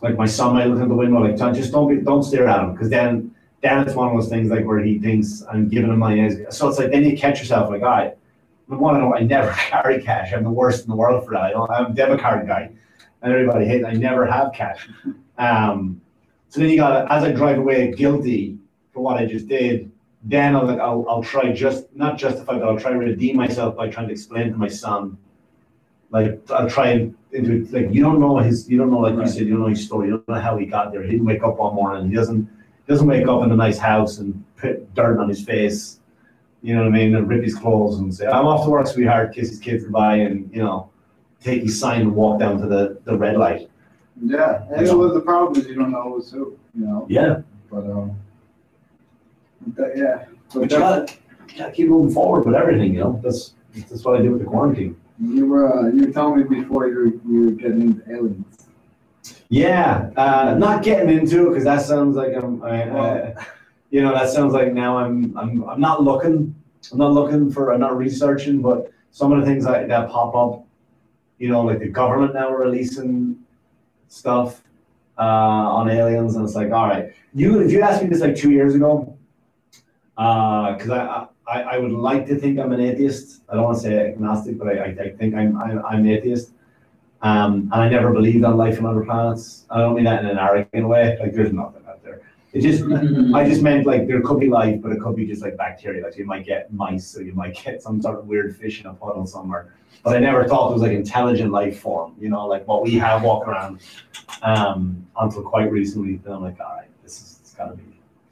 like 0.00 0.16
my 0.16 0.26
son 0.26 0.54
might 0.54 0.66
look 0.66 0.80
out 0.80 0.88
the 0.88 0.94
window, 0.94 1.20
like 1.20 1.36
just 1.54 1.72
don't 1.72 1.88
be, 1.88 2.02
don't 2.02 2.22
stare 2.22 2.48
at 2.48 2.60
him, 2.60 2.72
because 2.72 2.88
then 2.88 3.31
then 3.62 3.86
it's 3.86 3.94
one 3.94 4.08
of 4.08 4.14
those 4.14 4.28
things 4.28 4.50
like 4.50 4.64
where 4.64 4.80
he 4.80 4.98
thinks 4.98 5.42
I'm 5.50 5.68
giving 5.68 5.90
him 5.90 5.98
money. 5.98 6.36
So 6.50 6.68
it's 6.68 6.78
like 6.78 6.90
then 6.90 7.04
you 7.04 7.16
catch 7.16 7.38
yourself 7.38 7.70
like, 7.70 7.82
right, 7.82 8.16
I 8.70 8.74
want 8.74 8.96
to 8.96 9.00
know 9.00 9.14
I 9.14 9.20
never 9.20 9.50
carry 9.56 10.02
cash. 10.02 10.32
I'm 10.32 10.44
the 10.44 10.50
worst 10.50 10.84
in 10.84 10.90
the 10.90 10.96
world 10.96 11.24
for 11.24 11.32
that. 11.32 11.42
I 11.42 11.50
don't, 11.50 11.70
I'm 11.70 11.92
a 11.92 11.94
debit 11.94 12.20
card 12.20 12.46
guy, 12.46 12.70
and 13.22 13.32
everybody 13.32 13.66
hates. 13.66 13.84
I 13.84 13.92
never 13.92 14.26
have 14.26 14.52
cash. 14.52 14.88
Um, 15.38 16.00
so 16.48 16.60
then 16.60 16.70
you 16.70 16.76
got 16.76 17.10
as 17.10 17.24
I 17.24 17.32
drive 17.32 17.58
away 17.58 17.92
guilty 17.92 18.58
for 18.92 19.02
what 19.02 19.16
I 19.16 19.26
just 19.26 19.48
did, 19.48 19.90
then 20.24 20.54
I'll, 20.54 20.68
I'll, 20.80 21.06
I'll 21.08 21.22
try 21.22 21.52
just, 21.52 21.94
not 21.94 22.16
justify, 22.16 22.58
but 22.58 22.68
I'll 22.68 22.78
try 22.78 22.92
to 22.92 22.98
redeem 22.98 23.36
myself 23.36 23.76
by 23.76 23.88
trying 23.88 24.06
to 24.06 24.12
explain 24.12 24.52
to 24.52 24.56
my 24.56 24.68
son. 24.68 25.16
Like, 26.10 26.38
I'll 26.50 26.68
try 26.68 26.88
and, 26.88 27.16
into, 27.32 27.66
like, 27.72 27.92
you 27.92 28.02
don't 28.02 28.20
know 28.20 28.36
his, 28.38 28.68
you 28.68 28.78
don't 28.78 28.90
know, 28.90 28.98
like 28.98 29.14
you 29.14 29.26
said, 29.26 29.46
you 29.46 29.54
don't 29.54 29.62
know 29.62 29.68
his 29.68 29.84
story, 29.84 30.08
you 30.08 30.18
don't 30.18 30.28
know 30.28 30.40
how 30.40 30.58
he 30.58 30.66
got 30.66 30.92
there. 30.92 31.02
He 31.02 31.12
didn't 31.12 31.26
wake 31.26 31.42
up 31.42 31.56
one 31.56 31.74
morning, 31.74 32.10
he 32.10 32.14
doesn't, 32.14 32.48
doesn't 32.86 33.06
wake 33.06 33.26
up 33.28 33.42
in 33.44 33.52
a 33.52 33.56
nice 33.56 33.78
house 33.78 34.18
and 34.18 34.44
put 34.56 34.92
dirt 34.94 35.18
on 35.18 35.28
his 35.28 35.44
face. 35.44 36.00
You 36.62 36.74
know 36.74 36.82
what 36.82 36.88
I 36.88 36.90
mean? 36.90 37.14
And 37.14 37.28
rip 37.28 37.42
his 37.42 37.54
clothes 37.54 37.98
and 37.98 38.14
say, 38.14 38.26
I'm 38.26 38.46
off 38.46 38.64
to 38.64 38.70
work, 38.70 38.86
sweetheart, 38.86 39.34
kiss 39.34 39.48
his 39.48 39.58
kids 39.58 39.82
goodbye 39.84 40.16
and, 40.16 40.48
you 40.52 40.62
know, 40.62 40.90
take 41.40 41.62
his 41.62 41.78
sign 41.78 42.02
and 42.02 42.14
walk 42.14 42.38
down 42.38 42.60
to 42.60 42.66
the, 42.68 43.00
the 43.04 43.16
red 43.16 43.36
light. 43.36 43.68
Yeah, 44.24 44.64
and 44.74 44.86
so 44.86 45.12
the 45.12 45.20
problem 45.20 45.60
is 45.60 45.66
you 45.66 45.74
don't 45.74 45.90
know 45.90 46.14
who's 46.14 46.30
who, 46.30 46.56
you 46.78 46.84
know, 46.86 47.06
Yeah. 47.08 47.40
but, 47.70 47.78
um, 47.90 48.16
but, 49.68 49.96
yeah. 49.96 50.26
But 50.52 50.60
But 50.60 50.70
you 50.70 50.78
gotta, 50.78 51.12
you 51.48 51.58
gotta 51.58 51.72
keep 51.72 51.88
moving 51.88 52.14
forward 52.14 52.46
with 52.46 52.54
everything, 52.54 52.94
you 52.94 53.00
know. 53.00 53.20
That's 53.22 53.54
that's 53.88 54.04
what 54.04 54.20
I 54.20 54.22
do 54.22 54.32
with 54.32 54.40
the 54.42 54.46
quarantine. 54.46 54.96
you 55.18 55.46
were, 55.46 55.72
uh, 55.86 55.88
you 55.88 56.06
were 56.06 56.12
telling 56.12 56.36
me 56.48 56.60
before 56.60 56.88
you 56.88 56.94
were, 56.94 57.06
you 57.32 57.44
were 57.46 57.50
getting 57.52 57.80
into 57.82 58.12
aliens. 58.12 58.51
Yeah, 59.52 60.08
uh, 60.16 60.54
not 60.56 60.82
getting 60.82 61.10
into 61.10 61.44
it 61.44 61.48
because 61.50 61.64
that 61.64 61.82
sounds 61.82 62.16
like 62.16 62.34
I'm, 62.34 62.62
I, 62.62 62.84
uh, 62.84 63.44
you 63.90 64.00
know, 64.00 64.14
that 64.14 64.30
sounds 64.30 64.54
like 64.54 64.72
now 64.72 64.96
I'm, 64.96 65.36
I'm, 65.36 65.62
I'm 65.68 65.78
not 65.78 66.02
looking, 66.02 66.54
I'm 66.90 66.98
not 66.98 67.12
looking 67.12 67.52
for, 67.52 67.70
I'm 67.70 67.80
not 67.80 67.94
researching, 67.94 68.62
but 68.62 68.90
some 69.10 69.30
of 69.30 69.38
the 69.40 69.44
things 69.44 69.66
that, 69.66 69.88
that 69.88 70.08
pop 70.08 70.34
up, 70.34 70.64
you 71.36 71.50
know, 71.50 71.60
like 71.60 71.80
the 71.80 71.88
government 71.88 72.32
now 72.32 72.50
releasing 72.50 73.40
stuff 74.08 74.62
uh, 75.18 75.20
on 75.20 75.90
aliens, 75.90 76.34
and 76.34 76.46
it's 76.46 76.54
like, 76.54 76.72
all 76.72 76.88
right, 76.88 77.12
you 77.34 77.60
if 77.60 77.70
you 77.70 77.82
asked 77.82 78.02
me 78.02 78.08
this 78.08 78.20
like 78.20 78.34
two 78.34 78.52
years 78.52 78.74
ago, 78.74 79.18
because 80.16 80.88
I, 80.88 81.26
I 81.46 81.62
I 81.74 81.78
would 81.78 81.92
like 81.92 82.26
to 82.28 82.36
think 82.36 82.58
I'm 82.58 82.72
an 82.72 82.80
atheist. 82.80 83.42
I 83.50 83.56
don't 83.56 83.64
want 83.64 83.76
to 83.76 83.82
say 83.82 84.12
agnostic, 84.12 84.58
but 84.58 84.68
I, 84.68 84.72
I, 84.72 84.86
I 84.86 85.08
think 85.10 85.34
I'm, 85.34 85.60
I'm 85.60 85.84
I'm 85.84 86.00
an 86.00 86.08
atheist. 86.08 86.51
Um, 87.22 87.70
and 87.72 87.74
I 87.74 87.88
never 87.88 88.12
believed 88.12 88.44
on 88.44 88.56
life 88.56 88.78
on 88.78 88.86
other 88.86 89.04
planets. 89.04 89.64
I 89.70 89.78
don't 89.78 89.94
mean 89.94 90.04
that 90.04 90.24
in 90.24 90.30
an 90.30 90.38
arrogant 90.38 90.88
way. 90.88 91.16
Like 91.20 91.32
there's 91.32 91.52
nothing 91.52 91.82
out 91.88 92.02
there. 92.02 92.20
It 92.52 92.62
just 92.62 92.82
I 93.34 93.48
just 93.48 93.62
meant 93.62 93.86
like 93.86 94.08
there 94.08 94.20
could 94.20 94.40
be 94.40 94.48
life, 94.48 94.82
but 94.82 94.92
it 94.92 95.00
could 95.00 95.14
be 95.14 95.26
just 95.26 95.40
like 95.40 95.56
bacteria. 95.56 96.02
Like 96.02 96.16
you 96.18 96.26
might 96.26 96.44
get 96.44 96.72
mice, 96.72 97.16
or 97.16 97.22
you 97.22 97.32
might 97.32 97.54
get 97.64 97.80
some 97.80 98.02
sort 98.02 98.18
of 98.18 98.26
weird 98.26 98.56
fish 98.56 98.80
in 98.80 98.86
a 98.86 98.94
puddle 98.94 99.24
somewhere. 99.26 99.72
But 100.02 100.16
I 100.16 100.18
never 100.18 100.48
thought 100.48 100.70
it 100.70 100.72
was 100.74 100.82
like 100.82 100.92
intelligent 100.92 101.52
life 101.52 101.78
form. 101.78 102.14
You 102.18 102.28
know, 102.28 102.46
like 102.46 102.66
what 102.66 102.82
we 102.82 102.94
have 102.96 103.22
walking 103.22 103.52
around. 103.52 103.80
Um, 104.42 105.06
until 105.20 105.42
quite 105.42 105.70
recently, 105.70 106.16
then 106.16 106.32
I'm 106.32 106.42
like, 106.42 106.58
all 106.58 106.74
right, 106.74 106.88
this 107.04 107.20
is 107.20 107.38
it's 107.42 107.54
gotta 107.54 107.74
be. 107.74 107.84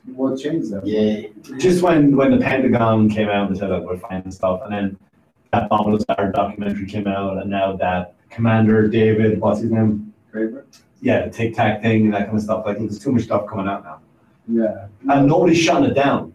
What 0.07 0.41
changed 0.41 0.72
that? 0.72 0.84
Yeah, 0.84 1.28
Just 1.59 1.82
when 1.82 2.16
when 2.16 2.32
the 2.32 2.38
Pentagon 2.38 3.09
came 3.09 3.28
out 3.28 3.49
and 3.49 3.57
said 3.57 3.70
that 3.70 3.84
we're 3.84 3.99
finding 3.99 4.32
stuff, 4.32 4.62
and 4.64 4.72
then 4.72 4.99
that 5.53 5.68
Bob 5.68 5.86
Lazar 5.86 6.32
documentary 6.34 6.86
came 6.86 7.07
out, 7.07 7.38
and 7.38 7.49
now 7.49 7.76
that 7.76 8.14
Commander 8.31 8.89
David, 8.89 9.41
what's 9.41 9.61
his 9.61 9.70
name? 9.70 10.12
Fravor? 10.33 10.64
Yeah, 11.03 11.26
the 11.26 11.31
Tic 11.31 11.55
Tac 11.55 11.83
thing 11.83 12.05
and 12.07 12.14
that 12.14 12.26
kind 12.26 12.37
of 12.37 12.43
stuff. 12.45 12.64
Like 12.66 12.78
there's 12.78 12.99
too 12.99 13.12
much 13.12 13.22
stuff 13.22 13.47
coming 13.47 13.66
out 13.66 13.85
now, 13.85 14.01
Yeah. 14.49 14.87
and 15.09 15.26
nobody's 15.26 15.59
shutting 15.59 15.91
it 15.91 15.95
down. 15.95 16.33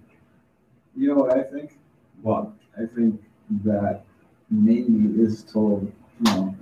You 0.95 1.09
know 1.09 1.15
what 1.15 1.37
I 1.37 1.43
think? 1.43 1.77
What? 2.21 2.49
I 2.77 2.85
think 2.95 3.21
that 3.63 4.01
maybe 4.49 5.21
is 5.21 5.43
told, 5.43 5.91
you 6.25 6.31
know, 6.33 6.55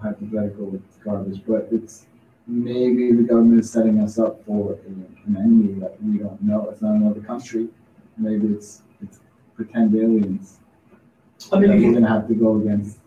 hypothetical 0.00 0.66
with 0.66 0.82
garbage, 1.04 1.42
but 1.46 1.68
it's 1.72 2.06
maybe 2.46 3.12
the 3.12 3.22
government 3.24 3.60
is 3.60 3.70
setting 3.70 4.00
us 4.00 4.18
up 4.18 4.44
for 4.46 4.78
an 4.86 5.36
enemy 5.36 5.74
that 5.80 6.02
we 6.02 6.18
don't 6.18 6.40
know. 6.42 6.68
It's 6.70 6.80
not 6.82 6.94
another 6.94 7.20
country. 7.20 7.68
Maybe 8.16 8.46
it's 8.48 8.82
it's 9.02 9.20
pretend 9.54 9.94
aliens 9.94 10.58
I 11.52 11.60
that 11.60 11.68
mean, 11.68 11.82
we're 11.88 12.00
gonna 12.00 12.08
have 12.08 12.28
to 12.28 12.34
go 12.34 12.56
against. 12.60 12.98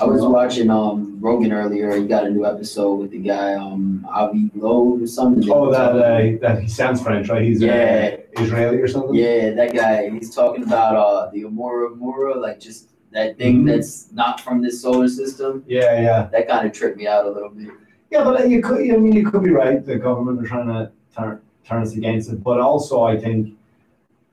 I 0.00 0.04
was 0.04 0.22
watching 0.22 0.70
um 0.70 1.18
Rogan 1.20 1.52
earlier. 1.52 1.94
He 1.96 2.06
got 2.06 2.24
a 2.26 2.30
new 2.30 2.46
episode 2.46 2.94
with 3.00 3.10
the 3.10 3.18
guy 3.18 3.54
um 3.54 4.06
Avi 4.08 4.50
Loeb 4.54 5.02
or 5.02 5.06
something. 5.06 5.48
oh, 5.50 5.70
that 5.72 5.92
uh, 5.96 6.38
that 6.40 6.62
he 6.62 6.68
sounds 6.68 7.02
French, 7.02 7.28
right? 7.28 7.42
He's 7.42 7.60
Yeah. 7.60 8.16
uh, 8.36 8.42
Israeli 8.42 8.78
or 8.78 8.86
something. 8.88 9.14
Yeah, 9.14 9.50
that 9.50 9.74
guy. 9.74 10.10
He's 10.10 10.34
talking 10.34 10.62
about 10.62 10.94
uh 10.96 11.30
the 11.32 11.42
Oumuamua, 11.44 12.36
like 12.36 12.60
just 12.60 12.90
that 13.12 13.38
thing 13.38 13.62
Mhm. 13.64 13.66
that's 13.70 14.12
not 14.12 14.40
from 14.40 14.62
this 14.62 14.80
solar 14.82 15.08
system. 15.08 15.64
Yeah, 15.66 16.00
yeah, 16.00 16.28
That 16.30 16.46
kind 16.46 16.66
of 16.66 16.72
tripped 16.72 16.98
me 16.98 17.06
out 17.06 17.24
a 17.26 17.30
little 17.30 17.48
bit. 17.50 17.68
yeah. 18.10 18.22
But 18.22 18.40
uh, 18.42 18.44
you 18.44 18.60
could, 18.62 18.80
I 18.92 18.96
mean, 18.98 19.14
you 19.14 19.28
could 19.30 19.42
be 19.42 19.50
right. 19.50 19.84
The 19.84 19.96
government 19.96 20.40
are 20.40 20.46
trying 20.48 20.68
to 20.68 20.92
turn 21.16 21.40
turn 21.66 21.82
us 21.82 21.94
against 21.96 22.30
it, 22.30 22.42
but 22.44 22.60
also 22.60 23.02
I 23.02 23.16
think 23.18 23.54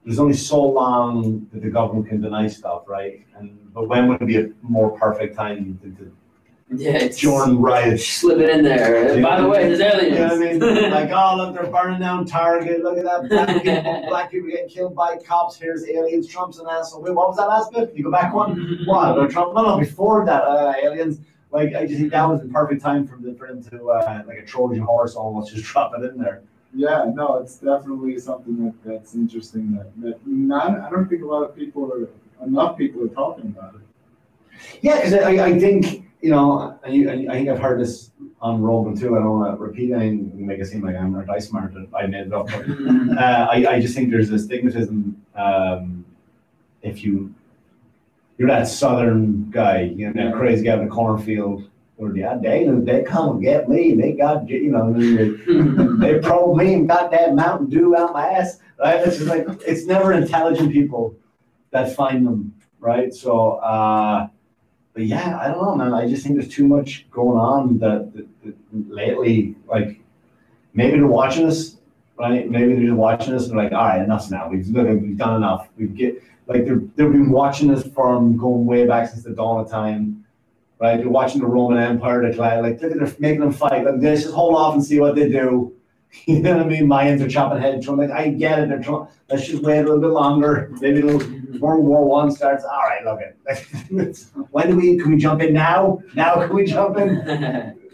there's 0.05 0.19
only 0.19 0.33
so 0.35 0.61
long 0.61 1.47
that 1.51 1.63
the 1.63 1.69
government 1.69 2.07
can 2.07 2.21
deny 2.21 2.47
stuff, 2.47 2.83
right? 2.87 3.25
And 3.37 3.73
but 3.73 3.89
when 3.89 4.07
would 4.07 4.25
be 4.25 4.37
a 4.37 4.49
more 4.61 4.91
perfect 4.97 5.35
time 5.35 5.79
to, 5.81 5.89
to 5.89 6.15
Yeah, 6.77 7.07
join 7.07 7.57
riots? 7.57 8.07
slip 8.07 8.37
it 8.39 8.49
in 8.49 8.63
there. 8.63 9.13
And 9.13 9.23
By 9.23 9.41
the 9.41 9.47
way, 9.47 9.67
there's 9.67 9.79
aliens. 9.81 10.13
You 10.13 10.19
know 10.19 10.59
what 10.59 10.73
I 10.73 10.81
mean? 10.83 10.91
Like, 10.91 11.09
oh, 11.11 11.35
look, 11.37 11.55
they're 11.55 11.71
burning 11.71 11.99
down 11.99 12.25
Target. 12.25 12.83
Look 12.83 12.97
at 12.99 13.03
that. 13.03 13.27
Black 13.29 13.63
people, 13.63 14.05
black 14.09 14.31
people 14.31 14.49
getting 14.49 14.69
killed 14.69 14.95
by 14.95 15.17
cops. 15.17 15.57
Here's 15.57 15.87
aliens. 15.89 16.27
Trump's 16.27 16.59
an 16.59 16.67
asshole. 16.69 17.01
Wait, 17.01 17.13
what 17.13 17.27
was 17.27 17.37
that 17.37 17.47
last 17.47 17.71
bit? 17.73 17.91
You 17.95 18.03
go 18.03 18.11
back 18.11 18.33
one? 18.33 18.79
What? 18.85 19.11
About 19.17 19.31
Trump? 19.31 19.55
No, 19.55 19.63
no, 19.63 19.79
before 19.79 20.23
that, 20.25 20.43
uh, 20.43 20.73
aliens. 20.81 21.19
Like, 21.51 21.73
I 21.73 21.85
just 21.85 21.99
think 21.99 22.11
that 22.11 22.27
was 22.29 22.41
the 22.41 22.47
perfect 22.49 22.81
time 22.81 23.07
for, 23.07 23.15
them 23.17 23.35
for 23.35 23.47
them 23.47 23.63
to, 23.65 23.89
uh, 23.89 24.23
like 24.27 24.37
a 24.37 24.45
Trojan 24.45 24.83
horse 24.83 25.15
almost, 25.15 25.53
just 25.53 25.65
drop 25.65 25.93
it 25.97 26.03
in 26.03 26.17
there. 26.19 26.41
Yeah, 26.75 27.09
no, 27.13 27.37
it's 27.37 27.55
definitely 27.55 28.19
something 28.19 28.65
that, 28.65 28.73
that's 28.83 29.15
interesting 29.15 29.75
that, 29.75 29.89
that 30.01 30.27
not, 30.27 30.79
I 30.81 30.89
don't 30.89 31.07
think 31.07 31.23
a 31.23 31.25
lot 31.25 31.43
of 31.43 31.55
people 31.55 31.91
are, 31.91 32.09
enough 32.45 32.77
people 32.77 33.03
are 33.03 33.07
talking 33.07 33.45
about 33.45 33.75
it. 33.75 33.81
Yeah, 34.81 34.97
because 34.97 35.13
I, 35.13 35.45
I 35.45 35.59
think, 35.59 36.05
you 36.21 36.31
know, 36.31 36.77
I, 36.83 36.89
I 36.89 36.91
think 36.91 37.49
I've 37.49 37.59
heard 37.59 37.79
this 37.79 38.11
on 38.41 38.61
Rogan 38.61 38.95
too. 38.95 39.15
I 39.15 39.19
don't 39.19 39.39
want 39.39 39.57
to 39.57 39.63
repeat 39.63 39.91
anything, 39.91 40.31
and 40.33 40.47
make 40.47 40.59
it 40.59 40.65
seem 40.65 40.81
like 40.81 40.95
I'm 40.95 41.13
not 41.13 41.29
I 41.29 41.39
smart. 41.39 41.73
I 41.97 42.07
made 42.07 42.27
it 42.27 42.33
up. 42.33 42.47
But 42.47 42.69
uh, 43.17 43.47
I, 43.51 43.65
I 43.75 43.79
just 43.79 43.95
think 43.95 44.11
there's 44.11 44.29
a 44.31 44.35
stigmatism 44.35 45.15
um, 45.35 46.05
if 46.81 47.03
you 47.03 47.33
you're 48.37 48.49
that 48.49 48.67
southern 48.67 49.49
guy, 49.49 49.81
you 49.81 50.11
know, 50.11 50.31
that 50.31 50.35
crazy 50.35 50.65
guy 50.65 50.73
in 50.73 50.85
the 50.85 50.91
cornfield, 50.91 51.69
or 51.97 52.15
yeah, 52.15 52.37
they 52.41 52.65
they 52.65 53.03
come 53.03 53.31
and 53.31 53.41
get 53.41 53.69
me, 53.69 53.95
they 53.95 54.11
got 54.11 54.47
you 54.49 54.71
know, 54.71 54.93
they, 56.05 56.13
they 56.13 56.19
probe 56.19 56.57
me 56.57 56.73
and 56.73 56.87
got 56.87 57.11
that 57.11 57.35
Mountain 57.35 57.69
Dew 57.69 57.95
out 57.95 58.13
my 58.13 58.29
ass, 58.29 58.59
right? 58.79 59.05
It's 59.05 59.17
just 59.17 59.29
like 59.29 59.47
it's 59.65 59.85
never 59.85 60.13
intelligent 60.13 60.71
people 60.71 61.15
that 61.71 61.95
find 61.95 62.25
them, 62.25 62.53
right? 62.79 63.13
So, 63.13 63.55
uh, 63.55 64.27
but 64.93 65.03
yeah, 65.03 65.37
I 65.39 65.49
don't 65.49 65.61
know, 65.61 65.75
man. 65.75 65.93
I 65.93 66.07
just 66.07 66.23
think 66.23 66.35
there's 66.35 66.53
too 66.53 66.67
much 66.67 67.05
going 67.11 67.37
on 67.37 67.79
that, 67.79 68.13
that, 68.13 68.27
that 68.43 68.55
lately, 68.71 69.55
like 69.67 69.99
maybe 70.73 70.97
they're 70.97 71.07
watching 71.07 71.45
us, 71.45 71.77
right? 72.17 72.49
Maybe 72.49 72.73
they're 72.73 72.85
just 72.85 72.93
watching 72.93 73.33
us 73.33 73.47
and 73.47 73.57
they're 73.57 73.65
like, 73.65 73.73
all 73.73 73.85
right, 73.85 74.01
enough's 74.01 74.31
now. 74.31 74.49
We've 74.49 74.67
we've 74.67 75.17
done 75.17 75.35
enough. 75.35 75.67
We've 75.77 75.93
get 75.93 76.23
like 76.47 76.65
they're 76.65 76.81
they've 76.95 77.11
been 77.11 77.31
watching 77.31 77.71
us 77.71 77.87
from 77.87 78.37
going 78.37 78.65
way 78.65 78.85
back 78.85 79.09
since 79.09 79.23
the 79.23 79.31
dawn 79.31 79.59
of 79.59 79.69
time. 79.69 80.21
Right, 80.77 80.97
they're 80.97 81.07
watching 81.07 81.39
the 81.39 81.47
Roman 81.47 81.77
Empire 81.77 82.21
decline. 82.21 82.61
Like, 82.61 82.81
they're 82.81 82.91
making 83.17 83.39
them 83.39 83.53
fight. 83.53 83.85
Like, 83.85 83.95
let's 83.99 84.23
just 84.23 84.35
hold 84.35 84.55
off 84.55 84.73
and 84.73 84.83
see 84.83 84.99
what 84.99 85.15
they 85.15 85.29
do. 85.29 85.73
You 86.27 86.39
know 86.39 86.57
what 86.57 86.65
I 86.65 86.69
mean? 86.69 86.87
Mayans 86.87 87.21
are 87.21 87.29
chopping 87.29 87.61
heads. 87.61 87.87
I'm 87.87 87.97
like, 87.97 88.09
I 88.09 88.29
get 88.29 88.57
it. 88.59 88.69
They're 88.69 88.81
trying. 88.81 89.07
Let's 89.29 89.47
just 89.47 89.61
wait 89.61 89.79
a 89.79 89.83
little 89.83 89.99
bit 89.99 90.09
longer. 90.09 90.71
Maybe 90.81 90.99
it'll, 90.99 91.19
World 91.59 91.85
War 91.85 92.03
One 92.03 92.31
starts. 92.31 92.63
All 92.63 92.81
right, 92.81 93.03
look 93.05 93.19
it. 93.21 94.25
when 94.51 94.71
do 94.71 94.75
we? 94.75 94.97
Can 94.97 95.11
we 95.11 95.17
jump 95.17 95.43
in 95.43 95.53
now? 95.53 95.99
Now 96.15 96.35
can 96.35 96.55
we 96.55 96.65
jump 96.65 96.97
in? 96.97 97.75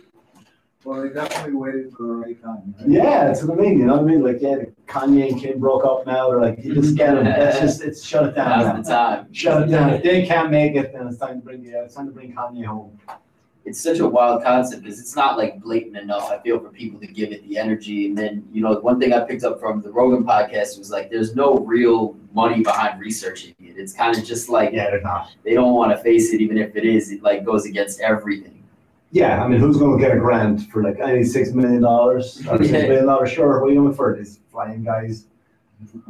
Well, 0.84 1.04
they 1.04 1.10
definitely 1.10 1.54
waited 1.54 1.94
for 1.94 2.08
the 2.08 2.14
right 2.14 2.42
time, 2.42 2.74
right? 2.80 2.90
Yeah, 2.90 3.28
that's 3.28 3.44
what 3.44 3.60
I 3.60 3.62
mean. 3.62 3.78
You 3.78 3.86
know 3.86 3.98
what 3.98 4.02
I 4.02 4.06
mean? 4.06 4.24
Like, 4.24 4.42
yeah, 4.42 4.64
Kanye 4.88 5.32
and 5.32 5.40
Kim 5.40 5.60
broke 5.60 5.86
up 5.86 6.08
now. 6.08 6.30
They're 6.30 6.42
like, 6.42 6.58
you 6.64 6.74
just 6.74 6.96
get 6.96 7.14
them. 7.14 7.26
Let's 7.26 7.60
just 7.60 7.84
it's 7.84 8.04
shut 8.04 8.30
it 8.30 8.36
down. 8.36 8.60
now. 8.66 8.82
The 8.82 8.90
time. 8.90 9.32
Shut 9.32 9.62
it 9.62 9.72
down. 9.72 9.92
If 9.92 10.04
they 10.04 10.26
can't 10.26 10.50
make 10.50 10.76
it, 10.76 10.92
then 10.92 11.08
it's 11.08 11.20
time 11.20 11.40
to 11.40 11.46
bring 11.46 11.64
yeah, 11.64 11.84
it's 11.84 11.94
time 11.94 12.08
to 12.08 12.12
bring 12.12 12.34
Kanye 12.34 12.66
home. 12.66 13.00
It's 13.64 13.80
such 13.80 14.00
a 14.00 14.08
wild 14.08 14.44
concept 14.44 14.82
because 14.84 15.00
it's 15.00 15.16
not 15.16 15.38
like 15.38 15.62
blatant 15.62 15.96
enough. 15.96 16.32
I 16.32 16.40
feel 16.40 16.60
for 16.60 16.70
people 16.70 17.00
to 17.00 17.06
give 17.08 17.32
it 17.32 17.48
the 17.48 17.58
energy, 17.60 18.08
and 18.08 18.18
then 18.18 18.44
you 18.52 18.62
know 18.62 18.74
one 18.80 19.00
thing 19.00 19.14
I 19.14 19.20
picked 19.20 19.44
up 19.44 19.60
from 19.60 19.82
the 19.82 19.92
Rogan 19.92 20.24
podcast 20.24 20.80
was 20.80 20.90
like 20.90 21.12
there's 21.12 21.36
no 21.36 21.58
real 21.60 22.16
money 22.34 22.64
behind 22.64 23.00
researching 23.00 23.54
it. 23.60 23.78
It's 23.78 23.94
kind 23.94 24.18
of 24.18 24.26
just 24.26 24.50
like 24.50 24.72
Yeah, 24.74 24.90
they're 24.90 25.02
not. 25.02 25.32
they 25.44 25.54
don't 25.54 25.74
want 25.76 25.92
to 25.92 25.98
face 25.98 26.34
it, 26.34 26.42
even 26.42 26.58
if 26.58 26.76
it 26.76 26.86
is. 26.86 27.12
It 27.12 27.22
like 27.22 27.46
goes 27.46 27.66
against 27.66 28.02
everything. 28.02 28.64
Yeah, 29.12 29.44
I 29.44 29.48
mean, 29.48 29.60
who's 29.60 29.78
going 29.78 30.00
to 30.00 30.04
get 30.04 30.16
a 30.16 30.20
grant 30.20 30.72
for 30.72 30.82
like 30.82 30.98
need 30.98 31.26
six 31.26 31.52
million 31.52 31.82
dollars 31.82 32.42
or 32.50 32.58
six 32.58 32.72
million 32.72 33.06
dollars? 33.06 33.30
Sure. 33.32 33.60
What 33.62 33.70
are 33.70 33.74
you 33.74 33.82
going 33.82 33.94
for? 33.94 34.18
These 34.18 34.40
flying 34.52 34.84
guys. 34.84 35.26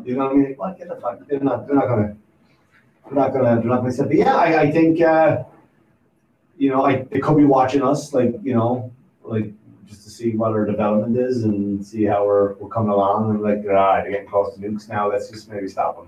You 0.05 0.15
know 0.15 0.25
what 0.25 0.31
I 0.33 0.35
mean? 0.35 0.53
What 0.55 0.77
get 0.77 0.87
the 0.87 0.95
fuck? 0.95 1.19
They're 1.27 1.39
not. 1.39 1.67
They're 1.67 1.75
not 1.75 1.87
gonna. 1.87 2.15
They're 3.05 3.13
not 3.13 3.33
gonna. 3.33 3.55
They're 3.59 3.69
not 3.69 3.77
gonna 3.77 3.91
say. 3.91 4.03
But 4.05 4.15
yeah, 4.15 4.35
I, 4.35 4.61
I 4.61 4.71
think. 4.71 5.01
Uh, 5.01 5.43
you 6.61 6.69
know, 6.69 6.85
I 6.85 7.01
they 7.09 7.19
could 7.19 7.37
be 7.37 7.43
watching 7.45 7.81
us, 7.81 8.13
like 8.13 8.35
you 8.43 8.53
know, 8.53 8.91
like 9.23 9.51
just 9.87 10.03
to 10.03 10.11
see 10.11 10.35
what 10.35 10.51
our 10.51 10.63
development 10.63 11.17
is 11.17 11.43
and 11.43 11.83
see 11.83 12.03
how 12.03 12.23
we're 12.23 12.53
we're 12.59 12.69
coming 12.69 12.91
along. 12.91 13.31
And 13.31 13.41
like, 13.41 13.63
all 13.65 13.73
right, 13.73 14.03
they're 14.03 14.11
getting 14.11 14.27
close 14.27 14.53
to 14.53 14.61
nukes 14.61 14.87
now. 14.87 15.09
Let's 15.09 15.31
just 15.31 15.49
maybe 15.49 15.67
stop 15.67 15.97
them. 15.97 16.07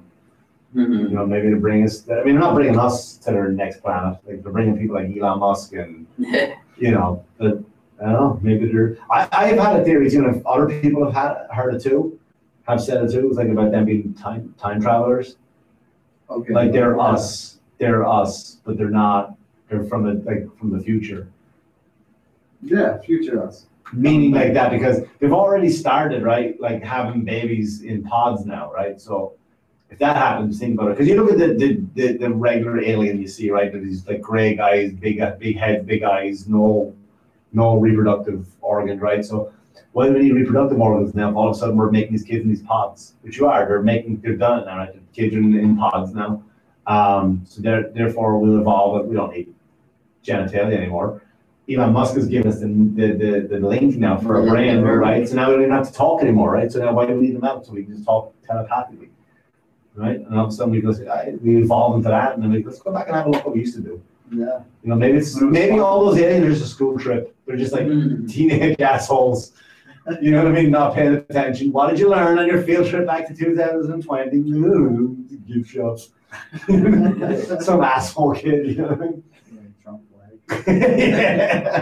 Mhm. 0.75 1.09
You 1.09 1.15
know, 1.15 1.25
maybe 1.25 1.49
to 1.49 1.55
bring 1.55 1.83
us. 1.83 2.07
I 2.07 2.23
mean, 2.23 2.35
they're 2.35 2.47
not 2.47 2.53
bringing 2.53 2.77
us 2.77 3.17
to 3.17 3.31
their 3.31 3.49
next 3.49 3.81
planet. 3.81 4.19
Like 4.27 4.43
they're 4.43 4.51
bringing 4.51 4.77
people 4.77 4.95
like 4.95 5.09
Elon 5.17 5.39
Musk 5.39 5.73
and 5.73 6.05
you 6.77 6.91
know, 6.91 7.25
but 7.39 7.57
I 7.99 8.11
don't 8.11 8.13
know, 8.13 8.39
maybe 8.43 8.71
they're, 8.71 8.97
I, 9.09 9.27
I've 9.31 9.57
had 9.57 9.79
a 9.79 9.83
theory 9.83 10.09
too, 10.09 10.25
and 10.25 10.35
if 10.35 10.45
other 10.45 10.67
people 10.67 11.05
have 11.05 11.13
had, 11.13 11.47
heard 11.55 11.75
it 11.75 11.81
too, 11.81 12.19
have 12.67 12.81
said 12.81 13.03
it 13.03 13.11
too, 13.11 13.27
it's 13.29 13.37
like 13.37 13.47
about 13.47 13.71
them 13.71 13.85
being 13.85 14.13
time, 14.13 14.53
time 14.59 14.81
travelers. 14.81 15.37
Okay. 16.29 16.53
Like 16.53 16.71
they're 16.73 16.99
us, 16.99 17.59
they're 17.77 18.05
us, 18.05 18.57
but 18.65 18.77
they're 18.77 18.89
not, 18.89 19.37
they're 19.73 19.83
from 19.85 20.03
the, 20.03 20.13
like, 20.29 20.57
from 20.57 20.71
the 20.71 20.79
future. 20.79 21.27
Yeah, 22.61 22.99
future 22.99 23.45
us. 23.45 23.65
Meaning 23.91 24.31
like 24.31 24.53
that, 24.53 24.71
because 24.71 25.01
they've 25.19 25.33
already 25.33 25.69
started, 25.69 26.23
right, 26.23 26.59
like 26.59 26.83
having 26.83 27.23
babies 27.23 27.83
in 27.83 28.03
pods 28.03 28.45
now, 28.45 28.71
right? 28.71 28.99
So 28.99 29.33
if 29.89 29.99
that 29.99 30.15
happens, 30.15 30.59
think 30.59 30.73
about 30.79 30.91
it, 30.91 30.97
because 30.97 31.07
you 31.07 31.21
look 31.21 31.31
at 31.31 31.37
the, 31.37 31.53
the, 31.53 31.81
the, 31.93 32.17
the 32.17 32.29
regular 32.33 32.81
alien 32.81 33.21
you 33.21 33.27
see, 33.27 33.51
right, 33.51 33.71
with 33.71 33.83
these 33.83 34.07
like 34.07 34.21
gray 34.21 34.55
guys, 34.55 34.93
big, 34.93 35.21
big 35.39 35.57
heads, 35.57 35.85
big 35.85 36.03
eyes, 36.03 36.47
no, 36.47 36.95
no 37.51 37.77
reproductive 37.77 38.47
organ, 38.61 38.99
right? 38.99 39.23
So 39.23 39.51
why 39.91 40.07
do 40.07 40.13
we 40.13 40.19
need 40.23 40.33
reproductive 40.33 40.79
organs 40.79 41.13
now? 41.13 41.35
All 41.35 41.49
of 41.49 41.55
a 41.55 41.59
sudden, 41.59 41.77
we're 41.77 41.91
making 41.91 42.13
these 42.13 42.23
kids 42.23 42.43
in 42.43 42.49
these 42.49 42.63
pods, 42.63 43.13
which 43.21 43.37
you 43.37 43.45
are. 43.45 43.67
They're 43.67 43.83
making, 43.83 44.21
they're 44.21 44.35
done 44.35 44.65
now, 44.65 44.77
right? 44.77 44.93
The 44.93 44.99
kids 45.13 45.35
are 45.35 45.39
in, 45.39 45.53
in 45.55 45.77
pods 45.77 46.13
now. 46.13 46.43
Um, 46.87 47.43
so 47.45 47.61
there, 47.61 47.89
therefore, 47.89 48.39
we'll 48.39 48.59
evolve. 48.59 48.97
But 48.97 49.07
we 49.07 49.15
don't 49.15 49.31
need 49.31 49.53
genitalia 50.25 50.77
anymore. 50.77 51.21
Elon 51.69 51.93
Musk 51.93 52.15
has 52.15 52.27
given 52.27 52.51
us 52.51 52.59
the, 52.59 52.67
the, 52.67 53.07
the, 53.13 53.47
the 53.59 53.67
link 53.67 53.95
now 53.95 54.17
for 54.17 54.41
a 54.41 54.49
brain, 54.49 54.81
right? 54.81 55.27
So 55.27 55.35
now 55.35 55.49
we 55.49 55.61
don't 55.61 55.71
have 55.71 55.87
to 55.87 55.93
talk 55.93 56.21
anymore, 56.21 56.51
right? 56.51 56.69
So 56.71 56.79
now 56.79 56.93
why 56.93 57.05
do 57.05 57.13
we 57.15 57.27
need 57.27 57.35
them 57.35 57.45
out? 57.45 57.65
So 57.65 57.71
we 57.71 57.83
can 57.83 57.93
just 57.93 58.05
talk 58.05 58.33
telepathically, 58.45 59.09
right? 59.95 60.19
And 60.19 60.37
all 60.37 60.45
of 60.45 60.49
a 60.49 60.53
sudden 60.53 60.73
we 60.73 60.81
go, 60.81 60.91
say, 60.91 61.07
"Aye, 61.07 61.35
we 61.41 61.55
evolve 61.61 61.95
into 61.95 62.09
that, 62.09 62.33
and 62.33 62.43
then 62.43 62.51
we 62.51 62.63
let's 62.63 62.79
go 62.79 62.91
back 62.91 63.07
and 63.07 63.15
have 63.15 63.27
a 63.27 63.29
look 63.29 63.45
what 63.45 63.53
we 63.53 63.61
used 63.61 63.75
to 63.75 63.81
do. 63.81 64.01
Yeah. 64.31 64.59
You 64.83 64.89
know, 64.89 64.95
maybe 64.95 65.19
it's 65.19 65.39
maybe 65.39 65.79
all 65.79 66.05
those 66.05 66.17
aliens 66.19 66.45
are 66.45 66.49
just 66.49 66.63
a 66.65 66.67
school 66.67 66.97
trip. 66.99 67.33
They're 67.45 67.55
just 67.55 67.71
like 67.71 67.83
Mhm. 67.83 68.29
teenage 68.29 68.81
assholes. 68.93 69.53
You 70.21 70.31
know 70.31 70.43
what 70.43 70.51
I 70.51 70.55
mean? 70.61 70.69
Not 70.71 70.95
paying 70.95 71.13
attention. 71.13 71.71
What 71.71 71.89
did 71.91 71.97
you 71.99 72.09
learn 72.09 72.37
on 72.37 72.45
your 72.45 72.61
field 72.63 72.87
trip 72.87 73.05
back 73.07 73.25
to 73.29 73.33
2020? 73.33 74.35
Ooh, 74.37 75.15
Gift 75.47 75.69
shops. 75.69 76.09
Some 77.65 77.83
asshole 77.83 78.33
kid, 78.35 78.67
you 78.71 78.75
know 78.77 78.87
what 78.89 79.01
I 79.01 79.05
mean? 79.05 79.23
Like 79.55 79.83
Trump 79.83 80.01
flag. 80.11 80.31
yeah. 80.31 80.32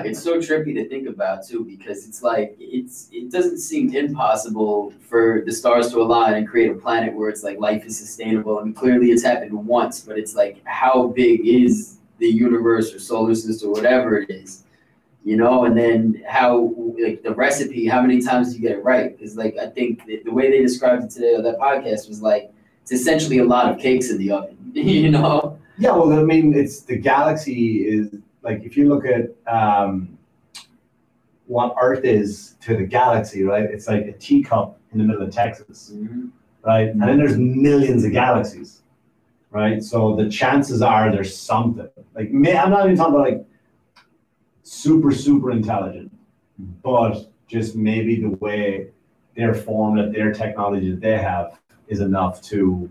It's 0.05 0.21
so 0.21 0.37
trippy 0.37 0.73
to 0.75 0.87
think 0.87 1.07
about 1.07 1.47
too, 1.47 1.65
because 1.65 2.07
it's 2.07 2.21
like 2.21 2.55
it's 2.59 3.09
it 3.11 3.31
doesn't 3.31 3.57
seem 3.57 3.93
impossible 3.95 4.93
for 5.09 5.43
the 5.45 5.51
stars 5.51 5.91
to 5.91 6.01
align 6.01 6.35
and 6.35 6.47
create 6.47 6.71
a 6.71 6.75
planet 6.75 7.13
where 7.13 7.29
it's 7.29 7.43
like 7.43 7.59
life 7.59 7.85
is 7.85 7.97
sustainable. 7.97 8.59
I 8.59 8.63
mean, 8.63 8.73
clearly 8.73 9.11
it's 9.11 9.23
happened 9.23 9.53
once, 9.53 10.01
but 10.01 10.17
it's 10.17 10.35
like 10.35 10.61
how 10.65 11.07
big 11.07 11.47
is 11.47 11.97
the 12.19 12.27
universe 12.27 12.93
or 12.93 12.99
solar 12.99 13.33
system 13.33 13.69
or 13.69 13.73
whatever 13.73 14.19
it 14.19 14.29
is, 14.29 14.63
you 15.23 15.37
know? 15.37 15.65
And 15.65 15.75
then 15.75 16.23
how 16.27 16.73
like 16.99 17.23
the 17.23 17.33
recipe, 17.33 17.87
how 17.87 18.01
many 18.01 18.21
times 18.21 18.49
do 18.51 18.55
you 18.59 18.61
get 18.61 18.77
it 18.77 18.83
right? 18.83 19.17
Because 19.17 19.35
like 19.35 19.57
I 19.57 19.67
think 19.67 20.05
the, 20.05 20.21
the 20.23 20.31
way 20.31 20.51
they 20.51 20.61
described 20.61 21.03
it 21.03 21.09
today 21.09 21.35
on 21.35 21.43
that 21.43 21.57
podcast 21.57 22.07
was 22.07 22.21
like 22.21 22.51
it's 22.83 22.91
essentially 22.91 23.39
a 23.39 23.45
lot 23.45 23.71
of 23.71 23.79
cakes 23.79 24.11
in 24.11 24.17
the 24.17 24.31
oven, 24.31 24.57
you 24.73 25.09
know? 25.09 25.57
Yeah, 25.77 25.93
well, 25.93 26.13
I 26.13 26.21
mean, 26.21 26.53
it's 26.53 26.81
the 26.81 26.95
galaxy 26.95 27.87
is 27.87 28.13
like 28.43 28.63
if 28.63 28.75
you 28.77 28.89
look 28.89 29.05
at 29.05 29.31
um, 29.51 30.17
what 31.47 31.75
Earth 31.81 32.03
is 32.05 32.55
to 32.61 32.75
the 32.75 32.83
galaxy, 32.83 33.43
right? 33.43 33.63
It's 33.63 33.87
like 33.87 34.05
a 34.05 34.13
teacup 34.13 34.79
in 34.91 34.99
the 34.99 35.03
middle 35.03 35.21
of 35.21 35.33
Texas, 35.33 35.91
right? 36.65 36.89
And 36.89 37.01
then 37.01 37.17
there's 37.17 37.37
millions 37.37 38.03
of 38.03 38.11
galaxies, 38.11 38.81
right? 39.51 39.83
So 39.83 40.15
the 40.15 40.29
chances 40.29 40.81
are 40.81 41.11
there's 41.11 41.35
something. 41.35 41.89
Like, 42.15 42.31
may, 42.31 42.57
I'm 42.57 42.69
not 42.69 42.85
even 42.85 42.97
talking 42.97 43.15
about 43.15 43.27
like 43.27 43.45
super, 44.63 45.11
super 45.11 45.51
intelligent, 45.51 46.11
but 46.83 47.31
just 47.47 47.75
maybe 47.75 48.21
the 48.21 48.29
way 48.37 48.87
they're 49.35 49.53
formed, 49.53 49.99
that 49.99 50.13
their 50.13 50.31
technology 50.31 50.91
that 50.91 51.01
they 51.01 51.17
have 51.17 51.59
is 51.87 51.99
enough 51.99 52.41
to 52.43 52.89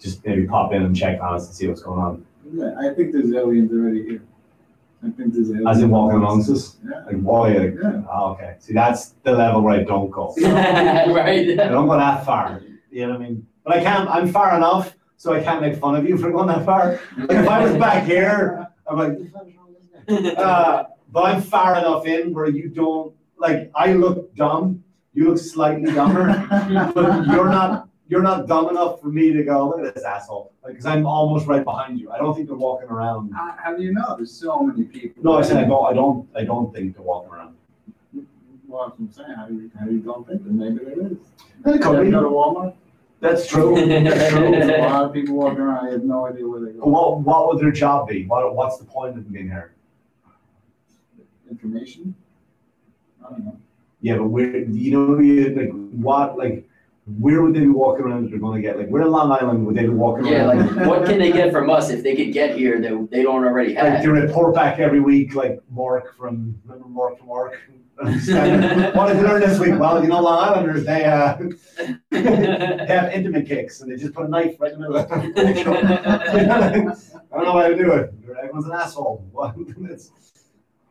just 0.00 0.24
maybe 0.24 0.46
pop 0.46 0.72
in 0.72 0.82
and 0.82 0.96
check 0.96 1.20
on 1.20 1.34
us 1.34 1.46
and 1.46 1.54
see 1.54 1.66
what's 1.66 1.82
going 1.82 2.00
on. 2.00 2.26
Yeah, 2.52 2.74
I 2.78 2.94
think 2.94 3.12
there's 3.12 3.32
aliens 3.32 3.72
already 3.72 4.02
here. 4.02 4.22
I 5.02 5.10
think 5.10 5.32
there's 5.34 5.50
aliens. 5.50 5.66
As 5.68 5.82
in 5.82 5.90
walking 5.90 6.16
amongst 6.18 6.50
us? 6.50 6.76
Yeah. 6.84 7.04
Like, 7.06 7.16
yeah, 7.16 7.58
like, 7.58 7.74
Yeah. 7.82 8.02
oh, 8.12 8.32
okay. 8.32 8.56
See, 8.58 8.72
that's 8.74 9.14
the 9.22 9.32
level 9.32 9.62
where 9.62 9.80
I 9.80 9.84
don't 9.84 10.10
go. 10.10 10.34
right? 10.40 11.48
I 11.58 11.68
don't 11.68 11.86
go 11.88 11.96
that 11.96 12.24
far. 12.24 12.60
You 12.90 13.06
know 13.06 13.12
what 13.14 13.22
I 13.22 13.24
mean? 13.28 13.46
But 13.64 13.76
I 13.76 13.82
can't, 13.82 14.08
I'm 14.10 14.30
far 14.32 14.56
enough, 14.56 14.94
so 15.16 15.32
I 15.32 15.42
can't 15.42 15.60
make 15.60 15.76
fun 15.76 15.94
of 15.96 16.08
you 16.08 16.18
for 16.22 16.30
going 16.30 16.48
that 16.48 16.64
far. 16.64 17.00
Like, 17.16 17.30
if 17.30 17.48
I 17.48 17.64
was 17.64 17.76
back 17.76 18.04
here, 18.04 18.66
I'm 18.86 18.98
like, 18.98 20.36
uh, 20.38 20.84
but 21.12 21.24
I'm 21.24 21.40
far 21.42 21.78
enough 21.78 22.06
in 22.06 22.32
where 22.34 22.48
you 22.48 22.68
don't, 22.68 23.14
like, 23.38 23.70
I 23.74 23.92
look 23.94 24.34
dumb, 24.34 24.82
you 25.14 25.28
look 25.30 25.38
slightly 25.38 25.92
dumber, 25.92 26.46
but 26.94 27.26
you're 27.26 27.48
not, 27.48 27.88
you're 28.10 28.22
not 28.22 28.48
dumb 28.48 28.68
enough 28.68 29.00
for 29.00 29.06
me 29.06 29.32
to 29.32 29.44
go, 29.44 29.68
look 29.68 29.86
at 29.86 29.94
this 29.94 30.04
asshole. 30.04 30.52
Like, 30.64 30.74
cause 30.74 30.84
I'm 30.84 31.06
almost 31.06 31.46
right 31.46 31.64
behind 31.64 32.00
you. 32.00 32.10
I 32.10 32.18
don't 32.18 32.34
think 32.34 32.48
they're 32.48 32.56
walking 32.56 32.88
around. 32.88 33.32
How, 33.32 33.56
how 33.62 33.76
do 33.76 33.82
you 33.84 33.92
know? 33.92 34.16
There's 34.16 34.32
so 34.32 34.60
many 34.60 34.84
people. 34.84 35.22
No, 35.22 35.38
I 35.38 35.42
said 35.42 35.58
I 35.58 35.64
don't, 35.64 35.86
I 35.86 35.92
don't, 35.94 36.28
I 36.36 36.44
don't 36.44 36.74
think 36.74 36.94
they're 36.94 37.04
walking 37.04 37.32
around. 37.32 37.54
Well, 38.66 38.88
that's 38.88 38.98
what 38.98 39.06
I'm 39.06 39.12
saying. 39.12 39.34
How 39.36 39.46
do 39.46 39.54
you, 39.54 39.70
how 39.78 39.86
do 39.86 39.92
you 39.92 40.00
don't 40.00 40.26
think 40.26 40.42
that 40.42 40.52
maybe 40.52 40.84
there 40.84 41.06
is? 41.06 41.12
It 41.12 41.18
You 41.66 41.72
could 41.72 41.82
go 41.82 42.02
to 42.02 42.28
Walmart? 42.28 42.74
That's 43.20 43.46
true. 43.46 43.74
That's 43.76 44.30
true. 44.32 44.50
There's 44.50 44.68
a 44.68 44.78
lot 44.82 45.04
of 45.04 45.12
people 45.12 45.36
walking 45.36 45.60
around. 45.60 45.88
I 45.88 45.92
have 45.92 46.02
no 46.02 46.26
idea 46.26 46.48
where 46.48 46.60
they 46.60 46.72
go. 46.72 46.80
What, 46.86 47.20
what 47.20 47.48
would 47.48 47.62
their 47.62 47.70
job 47.70 48.08
be? 48.08 48.26
What, 48.26 48.54
what's 48.56 48.78
the 48.78 48.84
point 48.84 49.16
of 49.16 49.24
them 49.24 49.32
being 49.32 49.48
here? 49.48 49.74
Information? 51.50 52.14
I 53.24 53.30
don't 53.30 53.44
know. 53.44 53.56
Yeah, 54.00 54.16
but 54.16 54.24
where, 54.28 54.56
you 54.58 54.90
know, 54.92 55.18
you- 55.20 55.54
like, 55.54 55.70
what, 55.92 56.38
like, 56.38 56.66
where 57.18 57.42
would 57.42 57.54
they 57.54 57.60
be 57.60 57.68
walking 57.68 58.04
around 58.06 58.24
if 58.26 58.30
they're 58.30 58.40
gonna 58.40 58.60
get, 58.60 58.78
like, 58.78 58.88
where 58.88 59.02
in 59.02 59.10
Long 59.10 59.32
Island 59.32 59.66
would 59.66 59.74
they 59.76 59.82
be 59.82 59.88
walking 59.88 60.26
Yeah, 60.26 60.48
around? 60.50 60.76
like 60.76 60.86
what 60.86 61.04
can 61.06 61.18
they 61.18 61.32
get 61.32 61.50
from 61.52 61.68
us 61.70 61.90
if 61.90 62.02
they 62.02 62.14
could 62.14 62.32
get 62.32 62.56
here 62.56 62.80
that 62.80 63.08
they 63.10 63.22
don't 63.22 63.44
already 63.44 63.74
have 63.74 63.84
Like, 63.84 63.92
have? 63.94 64.02
they 64.02 64.08
report 64.08 64.54
back 64.54 64.78
every 64.78 65.00
week, 65.00 65.34
like, 65.34 65.60
Mark 65.70 66.16
from, 66.16 66.54
remember 66.64 66.88
Mark 66.88 67.18
from 67.18 67.26
work? 67.28 67.58
what 67.96 68.14
did 68.14 69.16
you 69.18 69.24
learn 69.28 69.40
this 69.42 69.58
week? 69.58 69.78
Well, 69.78 70.02
you 70.02 70.08
know, 70.08 70.20
Long 70.22 70.38
Islanders, 70.48 70.86
they, 70.86 71.04
uh, 71.04 71.36
they 72.10 72.86
have 72.88 73.12
intimate 73.12 73.46
kicks, 73.46 73.80
and 73.82 73.92
they 73.92 73.96
just 73.96 74.14
put 74.14 74.24
a 74.26 74.28
knife 74.28 74.56
right 74.58 74.72
in 74.72 74.80
the 74.80 74.88
middle 74.88 75.04
of 75.04 75.12
I 75.12 75.16
don't 77.36 77.44
know 77.44 77.52
how 77.52 77.68
to 77.68 77.76
do 77.76 77.92
it. 77.92 78.14
Everyone's 78.38 78.64
an 78.66 78.72
asshole. 78.72 79.22
It's- 79.90 80.10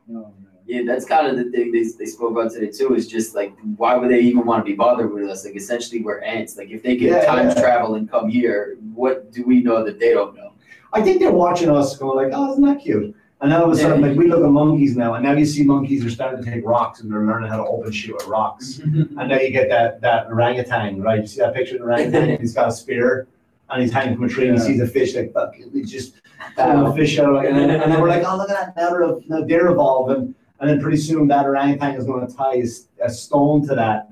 No, 0.07 0.33
man. 0.41 0.48
Yeah, 0.69 0.83
that's 0.85 1.03
kind 1.03 1.25
of 1.25 1.35
the 1.35 1.49
thing 1.49 1.71
they, 1.71 1.83
they 1.97 2.05
spoke 2.05 2.29
about 2.29 2.51
today 2.51 2.69
too. 2.69 2.93
Is 2.93 3.07
just 3.07 3.33
like 3.33 3.57
why 3.75 3.95
would 3.97 4.11
they 4.11 4.19
even 4.19 4.45
want 4.45 4.63
to 4.63 4.71
be 4.71 4.75
bothered 4.75 5.11
with 5.11 5.27
us? 5.27 5.43
Like 5.43 5.55
essentially 5.55 6.03
we're 6.03 6.19
ants. 6.19 6.57
Like 6.57 6.69
if 6.69 6.83
they 6.83 6.95
could 6.95 7.07
Yeah, 7.07 7.25
time 7.25 7.47
yeah. 7.47 7.55
travel 7.55 7.95
and 7.95 8.07
come 8.07 8.29
here, 8.29 8.77
what 8.93 9.31
do 9.31 9.43
we 9.43 9.63
know 9.63 9.83
that 9.83 9.99
they 9.99 10.13
don't 10.13 10.35
know? 10.35 10.53
I 10.93 11.01
think 11.01 11.21
they're 11.21 11.31
watching 11.31 11.71
us 11.71 11.97
going 11.97 12.23
like, 12.23 12.33
oh, 12.37 12.51
isn't 12.51 12.63
that 12.65 12.83
cute? 12.83 13.15
And 13.41 13.51
then 13.51 13.59
all 13.59 13.71
of 13.71 13.71
a 13.71 13.81
sudden, 13.81 14.01
like 14.01 14.15
we 14.15 14.27
look 14.27 14.43
at 14.43 14.51
monkeys 14.51 14.95
now, 14.95 15.15
and 15.15 15.23
now 15.23 15.31
you 15.31 15.45
see 15.45 15.63
monkeys 15.63 16.05
are 16.05 16.09
starting 16.11 16.43
to 16.43 16.51
take 16.51 16.63
rocks 16.63 16.99
and 16.99 17.11
they're 17.11 17.25
learning 17.25 17.49
how 17.49 17.57
to 17.57 17.63
open 17.63 17.91
shoot 17.91 18.21
at 18.21 18.27
rocks. 18.27 18.79
And 18.85 19.15
now 19.15 19.39
you 19.39 19.49
get 19.49 19.69
that 19.69 20.01
that 20.01 20.27
orangutan, 20.27 21.01
right? 21.01 21.21
You 21.21 21.27
see 21.27 21.39
that 21.39 21.55
picture 21.55 21.77
of 21.77 21.81
the 21.81 21.85
orangutan? 21.87 22.39
he's 22.41 22.53
got 22.53 22.67
a 22.67 22.71
spear 22.71 23.27
and 23.71 23.81
he's 23.81 23.91
hanging 23.91 24.15
from 24.15 24.25
a 24.25 24.29
tree 24.29 24.49
and 24.49 24.59
he 24.59 24.63
sees 24.63 24.81
a 24.81 24.87
fish 24.87 25.15
like 25.15 25.33
fuck 25.33 25.57
it, 25.57 25.69
he 25.73 25.81
just 25.81 26.21
a 26.57 26.93
fish 26.93 27.17
out. 27.17 27.33
Like, 27.33 27.47
and, 27.47 27.57
then, 27.57 27.69
and 27.71 27.91
then 27.91 27.99
we're 28.01 28.09
like, 28.09 28.23
oh 28.23 28.37
look 28.37 28.51
at 28.51 28.75
that, 28.75 28.77
now 28.79 28.91
they're, 28.91 29.17
now 29.27 29.45
they're 29.47 29.67
evolving. 29.67 30.35
And 30.59 30.69
then 30.69 30.81
pretty 30.81 30.97
soon 30.97 31.27
that 31.29 31.45
orangutan 31.45 31.95
is 31.95 32.05
going 32.05 32.25
to 32.27 32.33
tie 32.33 32.63
a 33.01 33.09
stone 33.09 33.65
to 33.67 33.75
that, 33.75 34.09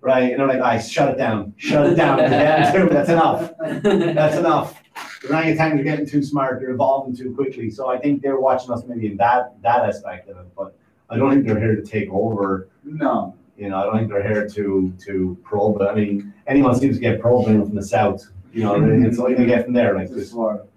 right? 0.00 0.30
And 0.30 0.40
they're 0.40 0.46
like, 0.46 0.60
I 0.60 0.78
shut 0.78 1.10
it 1.10 1.16
down, 1.18 1.54
shut 1.56 1.92
it 1.92 1.94
down. 1.94 2.18
That's 2.90 3.08
enough. 3.08 3.52
That's 3.58 4.36
enough. 4.36 4.82
The 5.22 5.28
orangutans 5.28 5.80
are 5.80 5.82
getting 5.82 6.06
too 6.06 6.22
smart. 6.22 6.60
They're 6.60 6.70
evolving 6.70 7.16
too 7.16 7.34
quickly. 7.34 7.70
So 7.70 7.88
I 7.88 7.98
think 7.98 8.22
they're 8.22 8.38
watching 8.40 8.70
us 8.70 8.82
maybe 8.86 9.06
in 9.06 9.16
that 9.16 9.60
that 9.62 9.80
aspect 9.88 10.28
of 10.28 10.36
it. 10.38 10.54
But 10.56 10.76
I 11.10 11.16
don't 11.16 11.30
think 11.32 11.46
they're 11.46 11.58
here 11.58 11.74
to 11.74 11.82
take 11.82 12.10
over. 12.10 12.68
No, 12.84 13.34
You 13.56 13.68
know, 13.70 13.76
I 13.78 13.84
don't 13.84 13.96
think 13.96 14.08
they're 14.10 14.22
here 14.22 14.48
to 14.48 14.92
to 15.06 15.38
probe. 15.42 15.80
I 15.82 15.94
mean, 15.94 16.32
anyone 16.46 16.74
seems 16.78 16.96
to 16.96 17.00
get 17.00 17.20
probing 17.20 17.64
from 17.64 17.74
the 17.74 17.82
south. 17.82 18.24
You 18.52 18.64
know, 18.64 18.74
it's 19.06 19.18
all 19.18 19.28
you're 19.28 19.36
gonna 19.38 19.48
get 19.48 19.64
from 19.64 19.74
there. 19.74 19.94
Like 19.94 20.08
just, 20.08 20.34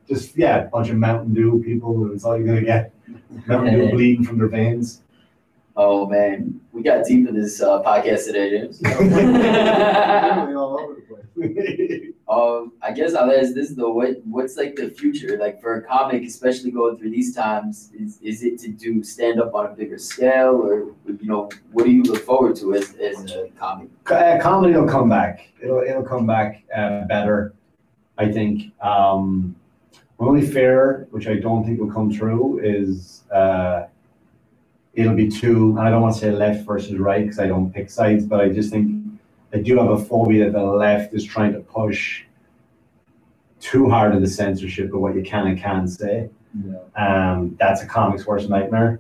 just 0.08 0.38
yeah, 0.38 0.58
a 0.66 0.68
bunch 0.70 0.90
of 0.90 0.98
Mountain 0.98 1.34
Dew 1.34 1.62
people. 1.64 2.04
and 2.06 2.14
It's 2.14 2.24
all 2.24 2.38
you're 2.38 2.48
gonna 2.48 2.62
get. 2.64 2.91
Mountain 3.48 3.80
Dew 3.80 3.90
bleeding 3.92 4.24
from 4.24 4.38
their 4.38 4.48
veins. 4.48 5.02
Oh, 5.76 6.06
man, 6.06 6.60
we 6.74 6.84
got 6.84 7.06
deep 7.06 7.28
in 7.28 7.34
this 7.34 7.62
uh, 7.62 7.82
podcast 7.82 8.26
today, 8.26 8.50
James. 8.50 8.82
All 10.56 10.80
over 10.80 10.96
the 10.96 11.02
place. 11.02 12.08
Um, 12.32 12.72
I 12.82 12.94
guess 12.94 13.14
I'll 13.14 13.30
ask 13.30 13.54
this 13.54 13.72
though, 13.72 13.92
what, 13.92 14.22
what's 14.24 14.56
like 14.56 14.78
the 14.78 14.90
future, 14.90 15.38
like 15.38 15.60
for 15.60 15.76
a 15.76 15.82
comic, 15.82 16.24
especially 16.24 16.72
going 16.72 16.98
through 16.98 17.10
these 17.10 17.36
times, 17.36 17.92
is, 17.94 18.20
is 18.22 18.44
it 18.44 18.58
to 18.60 18.70
do 18.70 19.04
stand-up 19.04 19.54
on 19.54 19.66
a 19.66 19.70
bigger 19.76 19.98
scale, 19.98 20.56
or, 20.56 20.96
you 21.06 21.28
know, 21.28 21.50
what 21.74 21.84
do 21.84 21.92
you 21.92 22.04
look 22.04 22.24
forward 22.24 22.56
to 22.56 22.74
as, 22.76 22.96
as 22.96 23.30
a 23.34 23.50
comic? 23.60 23.90
Uh, 24.10 24.40
comedy 24.42 24.74
will 24.74 24.88
come 24.88 25.10
back. 25.10 25.52
It'll 25.62 25.82
it'll 25.82 26.04
come 26.04 26.26
back 26.26 26.64
uh, 26.74 27.04
better, 27.06 27.54
I 28.18 28.32
think. 28.32 28.72
Um, 28.82 29.54
my 30.22 30.28
only 30.28 30.46
fear, 30.46 31.08
which 31.10 31.28
I 31.28 31.38
don't 31.38 31.66
think 31.66 31.80
will 31.80 31.92
come 31.92 32.14
true, 32.14 32.60
is 32.64 33.24
uh, 33.34 33.88
it'll 34.94 35.16
be 35.16 35.28
too. 35.28 35.70
And 35.72 35.80
I 35.80 35.90
don't 35.90 36.04
want 36.04 36.14
to 36.14 36.22
say 36.22 36.32
left 36.32 36.64
versus 36.64 36.96
right 37.00 37.24
because 37.24 37.40
I 37.40 37.48
don't 37.48 37.74
pick 37.74 37.90
sides, 37.90 38.24
but 38.28 38.40
I 38.40 38.50
just 38.50 38.70
think 38.70 39.04
I 39.52 39.58
do 39.58 39.80
have 39.80 39.90
a 39.90 39.98
phobia 39.98 40.46
that 40.46 40.54
the 40.54 40.64
left 40.64 41.16
is 41.16 41.26
trying 41.26 41.54
to 41.54 41.60
push 41.60 42.24
too 43.60 43.90
hard 43.90 44.14
in 44.14 44.22
the 44.22 44.30
censorship 44.30 44.94
of 44.94 45.02
what 45.02 45.16
you 45.16 45.24
can 45.24 45.48
and 45.48 45.60
can't 45.60 45.90
say. 45.90 46.30
Yeah. 46.54 46.78
Um, 46.96 47.58
that's 47.60 47.82
a 47.82 47.88
comic's 47.88 48.28
worst 48.28 48.48
nightmare, 48.48 49.00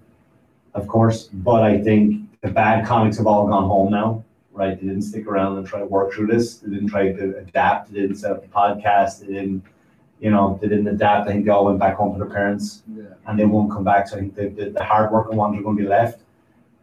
of 0.73 0.87
course. 0.87 1.29
But 1.31 1.61
I 1.61 1.83
think 1.83 2.29
the 2.41 2.49
bad 2.49 2.87
comics 2.87 3.17
have 3.17 3.27
all 3.27 3.45
gone 3.47 3.65
home 3.65 3.91
now, 3.91 4.23
right? 4.53 4.79
They 4.79 4.87
didn't 4.87 5.03
stick 5.03 5.27
around 5.27 5.59
and 5.59 5.67
try 5.67 5.81
to 5.81 5.85
work 5.85 6.13
through 6.13 6.27
this. 6.27 6.55
They 6.55 6.71
didn't 6.71 6.87
try 6.87 7.11
to 7.11 7.37
adapt. 7.37 7.93
They 7.93 8.01
didn't 8.01 8.15
set 8.15 8.31
up 8.31 8.43
a 8.43 8.47
podcast. 8.47 9.19
They 9.19 9.33
didn't, 9.33 9.63
you 10.21 10.29
know, 10.29 10.57
they 10.61 10.67
didn't 10.67 10.87
adapt. 10.87 11.27
I 11.27 11.31
think 11.33 11.45
they 11.45 11.51
all 11.51 11.65
went 11.65 11.79
back 11.79 11.95
home 11.97 12.13
to 12.13 12.19
their 12.23 12.33
parents 12.33 12.83
Yeah. 12.95 13.03
and 13.27 13.37
they 13.39 13.45
won't 13.45 13.71
come 13.71 13.83
back. 13.83 14.07
So 14.07 14.17
I 14.17 14.19
think 14.19 14.35
the, 14.35 14.47
the, 14.49 14.69
the 14.69 14.83
hardworking 14.83 15.35
ones 15.35 15.57
are 15.57 15.63
going 15.63 15.75
to 15.77 15.83
be 15.83 15.89
left. 15.89 16.21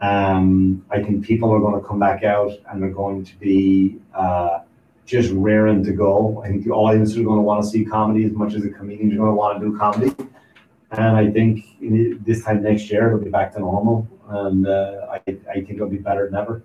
Um, 0.01 0.85
I 0.91 1.03
think 1.03 1.25
people 1.25 1.51
are 1.53 1.61
going 1.61 1.81
to 1.81 1.87
come 1.87 1.99
back 2.01 2.25
out 2.25 2.53
and 2.69 2.83
they're 2.83 2.91
going 2.91 3.25
to 3.25 3.37
be 3.39 3.99
uh, 4.15 4.61
just 5.07 5.31
raring 5.33 5.83
to 5.85 5.93
go. 5.93 6.43
I 6.45 6.49
think 6.49 6.65
the 6.65 6.71
audience 6.73 7.17
are 7.17 7.23
going 7.23 7.39
to 7.39 7.43
want 7.43 7.63
to 7.63 7.69
see 7.69 7.85
comedy 7.85 8.25
as 8.25 8.33
much 8.33 8.55
as 8.55 8.63
the 8.63 8.71
comedians 8.71 9.13
are 9.15 9.19
going 9.19 9.31
to 9.31 9.35
want 9.35 9.61
to 9.61 9.67
do 9.71 9.79
comedy. 9.79 10.13
And 10.91 11.17
I 11.17 11.31
think 11.31 11.65
in- 11.81 12.21
this 12.27 12.45
time 12.45 12.63
next 12.63 12.91
year 12.91 13.07
it'll 13.09 13.21
be 13.21 13.31
back 13.31 13.53
to 13.55 13.61
normal, 13.61 14.09
and 14.29 14.67
uh, 14.67 15.07
I, 15.13 15.17
I 15.51 15.55
think 15.55 15.73
it'll 15.73 15.89
be 15.89 15.99
better 15.99 16.27
than 16.27 16.35
ever. 16.37 16.63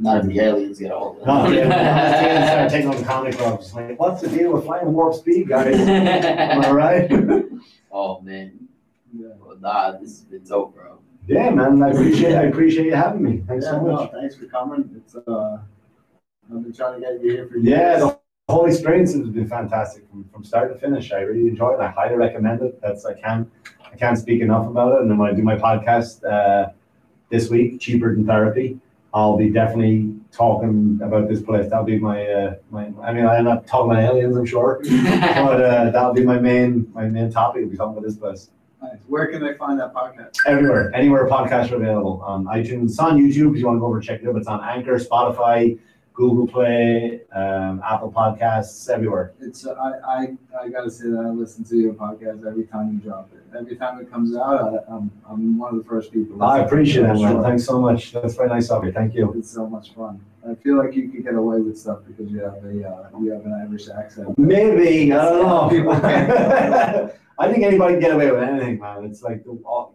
Not 0.00 0.20
if 0.24 0.26
the 0.26 0.40
aliens 0.40 0.78
get 0.78 0.92
a 0.92 0.98
hold 0.98 1.20
of 1.20 1.26
No, 1.26 1.44
it. 1.50 1.56
yeah, 1.56 2.46
start 2.52 2.70
taking 2.70 2.88
on 2.90 2.96
the 2.96 3.04
comic 3.04 3.36
clubs. 3.36 3.74
Like, 3.74 4.00
what's 4.00 4.22
the 4.22 4.28
deal 4.28 4.52
with 4.54 4.64
flying 4.64 4.92
warp 4.92 5.14
speed, 5.14 5.48
guys? 5.48 5.74
Am 5.78 6.60
I 6.64 6.70
right? 6.70 7.10
Oh, 7.92 8.20
man, 8.20 8.52
Yeah. 9.12 9.30
well, 9.44 9.56
nah, 9.60 9.90
this 9.98 10.10
has 10.20 10.20
been 10.22 10.44
dope, 10.44 10.74
bro. 10.76 11.00
Yeah, 11.26 11.50
man. 11.50 11.82
I 11.82 11.90
appreciate 11.90 12.34
I 12.36 12.42
appreciate 12.44 12.86
you 12.86 12.94
having 12.94 13.20
me. 13.22 13.42
Thanks 13.48 13.64
Yeah, 13.64 13.72
so 13.72 13.82
no, 13.84 13.92
much. 13.92 14.12
thanks 14.12 14.36
for 14.36 14.46
coming. 14.46 14.88
It's, 14.96 15.16
uh, 15.16 15.58
I've 16.52 16.62
been 16.62 16.72
trying 16.72 16.94
to 16.94 17.00
get 17.00 17.20
you 17.22 17.30
here 17.32 17.46
for 17.48 17.56
years. 17.58 17.66
Yeah, 17.66 17.98
the 17.98 18.18
whole 18.48 18.66
experience 18.66 19.12
has 19.14 19.28
been 19.28 19.48
fantastic 19.48 20.08
from, 20.08 20.24
from 20.32 20.44
start 20.44 20.72
to 20.72 20.78
finish. 20.78 21.10
I 21.12 21.20
really 21.22 21.48
enjoyed 21.48 21.74
it. 21.74 21.80
I 21.80 21.88
highly 21.88 22.14
recommend 22.14 22.62
it. 22.62 22.80
That's 22.80 23.04
I 23.04 23.14
can't 23.14 23.50
I 23.92 23.96
can't 23.96 24.16
speak 24.16 24.40
enough 24.40 24.68
about 24.68 24.94
it. 24.94 25.02
And 25.02 25.10
then 25.10 25.18
when 25.18 25.28
I 25.28 25.34
do 25.34 25.42
my 25.42 25.56
podcast 25.56 26.24
uh, 26.24 26.70
this 27.28 27.50
week, 27.50 27.80
cheaper 27.80 28.14
than 28.14 28.24
therapy, 28.24 28.78
I'll 29.12 29.36
be 29.36 29.50
definitely 29.50 30.14
talking 30.30 31.00
about 31.02 31.28
this 31.28 31.42
place. 31.42 31.68
That'll 31.68 31.84
be 31.84 31.98
my 31.98 32.26
uh, 32.26 32.54
my. 32.70 32.92
I 33.02 33.12
mean, 33.12 33.26
I'm 33.26 33.44
not 33.44 33.66
talking 33.66 33.90
about 33.90 34.04
aliens, 34.04 34.36
I'm 34.36 34.46
sure, 34.46 34.80
but 34.84 35.60
uh, 35.60 35.90
that'll 35.90 36.14
be 36.14 36.24
my 36.24 36.38
main 36.38 36.90
my 36.94 37.06
main 37.06 37.30
topic. 37.30 37.62
We'll 37.62 37.70
be 37.70 37.76
talking 37.76 37.96
about 37.96 38.06
this 38.06 38.16
place. 38.16 38.50
Nice. 38.82 38.98
Where 39.08 39.26
can 39.26 39.42
they 39.44 39.54
find 39.54 39.78
that 39.78 39.92
podcast? 39.92 40.36
Everywhere, 40.46 40.94
anywhere 40.94 41.28
podcasts 41.28 41.70
are 41.70 41.76
available 41.76 42.22
on 42.24 42.46
iTunes, 42.46 42.84
it's 42.84 42.98
on 42.98 43.18
YouTube. 43.18 43.52
If 43.52 43.58
you 43.58 43.66
want 43.66 43.76
to 43.76 43.80
go 43.80 43.86
over 43.86 43.96
and 43.96 44.04
check 44.04 44.22
it 44.22 44.28
out, 44.28 44.36
it's 44.36 44.46
on 44.46 44.62
Anchor, 44.64 44.96
Spotify, 44.98 45.78
Google 46.12 46.46
Play, 46.46 47.22
um, 47.32 47.80
Apple 47.88 48.12
Podcasts, 48.12 48.90
everywhere. 48.90 49.32
It's, 49.40 49.66
uh, 49.66 49.72
I, 49.74 49.92
I, 50.06 50.36
I 50.62 50.68
gotta 50.68 50.90
say 50.90 51.08
that 51.08 51.18
I 51.24 51.30
listen 51.30 51.64
to 51.64 51.76
your 51.76 51.94
podcast 51.94 52.46
every 52.46 52.64
time 52.64 52.92
you 52.92 52.98
drop 52.98 53.30
it. 53.32 53.42
Every 53.56 53.76
time 53.76 54.00
it 54.00 54.10
comes 54.10 54.36
out, 54.36 54.60
I, 54.88 54.92
I'm, 54.92 55.10
I'm 55.28 55.58
one 55.58 55.74
of 55.74 55.82
the 55.82 55.88
first 55.88 56.12
people. 56.12 56.42
I 56.42 56.58
appreciate 56.60 57.02
that, 57.04 57.16
man. 57.16 57.42
Thanks 57.42 57.64
so 57.64 57.80
much. 57.80 58.12
That's 58.12 58.34
very 58.34 58.48
nice 58.48 58.70
of 58.70 58.84
you. 58.84 58.92
Thank 58.92 59.14
you. 59.14 59.32
It's 59.38 59.50
so 59.50 59.66
much 59.66 59.94
fun. 59.94 60.20
I 60.48 60.54
feel 60.56 60.76
like 60.78 60.94
you 60.94 61.08
could 61.08 61.24
get 61.24 61.34
away 61.34 61.60
with 61.60 61.78
stuff 61.78 62.00
because 62.06 62.30
you 62.30 62.40
have 62.40 62.54
a, 62.64 62.88
uh, 62.88 63.08
you 63.20 63.30
have 63.32 63.44
an 63.46 63.52
Irish 63.52 63.88
accent. 63.88 64.36
Maybe 64.38 65.12
I 65.12 65.24
don't 65.24 65.70
People 65.70 65.92
know. 65.94 66.00
can. 66.00 67.12
I 67.38 67.50
think 67.50 67.64
anybody 67.64 67.94
can 67.94 68.00
get 68.00 68.12
away 68.12 68.30
with 68.30 68.42
anything, 68.42 68.78
man. 68.80 69.04
It's 69.04 69.22
like 69.22 69.44
the, 69.44 69.58
all, 69.64 69.94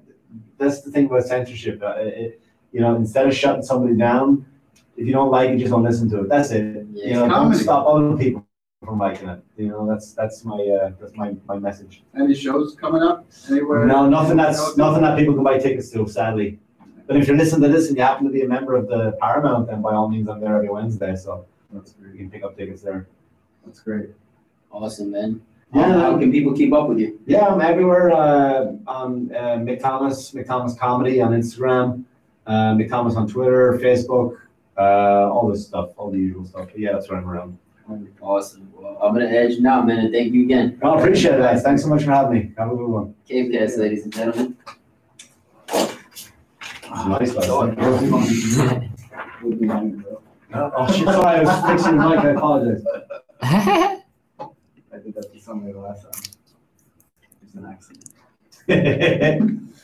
that's 0.57 0.81
the 0.81 0.91
thing 0.91 1.05
about 1.05 1.23
censorship. 1.25 1.81
Uh, 1.83 1.95
it, 1.99 2.07
it- 2.07 2.41
you 2.71 2.81
know, 2.81 2.93
instead 2.97 3.25
of 3.25 3.33
shutting 3.33 3.63
somebody 3.63 3.95
down, 3.95 4.45
if 4.97 5.05
you 5.05 5.13
don't 5.13 5.31
like 5.31 5.49
it, 5.49 5.57
just 5.57 5.71
don't 5.71 5.83
listen 5.83 6.09
to 6.11 6.21
it. 6.21 6.29
That's 6.29 6.51
it. 6.51 6.85
Yeah, 6.91 7.05
you 7.05 7.13
know, 7.13 7.19
don't 7.21 7.29
comedy. 7.29 7.59
stop 7.59 7.87
other 7.87 8.15
people 8.17 8.45
from 8.83 8.99
liking 8.99 9.29
it. 9.29 9.43
You 9.57 9.69
know, 9.69 9.87
that's 9.87 10.13
that's 10.13 10.45
my 10.45 10.55
uh, 10.55 10.91
that's 10.99 11.15
my, 11.15 11.35
my 11.47 11.57
message. 11.57 12.03
Any 12.17 12.35
shows 12.35 12.75
coming 12.75 13.01
up 13.01 13.25
anywhere? 13.49 13.85
No, 13.85 14.07
nothing 14.07 14.37
that's 14.37 14.77
nothing 14.77 15.01
that 15.03 15.17
people 15.17 15.33
can 15.33 15.43
buy 15.43 15.57
tickets 15.57 15.89
to, 15.91 16.07
sadly. 16.07 16.59
But 17.07 17.17
if 17.17 17.27
you're 17.27 17.37
listening 17.37 17.61
to 17.63 17.67
this 17.67 17.87
and 17.87 17.97
you 17.97 18.03
happen 18.03 18.25
to 18.25 18.31
be 18.31 18.41
a 18.41 18.47
member 18.47 18.75
of 18.75 18.87
the 18.87 19.15
Paramount, 19.21 19.67
then 19.67 19.81
by 19.81 19.93
all 19.93 20.09
means, 20.09 20.27
I'm 20.27 20.39
there 20.39 20.55
every 20.55 20.69
Wednesday, 20.69 21.15
so 21.15 21.45
That's 21.71 21.93
you 22.11 22.17
can 22.17 22.31
pick 22.31 22.43
up 22.43 22.57
tickets 22.57 22.81
there. 22.81 23.07
That's 23.65 23.79
great. 23.79 24.09
Awesome, 24.71 25.11
man. 25.11 25.41
Yeah. 25.73 25.91
How 25.91 25.99
how 25.99 26.17
can 26.17 26.31
people 26.31 26.53
keep 26.53 26.73
up 26.73 26.87
with 26.89 26.99
you? 26.99 27.19
Yeah, 27.25 27.45
I'm 27.47 27.61
everywhere 27.61 28.11
uh, 28.11 28.73
on 28.87 29.35
uh, 29.35 29.57
Mick 29.57 29.81
Thomas, 29.81 30.31
McThomas 30.31 30.77
Comedy 30.77 31.21
on 31.21 31.31
Instagram, 31.31 32.03
uh, 32.47 32.73
Mick 32.73 32.89
Thomas 32.89 33.15
on 33.15 33.27
Twitter, 33.27 33.79
Facebook, 33.81 34.37
uh, 34.77 35.31
all 35.31 35.49
this 35.51 35.67
stuff, 35.67 35.89
all 35.97 36.11
the 36.11 36.17
usual 36.17 36.45
stuff. 36.45 36.67
But 36.71 36.79
yeah, 36.79 36.93
that's 36.93 37.09
where 37.09 37.19
I'm 37.19 37.29
around. 37.29 37.57
Awesome. 38.19 38.71
Well, 38.73 38.97
I'm 39.01 39.13
gonna 39.13 39.27
edge 39.27 39.59
now, 39.59 39.81
man, 39.83 39.99
and 39.99 40.13
thank 40.13 40.33
you 40.33 40.43
again. 40.43 40.79
I 40.83 40.99
appreciate 40.99 41.35
it, 41.35 41.39
guys. 41.39 41.61
Thanks 41.61 41.83
so 41.83 41.89
much 41.89 42.03
for 42.03 42.11
having 42.11 42.33
me. 42.33 42.51
Have 42.57 42.71
a 42.71 42.75
good 42.75 42.87
one. 42.87 43.13
Cavecast, 43.29 43.77
ladies 43.77 44.03
and 44.03 44.13
gentlemen. 44.13 44.57
Nice, 46.89 47.33
guys. 47.33 47.47
We'll 49.43 49.55
be 49.55 49.69
on 49.69 49.87
it, 49.87 50.03
though. 50.03 50.21
Oh, 50.75 50.91
shit, 50.91 51.05
sorry, 51.05 51.39
I 51.39 51.43
was 51.43 51.65
fixing 51.69 51.97
the 51.97 52.09
mic. 52.09 52.19
I 52.19 52.29
apologize. 52.29 52.83
I 53.41 54.97
did 55.03 55.13
that 55.15 55.31
to 55.33 55.39
somebody 55.39 55.73
the 55.73 55.79
last 55.79 56.03
time. 56.03 56.23
It's 57.43 57.53
an 57.53 57.65
accident. 57.65 58.09